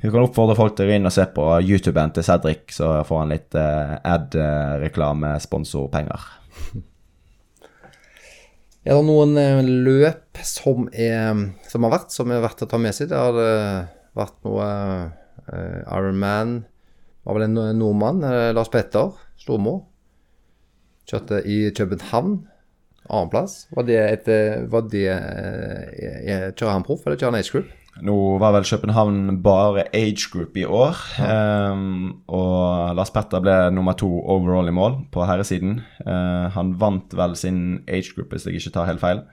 vi 0.01 0.09
kan 0.09 0.25
oppfordre 0.25 0.55
folk 0.57 0.73
til 0.73 0.87
å 0.87 0.89
gå 0.89 0.95
inn 0.97 1.09
og 1.09 1.13
se 1.13 1.25
på 1.35 1.45
YouTuben 1.61 2.13
til 2.15 2.25
Cedric, 2.25 2.73
så 2.73 2.89
får 3.05 3.21
han 3.21 3.33
litt 3.35 3.57
uh, 3.57 3.99
ad-reklame, 4.01 5.35
sponsorpenger. 5.43 6.25
Er 8.87 8.95
det 8.95 9.03
noen 9.03 9.35
løp 9.83 10.39
som, 10.47 10.85
er, 10.95 11.35
som 11.67 11.83
har 11.83 11.91
vært, 11.91 12.13
som 12.15 12.31
er 12.31 12.39
verdt 12.39 12.61
å 12.63 12.69
ta 12.71 12.77
med 12.79 12.95
seg? 12.95 13.09
Det 13.11 13.19
har 13.19 13.35
vært 14.17 14.37
noe 14.47 14.67
uh, 14.67 15.79
Iron 15.93 16.19
Man 16.19 16.57
Var 17.27 17.35
vel 17.35 17.47
en 17.47 17.57
nordmann, 17.77 18.21
uh, 18.23 18.51
Lars 18.55 18.71
Petter 18.71 19.15
Stormo. 19.39 19.81
Kjørte 21.07 21.41
i 21.47 21.67
København. 21.75 22.39
Annenplass. 23.07 23.67
Var 23.71 23.85
det 23.87 23.97
et 24.03 24.25
eh, 24.27 24.63
var 24.67 24.87
det, 24.91 25.07
uh, 25.07 26.47
Kjører 26.51 26.73
han 26.73 26.83
proff, 26.83 27.05
eller 27.05 27.15
kjører 27.19 27.31
han 27.31 27.39
age 27.39 27.53
group? 27.53 27.69
Nå 28.03 28.15
var 28.41 28.53
vel 28.53 28.67
København 28.67 29.39
bare 29.41 29.87
age 29.95 30.27
group 30.33 30.57
i 30.59 30.65
år. 30.65 30.99
Ja. 31.17 31.71
Um, 31.71 32.19
og 32.27 32.93
Lars 32.99 33.13
Petter 33.15 33.41
ble 33.41 33.55
nummer 33.73 33.95
to 33.97 34.09
overall 34.21 34.69
i 34.69 34.75
mål 34.75 34.99
på 35.13 35.25
herresiden. 35.25 35.79
Uh, 36.03 36.51
han 36.53 36.75
vant 36.79 37.15
vel 37.17 37.35
sin 37.39 37.81
age 37.87 38.13
group, 38.13 38.35
hvis 38.35 38.45
jeg 38.45 38.59
ikke 38.59 38.75
tar 38.75 38.91
helt 38.91 39.01
feil. 39.01 39.23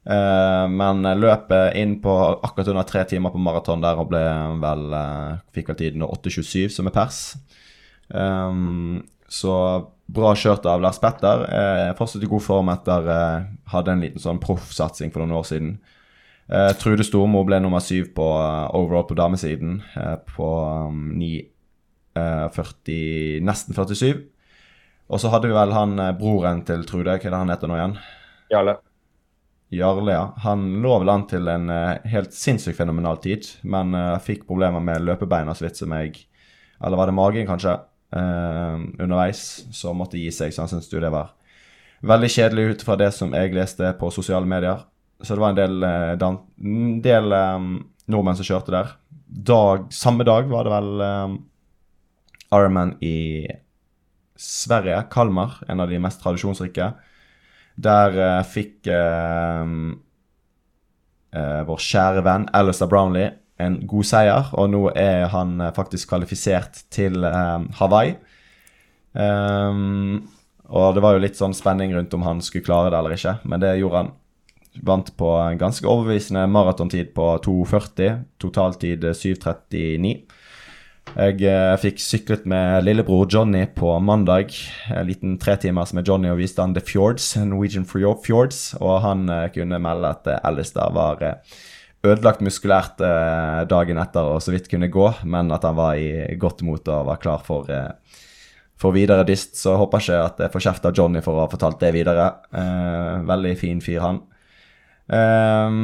Uh, 0.00 0.64
men 0.72 1.04
løpet 1.20 1.76
inn 1.76 1.98
på 2.00 2.12
akkurat 2.40 2.70
under 2.72 2.86
tre 2.88 3.04
timer 3.04 3.34
på 3.34 3.42
maraton 3.42 3.82
der 3.84 3.98
og 4.00 4.08
ble 4.08 4.22
vel 4.62 4.86
uh, 4.96 5.40
fikk 5.52 5.70
vel 5.72 5.80
tiden 5.82 6.06
8.27, 6.06 6.70
som 6.72 6.88
er 6.88 6.94
pers. 6.94 7.20
Um, 8.08 9.02
så 9.30 9.54
bra 10.10 10.32
kjørt 10.34 10.66
av 10.66 10.82
Lars 10.82 10.98
Petter. 11.02 11.44
Uh, 11.46 11.92
fortsatt 11.98 12.24
i 12.26 12.30
god 12.30 12.44
form 12.44 12.72
etter 12.72 13.06
uh, 13.06 13.46
hadde 13.70 13.94
en 13.94 14.02
liten 14.02 14.22
sånn 14.22 14.42
proffsatsing 14.42 15.12
for 15.14 15.22
noen 15.22 15.38
år 15.38 15.46
siden. 15.46 15.76
Uh, 16.50 16.72
Trude 16.80 17.06
Stormo 17.06 17.44
ble 17.46 17.60
nummer 17.62 17.82
syv 17.84 18.10
på 18.16 18.26
overall 18.26 19.06
på 19.06 19.14
damesiden 19.18 19.78
på 20.34 20.50
um, 20.90 21.12
9, 21.20 21.30
40, 22.56 23.38
nesten 23.46 23.76
47. 23.76 24.24
Og 25.10 25.22
så 25.22 25.30
hadde 25.30 25.50
vi 25.50 25.54
vel 25.54 25.74
han 25.74 25.94
broren 26.18 26.64
til 26.66 26.82
Trude, 26.88 27.14
hva 27.14 27.22
er 27.22 27.30
det 27.30 27.38
han 27.38 27.54
heter 27.54 27.70
nå 27.70 27.78
igjen? 27.78 27.98
Jarle. 28.50 28.80
Jarle, 29.70 30.12
ja. 30.12 30.24
Han 30.42 30.82
lå 30.82 30.96
vel 31.02 31.12
an 31.12 31.28
til 31.30 31.46
en 31.50 31.70
uh, 31.70 32.00
helt 32.10 32.34
sinnssykt 32.34 32.78
fenomenal 32.78 33.20
tid, 33.22 33.46
men 33.62 33.94
uh, 33.94 34.18
fikk 34.22 34.42
problemer 34.48 34.82
med 34.82 35.04
løpebeina 35.06 35.54
så 35.54 35.68
vidt 35.68 35.78
som 35.78 35.94
jeg 35.94 36.24
eller 36.80 36.96
var 36.96 37.10
det 37.10 37.16
magen 37.16 37.48
kanskje, 37.48 37.76
Uh, 38.10 38.74
underveis, 38.98 39.40
som 39.70 39.94
måtte 40.00 40.18
gi 40.18 40.32
seg. 40.34 40.50
Så 40.50 40.64
han 40.64 40.70
syntes 40.72 40.90
jo 40.90 40.98
det 40.98 41.12
var 41.14 41.28
veldig 42.02 42.30
kjedelig 42.34 42.64
ut 42.72 42.80
fra 42.82 42.96
det 42.98 43.12
som 43.14 43.30
jeg 43.36 43.54
leste 43.54 43.92
på 44.00 44.10
sosiale 44.10 44.48
medier. 44.50 44.82
Så 45.22 45.36
det 45.36 45.44
var 45.44 45.52
en 45.54 45.60
del, 45.60 45.84
uh, 45.86 46.98
del 47.04 47.36
um, 47.36 47.68
nordmenn 48.10 48.38
som 48.40 48.48
kjørte 48.48 48.74
der. 48.74 48.90
Dag, 49.30 49.86
samme 49.94 50.26
dag 50.26 50.50
var 50.50 50.66
det 50.66 50.74
vel 50.74 51.04
um, 51.06 51.36
Ironman 52.50 52.96
i 52.98 53.46
Sverige, 54.34 55.04
Kalmar, 55.12 55.60
en 55.68 55.84
av 55.84 55.92
de 55.92 56.02
mest 56.02 56.18
tradisjonsrike. 56.24 56.90
Der 57.80 58.16
uh, 58.18 58.40
fikk 58.44 58.88
uh, 58.92 59.64
uh, 61.36 61.62
vår 61.68 61.84
kjære 61.86 62.24
venn 62.26 62.48
Alistair 62.56 62.90
Brownlee 62.90 63.32
en 63.60 63.76
god 63.88 64.06
seier, 64.08 64.52
og 64.56 64.70
nå 64.72 64.86
er 64.96 65.26
han 65.34 65.58
faktisk 65.76 66.08
kvalifisert 66.08 66.78
til 66.88 67.20
Hawaii. 67.76 68.14
Um, 69.12 70.22
og 70.72 70.94
det 70.96 71.02
var 71.04 71.12
jo 71.12 71.20
litt 71.20 71.36
sånn 71.36 71.52
spenning 71.52 71.92
rundt 71.92 72.16
om 72.16 72.24
han 72.24 72.40
skulle 72.40 72.64
klare 72.64 72.88
det 72.88 72.96
eller 72.96 73.18
ikke, 73.18 73.34
men 73.44 73.60
det 73.60 73.74
gjorde 73.76 74.00
han 74.00 74.10
vant 74.86 75.16
på 75.18 75.30
en 75.42 75.58
ganske 75.58 75.86
overbevisende 75.88 76.46
maratontid 76.50 77.12
på 77.14 77.26
2,40. 77.44 78.22
Totaltid 78.40 79.04
7,39. 79.04 80.14
Jeg 81.10 81.40
eh, 81.42 81.74
fikk 81.82 81.98
syklet 81.98 82.44
med 82.46 82.84
lillebror 82.86 83.26
Johnny 83.26 83.64
på 83.74 83.96
mandag. 83.98 84.52
En 84.94 85.08
liten 85.08 85.34
tretimers 85.42 85.90
med 85.96 86.06
Johnny 86.06 86.30
og 86.30 86.38
viste 86.38 86.62
han 86.62 86.74
The 86.76 86.84
Fjords, 86.86 87.32
Norwegian 87.42 87.84
Fjords. 87.88 88.76
Og 88.78 89.00
han 89.02 89.26
eh, 89.28 89.48
kunne 89.50 89.80
melde 89.82 90.12
at 90.14 90.30
eh, 90.30 90.38
Alistair 90.46 90.94
var 90.94 91.24
eh, 91.26 91.58
ødelagt 92.06 92.44
muskulært 92.46 93.02
eh, 93.02 93.64
dagen 93.66 93.98
etter 93.98 94.30
og 94.36 94.38
så 94.44 94.54
vidt 94.54 94.70
kunne 94.70 94.92
gå, 94.92 95.08
men 95.26 95.50
at 95.50 95.66
han 95.66 95.76
var 95.80 95.98
i 95.98 96.38
godt 96.38 96.62
mot 96.62 96.86
og 96.86 97.10
var 97.10 97.20
klar 97.20 97.42
for, 97.42 97.66
eh, 97.74 98.22
for 98.78 98.94
videre 98.94 99.26
dyst. 99.26 99.58
Så 99.58 99.74
jeg 99.74 99.82
håper 99.82 100.06
ikke 100.06 100.24
at 100.28 100.42
jeg 100.46 100.54
får 100.54 100.66
kjeft 100.68 100.90
av 100.92 100.96
Johnny 100.96 101.26
for 101.26 101.34
å 101.34 101.44
ha 101.44 101.50
fortalt 101.50 101.82
det 101.82 101.94
videre. 101.98 102.30
veldig 103.26 103.56
fin 103.58 103.82
fyr, 103.82 104.00
han. 104.06 104.22
Eh, 105.10 105.80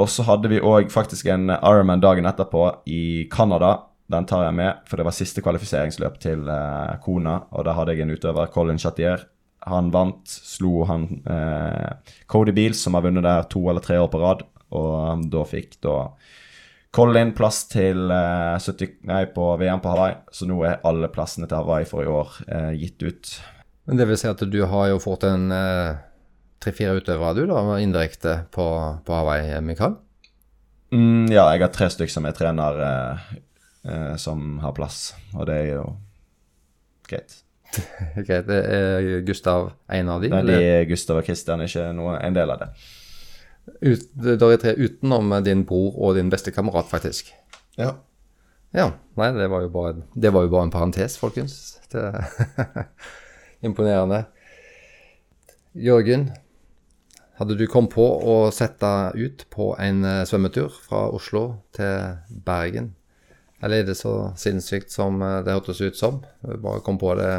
og 0.00 0.08
så 0.10 0.24
hadde 0.26 0.48
vi 0.50 0.64
òg 0.64 0.88
faktisk 0.90 1.28
en 1.28 1.52
Ironman 1.60 2.00
dagen 2.00 2.24
etterpå 2.26 2.70
i 2.88 3.28
Canada. 3.30 3.82
Den 4.06 4.26
tar 4.28 4.44
jeg 4.44 4.56
med, 4.56 4.82
for 4.88 5.00
det 5.00 5.06
var 5.06 5.16
siste 5.16 5.42
kvalifiseringsløp 5.44 6.18
til 6.20 6.48
eh, 6.52 6.96
Kona. 7.04 7.38
Og 7.56 7.64
da 7.64 7.72
hadde 7.76 7.94
jeg 7.94 8.04
en 8.04 8.12
utøver, 8.12 8.50
Colin 8.52 8.80
Chatier. 8.80 9.24
Han 9.64 9.88
vant, 9.94 10.28
slo 10.28 10.84
han 10.90 11.06
eh, 11.24 12.16
Cody 12.28 12.52
Beals, 12.52 12.82
som 12.84 12.98
har 12.98 13.06
vunnet 13.06 13.24
der 13.24 13.46
to 13.48 13.64
eller 13.70 13.84
tre 13.84 13.96
år 14.02 14.10
på 14.12 14.20
rad. 14.20 14.44
Og 14.74 14.90
um, 15.14 15.22
da 15.32 15.44
fikk 15.48 15.78
da 15.84 15.96
Colin 16.94 17.32
plass 17.36 17.62
til 17.72 18.12
eh, 18.12 18.58
70, 18.60 18.98
nei, 19.08 19.22
på 19.32 19.48
VM 19.60 19.80
på 19.80 19.94
Hawaii. 19.94 20.18
Så 20.36 20.50
nå 20.50 20.60
er 20.68 20.84
alle 20.84 21.08
plassene 21.12 21.48
til 21.48 21.62
Hawaii 21.62 21.88
for 21.88 22.04
i 22.04 22.12
år 22.12 22.36
gitt 22.76 23.06
ut. 23.06 23.32
Men 23.88 24.00
det 24.00 24.08
vil 24.08 24.20
si 24.20 24.28
at 24.28 24.44
du 24.48 24.60
har 24.68 24.90
jo 24.92 25.00
fått 25.00 25.24
en 25.28 25.48
tre-fire 26.64 27.00
utøvere 27.00 27.36
du 27.36 27.48
da, 27.48 27.64
indirekte 27.80 28.36
på, 28.52 28.68
på 29.04 29.16
Hawaii, 29.16 29.58
Mikael? 29.64 29.96
Mm, 30.92 31.32
ja, 31.32 31.48
jeg 31.52 31.64
har 31.64 31.72
tre 31.74 31.90
stykker 31.92 32.12
som 32.12 32.28
jeg 32.28 32.36
trener 32.38 32.78
eh, 33.84 34.14
som 34.20 34.58
har 34.62 34.74
plass, 34.76 35.14
og 35.34 35.48
det 35.50 35.60
er 35.62 35.70
jo 35.76 35.86
greit. 37.08 37.38
greit. 38.26 38.50
Er 38.50 39.22
Gustav 39.26 39.72
en 39.92 40.12
av 40.12 40.22
de? 40.24 40.30
Nei, 40.32 40.42
de 40.48 40.58
er 40.60 40.84
Gustav 40.90 41.20
og 41.20 41.28
Kristian, 41.28 41.64
ikke 41.64 41.90
noe, 41.96 42.18
en 42.20 42.36
del 42.36 42.54
av 42.54 42.64
det. 42.64 42.70
Ut, 43.80 44.08
da 44.14 44.50
er 44.52 44.60
tre 44.60 44.74
utenom 44.76 45.32
din 45.44 45.64
bror 45.68 45.96
og 45.96 46.18
din 46.18 46.30
beste 46.32 46.52
kamerat, 46.52 46.90
faktisk? 46.90 47.32
Ja. 47.80 47.94
Ja. 48.74 48.90
Nei, 49.18 49.30
det 49.36 49.48
var 49.52 49.64
jo 49.64 49.70
bare, 49.72 49.96
det 50.18 50.32
var 50.34 50.46
jo 50.46 50.52
bare 50.52 50.68
en 50.68 50.74
parentes, 50.74 51.16
folkens. 51.20 51.78
Det 51.92 52.04
Imponerende. 53.64 54.24
Jørgen, 55.74 56.28
hadde 57.38 57.56
du 57.58 57.64
kommet 57.70 57.94
på 57.94 58.04
å 58.04 58.34
sette 58.54 58.88
ut 59.16 59.46
på 59.50 59.72
en 59.82 60.04
eh, 60.06 60.20
svømmetur 60.28 60.74
fra 60.84 61.06
Oslo 61.14 61.46
til 61.74 62.18
Bergen? 62.46 62.92
Eller 63.64 63.80
er 63.80 63.86
det 63.88 63.96
så 63.96 64.14
sinnssykt 64.36 64.92
som 64.92 65.22
eh, 65.24 65.40
det 65.44 65.54
hørtes 65.56 65.80
ut 65.80 65.96
som? 65.96 66.20
Vi 66.44 66.60
bare 66.60 66.82
kom 66.84 66.98
på 67.00 67.14
det. 67.16 67.30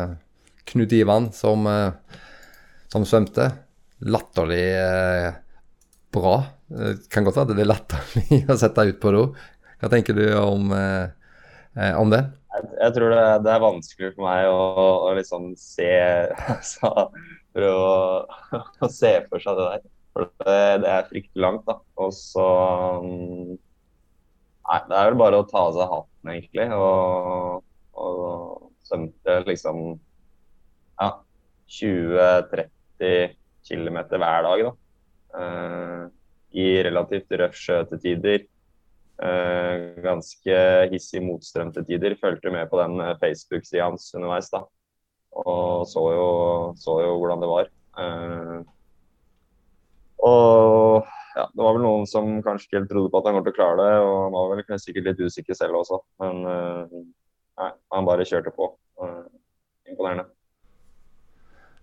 Knut 0.66 0.94
Ivan 0.98 1.30
som, 1.36 1.68
eh, 1.70 2.22
som 2.90 3.06
svømte. 3.06 3.52
Latterlig 4.10 4.64
eh, 4.80 5.36
bra. 6.16 6.38
Det 6.66 6.96
kan 7.14 7.28
godt 7.28 7.38
være 7.38 7.54
det 7.54 7.66
er 7.66 7.70
latterlig 7.70 8.40
å 8.54 8.58
sette 8.58 8.88
ut 8.90 9.02
på 9.04 9.14
do. 9.14 9.28
Hva 9.82 9.92
tenker 9.92 10.18
du 10.18 10.24
om, 10.40 10.72
om 10.74 12.14
det? 12.14 12.22
Jeg, 12.56 12.68
jeg 12.80 12.94
tror 12.96 13.12
det, 13.12 13.24
det, 13.44 13.52
er 13.52 13.62
vanskelig 13.62 14.12
for 14.16 14.26
meg 14.26 14.48
å, 14.48 14.62
å 15.06 15.10
liksom 15.18 15.50
se 15.60 15.92
altså, 16.56 17.10
prøve 17.54 17.92
å, 17.92 18.62
å, 18.88 18.90
se 18.90 19.14
for 19.28 19.44
seg 19.44 19.60
det 19.60 19.68
der. 19.68 19.86
For 20.16 20.32
det, 20.48 20.58
det 20.82 20.90
er 20.96 21.10
fryktelig 21.12 21.44
langt, 21.44 21.68
da. 21.68 21.78
Og 22.02 22.16
så 22.16 22.48
mm, 23.04 23.58
Nei, 24.66 24.80
det 24.90 24.98
er 24.98 25.10
vel 25.12 25.20
bare 25.20 25.40
å 25.42 25.46
ta 25.50 25.68
av 25.68 25.76
seg 25.76 25.92
hatten, 25.92 26.32
egentlig. 26.34 26.68
Og, 26.74 27.62
og 28.02 28.72
svømte 28.86 29.38
liksom 29.46 29.84
ja, 31.02 31.10
20-30 31.78 33.36
km 33.68 34.02
hver 34.16 34.50
dag, 34.50 34.66
da. 34.66 34.74
Uh, 35.36 36.04
I 36.56 36.68
relativt 36.88 37.34
røff 37.42 37.58
sjø 37.60 37.82
til 37.92 38.02
tider. 38.04 38.46
Uh, 39.16 39.96
ganske 40.04 40.62
hissig 40.92 41.22
motstrøm 41.24 41.74
til 41.76 41.86
tider. 41.92 42.18
Fulgte 42.22 42.54
med 42.54 42.72
på 42.72 42.82
den 42.82 42.98
Facebook-sida 43.22 43.86
hans 43.90 44.10
underveis. 44.18 44.50
da 44.54 44.66
og 45.36 45.84
så 45.92 46.04
jo, 46.16 46.28
så 46.80 47.00
jo 47.04 47.18
hvordan 47.20 47.44
det 47.44 47.50
var. 47.52 47.72
Uh, 48.00 48.62
og 50.24 51.10
ja, 51.36 51.46
det 51.52 51.64
var 51.66 51.76
vel 51.76 51.84
noen 51.84 52.06
som 52.08 52.38
kanskje 52.44 52.70
ikke 52.70 52.80
helt 52.80 52.92
trodde 52.94 53.12
på 53.12 53.20
at 53.20 53.28
han 53.28 53.36
kom 53.36 53.44
til 53.44 53.54
å 53.54 53.58
klare 53.58 53.78
det, 53.82 53.96
og 54.06 54.14
han 54.24 54.36
var 54.36 54.54
vel 54.54 54.80
sikkert 54.80 55.10
litt 55.10 55.24
usikker 55.26 55.58
selv 55.58 55.82
også. 55.82 56.00
Men 56.24 56.40
uh, 56.48 57.02
nei, 57.60 57.70
han 57.96 58.08
bare 58.08 58.28
kjørte 58.28 58.54
på. 58.56 58.70
Uh, 59.02 59.26
imponerende. 59.92 60.30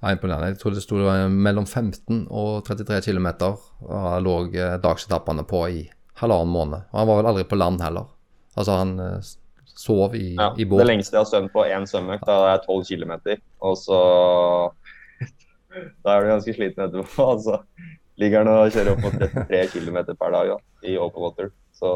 Ja, 0.00 0.14
imponerende. 0.14 0.54
Jeg 0.54 0.62
tror 0.62 0.74
det 0.74 0.84
sto 0.86 1.02
mellom 1.28 1.68
15 1.68 2.24
og 2.32 2.64
33 2.66 3.02
km. 3.10 3.28
Og 3.84 4.08
lå 4.24 4.38
dagsetappene 4.82 5.44
på 5.46 5.62
i 5.68 5.84
halvannen 6.22 6.56
måned. 6.56 6.88
Og 6.90 6.98
han 7.02 7.12
var 7.12 7.20
vel 7.20 7.30
aldri 7.34 7.46
på 7.52 7.60
land 7.60 7.84
heller. 7.84 8.08
Altså, 8.56 8.80
han 8.80 8.96
Sov 9.72 10.12
i, 10.14 10.34
ja, 10.36 10.50
i 10.60 10.66
båt. 10.68 10.82
Det 10.82 10.88
lengste 10.90 11.16
jeg 11.16 11.22
har 11.22 11.28
svømt 11.30 11.52
på 11.54 11.62
én 11.64 11.86
svømmeøkt, 11.88 12.26
da 12.28 12.52
er 12.52 12.60
12 12.66 12.82
km. 12.90 13.14
Og 13.64 13.78
så 13.80 14.00
Da 16.04 16.12
er 16.12 16.24
du 16.24 16.28
ganske 16.28 16.54
sliten 16.56 16.84
etterpå. 16.84 17.24
Altså 17.32 17.62
ligger 18.20 18.42
han 18.42 18.50
og 18.52 18.74
kjører 18.74 18.92
opp 18.92 19.06
mot 19.06 19.16
33 19.16 19.62
km 19.72 19.98
per 20.12 20.34
dag 20.34 20.52
da, 20.52 20.58
i 20.84 20.98
open 21.00 21.24
water. 21.24 21.52
Så 21.76 21.92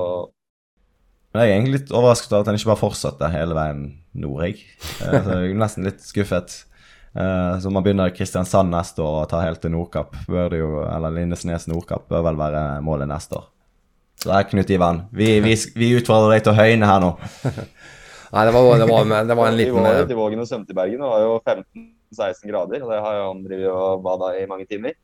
men 1.36 1.42
jeg 1.44 1.52
er 1.52 1.58
egentlig 1.58 1.78
litt 1.82 1.90
overrasket 1.92 2.30
over 2.32 2.44
at 2.44 2.48
han 2.48 2.56
ikke 2.56 2.70
bare 2.70 2.80
fortsatte 2.80 3.28
hele 3.28 3.56
veien 3.58 3.80
nord. 4.16 4.46
Jeg. 4.46 4.62
Eh, 5.04 5.18
så 5.20 5.34
jeg 5.42 5.50
er 5.50 5.58
nesten 5.60 5.84
litt 5.84 6.00
skuffet. 6.00 6.54
Uh, 7.16 7.56
så 7.60 7.68
man 7.72 7.84
begynner 7.84 8.08
i 8.08 8.14
Kristiansand 8.16 8.72
neste 8.72 9.00
år 9.04 9.22
og 9.22 9.28
tar 9.28 9.44
helt 9.44 9.60
til 9.60 9.74
Nordkapp. 9.74 10.16
Bør 10.28 10.48
det 10.52 10.62
jo, 10.62 10.70
eller 10.84 11.12
Lindesnes 11.12 11.68
Nordkapp 11.68 12.06
bør 12.08 12.24
vel 12.30 12.40
være 12.40 12.62
målet 12.84 13.08
neste 13.10 13.36
år. 13.36 13.44
Så 14.16 14.30
det 14.30 14.38
er 14.38 14.48
Knut 14.48 14.72
Ivan. 14.72 15.02
Vi, 15.12 15.28
vi, 15.44 15.52
vi 15.76 15.90
utfordrer 15.98 16.38
deg 16.38 16.46
til 16.46 16.54
å 16.54 16.56
høyne 16.56 16.88
her 16.88 17.04
nå. 17.04 17.12
Nei, 18.32 18.42
det 18.48 18.52
var, 18.56 18.70
det 18.80 18.88
var, 18.88 19.12
det 19.28 19.36
var 19.38 19.50
en 19.50 19.58
liten 19.60 19.76
Vi 19.76 19.84
var 19.84 20.00
ute 20.02 20.16
i 20.16 20.18
Vågen 20.18 20.40
og 20.40 20.48
svømte 20.48 20.72
i 20.72 20.78
Bergen. 20.80 21.04
Det 21.04 21.10
var 21.12 21.20
jo 21.24 21.36
15-16 21.44 22.50
grader. 22.50 22.80
Og 22.84 22.94
det 22.94 23.02
har 23.04 23.18
jo 23.20 23.28
han 23.28 23.44
drevet 23.44 23.68
og 23.76 24.06
bada 24.08 24.32
i 24.40 24.48
mange 24.48 24.68
timer. 24.68 24.96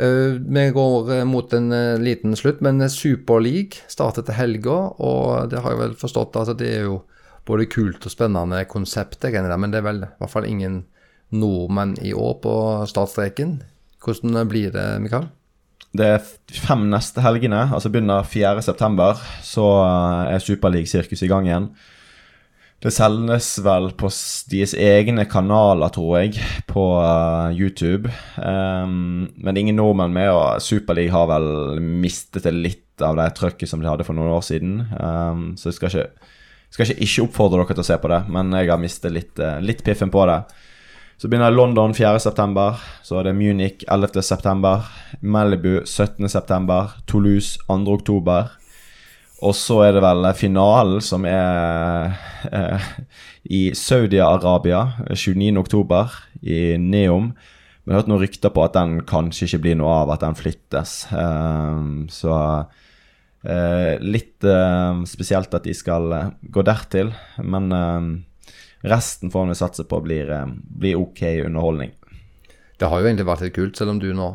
Uh, 0.00 0.40
vi 0.42 0.64
går 0.74 1.10
uh, 1.12 1.24
mot 1.28 1.52
en 1.54 1.68
uh, 1.72 2.00
liten 2.02 2.34
slutt, 2.36 2.62
men 2.64 2.82
Superleague 2.90 3.84
starter 3.90 4.26
til 4.26 4.38
helga. 4.38 4.78
Og 4.98 5.52
det 5.52 5.62
har 5.62 5.74
jeg 5.74 5.82
vel 5.82 5.98
forstått 6.00 6.40
altså 6.40 6.56
det 6.58 6.72
er 6.80 6.88
jo 6.88 7.02
både 7.46 7.68
kult 7.70 8.06
og 8.06 8.12
spennende 8.12 8.64
konsept, 8.66 9.22
men 9.22 9.70
det 9.70 9.80
er 9.80 9.86
vel 9.86 10.02
i 10.06 10.10
hvert 10.18 10.32
fall 10.32 10.48
ingen 10.48 10.84
nordmenn 11.34 11.96
i 12.02 12.14
år 12.16 12.38
på 12.42 12.54
startstreken. 12.88 13.58
Hvordan 14.04 14.48
blir 14.48 14.72
det, 14.72 14.84
Mikael? 15.04 15.28
Det 15.94 16.06
er 16.16 16.24
fem 16.64 16.88
neste 16.90 17.22
helgene, 17.22 17.68
altså 17.72 17.90
begynner 17.92 18.26
4.9. 18.26 19.12
Så 19.46 19.66
eh, 19.84 20.32
er 20.34 20.42
Superleague-sirkus 20.42 21.22
i 21.22 21.30
gang 21.30 21.46
igjen. 21.46 21.68
Det 22.84 22.90
selges 22.92 23.46
vel 23.64 23.86
på 23.96 24.10
deres 24.52 24.74
egne 24.76 25.24
kanaler, 25.24 25.88
tror 25.88 26.18
jeg, 26.18 26.34
på 26.68 26.82
uh, 27.00 27.48
YouTube. 27.56 28.10
Um, 28.36 29.30
men 29.40 29.56
ingen 29.56 29.78
nordmenn 29.80 30.12
med, 30.12 30.28
og 30.28 30.60
Superliga 30.60 31.14
har 31.14 31.30
vel 31.30 31.80
mistet 31.80 32.44
det 32.44 32.52
litt 32.52 33.00
av 33.00 33.16
det 33.16 33.30
trøkket 33.38 33.70
som 33.70 33.80
de 33.80 33.88
hadde 33.88 34.04
for 34.04 34.16
noen 34.16 34.34
år 34.36 34.44
siden. 34.44 34.74
Um, 35.00 35.46
så 35.56 35.70
jeg 35.70 35.78
skal 35.78 35.94
ikke, 35.94 36.28
skal 36.76 36.90
ikke, 36.90 37.06
ikke 37.08 37.24
oppfordre 37.24 37.62
dere 37.62 37.78
til 37.78 37.86
å 37.86 37.88
se 37.88 37.98
på 38.02 38.10
det, 38.12 38.20
men 38.36 38.52
jeg 38.58 38.68
har 38.74 38.82
mistet 38.82 39.16
litt, 39.16 39.32
uh, 39.40 39.56
litt 39.64 39.80
piffen 39.86 40.12
på 40.12 40.26
det. 40.28 40.42
Så 41.16 41.30
begynner 41.32 41.56
London 41.56 41.96
4.9. 41.96 42.66
Så 43.00 43.16
er 43.16 43.30
det 43.30 43.36
Munich 43.38 43.86
11.9. 43.88 44.74
Malibu 45.24 45.78
17.9. 45.88 46.78
Toulouse 47.08 47.64
2.10. 47.64 48.63
Og 49.42 49.54
så 49.58 49.80
er 49.88 49.96
det 49.96 50.02
vel 50.04 50.28
finalen 50.38 51.02
som 51.02 51.24
er 51.26 52.14
eh, 52.54 52.86
i 53.50 53.64
Saudi-Arabia 53.76 54.84
29.10. 55.10 56.14
i 56.46 56.60
Neom. 56.78 57.32
Jeg 57.84 57.92
har 57.92 58.00
hørt 58.00 58.08
noen 58.12 58.22
rykter 58.22 58.52
på 58.54 58.62
at 58.64 58.76
den 58.78 59.00
kanskje 59.04 59.48
ikke 59.48 59.62
blir 59.66 59.76
noe 59.80 59.90
av, 60.04 60.14
at 60.14 60.22
den 60.22 60.38
flyttes. 60.38 60.94
Eh, 61.12 61.82
så 62.14 62.36
eh, 63.42 63.98
litt 64.00 64.46
eh, 64.48 65.02
spesielt 65.10 65.58
at 65.58 65.66
de 65.66 65.74
skal 65.76 66.14
eh, 66.16 66.32
gå 66.54 66.64
dertil. 66.64 67.12
Men 67.42 67.68
eh, 67.74 68.08
resten 68.88 69.34
får 69.34 69.50
vi 69.50 69.60
satse 69.60 69.88
på 69.90 70.00
blir, 70.06 70.30
eh, 70.30 70.48
blir 70.80 71.02
ok 71.02 71.26
underholdning. 71.50 71.92
Det 72.78 72.88
har 72.88 73.02
jo 73.02 73.10
egentlig 73.10 73.28
vært 73.28 73.48
litt 73.48 73.58
kult, 73.58 73.76
selv 73.76 73.96
om 73.96 74.00
du 74.02 74.12
nå 74.14 74.30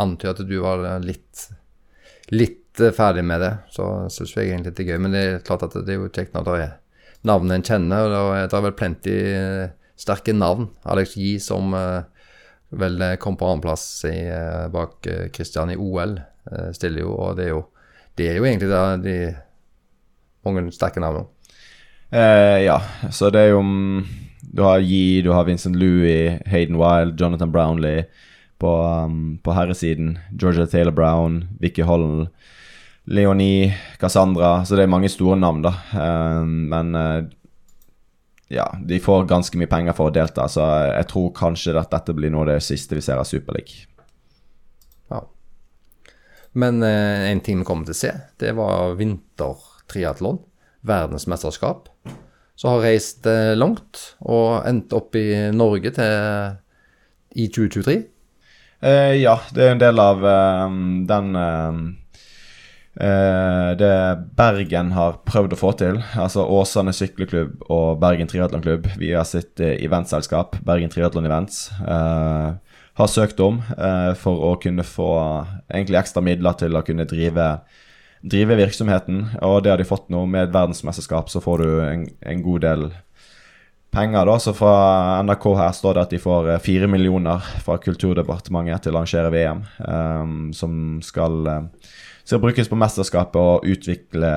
antyder 0.00 0.36
at 0.36 0.48
du 0.48 0.58
var 0.62 0.86
litt, 1.02 1.48
litt 2.32 2.61
eh, 2.80 2.94
ferdig 2.94 3.24
med 3.24 3.42
det. 3.44 3.52
Så 3.74 3.88
syns 4.12 4.36
jeg 4.36 4.50
egentlig 4.50 4.74
det 4.76 4.86
er 4.86 4.94
gøy. 4.94 5.02
Men 5.02 5.16
det 5.16 5.24
er 5.24 5.44
klart 5.44 5.66
at 5.66 5.76
det 5.76 5.94
er 5.94 6.00
jo 6.00 6.08
kjekt 6.12 6.34
når 6.36 6.48
det 6.48 6.56
er 6.60 6.72
navnet 7.28 7.58
en 7.58 7.66
kjenner. 7.66 8.16
og 8.20 8.32
Det 8.38 8.58
er 8.58 8.66
vel 8.68 8.78
plenty 8.78 9.18
eh, 9.34 9.68
sterke 10.00 10.34
navn. 10.36 10.70
Alex 10.84 11.16
Yi 11.16 11.36
som 11.42 11.74
eh, 11.78 12.02
vel 12.72 13.04
kom 13.20 13.36
på 13.36 13.50
annenplass 13.50 13.84
bak 14.72 15.04
Christian 15.36 15.74
i 15.74 15.76
OL, 15.76 16.14
stiller 16.72 17.02
jo. 17.04 17.10
Og 17.12 17.36
det 17.36 17.44
er 17.44 17.50
jo, 17.50 17.58
det 18.16 18.30
er 18.30 18.38
jo 18.38 18.46
egentlig 18.48 18.70
da 18.70 18.96
de 18.96 19.16
mange 20.46 20.72
sterke 20.72 21.02
navn. 21.04 21.26
Eh, 22.12 22.64
ja, 22.64 22.78
så 23.10 23.30
det 23.32 23.40
er 23.40 23.54
jo 23.54 23.62
mm, 23.64 24.04
Du 24.52 24.62
har 24.66 24.82
Yi, 24.84 25.22
du 25.22 25.30
har 25.32 25.46
Vincent 25.48 25.76
Louis, 25.76 26.40
Hayden 26.46 26.76
Wild, 26.76 27.20
Jonathan 27.20 27.52
Brownlee 27.52 28.04
på, 28.60 28.72
um, 29.06 29.38
på 29.42 29.52
herresiden. 29.52 30.18
Georgia 30.38 30.66
Taylor 30.66 30.92
Brown, 30.92 31.48
Vicky 31.60 31.82
Holland, 31.82 32.28
Leonie, 33.04 33.76
Cassandra. 33.98 34.64
Så 34.64 34.76
det 34.76 34.86
er 34.86 34.92
mange 34.92 35.10
store 35.10 35.38
navn, 35.40 35.62
da. 35.64 35.72
Eh, 35.92 36.42
men 36.44 36.94
eh, 36.98 37.24
ja, 38.52 38.68
de 38.84 39.00
får 39.02 39.26
ganske 39.30 39.58
mye 39.58 39.70
penger 39.70 39.96
for 39.96 40.10
å 40.10 40.14
delta, 40.14 40.46
så 40.50 40.66
jeg 40.90 41.08
tror 41.10 41.32
kanskje 41.36 41.76
at 41.80 41.92
dette 41.94 42.14
blir 42.16 42.32
noe 42.32 42.44
av 42.44 42.52
det 42.52 42.64
siste 42.66 42.98
vi 42.98 43.04
ser 43.04 43.20
av 43.20 43.28
Superleague. 43.28 43.86
Ja. 45.10 45.22
Men 46.52 46.82
eh, 46.86 47.30
en 47.32 47.40
ting 47.44 47.62
vi 47.62 47.68
kommer 47.68 47.88
til 47.88 47.96
å 47.96 48.02
se, 48.02 48.12
det 48.42 48.54
var 48.58 48.98
vintertriatlon. 49.00 50.42
Verdensmesterskap. 50.82 51.88
Så 52.58 52.68
har 52.68 52.82
reist 52.84 53.26
langt 53.56 54.00
og 54.20 54.66
endt 54.68 54.92
opp 54.94 55.14
i 55.16 55.48
Norge 55.54 55.92
til, 55.94 56.58
i 57.38 57.46
2023. 57.48 57.94
Eh, 58.82 59.14
ja, 59.22 59.36
det 59.54 59.62
er 59.62 59.76
en 59.76 59.80
del 59.82 60.00
av 60.02 60.24
eh, 60.26 60.78
den 61.06 61.36
eh, 61.38 61.76
Det 62.92 63.92
Bergen 64.36 64.90
har 64.92 65.14
prøvd 65.24 65.54
å 65.54 65.58
få 65.58 65.70
til. 65.80 66.00
Altså 66.20 66.44
Åsane 66.44 66.92
sykleklubb 66.92 67.62
og 67.72 68.02
Bergen 68.02 68.28
triatlonklubb 68.28 68.90
via 69.00 69.22
sitt 69.24 69.62
eh, 69.64 69.78
eventselskap, 69.86 70.58
Bergen 70.66 70.92
Triatlon 70.92 71.24
Events, 71.24 71.70
eh, 71.80 72.50
har 73.00 73.08
søkt 73.08 73.40
om 73.40 73.62
eh, 73.78 74.12
for 74.20 74.44
å 74.50 74.52
kunne 74.60 74.84
få 74.84 75.08
egentlig 75.72 76.02
ekstra 76.02 76.20
midler 76.24 76.58
til 76.60 76.76
å 76.76 76.84
kunne 76.84 77.08
drive 77.08 77.48
drive 78.22 78.54
virksomheten, 78.54 79.24
og 79.42 79.64
det 79.64 79.72
har 79.72 79.80
de 79.80 79.86
fått 79.88 80.12
nå. 80.12 80.26
Med 80.30 80.46
et 80.46 80.54
verdensmesterskap 80.54 81.30
så 81.32 81.42
får 81.42 81.64
du 81.64 81.70
en, 81.82 82.04
en 82.22 82.44
god 82.44 82.62
del 82.62 82.84
penger. 83.92 84.26
da, 84.26 84.38
så 84.38 84.54
Fra 84.56 84.76
NRK 85.22 85.48
her 85.58 85.74
står 85.76 85.96
det 85.96 86.04
at 86.06 86.14
de 86.14 86.22
får 86.22 86.52
eh, 86.52 86.62
fire 86.62 86.88
millioner 86.90 87.42
fra 87.64 87.78
Kulturdepartementet 87.82 88.86
til 88.86 88.94
å 88.94 89.02
arrangere 89.02 89.32
VM, 89.34 89.64
um, 89.88 90.38
som 90.56 91.00
skal, 91.04 91.40
uh, 91.46 91.98
skal 92.24 92.40
brukes 92.42 92.68
på 92.70 92.78
mesterskapet 92.78 93.38
og 93.40 93.66
utvikle 93.66 94.30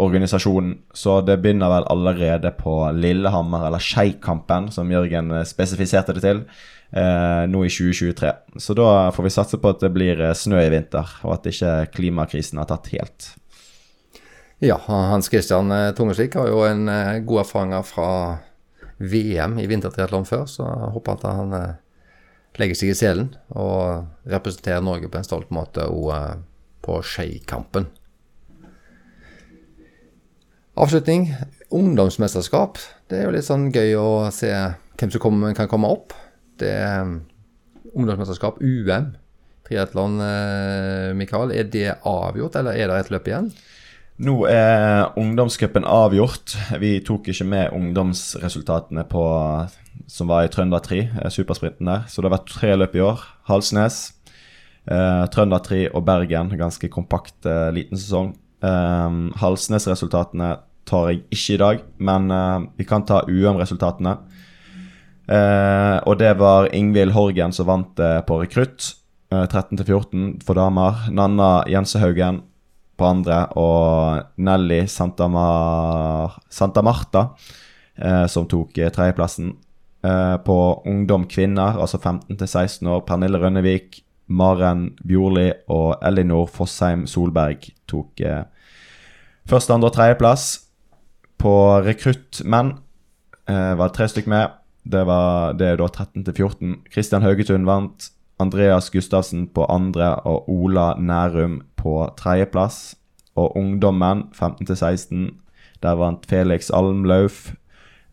organisasjonen. 0.00 0.78
Så 0.96 1.20
det 1.26 1.38
begynner 1.42 1.70
vel 1.72 1.88
allerede 1.92 2.52
på 2.56 2.74
Lillehammer, 2.96 3.66
eller 3.68 3.82
Skeikampen, 3.82 4.70
som 4.72 4.90
Jørgen 4.92 5.32
eh, 5.36 5.46
spesifiserte 5.48 6.16
det 6.16 6.24
til. 6.24 6.44
eh, 6.92 7.44
nå 7.46 7.64
i 7.64 7.70
2023. 7.70 8.32
Så 8.58 8.74
da 8.74 9.10
får 9.14 9.26
vi 9.28 9.34
satse 9.34 9.60
på 9.60 9.74
at 9.74 9.84
det 9.84 9.92
blir 9.94 10.24
snø 10.34 10.62
i 10.64 10.72
vinter, 10.72 11.12
og 11.22 11.36
at 11.36 11.46
ikke 11.52 11.74
klimakrisen 11.94 12.58
har 12.58 12.70
tatt 12.70 12.90
helt. 12.94 13.34
Ja, 14.60 14.76
Hans 14.88 15.30
Christian 15.32 15.70
Tungesvik 15.96 16.34
har 16.36 16.50
jo 16.50 16.64
en 16.66 16.84
god 17.24 17.44
erfaring 17.46 17.72
fra 17.88 18.08
VM 18.98 19.54
i 19.62 19.64
vintertriatlon 19.70 20.26
før, 20.28 20.44
så 20.44 20.66
jeg 20.66 20.90
håper 20.96 21.16
at 21.16 21.24
han 21.38 21.54
legger 22.58 22.76
seg 22.76 22.92
i 22.92 22.98
selen 22.98 23.30
og 23.56 24.04
representerer 24.28 24.84
Norge 24.84 25.08
på 25.08 25.16
en 25.20 25.24
stolt 25.24 25.48
måte 25.54 25.86
og, 25.88 26.10
på 26.84 27.00
Skeikampen. 27.06 27.88
Avslutning. 30.80 31.34
Ungdomsmesterskap. 31.70 32.78
Det 33.10 33.18
er 33.18 33.26
jo 33.26 33.34
litt 33.34 33.46
sånn 33.46 33.68
gøy 33.74 33.96
å 34.00 34.10
se 34.34 34.50
hvem 35.00 35.10
som 35.12 35.22
kommer, 35.22 35.56
kan 35.56 35.68
komme 35.70 35.90
opp. 35.90 36.14
Det 36.60 36.70
er 36.70 37.18
ungdomsmesterskap, 37.96 38.60
UM, 38.62 39.10
triatlon, 39.66 40.20
eh, 40.24 41.10
Mikael. 41.16 41.52
Er 41.52 41.68
det 41.68 41.98
avgjort, 42.06 42.56
eller 42.56 42.78
er 42.78 42.88
det 42.88 42.98
et 43.00 43.12
løp 43.12 43.28
igjen? 43.28 43.52
Nå 44.20 44.34
er 44.50 45.14
ungdomscupen 45.16 45.86
avgjort. 45.88 46.52
Vi 46.80 46.98
tok 47.00 47.30
ikke 47.32 47.46
med 47.48 47.72
ungdomsresultatene 47.72 49.06
på, 49.08 49.24
som 50.12 50.28
var 50.28 50.44
i 50.44 50.50
Trønder 50.52 50.82
3, 50.84 50.98
supersprinten 51.32 51.88
der. 51.88 52.04
Så 52.04 52.20
det 52.20 52.28
har 52.28 52.36
vært 52.36 52.52
tre 52.52 52.74
løp 52.76 52.98
i 52.98 53.04
år. 53.04 53.22
Halsnes, 53.48 54.10
eh, 54.88 55.24
Trønder 55.32 55.62
3 55.64 55.80
og 55.94 56.04
Bergen. 56.06 56.52
Ganske 56.58 56.90
kompakt 56.92 57.46
uh, 57.48 57.70
liten 57.74 57.98
sesong. 57.98 58.34
Eh, 58.60 59.16
Halsnes-resultatene 59.40 60.54
tar 60.88 61.10
jeg 61.10 61.24
ikke 61.30 61.54
i 61.54 61.60
dag, 61.60 61.82
men 62.02 62.30
eh, 62.34 62.68
vi 62.80 62.86
kan 62.88 63.04
ta 63.06 63.24
UM-resultatene. 63.28 64.18
Og 65.30 66.16
det 66.18 66.30
var 66.40 66.72
Ingvild 66.74 67.12
Horgen 67.14 67.52
som 67.54 67.68
vant 67.68 68.00
på 68.26 68.38
rekrutt. 68.40 68.96
13-14 69.30 70.40
for 70.42 70.58
damer. 70.58 71.04
Nanna 71.14 71.60
Jensehaugen 71.70 72.40
på 72.98 73.06
andre, 73.06 73.44
og 73.54 74.24
Nelly 74.42 74.80
Santa, 74.90 75.28
Mar 75.30 76.34
Santa 76.50 76.82
Marta, 76.82 77.22
som 78.26 78.48
tok 78.50 78.74
tredjeplassen. 78.74 79.52
På 80.42 80.58
ungdom 80.82 81.28
kvinner, 81.30 81.78
altså 81.78 82.02
15-16 82.02 82.90
år, 82.90 83.04
Pernille 83.06 83.38
Rønnevik, 83.38 84.02
Maren 84.30 84.92
Bjorli 85.06 85.50
og 85.68 85.98
Elinor 86.06 86.46
Fossheim 86.50 87.06
Solberg 87.10 87.66
tok 87.90 88.22
eh, 88.22 88.44
første, 89.50 89.74
andre 89.74 89.90
og 89.90 89.96
tredjeplass. 89.96 90.46
På 91.40 91.54
rekruttmenn 91.84 92.76
eh, 93.50 93.74
var 93.80 93.92
tre 93.96 94.08
stykker 94.10 94.30
med. 94.30 94.56
Det, 94.84 95.02
var, 95.06 95.58
det 95.58 95.72
er 95.72 95.80
da 95.80 95.90
13-14. 95.90 96.80
Kristian 96.92 97.26
Haugetun 97.26 97.68
vant. 97.68 98.10
Andreas 98.40 98.88
Gustavsen 98.88 99.50
på 99.52 99.66
andre 99.68 100.14
og 100.24 100.48
Ola 100.48 100.94
Nærum 100.96 101.60
på 101.76 102.08
tredjeplass. 102.16 102.96
Og 103.36 103.56
ungdommen 103.56 104.28
15-16, 104.32 105.34
der 105.82 105.98
vant 106.00 106.26
Felix 106.28 106.70
Almlauf 106.72 107.50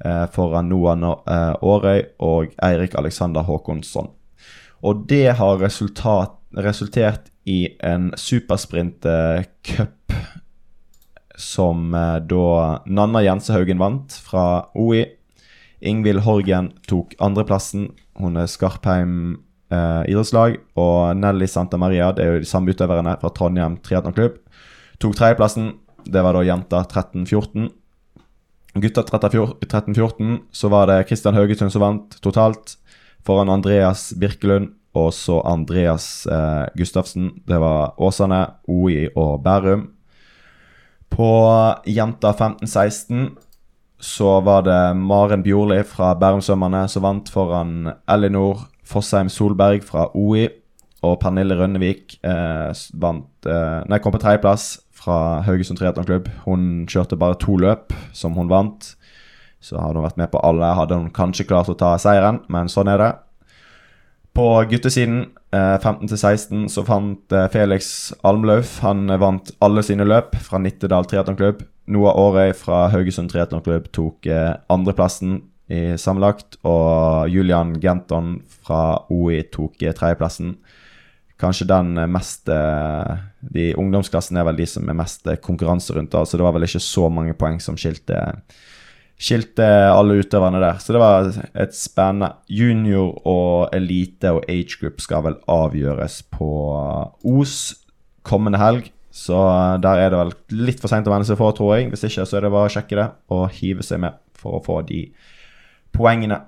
eh, 0.06 0.26
foran 0.32 0.70
Noah 0.72 1.00
eh, 1.00 1.56
Aarøy 1.62 2.04
og 2.20 2.54
Eirik 2.64 2.96
Alexander 2.98 3.42
Håkonsson. 3.42 4.12
Og 4.86 5.06
det 5.10 5.38
har 5.40 5.62
resultat, 5.62 6.36
resultert 6.58 7.32
i 7.48 7.68
en 7.84 8.12
supersprint-cup 8.18 10.14
som 11.38 11.94
eh, 11.94 12.18
da 12.26 12.82
Nanna 12.86 13.22
Jensehaugen 13.24 13.80
vant 13.80 14.14
fra 14.26 14.68
OI. 14.76 15.06
Ingvild 15.80 16.24
Horgen 16.26 16.72
tok 16.90 17.14
andreplassen. 17.22 17.92
Hun 18.18 18.40
er 18.42 18.50
Skarpheim 18.50 19.38
eh, 19.72 20.04
idrettslag. 20.10 20.58
Og 20.80 21.18
Nelly 21.18 21.48
Santa 21.50 21.78
Maria, 21.78 22.10
det 22.12 22.26
er 22.26 22.34
jo 22.34 22.46
de 22.46 22.50
samme 22.50 22.74
utøverne 22.74 23.18
fra 23.22 23.34
Trondheim 23.34 23.78
triatlonklubb, 23.86 24.40
tok 25.02 25.18
tredjeplassen. 25.20 25.76
Det 26.08 26.24
var 26.26 26.38
da 26.38 26.46
jenta 26.48 26.82
13-14. 26.88 27.70
Gutta 28.78 29.02
13-14, 29.02 30.42
så 30.54 30.70
var 30.70 30.90
det 30.90 31.06
Kristian 31.10 31.38
Haugetun 31.38 31.72
som 31.74 31.82
vant 31.82 32.18
totalt. 32.22 32.76
Foran 33.28 33.52
Andreas 33.52 34.14
Birkelund 34.16 34.72
og 34.96 35.12
så 35.14 35.42
Andreas 35.46 36.26
eh, 36.32 36.66
Gustavsen. 36.80 37.32
Det 37.48 37.60
var 37.60 37.98
Åsane, 38.00 38.46
OI 38.72 39.10
og 39.16 39.44
Bærum. 39.44 39.90
På 41.12 41.28
jenta 41.88 42.32
15-16 42.32 43.28
så 44.00 44.40
var 44.46 44.64
det 44.68 44.80
Maren 45.00 45.44
Bjorli 45.44 45.82
fra 45.88 46.14
Bærumsvømmerne 46.20 46.86
som 46.92 47.06
vant 47.06 47.30
foran 47.34 47.92
Elinor 48.10 48.68
Fossheim 48.88 49.30
Solberg 49.34 49.84
fra 49.84 50.08
OI. 50.16 50.48
Og 51.06 51.20
Pernille 51.22 51.54
Rønnevik 51.60 52.18
eh, 52.26 52.72
vant, 52.98 53.30
eh, 53.46 53.82
nei, 53.86 54.00
kom 54.02 54.16
på 54.16 54.22
tredjeplass 54.24 54.78
fra 54.98 55.44
Haugesund 55.46 55.78
triatlonklubb. 55.78 56.32
Hun 56.48 56.88
kjørte 56.90 57.20
bare 57.20 57.38
to 57.44 57.60
løp, 57.62 57.94
som 58.18 58.34
hun 58.40 58.50
vant. 58.50 58.96
Så 59.60 59.80
hadde 59.82 60.00
hun 60.00 60.06
vært 60.06 60.20
med 60.22 60.32
på 60.32 60.42
alle, 60.46 60.76
hadde 60.78 61.00
hun 61.00 61.10
kanskje 61.14 61.48
klart 61.50 61.72
å 61.72 61.78
ta 61.78 61.96
seieren, 62.02 62.44
men 62.54 62.70
sånn 62.72 62.92
er 62.92 63.02
det. 63.02 63.12
På 64.38 64.52
guttesiden 64.70 65.26
Eh, 65.56 65.78
15 65.80 66.10
til 66.12 66.20
16 66.20 66.64
så 66.68 66.82
fant 66.84 67.32
eh, 67.32 67.46
Felix 67.54 68.12
Almlauf 68.28 68.82
Han 68.84 69.06
eh, 69.08 69.20
vant 69.22 69.54
alle 69.64 69.80
sine 69.86 70.04
løp 70.04 70.36
fra 70.44 70.60
Nittedal 70.60 71.08
triatlonklubb. 71.08 71.62
Noah 71.96 72.18
Aarøy 72.20 72.52
fra 72.58 72.82
Haugesund 72.92 73.32
triatlonklubb 73.32 73.88
tok 73.96 74.28
eh, 74.28 74.58
andreplassen 74.74 75.40
i 75.72 75.96
sammenlagt. 76.00 76.60
Og 76.68 77.32
Julian 77.32 77.78
Genton 77.80 78.42
fra 78.68 79.00
OI 79.08 79.46
tok 79.54 79.88
eh, 79.88 79.96
tredjeplassen. 79.96 80.58
Kanskje 81.40 81.70
den 81.72 81.96
eh, 81.96 82.12
mest 82.12 82.52
eh, 82.52 83.16
De 83.40 83.70
ungdomsklassene 83.80 84.44
er 84.44 84.50
vel 84.50 84.60
de 84.60 84.68
som 84.68 84.92
er 84.92 85.00
mest 85.00 85.32
eh, 85.32 85.40
konkurranse 85.40 85.96
rundt, 85.96 86.12
så 86.12 86.36
det 86.36 86.44
var 86.44 86.58
vel 86.58 86.68
ikke 86.68 86.84
så 86.84 87.08
mange 87.08 87.38
poeng 87.40 87.64
som 87.64 87.80
skilte 87.80 88.20
skilte 89.18 89.66
alle 89.90 90.20
utøverne 90.22 90.62
der. 90.62 90.78
Så 90.82 90.94
det 90.94 91.02
var 91.02 91.32
et 91.58 91.74
spennende 91.76 92.36
Junior 92.50 93.16
og 93.28 93.74
elite 93.76 94.32
og 94.36 94.46
age 94.50 94.78
group 94.80 95.02
skal 95.02 95.26
vel 95.26 95.40
avgjøres 95.50 96.22
på 96.34 96.52
Os 97.26 97.58
kommende 98.28 98.62
helg. 98.62 98.92
Så 99.18 99.38
der 99.82 100.04
er 100.04 100.14
det 100.14 100.20
vel 100.20 100.34
litt 100.68 100.82
for 100.84 100.92
seint 100.92 101.08
å 101.10 101.14
venne 101.16 101.26
seg 101.26 101.40
for, 101.40 101.56
tror 101.58 101.74
jeg. 101.78 101.90
Hvis 101.90 102.06
ikke 102.06 102.28
så 102.30 102.38
er 102.38 102.46
det 102.46 102.54
bare 102.54 102.70
å 102.70 102.76
sjekke 102.76 103.00
det 103.00 103.08
og 103.34 103.48
hive 103.58 103.86
seg 103.86 104.04
med 104.04 104.20
for 104.38 104.60
å 104.60 104.64
få 104.64 104.84
de 104.86 105.08
poengene. 105.96 106.44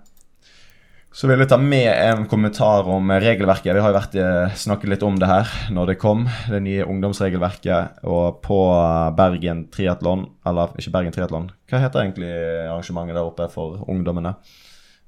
Så 1.09 1.25
vil 1.25 1.41
jeg 1.41 1.49
ta 1.49 1.57
med 1.57 1.87
en 1.89 2.27
kommentar 2.29 2.85
om 2.85 3.09
regelverket. 3.09 3.73
Vi 3.73 3.81
har 3.81 3.89
jo 3.89 3.97
vært, 3.97 4.15
eh, 4.15 4.53
snakket 4.53 4.89
litt 4.89 5.03
om 5.03 5.15
det 5.17 5.27
her 5.27 5.47
når 5.73 5.87
det 5.87 5.99
kom, 5.99 6.27
det 6.47 6.61
nye 6.61 6.85
ungdomsregelverket. 6.85 8.03
Og 8.03 8.41
på 8.43 8.59
Bergen 9.17 9.67
triatlon, 9.73 10.27
eller 10.45 10.67
ikke 10.77 10.93
Bergen 10.93 11.11
triatlon, 11.11 11.49
hva 11.67 11.81
heter 11.81 12.03
egentlig 12.03 12.29
arrangementet 12.69 13.15
der 13.15 13.25
oppe 13.25 13.49
for 13.49 13.83
ungdommene? 13.89 14.35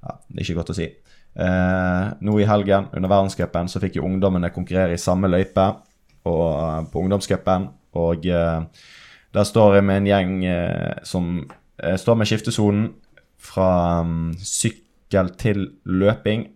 Ja, 0.01 0.17
det 0.27 0.41
er 0.41 0.43
ikke 0.43 0.57
godt 0.63 0.73
å 0.73 0.75
si. 0.75 0.89
Eh, 1.37 2.13
nå 2.19 2.39
i 2.39 2.49
helgen, 2.49 2.89
under 2.93 3.07
verdenscupen, 3.09 3.69
så 3.69 3.79
fikk 3.79 3.95
jo 3.95 4.03
ungdommene 4.03 4.51
konkurrere 4.51 4.93
i 4.93 4.97
samme 4.97 5.29
løype 5.29 5.75
og, 6.25 6.47
eh, 6.57 6.81
på 6.91 7.05
ungdomscupen. 7.05 7.69
Og 7.93 8.25
eh, 8.25 8.61
der 9.33 9.43
står 9.43 9.75
jeg 9.75 9.83
med 9.83 9.97
en 10.01 10.09
gjeng 10.09 10.45
eh, 10.45 10.99
som 11.03 11.49
eh, 11.77 11.95
står 11.95 12.17
med 12.17 12.25
skiftesonen 12.25 12.89
fra 13.37 14.01
um, 14.01 14.33
sykkel 15.11 15.35
til 15.37 15.71
løping. 15.85 16.49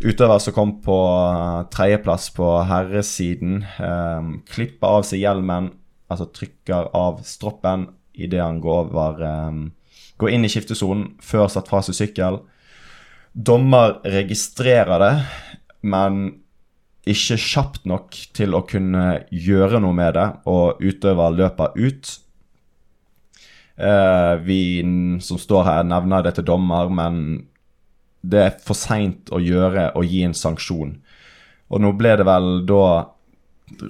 Utøver 0.00 0.38
som 0.40 0.54
kom 0.54 0.80
på 0.80 0.96
uh, 0.96 1.68
tredjeplass 1.70 2.30
på 2.32 2.46
herresiden, 2.64 3.64
eh, 3.64 4.28
klipper 4.48 4.88
av 4.88 5.02
seg 5.04 5.20
hjelmen, 5.20 5.74
altså 6.08 6.30
trykker 6.32 6.94
av 6.96 7.20
stroppen 7.22 7.90
idet 8.14 8.40
han 8.40 8.60
går, 8.60 8.88
over, 8.88 9.20
eh, 9.20 10.06
går 10.16 10.30
inn 10.30 10.44
i 10.44 10.48
skiftesonen 10.48 11.18
før 11.20 11.48
satt 11.48 11.68
fra 11.68 11.82
seg 11.82 11.94
sykkel. 11.94 12.40
Dommer 13.34 14.00
registrerer 14.04 14.98
det, 14.98 15.26
men 15.82 16.40
ikke 17.06 17.36
kjapt 17.36 17.84
nok 17.84 18.16
til 18.32 18.54
å 18.54 18.64
kunne 18.66 19.26
gjøre 19.30 19.80
noe 19.80 19.92
med 19.92 20.14
det, 20.16 20.28
og 20.46 20.80
utøver 20.80 21.36
løper 21.36 21.76
ut. 21.76 22.16
Eh, 23.76 24.34
vi 24.44 24.82
som 25.20 25.38
står 25.38 25.64
her, 25.64 25.84
nevner 25.88 26.24
det 26.24 26.34
til 26.36 26.44
dommer, 26.44 26.88
men 26.88 27.46
det 28.20 28.42
er 28.42 28.58
for 28.64 28.76
seint 28.76 29.30
å 29.32 29.40
gjøre 29.40 29.90
og 29.96 30.04
gi 30.04 30.24
en 30.26 30.36
sanksjon. 30.36 30.94
Og 31.70 31.82
nå 31.82 31.92
ble 31.96 32.16
det 32.18 32.26
vel 32.28 32.62
da 32.68 32.84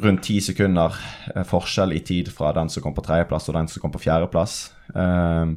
rundt 0.04 0.24
ti 0.26 0.38
sekunder 0.44 0.96
eh, 1.34 1.44
forskjell 1.46 1.94
i 1.96 2.02
tid 2.04 2.30
fra 2.32 2.52
den 2.56 2.68
som 2.72 2.84
kom 2.84 2.96
på 2.96 3.04
tredjeplass 3.06 3.48
og 3.48 3.56
den 3.56 3.70
som 3.70 3.82
kom 3.82 3.94
på 3.94 4.02
fjerdeplass. 4.02 4.58
Um, 4.92 5.56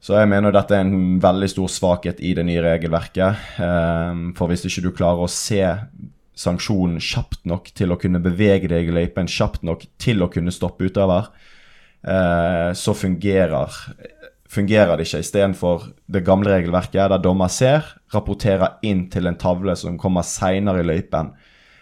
så 0.00 0.20
jeg 0.20 0.30
mener 0.30 0.54
dette 0.54 0.76
er 0.76 0.86
en 0.86 1.18
veldig 1.22 1.48
stor 1.50 1.70
svakhet 1.74 2.22
i 2.24 2.32
det 2.38 2.46
nye 2.46 2.62
regelverket. 2.64 3.44
Um, 3.60 4.30
for 4.38 4.50
hvis 4.50 4.64
ikke 4.68 4.86
du 4.86 4.92
klarer 4.96 5.26
å 5.26 5.32
se 5.32 5.60
sanksjonen 6.38 7.02
kjapt 7.02 7.42
nok 7.50 7.72
til 7.74 7.92
å 7.92 7.98
kunne 7.98 8.22
bevege 8.22 8.70
deg 8.70 8.88
i 8.88 8.94
løypen 8.94 9.28
kjapt 9.30 9.64
nok 9.66 9.84
til 10.00 10.22
å 10.22 10.30
kunne 10.32 10.54
stoppe 10.54 10.86
utøver, 10.86 11.28
uh, 12.06 12.70
så 12.78 12.94
fungerer 12.96 13.82
fungerer 14.48 14.96
det 14.96 15.06
ikke. 15.06 15.22
Istedenfor 15.24 15.86
det 16.10 16.24
gamle 16.26 16.54
regelverket, 16.56 17.10
der 17.12 17.22
dommer 17.22 17.52
ser, 17.52 17.86
rapporterer 18.14 18.78
inn 18.86 19.06
til 19.12 19.28
en 19.28 19.38
tavle 19.38 19.76
som 19.76 19.98
kommer 20.00 20.26
seinere 20.26 20.82
i 20.82 20.88
løypen. 20.88 21.34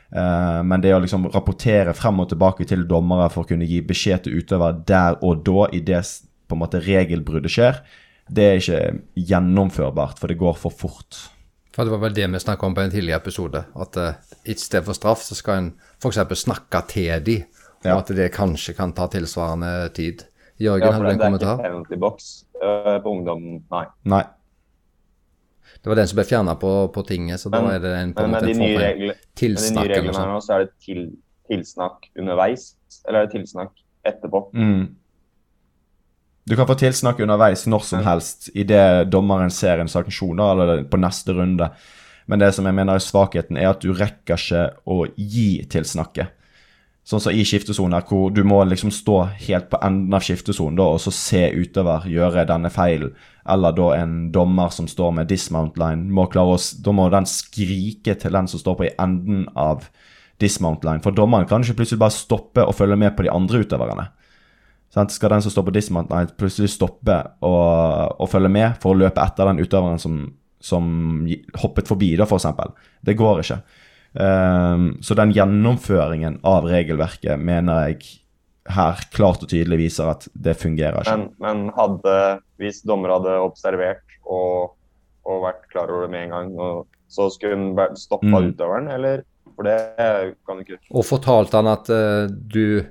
Uh, 0.06 0.62
men 0.66 0.82
det 0.82 0.94
å 0.94 1.00
liksom 1.02 1.26
rapportere 1.34 1.94
frem 1.96 2.22
og 2.22 2.30
tilbake 2.30 2.66
til 2.68 2.86
dommere 2.88 3.26
for 3.32 3.42
å 3.42 3.48
kunne 3.48 3.66
gi 3.66 3.80
beskjed 3.86 4.26
til 4.26 4.40
utøver 4.40 4.82
der 4.86 5.18
og 5.26 5.42
da, 5.46 5.66
i 5.74 5.82
det 5.82 6.02
på 6.46 6.54
en 6.54 6.62
måte 6.62 6.82
regelbruddet 6.82 7.50
skjer, 7.52 7.80
det 8.30 8.44
er 8.44 8.60
ikke 8.60 9.24
gjennomførbart, 9.28 10.20
for 10.20 10.30
det 10.30 10.38
går 10.38 10.54
for 10.58 10.74
fort. 10.74 11.18
For 11.74 11.84
Det 11.84 11.92
var 11.92 12.06
vel 12.06 12.14
det 12.16 12.28
vi 12.32 12.40
snakka 12.40 12.66
om 12.66 12.74
på 12.74 12.86
en 12.86 12.90
tidligere 12.90 13.20
episode. 13.20 13.64
At 13.76 13.98
uh, 14.00 14.38
i 14.46 14.54
stedet 14.54 14.86
for 14.86 14.96
straff, 14.96 15.26
så 15.26 15.38
skal 15.38 15.60
en 15.60 15.68
f.eks. 16.00 16.22
snakke 16.42 16.82
til 16.90 17.26
de, 17.26 17.36
og 17.84 17.90
ja. 17.90 17.98
at 17.98 18.14
det 18.16 18.32
kanskje 18.34 18.74
kan 18.78 18.94
ta 18.96 19.10
tilsvarende 19.12 19.90
tid. 19.94 20.24
Jørgen, 20.62 20.86
ja, 20.86 20.92
hadde 20.96 21.12
en 21.12 21.20
kommentar? 21.20 21.58
Det 21.58 21.66
er 21.66 21.68
ikke 21.68 21.68
penalty 21.68 22.00
box 22.00 22.28
uh, 22.62 22.96
på 23.04 23.12
ungdom, 23.12 23.46
nei. 23.72 23.84
nei. 24.08 24.24
Det 25.82 25.90
var 25.90 25.98
den 26.00 26.08
som 26.08 26.18
ble 26.18 26.26
fjerna 26.26 26.54
på, 26.58 26.72
på, 26.94 27.02
tinget, 27.06 27.42
så 27.42 27.50
men, 27.52 27.66
da 27.66 27.74
er 27.76 27.82
det 27.84 27.94
en, 27.98 28.12
på 28.16 28.24
en 28.24 28.32
måte 28.32 28.50
en 28.50 28.62
form 28.62 28.76
for 28.76 29.18
tilsnakk. 29.42 29.74
Med 29.76 29.90
de 29.90 29.90
nye 29.90 29.96
reglene 29.96 30.22
her 30.22 30.30
nå, 30.32 30.38
så 30.44 30.54
er 30.56 30.64
det 30.64 30.70
til, 30.86 31.02
tilsnakk 31.50 32.08
underveis, 32.18 32.70
eller 33.04 33.20
er 33.20 33.28
det 33.28 33.36
tilsnakk 33.36 33.74
etterpå? 34.06 34.42
Mm. 34.56 34.86
Du 36.46 36.54
kan 36.54 36.68
få 36.68 36.78
tilsnakk 36.78 37.20
underveis 37.24 37.66
når 37.66 37.84
som 37.88 38.04
helst 38.06 38.48
idet 38.54 39.10
dommeren 39.10 39.50
ser 39.50 39.82
en 39.82 39.90
sanksjon, 39.90 40.40
eller 40.46 40.84
på 40.88 41.00
neste 41.02 41.34
runde. 41.34 41.68
Men 42.26 42.42
det 42.42 42.52
som 42.54 42.66
jeg 42.66 42.74
mener 42.74 42.98
er 42.98 43.02
svakheten, 43.02 43.58
er 43.58 43.70
at 43.70 43.82
du 43.82 43.92
rekker 43.94 44.38
ikke 44.38 44.62
å 44.86 45.04
gi 45.14 45.50
tilsnakket. 45.70 46.35
Sånn 47.06 47.22
som 47.22 47.36
i 47.38 47.44
skiftesonen, 47.46 48.02
hvor 48.08 48.32
du 48.34 48.40
må 48.42 48.64
liksom 48.66 48.90
stå 48.90 49.20
helt 49.46 49.68
på 49.70 49.78
enden 49.86 50.14
av 50.16 50.24
skiftesonen 50.26 50.80
og 50.82 50.96
så 50.98 51.12
se 51.14 51.44
utover 51.54 52.08
gjøre 52.10 52.42
denne 52.48 52.70
feilen. 52.74 53.12
Eller 53.46 53.76
da 53.76 53.92
en 54.00 54.16
dommer 54.34 54.72
som 54.74 54.88
står 54.90 55.12
med 55.14 55.30
dismount 55.30 55.78
line, 55.78 56.10
må 56.10 56.24
klare 56.32 56.56
å, 56.56 56.58
da 56.82 56.94
må 56.98 57.06
den 57.14 57.28
skrike 57.30 58.16
til 58.18 58.34
den 58.34 58.50
som 58.50 58.58
står 58.58 58.78
på 58.80 58.88
i 58.88 58.94
enden 58.98 59.46
av 59.54 59.86
dismount 60.42 60.82
line. 60.82 61.04
For 61.04 61.14
dommeren 61.14 61.46
kan 61.46 61.62
ikke 61.62 61.78
plutselig 61.78 62.02
bare 62.02 62.16
stoppe 62.16 62.66
og 62.66 62.74
følge 62.74 62.98
med 62.98 63.14
på 63.14 63.28
de 63.28 63.30
andre 63.30 63.62
utøverne. 63.62 64.10
Sånn, 64.90 65.14
skal 65.14 65.36
den 65.36 65.46
som 65.46 65.54
står 65.54 65.68
på 65.68 65.78
dismount 65.78 66.10
line 66.10 66.34
plutselig 66.42 66.74
stoppe 66.74 67.22
og, 67.38 68.18
og, 68.18 68.26
følge 68.34 68.50
med 68.50 68.82
for 68.82 68.96
å 68.96 68.98
løpe 68.98 69.22
etter 69.22 69.46
den 69.52 69.62
utøveren 69.62 70.02
som, 70.02 70.20
som 70.58 70.90
hoppet 71.62 71.86
forbi, 71.86 72.16
da, 72.18 72.26
f.eks.? 72.26 72.50
For 72.50 72.74
det 73.06 73.14
går 73.18 73.46
ikke. 73.46 73.62
Um, 74.16 74.96
så 75.04 75.14
den 75.18 75.34
gjennomføringen 75.36 76.38
av 76.46 76.64
regelverket 76.64 77.36
mener 77.36 77.90
jeg 77.90 78.06
her 78.72 79.02
klart 79.14 79.44
og 79.44 79.50
tydelig 79.50 79.78
viser 79.84 80.10
at 80.10 80.26
det 80.32 80.56
fungerer 80.58 81.04
ikke. 81.04 81.16
Men, 81.16 81.26
men 81.42 81.72
hadde, 81.76 82.16
hvis 82.60 82.80
dommer 82.88 83.12
hadde 83.16 83.36
observert 83.44 84.16
og, 84.24 84.72
og, 85.26 85.40
vært 85.44 85.66
klar 85.72 85.92
over 85.92 86.06
det 86.06 86.14
med 86.14 86.26
en 86.26 86.34
gang, 86.34 86.52
og, 86.56 86.86
så 87.12 87.28
skulle 87.30 87.58
hun 87.58 87.98
stoppa 88.00 88.32
mm. 88.32 88.48
utøveren, 88.50 88.88
eller? 88.96 89.22
For 89.56 89.68
det 89.68 89.78
kan 90.48 90.58
du 90.58 90.64
ikke. 90.64 90.80
Og 90.90 91.06
fortalte 91.06 91.60
han 91.60 91.70
at 91.70 91.90
uh, 91.92 92.24
du 92.26 92.82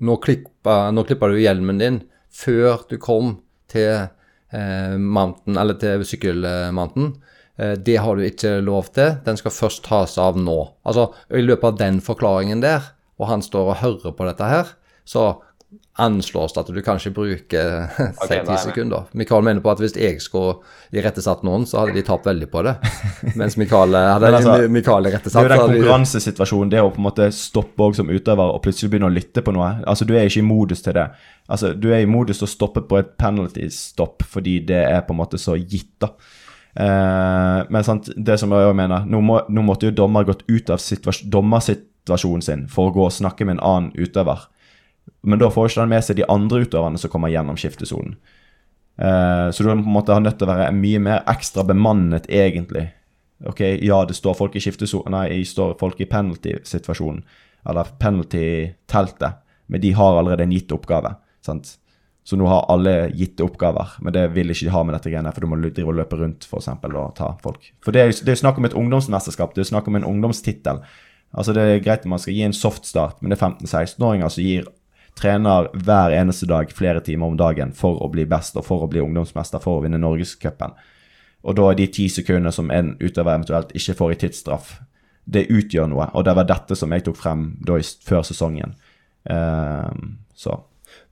nå 0.00 0.16
klippa, 0.22 0.90
nå 0.94 1.04
klippa 1.06 1.30
du 1.30 1.38
hjelmen 1.40 1.80
din 1.80 2.00
før 2.34 2.86
du 2.90 2.96
kom 3.02 3.36
til 3.70 4.08
uh, 4.08 4.96
mountain, 4.96 5.60
eller 5.60 5.78
til 5.80 6.04
sykkelmountain. 6.08 7.14
Eh, 7.60 7.76
det 7.76 7.96
har 8.00 8.16
du 8.16 8.24
ikke 8.24 8.56
lov 8.64 8.88
til. 8.96 9.18
Den 9.26 9.36
skal 9.40 9.54
først 9.54 9.84
tas 9.84 10.16
av 10.20 10.38
nå. 10.40 10.58
Altså, 10.88 11.10
I 11.28 11.44
løpet 11.44 11.74
av 11.74 11.78
den 11.82 12.00
forklaringen 12.04 12.64
der, 12.64 12.92
og 13.20 13.28
han 13.28 13.44
står 13.44 13.74
og 13.74 13.80
hører 13.84 14.16
på 14.16 14.28
dette 14.28 14.48
her, 14.48 14.74
så 15.04 15.32
anslås 16.00 16.54
det 16.54 16.62
at 16.62 16.70
du 16.72 16.78
kanskje 16.82 17.10
bruker 17.14 17.84
okay, 18.24 18.40
10 18.46 18.56
sekunder. 18.64 19.04
Mikael 19.12 19.44
mener 19.44 19.62
på 19.62 19.70
at 19.70 19.82
hvis 19.82 19.92
jeg 19.98 20.22
skulle 20.24 20.56
irettesatt 20.96 21.44
noen, 21.46 21.66
så 21.68 21.82
hadde 21.82 21.94
de 21.98 22.04
tapt 22.06 22.26
veldig 22.26 22.48
på 22.50 22.62
det. 22.64 22.74
Mens 23.40 23.58
Mikael 23.60 23.94
eh, 23.98 24.08
hadde 24.14 24.32
altså, 24.40 24.56
Mikael 24.72 25.10
irettesatt. 25.12 25.44
Det 25.44 25.44
er 25.44 25.60
jo 25.60 25.68
den 25.68 25.76
konkurransesituasjonen, 25.76 26.72
det 26.72 26.80
å 26.80 26.88
på 26.94 27.02
en 27.02 27.08
måte 27.10 27.28
stoppe 27.36 27.90
òg 27.90 27.98
som 28.00 28.10
utøver 28.10 28.54
og 28.56 28.62
plutselig 28.64 28.94
begynne 28.94 29.12
å 29.12 29.14
lytte 29.14 29.44
på 29.44 29.54
noe. 29.54 29.74
Altså, 29.84 30.08
Du 30.08 30.16
er 30.16 30.30
ikke 30.30 30.40
i 30.40 30.48
modus 30.48 30.86
til 30.86 30.96
det. 30.96 31.10
Altså, 31.50 31.74
Du 31.76 31.90
er 31.92 32.06
i 32.06 32.10
modus 32.10 32.40
til 32.40 32.48
å 32.48 32.54
stoppe 32.56 32.86
på 32.88 33.02
et 33.02 33.12
penalty-stopp 33.20 34.24
fordi 34.32 34.62
det 34.72 34.80
er 34.86 35.04
på 35.04 35.12
en 35.12 35.20
måte 35.20 35.42
så 35.42 35.58
gitt. 35.60 35.98
da. 36.00 36.14
Eh, 36.74 37.60
men 37.68 37.86
sant, 37.86 38.10
det 38.16 38.38
som 38.40 38.52
jeg 38.54 38.76
mener, 38.78 39.06
nå, 39.10 39.20
må, 39.24 39.40
nå 39.50 39.64
måtte 39.66 39.88
jo 39.88 39.96
dommer 40.02 40.26
gått 40.28 40.44
ut 40.48 40.70
av 40.70 40.82
dommersituasjonen 41.32 42.44
sin 42.46 42.66
for 42.70 42.90
å 42.90 42.94
gå 42.94 43.06
og 43.08 43.14
snakke 43.14 43.46
med 43.46 43.58
en 43.58 43.64
annen 43.66 43.90
utøver. 43.98 44.46
Men 45.26 45.40
da 45.40 45.50
får 45.50 45.70
ikke 45.70 45.82
han 45.82 45.92
med 45.92 46.06
seg 46.06 46.20
de 46.20 46.28
andre 46.30 46.62
utøverne 46.64 47.00
som 47.00 47.12
kommer 47.12 47.32
gjennom 47.32 47.58
skiftesonen. 47.58 48.16
Eh, 49.00 49.48
så 49.50 49.62
du 49.62 49.70
på 49.70 49.76
en 49.76 49.84
måte 49.96 50.14
har 50.14 50.22
nødt 50.22 50.38
til 50.40 50.48
å 50.48 50.54
være 50.54 50.70
mye 50.76 51.02
mer 51.02 51.22
ekstra 51.30 51.64
bemannet, 51.66 52.28
egentlig. 52.30 52.90
Ok, 53.48 53.60
Ja, 53.80 54.04
det 54.04 54.18
står 54.18 54.36
folk 54.36 54.56
i 54.56 54.60
skiftesonen, 54.60 55.14
nei, 55.16 55.28
det 55.32 55.48
står 55.48 55.78
folk 55.80 56.00
i 56.00 56.08
penalty-situasjonen, 56.08 57.22
eller 57.70 57.88
penalty-teltet, 58.00 59.40
men 59.66 59.80
de 59.80 59.92
har 59.96 60.18
allerede 60.18 60.44
en 60.44 60.52
gitt 60.52 60.72
oppgave. 60.72 61.16
sant? 61.40 61.78
Så 62.24 62.36
nå 62.36 62.46
har 62.46 62.66
alle 62.68 63.10
gitte 63.16 63.42
oppgaver, 63.46 63.94
men 64.04 64.12
det 64.14 64.26
vil 64.34 64.52
ikke 64.52 64.66
de 64.68 64.74
ha 64.74 64.82
med 64.84 64.94
dette 64.94 65.10
greiene, 65.10 65.32
for 65.34 65.42
du 65.42 65.50
må 65.50 65.58
drive 65.62 65.88
og 65.88 65.96
løpe 66.02 66.18
rundt 66.20 66.44
for 66.46 66.60
eksempel, 66.60 66.98
og 67.00 67.14
ta 67.18 67.32
folk. 67.42 67.70
For 67.84 67.96
det 67.96 68.02
er 68.02 68.10
jo 68.12 68.36
snakk 68.42 68.60
om 68.60 68.68
et 68.68 68.76
ungdomsmesterskap, 68.76 69.54
det 69.56 69.64
er 69.64 69.70
snakk 69.72 69.88
om 69.88 69.96
en 69.98 70.06
ungdomstittel. 70.06 70.82
Altså 71.30 71.54
Det 71.54 71.62
er 71.62 71.82
greit 71.82 72.04
at 72.04 72.10
man 72.10 72.20
skal 72.20 72.36
gi 72.36 72.44
en 72.44 72.56
soft 72.56 72.86
start, 72.86 73.20
men 73.20 73.32
det 73.32 73.38
er 73.38 73.46
15-16-åringer 73.48 74.34
som 74.34 74.44
gir 74.44 74.68
trener 75.18 75.68
hver 75.74 76.14
eneste 76.14 76.46
dag 76.46 76.70
flere 76.74 77.00
timer 77.04 77.32
om 77.32 77.36
dagen 77.38 77.72
for 77.76 77.98
å 78.02 78.08
bli 78.12 78.26
best 78.28 78.56
og 78.56 78.66
for 78.66 78.84
å 78.84 78.90
bli 78.90 79.02
ungdomsmester, 79.02 79.62
for 79.62 79.78
å 79.78 79.84
vinne 79.84 80.00
Norgescupen. 80.00 80.76
Og 81.42 81.56
da 81.56 81.70
er 81.70 81.78
de 81.78 81.88
ti 81.88 82.06
sekundene 82.12 82.52
som 82.52 82.70
en 82.70 82.94
utøver 83.00 83.32
eventuelt 83.32 83.72
ikke 83.76 83.96
får 83.96 84.12
i 84.12 84.18
tidsstraff, 84.24 84.74
det 85.24 85.48
utgjør 85.52 85.88
noe. 85.90 86.08
Og 86.14 86.24
det 86.26 86.34
var 86.36 86.48
dette 86.48 86.76
som 86.76 86.92
jeg 86.92 87.04
tok 87.06 87.18
frem 87.18 87.46
da 87.64 87.78
før 88.06 88.26
sesongen. 88.26 88.74
Uh, 89.28 89.88
så 90.36 90.56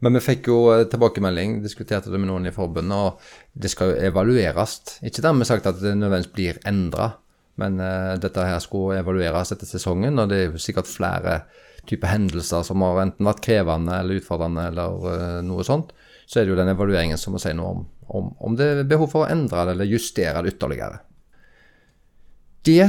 Men 0.04 0.14
vi 0.14 0.22
fikk 0.22 0.50
jo 0.50 0.58
eh, 0.72 0.84
tilbakemelding, 0.90 1.58
diskuterte 1.64 2.12
det 2.12 2.20
med 2.20 2.30
noen 2.30 2.46
i 2.46 2.54
forbundet, 2.54 2.98
og 2.98 3.58
det 3.58 3.70
skal 3.72 3.92
jo 3.92 4.10
evalueres. 4.10 4.76
Ikke 5.02 5.24
dermed 5.24 5.48
sagt 5.48 5.66
at 5.66 5.80
det 5.82 5.96
nødvendigvis 5.96 6.34
blir 6.36 6.60
endra, 6.68 7.12
men 7.58 7.80
uh, 7.82 8.14
dette 8.22 8.44
her 8.46 8.60
skulle 8.62 9.00
evalueres 9.00 9.50
etter 9.50 9.66
sesongen, 9.66 10.20
og 10.22 10.30
det 10.30 10.36
er 10.38 10.52
jo 10.52 10.62
sikkert 10.62 10.86
flere 10.86 11.40
typer 11.88 12.12
hendelser 12.12 12.62
som 12.66 12.84
har 12.84 13.00
enten 13.02 13.26
vært 13.26 13.42
krevende 13.42 13.96
eller 13.98 14.20
utfordrende 14.20 14.68
eller 14.70 15.02
uh, 15.02 15.40
noe 15.42 15.66
sånt. 15.66 15.90
Så 16.28 16.38
er 16.38 16.46
det 16.46 16.52
jo 16.52 16.60
den 16.60 16.70
evalueringen 16.70 17.18
som 17.18 17.34
må 17.34 17.42
si 17.42 17.50
noe 17.56 17.72
om, 17.74 17.82
om, 18.14 18.30
om 18.46 18.54
det 18.54 18.68
er 18.70 18.86
behov 18.86 19.10
for 19.10 19.26
å 19.26 19.32
endre 19.32 19.66
det 19.66 19.74
eller 19.74 19.90
justere 19.90 20.44
det 20.44 20.54
ytterligere. 20.54 21.02
Det 22.68 22.84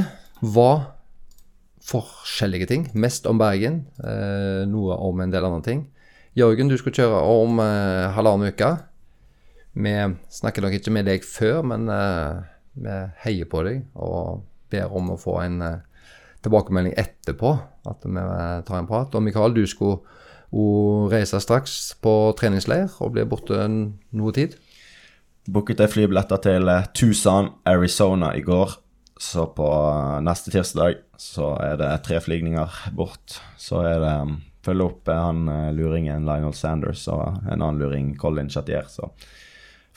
var 0.54 0.84
forskjellige 1.90 2.70
ting. 2.70 2.86
Mest 2.94 3.26
om 3.32 3.42
Bergen, 3.42 3.88
uh, 4.04 4.68
noe 4.70 5.02
om 5.10 5.26
en 5.26 5.34
del 5.34 5.50
andre 5.50 5.66
ting. 5.66 5.88
Jørgen, 6.38 6.70
du 6.70 6.78
skal 6.78 6.94
kjøre 6.94 7.20
om 7.26 7.60
eh, 7.64 8.12
halvannen 8.14 8.54
uke. 8.54 8.70
Vi 9.80 9.94
snakker 10.34 10.66
nok 10.66 10.78
ikke 10.78 10.94
med 10.94 11.08
deg 11.10 11.26
før, 11.26 11.64
men 11.66 11.90
eh, 11.94 12.42
vi 12.80 12.98
heier 13.26 13.50
på 13.50 13.64
deg 13.66 13.84
og 13.98 14.44
ber 14.70 14.94
om 14.96 15.14
å 15.14 15.20
få 15.20 15.40
en 15.42 15.62
eh, 15.66 15.80
tilbakemelding 16.46 16.96
etterpå. 17.00 17.54
At 17.90 18.06
vi 18.06 18.22
eh, 18.22 18.60
tar 18.68 18.80
en 18.80 18.90
prat. 18.90 19.16
Og 19.16 19.26
Mikael, 19.26 19.58
du 19.58 19.66
skulle 19.70 20.02
reise 21.12 21.38
straks 21.44 21.94
på 22.02 22.14
treningsleir 22.38 22.94
og 23.04 23.14
bli 23.14 23.26
borte 23.30 23.66
noe 23.70 24.34
tid. 24.34 24.56
Booket 25.50 25.82
jeg 25.82 25.94
flybilletter 25.94 26.42
til 26.46 26.70
eh, 26.70 26.90
Tucson, 26.94 27.54
Arizona 27.70 28.36
i 28.38 28.46
går. 28.46 28.78
Så 29.20 29.50
på 29.56 29.66
eh, 29.68 30.20
neste 30.26 30.54
tirsdag 30.54 31.02
så 31.20 31.56
er 31.64 31.80
det 31.82 31.90
tre 32.06 32.22
flygninger 32.24 32.84
bort. 32.96 33.40
Så 33.60 33.82
er 33.84 33.98
det 34.04 34.14
um, 34.24 34.38
følge 34.70 34.88
opp 34.88 35.10
eh, 35.12 35.22
han 35.28 35.46
uh, 35.50 35.70
luringen 35.76 36.28
Lionel 36.28 36.56
Sanders 36.58 37.08
og 37.12 37.42
en 37.44 37.60
annen 37.60 37.82
luring 37.82 38.12
Colin 38.22 38.50
Chatier. 38.50 38.88
Så 38.90 39.10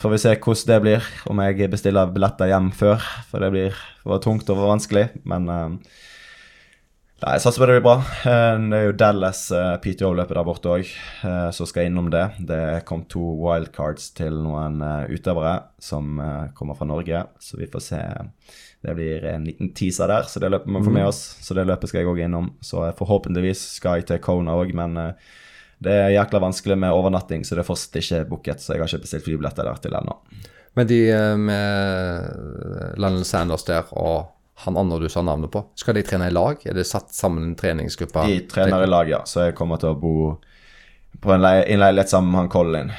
får 0.01 0.15
vi 0.15 0.21
se 0.23 0.33
hvordan 0.35 0.71
det 0.73 0.79
blir. 0.83 1.11
Om 1.29 1.43
jeg 1.45 1.69
bestiller 1.71 2.11
billetter 2.11 2.49
hjem 2.51 2.71
før. 2.75 3.05
For 3.29 3.43
det 3.43 3.53
blir 3.53 3.83
for 4.03 4.23
tungt 4.23 4.49
og 4.49 4.59
for 4.59 4.73
vanskelig. 4.73 5.07
Men 5.29 5.47
um, 5.49 5.77
Nei, 7.23 7.37
Jeg 7.37 7.43
satser 7.45 7.61
på 7.61 7.67
det 7.69 7.75
blir 7.77 7.85
bra. 7.85 7.93
Eh, 8.27 8.57
Det 8.59 8.75
er 8.81 8.85
jo 8.89 8.95
Dallas 8.99 9.45
eh, 9.55 9.77
PTO-løpet 9.79 10.35
der 10.35 10.43
borte 10.43 10.73
òg, 10.73 10.89
så 11.55 11.67
skal 11.69 11.85
jeg 11.85 11.93
innom 11.93 12.09
det. 12.11 12.25
Det 12.49 12.83
kom 12.89 13.05
to 13.07 13.23
wildcards 13.39 14.09
til 14.17 14.41
noen 14.43 14.81
eh, 14.83 15.13
utøvere 15.13 15.53
som 15.79 16.19
eh, 16.19 16.49
kommer 16.57 16.75
fra 16.75 16.89
Norge, 16.89 17.23
så 17.39 17.61
vi 17.61 17.69
får 17.71 17.85
se. 17.85 18.01
Det 18.83 18.93
blir 18.97 19.23
en 19.31 19.45
liten 19.47 19.69
teaser 19.73 20.11
der, 20.11 20.25
så 20.27 20.41
det 20.43 20.49
løpet 20.51 20.67
må 20.67 20.81
vi 20.81 20.89
få 20.89 20.91
med 20.97 21.07
oss. 21.07 21.21
Så 21.41 21.55
det 21.55 21.63
løpet 21.69 21.87
skal 21.87 22.01
jeg 22.03 22.09
òg 22.11 22.19
innom. 22.25 22.49
Så 22.59 22.81
eh, 22.87 22.93
forhåpentligvis 22.97 23.61
skal 23.77 24.01
jeg 24.01 24.09
til 24.09 24.19
Kona 24.25 24.57
òg, 24.59 24.73
men 24.75 24.97
eh, 24.99 25.13
det 25.83 25.93
er 26.01 26.11
jækla 26.17 26.39
vanskelig 26.43 26.75
med 26.79 26.91
overnatting, 26.95 27.45
så 27.47 27.55
det 27.55 27.63
er 27.63 27.67
fortsatt 27.69 27.97
ikke 28.01 28.19
booket, 28.29 28.59
så 28.63 28.73
jeg 28.75 28.83
har 28.83 28.91
ikke 28.91 29.05
bestilt 29.05 29.25
flybilletter 29.25 29.67
der 29.67 29.79
til 29.83 29.95
ennå. 29.99 30.17
Men 30.75 30.87
de 30.91 30.99
eh, 31.15 31.35
med 31.39 32.97
Lionel 32.99 33.25
Sanders 33.27 33.63
der 33.67 33.87
og 33.91 34.29
han 34.63 34.77
andre 34.77 34.99
du 35.01 35.07
sa 35.09 35.23
navnet 35.25 35.51
på, 35.51 35.63
skal 35.79 35.95
de 35.97 36.03
trene 36.07 36.27
i 36.29 36.33
lag? 36.35 36.59
Er 36.67 36.75
det 36.77 36.85
satt 36.87 37.09
sammen 37.15 37.43
en 37.47 37.55
treningsgruppe? 37.59 38.27
De 38.29 38.41
trener 38.51 38.83
i 38.85 38.89
lag, 38.91 39.09
ja. 39.09 39.23
Så 39.27 39.47
jeg 39.47 39.55
kommer 39.57 39.79
til 39.81 39.89
å 39.91 39.97
bo 39.99 40.13
på 41.23 41.31
en 41.33 41.41
le- 41.43 41.65
leilighet 41.79 42.11
sammen 42.11 42.31
med 42.31 42.39
han 42.43 42.51
Colin. 42.53 42.91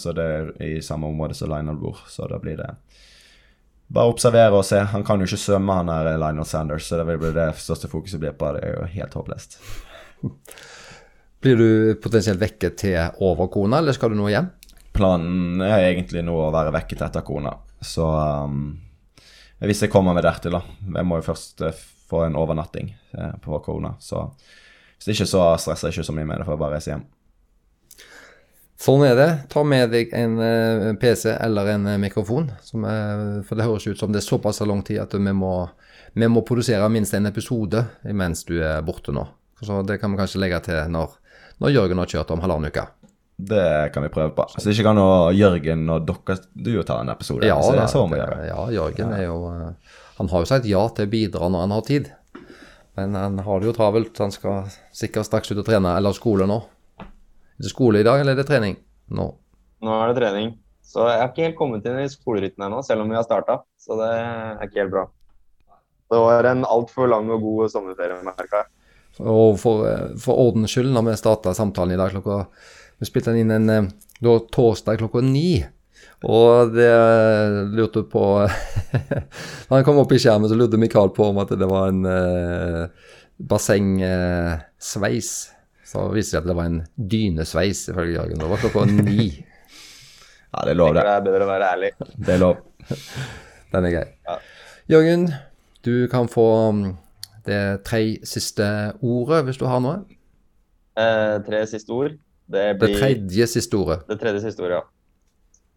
Så 0.00 0.12
det 0.16 0.24
er 0.24 0.48
i 0.64 0.80
samme 0.84 1.10
område 1.12 1.34
som 1.36 1.50
Lionel 1.52 1.76
bor. 1.78 2.00
Så 2.08 2.26
da 2.30 2.38
blir 2.42 2.56
det 2.58 2.70
bare 3.90 4.10
observere 4.12 4.54
og 4.54 4.66
se. 4.66 4.78
Han 4.92 5.04
kan 5.06 5.20
jo 5.20 5.26
ikke 5.28 5.40
svømme, 5.40 5.78
han 5.80 5.90
her 5.90 6.12
Lionel 6.14 6.46
Sanders, 6.46 6.86
så 6.86 7.00
det 7.00 7.08
vil 7.08 7.20
bli 7.22 7.32
det 7.36 7.48
største 7.58 7.90
fokuset 7.90 8.22
blir 8.22 8.36
på. 8.38 8.52
Det 8.56 8.62
er 8.66 8.76
jo 8.76 8.90
helt 8.96 9.16
håpløst. 9.18 9.58
Blir 11.40 11.56
du 11.56 11.68
potensielt 12.04 12.40
vekket 12.42 12.74
til 12.82 13.22
over 13.24 13.48
kona, 13.48 13.78
eller 13.80 13.96
skal 13.96 14.12
du 14.12 14.18
nå 14.18 14.26
hjem? 14.28 14.50
Planen 14.92 15.62
er 15.64 15.86
egentlig 15.86 16.20
nå 16.26 16.34
å 16.36 16.50
være 16.52 16.74
vekket 16.74 17.06
etter 17.06 17.24
kona. 17.24 17.54
Så 17.80 18.04
um, 18.04 18.74
hvis 19.64 19.80
jeg 19.80 19.92
kommer 19.92 20.12
meg 20.16 20.26
dertil, 20.26 20.58
da. 20.58 20.60
Jeg 20.98 21.08
må 21.08 21.16
jo 21.20 21.24
først 21.30 21.64
eh, 21.64 21.80
få 22.10 22.26
en 22.26 22.36
overnatting 22.36 22.92
eh, 22.92 23.32
på 23.40 23.56
kona. 23.64 23.94
Så 24.00 24.26
hvis 24.98 25.14
ikke 25.14 25.30
så 25.30 25.46
stresser 25.60 25.88
jeg 25.88 25.98
ikke 25.98 26.08
så 26.10 26.16
mye 26.16 26.28
med 26.28 26.42
det, 26.42 26.46
for 26.48 26.58
å 26.58 26.60
bare 26.60 26.76
reise 26.76 26.92
hjem. 26.92 27.06
Sånn 28.80 29.02
er 29.04 29.16
det. 29.18 29.28
Ta 29.52 29.60
med 29.66 29.90
deg 29.92 30.12
en 30.16 30.38
eh, 30.40 30.86
PC 31.00 31.34
eller 31.36 31.68
en 31.74 31.86
eh, 31.90 31.98
mikrofon. 32.00 32.46
Som, 32.64 32.86
er- 32.88 33.42
for 33.44 33.58
det 33.60 33.66
høres 33.68 33.86
ut 33.90 33.98
som 34.00 34.12
det 34.14 34.22
er 34.22 34.28
såpass 34.28 34.62
lang 34.64 34.80
tid 34.86 35.02
at 35.02 35.12
vi 35.18 35.34
må, 35.36 35.50
vi 36.16 36.30
må 36.32 36.40
produsere 36.48 36.88
minst 36.92 37.12
en 37.18 37.28
episode 37.28 37.84
mens 38.16 38.44
du 38.48 38.56
er 38.64 38.80
borte 38.86 39.12
nå. 39.12 39.26
Så 39.60 39.82
det 39.84 39.98
kan 40.00 40.14
vi 40.14 40.20
kanskje 40.22 40.40
legge 40.40 40.62
til 40.64 40.80
når, 40.94 41.12
når 41.60 41.74
Jørgen 41.74 42.00
har 42.00 42.08
kjørt 42.08 42.32
om 42.32 42.40
halvannen 42.40 42.72
uke. 42.72 42.86
Det 43.40 43.92
kan 43.92 44.04
vi 44.04 44.10
prøve 44.12 44.32
på. 44.36 44.44
Så 44.56 44.72
ikke 44.72 44.84
kan 44.88 44.98
Jørgen 45.36 45.84
og 45.92 46.08
dere 46.08 46.38
du 46.56 46.72
ta 46.84 46.98
en 47.04 47.12
episode. 47.12 47.44
Ja, 47.48 47.60
så 47.60 47.76
det 47.76 47.84
er 47.84 47.92
så 47.92 48.06
må 48.06 48.16
vi 48.16 48.22
det- 48.24 48.48
ja, 48.48 48.64
Jørgen 48.80 49.12
er 49.16 49.22
jo 49.26 49.36
eh, 49.52 49.94
Han 50.20 50.28
har 50.32 50.42
jo 50.44 50.48
sagt 50.48 50.66
ja 50.68 50.86
til 50.96 51.06
å 51.08 51.12
bidra 51.12 51.48
når 51.52 51.66
han 51.66 51.76
har 51.76 51.84
tid. 51.88 52.10
Men 52.96 53.14
han 53.16 53.38
har 53.44 53.60
det 53.60 53.68
jo 53.70 53.76
travelt. 53.76 54.16
Han 54.20 54.32
skal 54.32 54.66
sikkert 54.92 55.28
straks 55.28 55.52
ut 55.52 55.60
og 55.60 55.64
trene, 55.68 55.92
eller 55.96 56.12
skole 56.16 56.48
nå. 56.48 56.62
Er 57.60 57.66
det 57.66 57.74
skole 57.74 58.00
i 58.00 58.04
dag, 58.06 58.22
eller 58.22 58.32
er 58.32 58.40
det 58.40 58.48
trening 58.48 58.78
nå? 59.12 59.24
Nå 59.84 59.96
er 60.00 60.08
det 60.08 60.16
trening. 60.16 60.54
Så 60.80 61.04
jeg 61.04 61.20
har 61.20 61.28
ikke 61.28 61.44
helt 61.44 61.58
kommet 61.58 61.84
inn 61.84 61.98
i 62.00 62.08
skolerytmen 62.08 62.64
ennå, 62.70 62.78
selv 62.82 63.04
om 63.04 63.10
vi 63.12 63.18
har 63.18 63.26
starta. 63.26 63.58
Så 63.76 63.98
det 64.00 64.06
er 64.16 64.62
ikke 64.64 64.80
helt 64.80 64.94
bra. 64.94 65.02
Det 66.10 66.22
var 66.24 66.48
en 66.48 66.64
altfor 66.64 67.10
lang 67.12 67.28
og 67.30 67.44
god 67.44 67.74
sommerferie, 67.74 68.16
merka 68.24 68.62
jeg. 68.62 68.70
Og 69.20 69.58
for, 69.60 69.84
eh, 69.90 70.16
for 70.24 70.40
ordens 70.40 70.72
skyld, 70.72 70.88
når 70.94 71.10
vi 71.10 71.18
starta 71.20 71.52
samtalen 71.52 71.92
i 71.92 72.00
dag 72.00 72.14
klokka 72.14 72.46
Vi 73.00 73.08
spilte 73.08 73.34
den 73.34 73.42
inn 73.44 73.52
en 73.52 73.66
da, 73.66 73.78
det 74.20 74.28
var 74.28 74.40
torsdag 74.56 74.98
klokka 75.04 75.20
ni. 75.20 75.60
Og 76.24 76.72
det 76.72 76.88
eh, 76.88 77.60
lurte 77.76 78.08
på 78.08 78.24
Når 79.68 79.74
han 79.76 79.84
kom 79.84 80.00
opp 80.00 80.16
i 80.16 80.20
skjermen, 80.20 80.48
så 80.48 80.56
lurte 80.56 80.80
Mikael 80.80 81.12
på 81.12 81.28
om 81.28 81.44
at 81.44 81.52
det 81.52 81.68
var 81.68 81.92
en 81.92 82.04
eh, 82.08 82.88
bassengsveis. 83.52 85.30
Så 85.90 86.06
viste 86.14 86.30
det 86.30 86.36
seg 86.36 86.42
at 86.44 86.48
det 86.50 86.56
var 86.58 86.68
en 86.70 86.80
dynesveis, 87.10 87.84
ifølge 87.90 88.16
Jørgen. 88.18 88.38
Det 88.42 88.50
var 88.50 88.62
klokka 88.64 88.86
ni. 88.90 89.30
Ja, 90.50 90.64
det 90.66 90.72
er 90.72 90.78
lov, 90.80 90.94
Det 90.96 91.02
det. 91.06 91.10
er 91.14 91.20
bedre 91.22 91.44
å 91.46 91.46
være 91.46 91.66
ærlig. 91.76 91.88
Det 92.26 92.32
er 92.34 92.40
lov. 92.42 92.56
Den 93.70 93.84
er 93.86 93.92
grei. 93.94 94.06
Ja. 94.26 94.32
Jørgen, 94.90 95.28
du 95.86 95.92
kan 96.10 96.26
få 96.32 96.46
mm, 96.74 96.80
det 97.46 97.60
tre 97.86 98.00
siste 98.26 98.66
ordet, 98.98 99.44
hvis 99.46 99.60
du 99.60 99.68
har 99.70 99.78
noe. 99.84 100.00
Eh, 100.98 101.36
tre 101.46 101.60
siste 101.70 101.94
ord. 101.94 102.16
Det 102.50 102.64
Det 102.80 102.88
tredje 102.98 103.46
siste 103.46 103.78
ordet. 103.78 104.00
det 104.10 104.18
tredje 104.18 104.42
siste 104.42 104.64
ordet, 104.66 104.80
ja. 104.80 104.82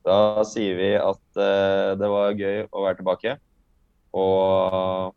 Da 0.10 0.44
sier 0.50 0.74
vi 0.82 0.90
at 0.98 1.42
eh, 1.46 1.94
det 2.02 2.10
var 2.10 2.34
gøy 2.34 2.64
å 2.74 2.86
være 2.88 2.98
tilbake. 3.04 3.36
Og 4.18 5.14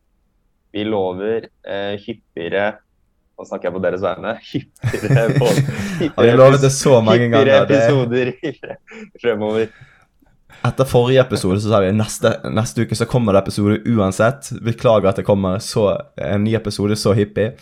vi 0.76 0.84
lover 0.84 1.48
eh, 1.64 1.96
hyppigere 2.04 2.74
Nå 3.36 3.44
snakker 3.44 3.68
jeg 3.68 3.74
på 3.74 3.82
deres 3.84 4.04
vegne. 4.04 4.32
Hyppigere, 4.52 5.26
på, 5.36 5.50
Har 6.16 6.38
lovet 6.40 6.62
det 6.64 6.72
så 6.72 7.00
mange 7.04 7.26
hyppigere 7.26 7.66
ganger? 7.66 7.76
Episoder 7.76 8.32
fremover. 9.20 9.68
etter 10.66 10.88
forrige 10.88 11.20
episode 11.20 11.60
så 11.60 11.70
sa 11.70 11.82
vi 11.84 11.92
neste, 11.94 12.32
neste 12.50 12.86
uke 12.86 12.96
så 12.96 13.06
kommer 13.10 13.36
det 13.36 13.44
episode 13.44 13.82
uansett. 13.92 14.48
Beklager 14.64 15.10
at 15.12 15.20
det 15.20 15.26
kommer 15.28 15.60
så, 15.60 15.90
en 16.16 16.46
ny 16.46 16.56
episode 16.56 16.96
så 16.96 17.12
hyppig. 17.18 17.52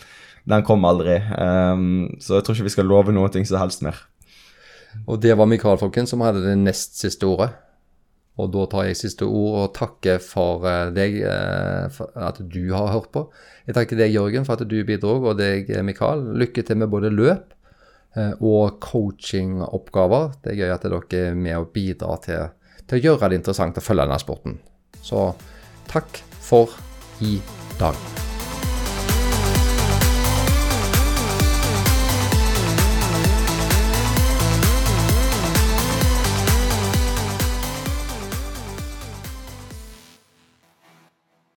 Den 0.47 0.63
kom 0.63 0.85
aldri. 0.87 1.19
Um, 1.35 2.15
så 2.21 2.37
jeg 2.37 2.45
tror 2.45 2.55
ikke 2.55 2.69
vi 2.69 2.75
skal 2.77 2.89
love 2.89 3.13
noe 3.13 3.29
som 3.33 3.59
helst 3.59 3.83
mer. 3.83 3.99
Og 5.11 5.19
det 5.19 5.35
var 5.35 5.49
Mikael 5.49 5.79
Folken 5.81 6.07
som 6.07 6.23
hadde 6.23 6.45
det 6.45 6.55
nest 6.61 6.95
siste 7.01 7.27
ordet. 7.27 7.51
Og 8.35 8.51
da 8.51 8.65
tar 8.67 8.89
jeg 8.89 8.99
siste 8.99 9.27
ord 9.27 9.57
og 9.61 9.73
takker 9.77 10.19
for 10.23 10.65
eh, 10.67 10.89
deg 10.95 11.21
eh, 11.23 11.85
for 11.95 12.11
at 12.19 12.41
du 12.41 12.63
har 12.73 12.91
hørt 12.91 13.11
på. 13.15 13.25
Jeg 13.65 13.77
takker 13.77 13.99
deg, 13.99 14.15
Jørgen, 14.15 14.47
for 14.47 14.59
at 14.59 14.67
du 14.67 14.75
bidro, 14.87 15.17
og 15.23 15.39
deg, 15.39 15.71
eh, 15.71 15.85
Mikael. 15.85 16.25
Lykke 16.35 16.65
til 16.67 16.81
med 16.81 16.91
både 16.91 17.13
løp 17.13 17.51
og 18.15 18.77
coachingoppgaver. 18.79 20.37
Det 20.39 20.53
er 20.53 20.61
gøy 20.61 20.71
at 20.71 20.85
dere 20.87 21.01
er 21.19 21.35
med 21.35 21.57
og 21.57 21.73
bidrar 21.75 22.21
til, 22.23 22.45
til 22.87 23.01
å 23.01 23.03
gjøre 23.09 23.33
det 23.33 23.41
interessant 23.41 23.75
å 23.75 23.83
følge 23.83 24.07
denne 24.07 24.21
sporten. 24.23 24.55
Så 25.03 25.33
takk 25.91 26.23
for 26.39 26.79
i 27.19 27.41
dag. 27.75 28.24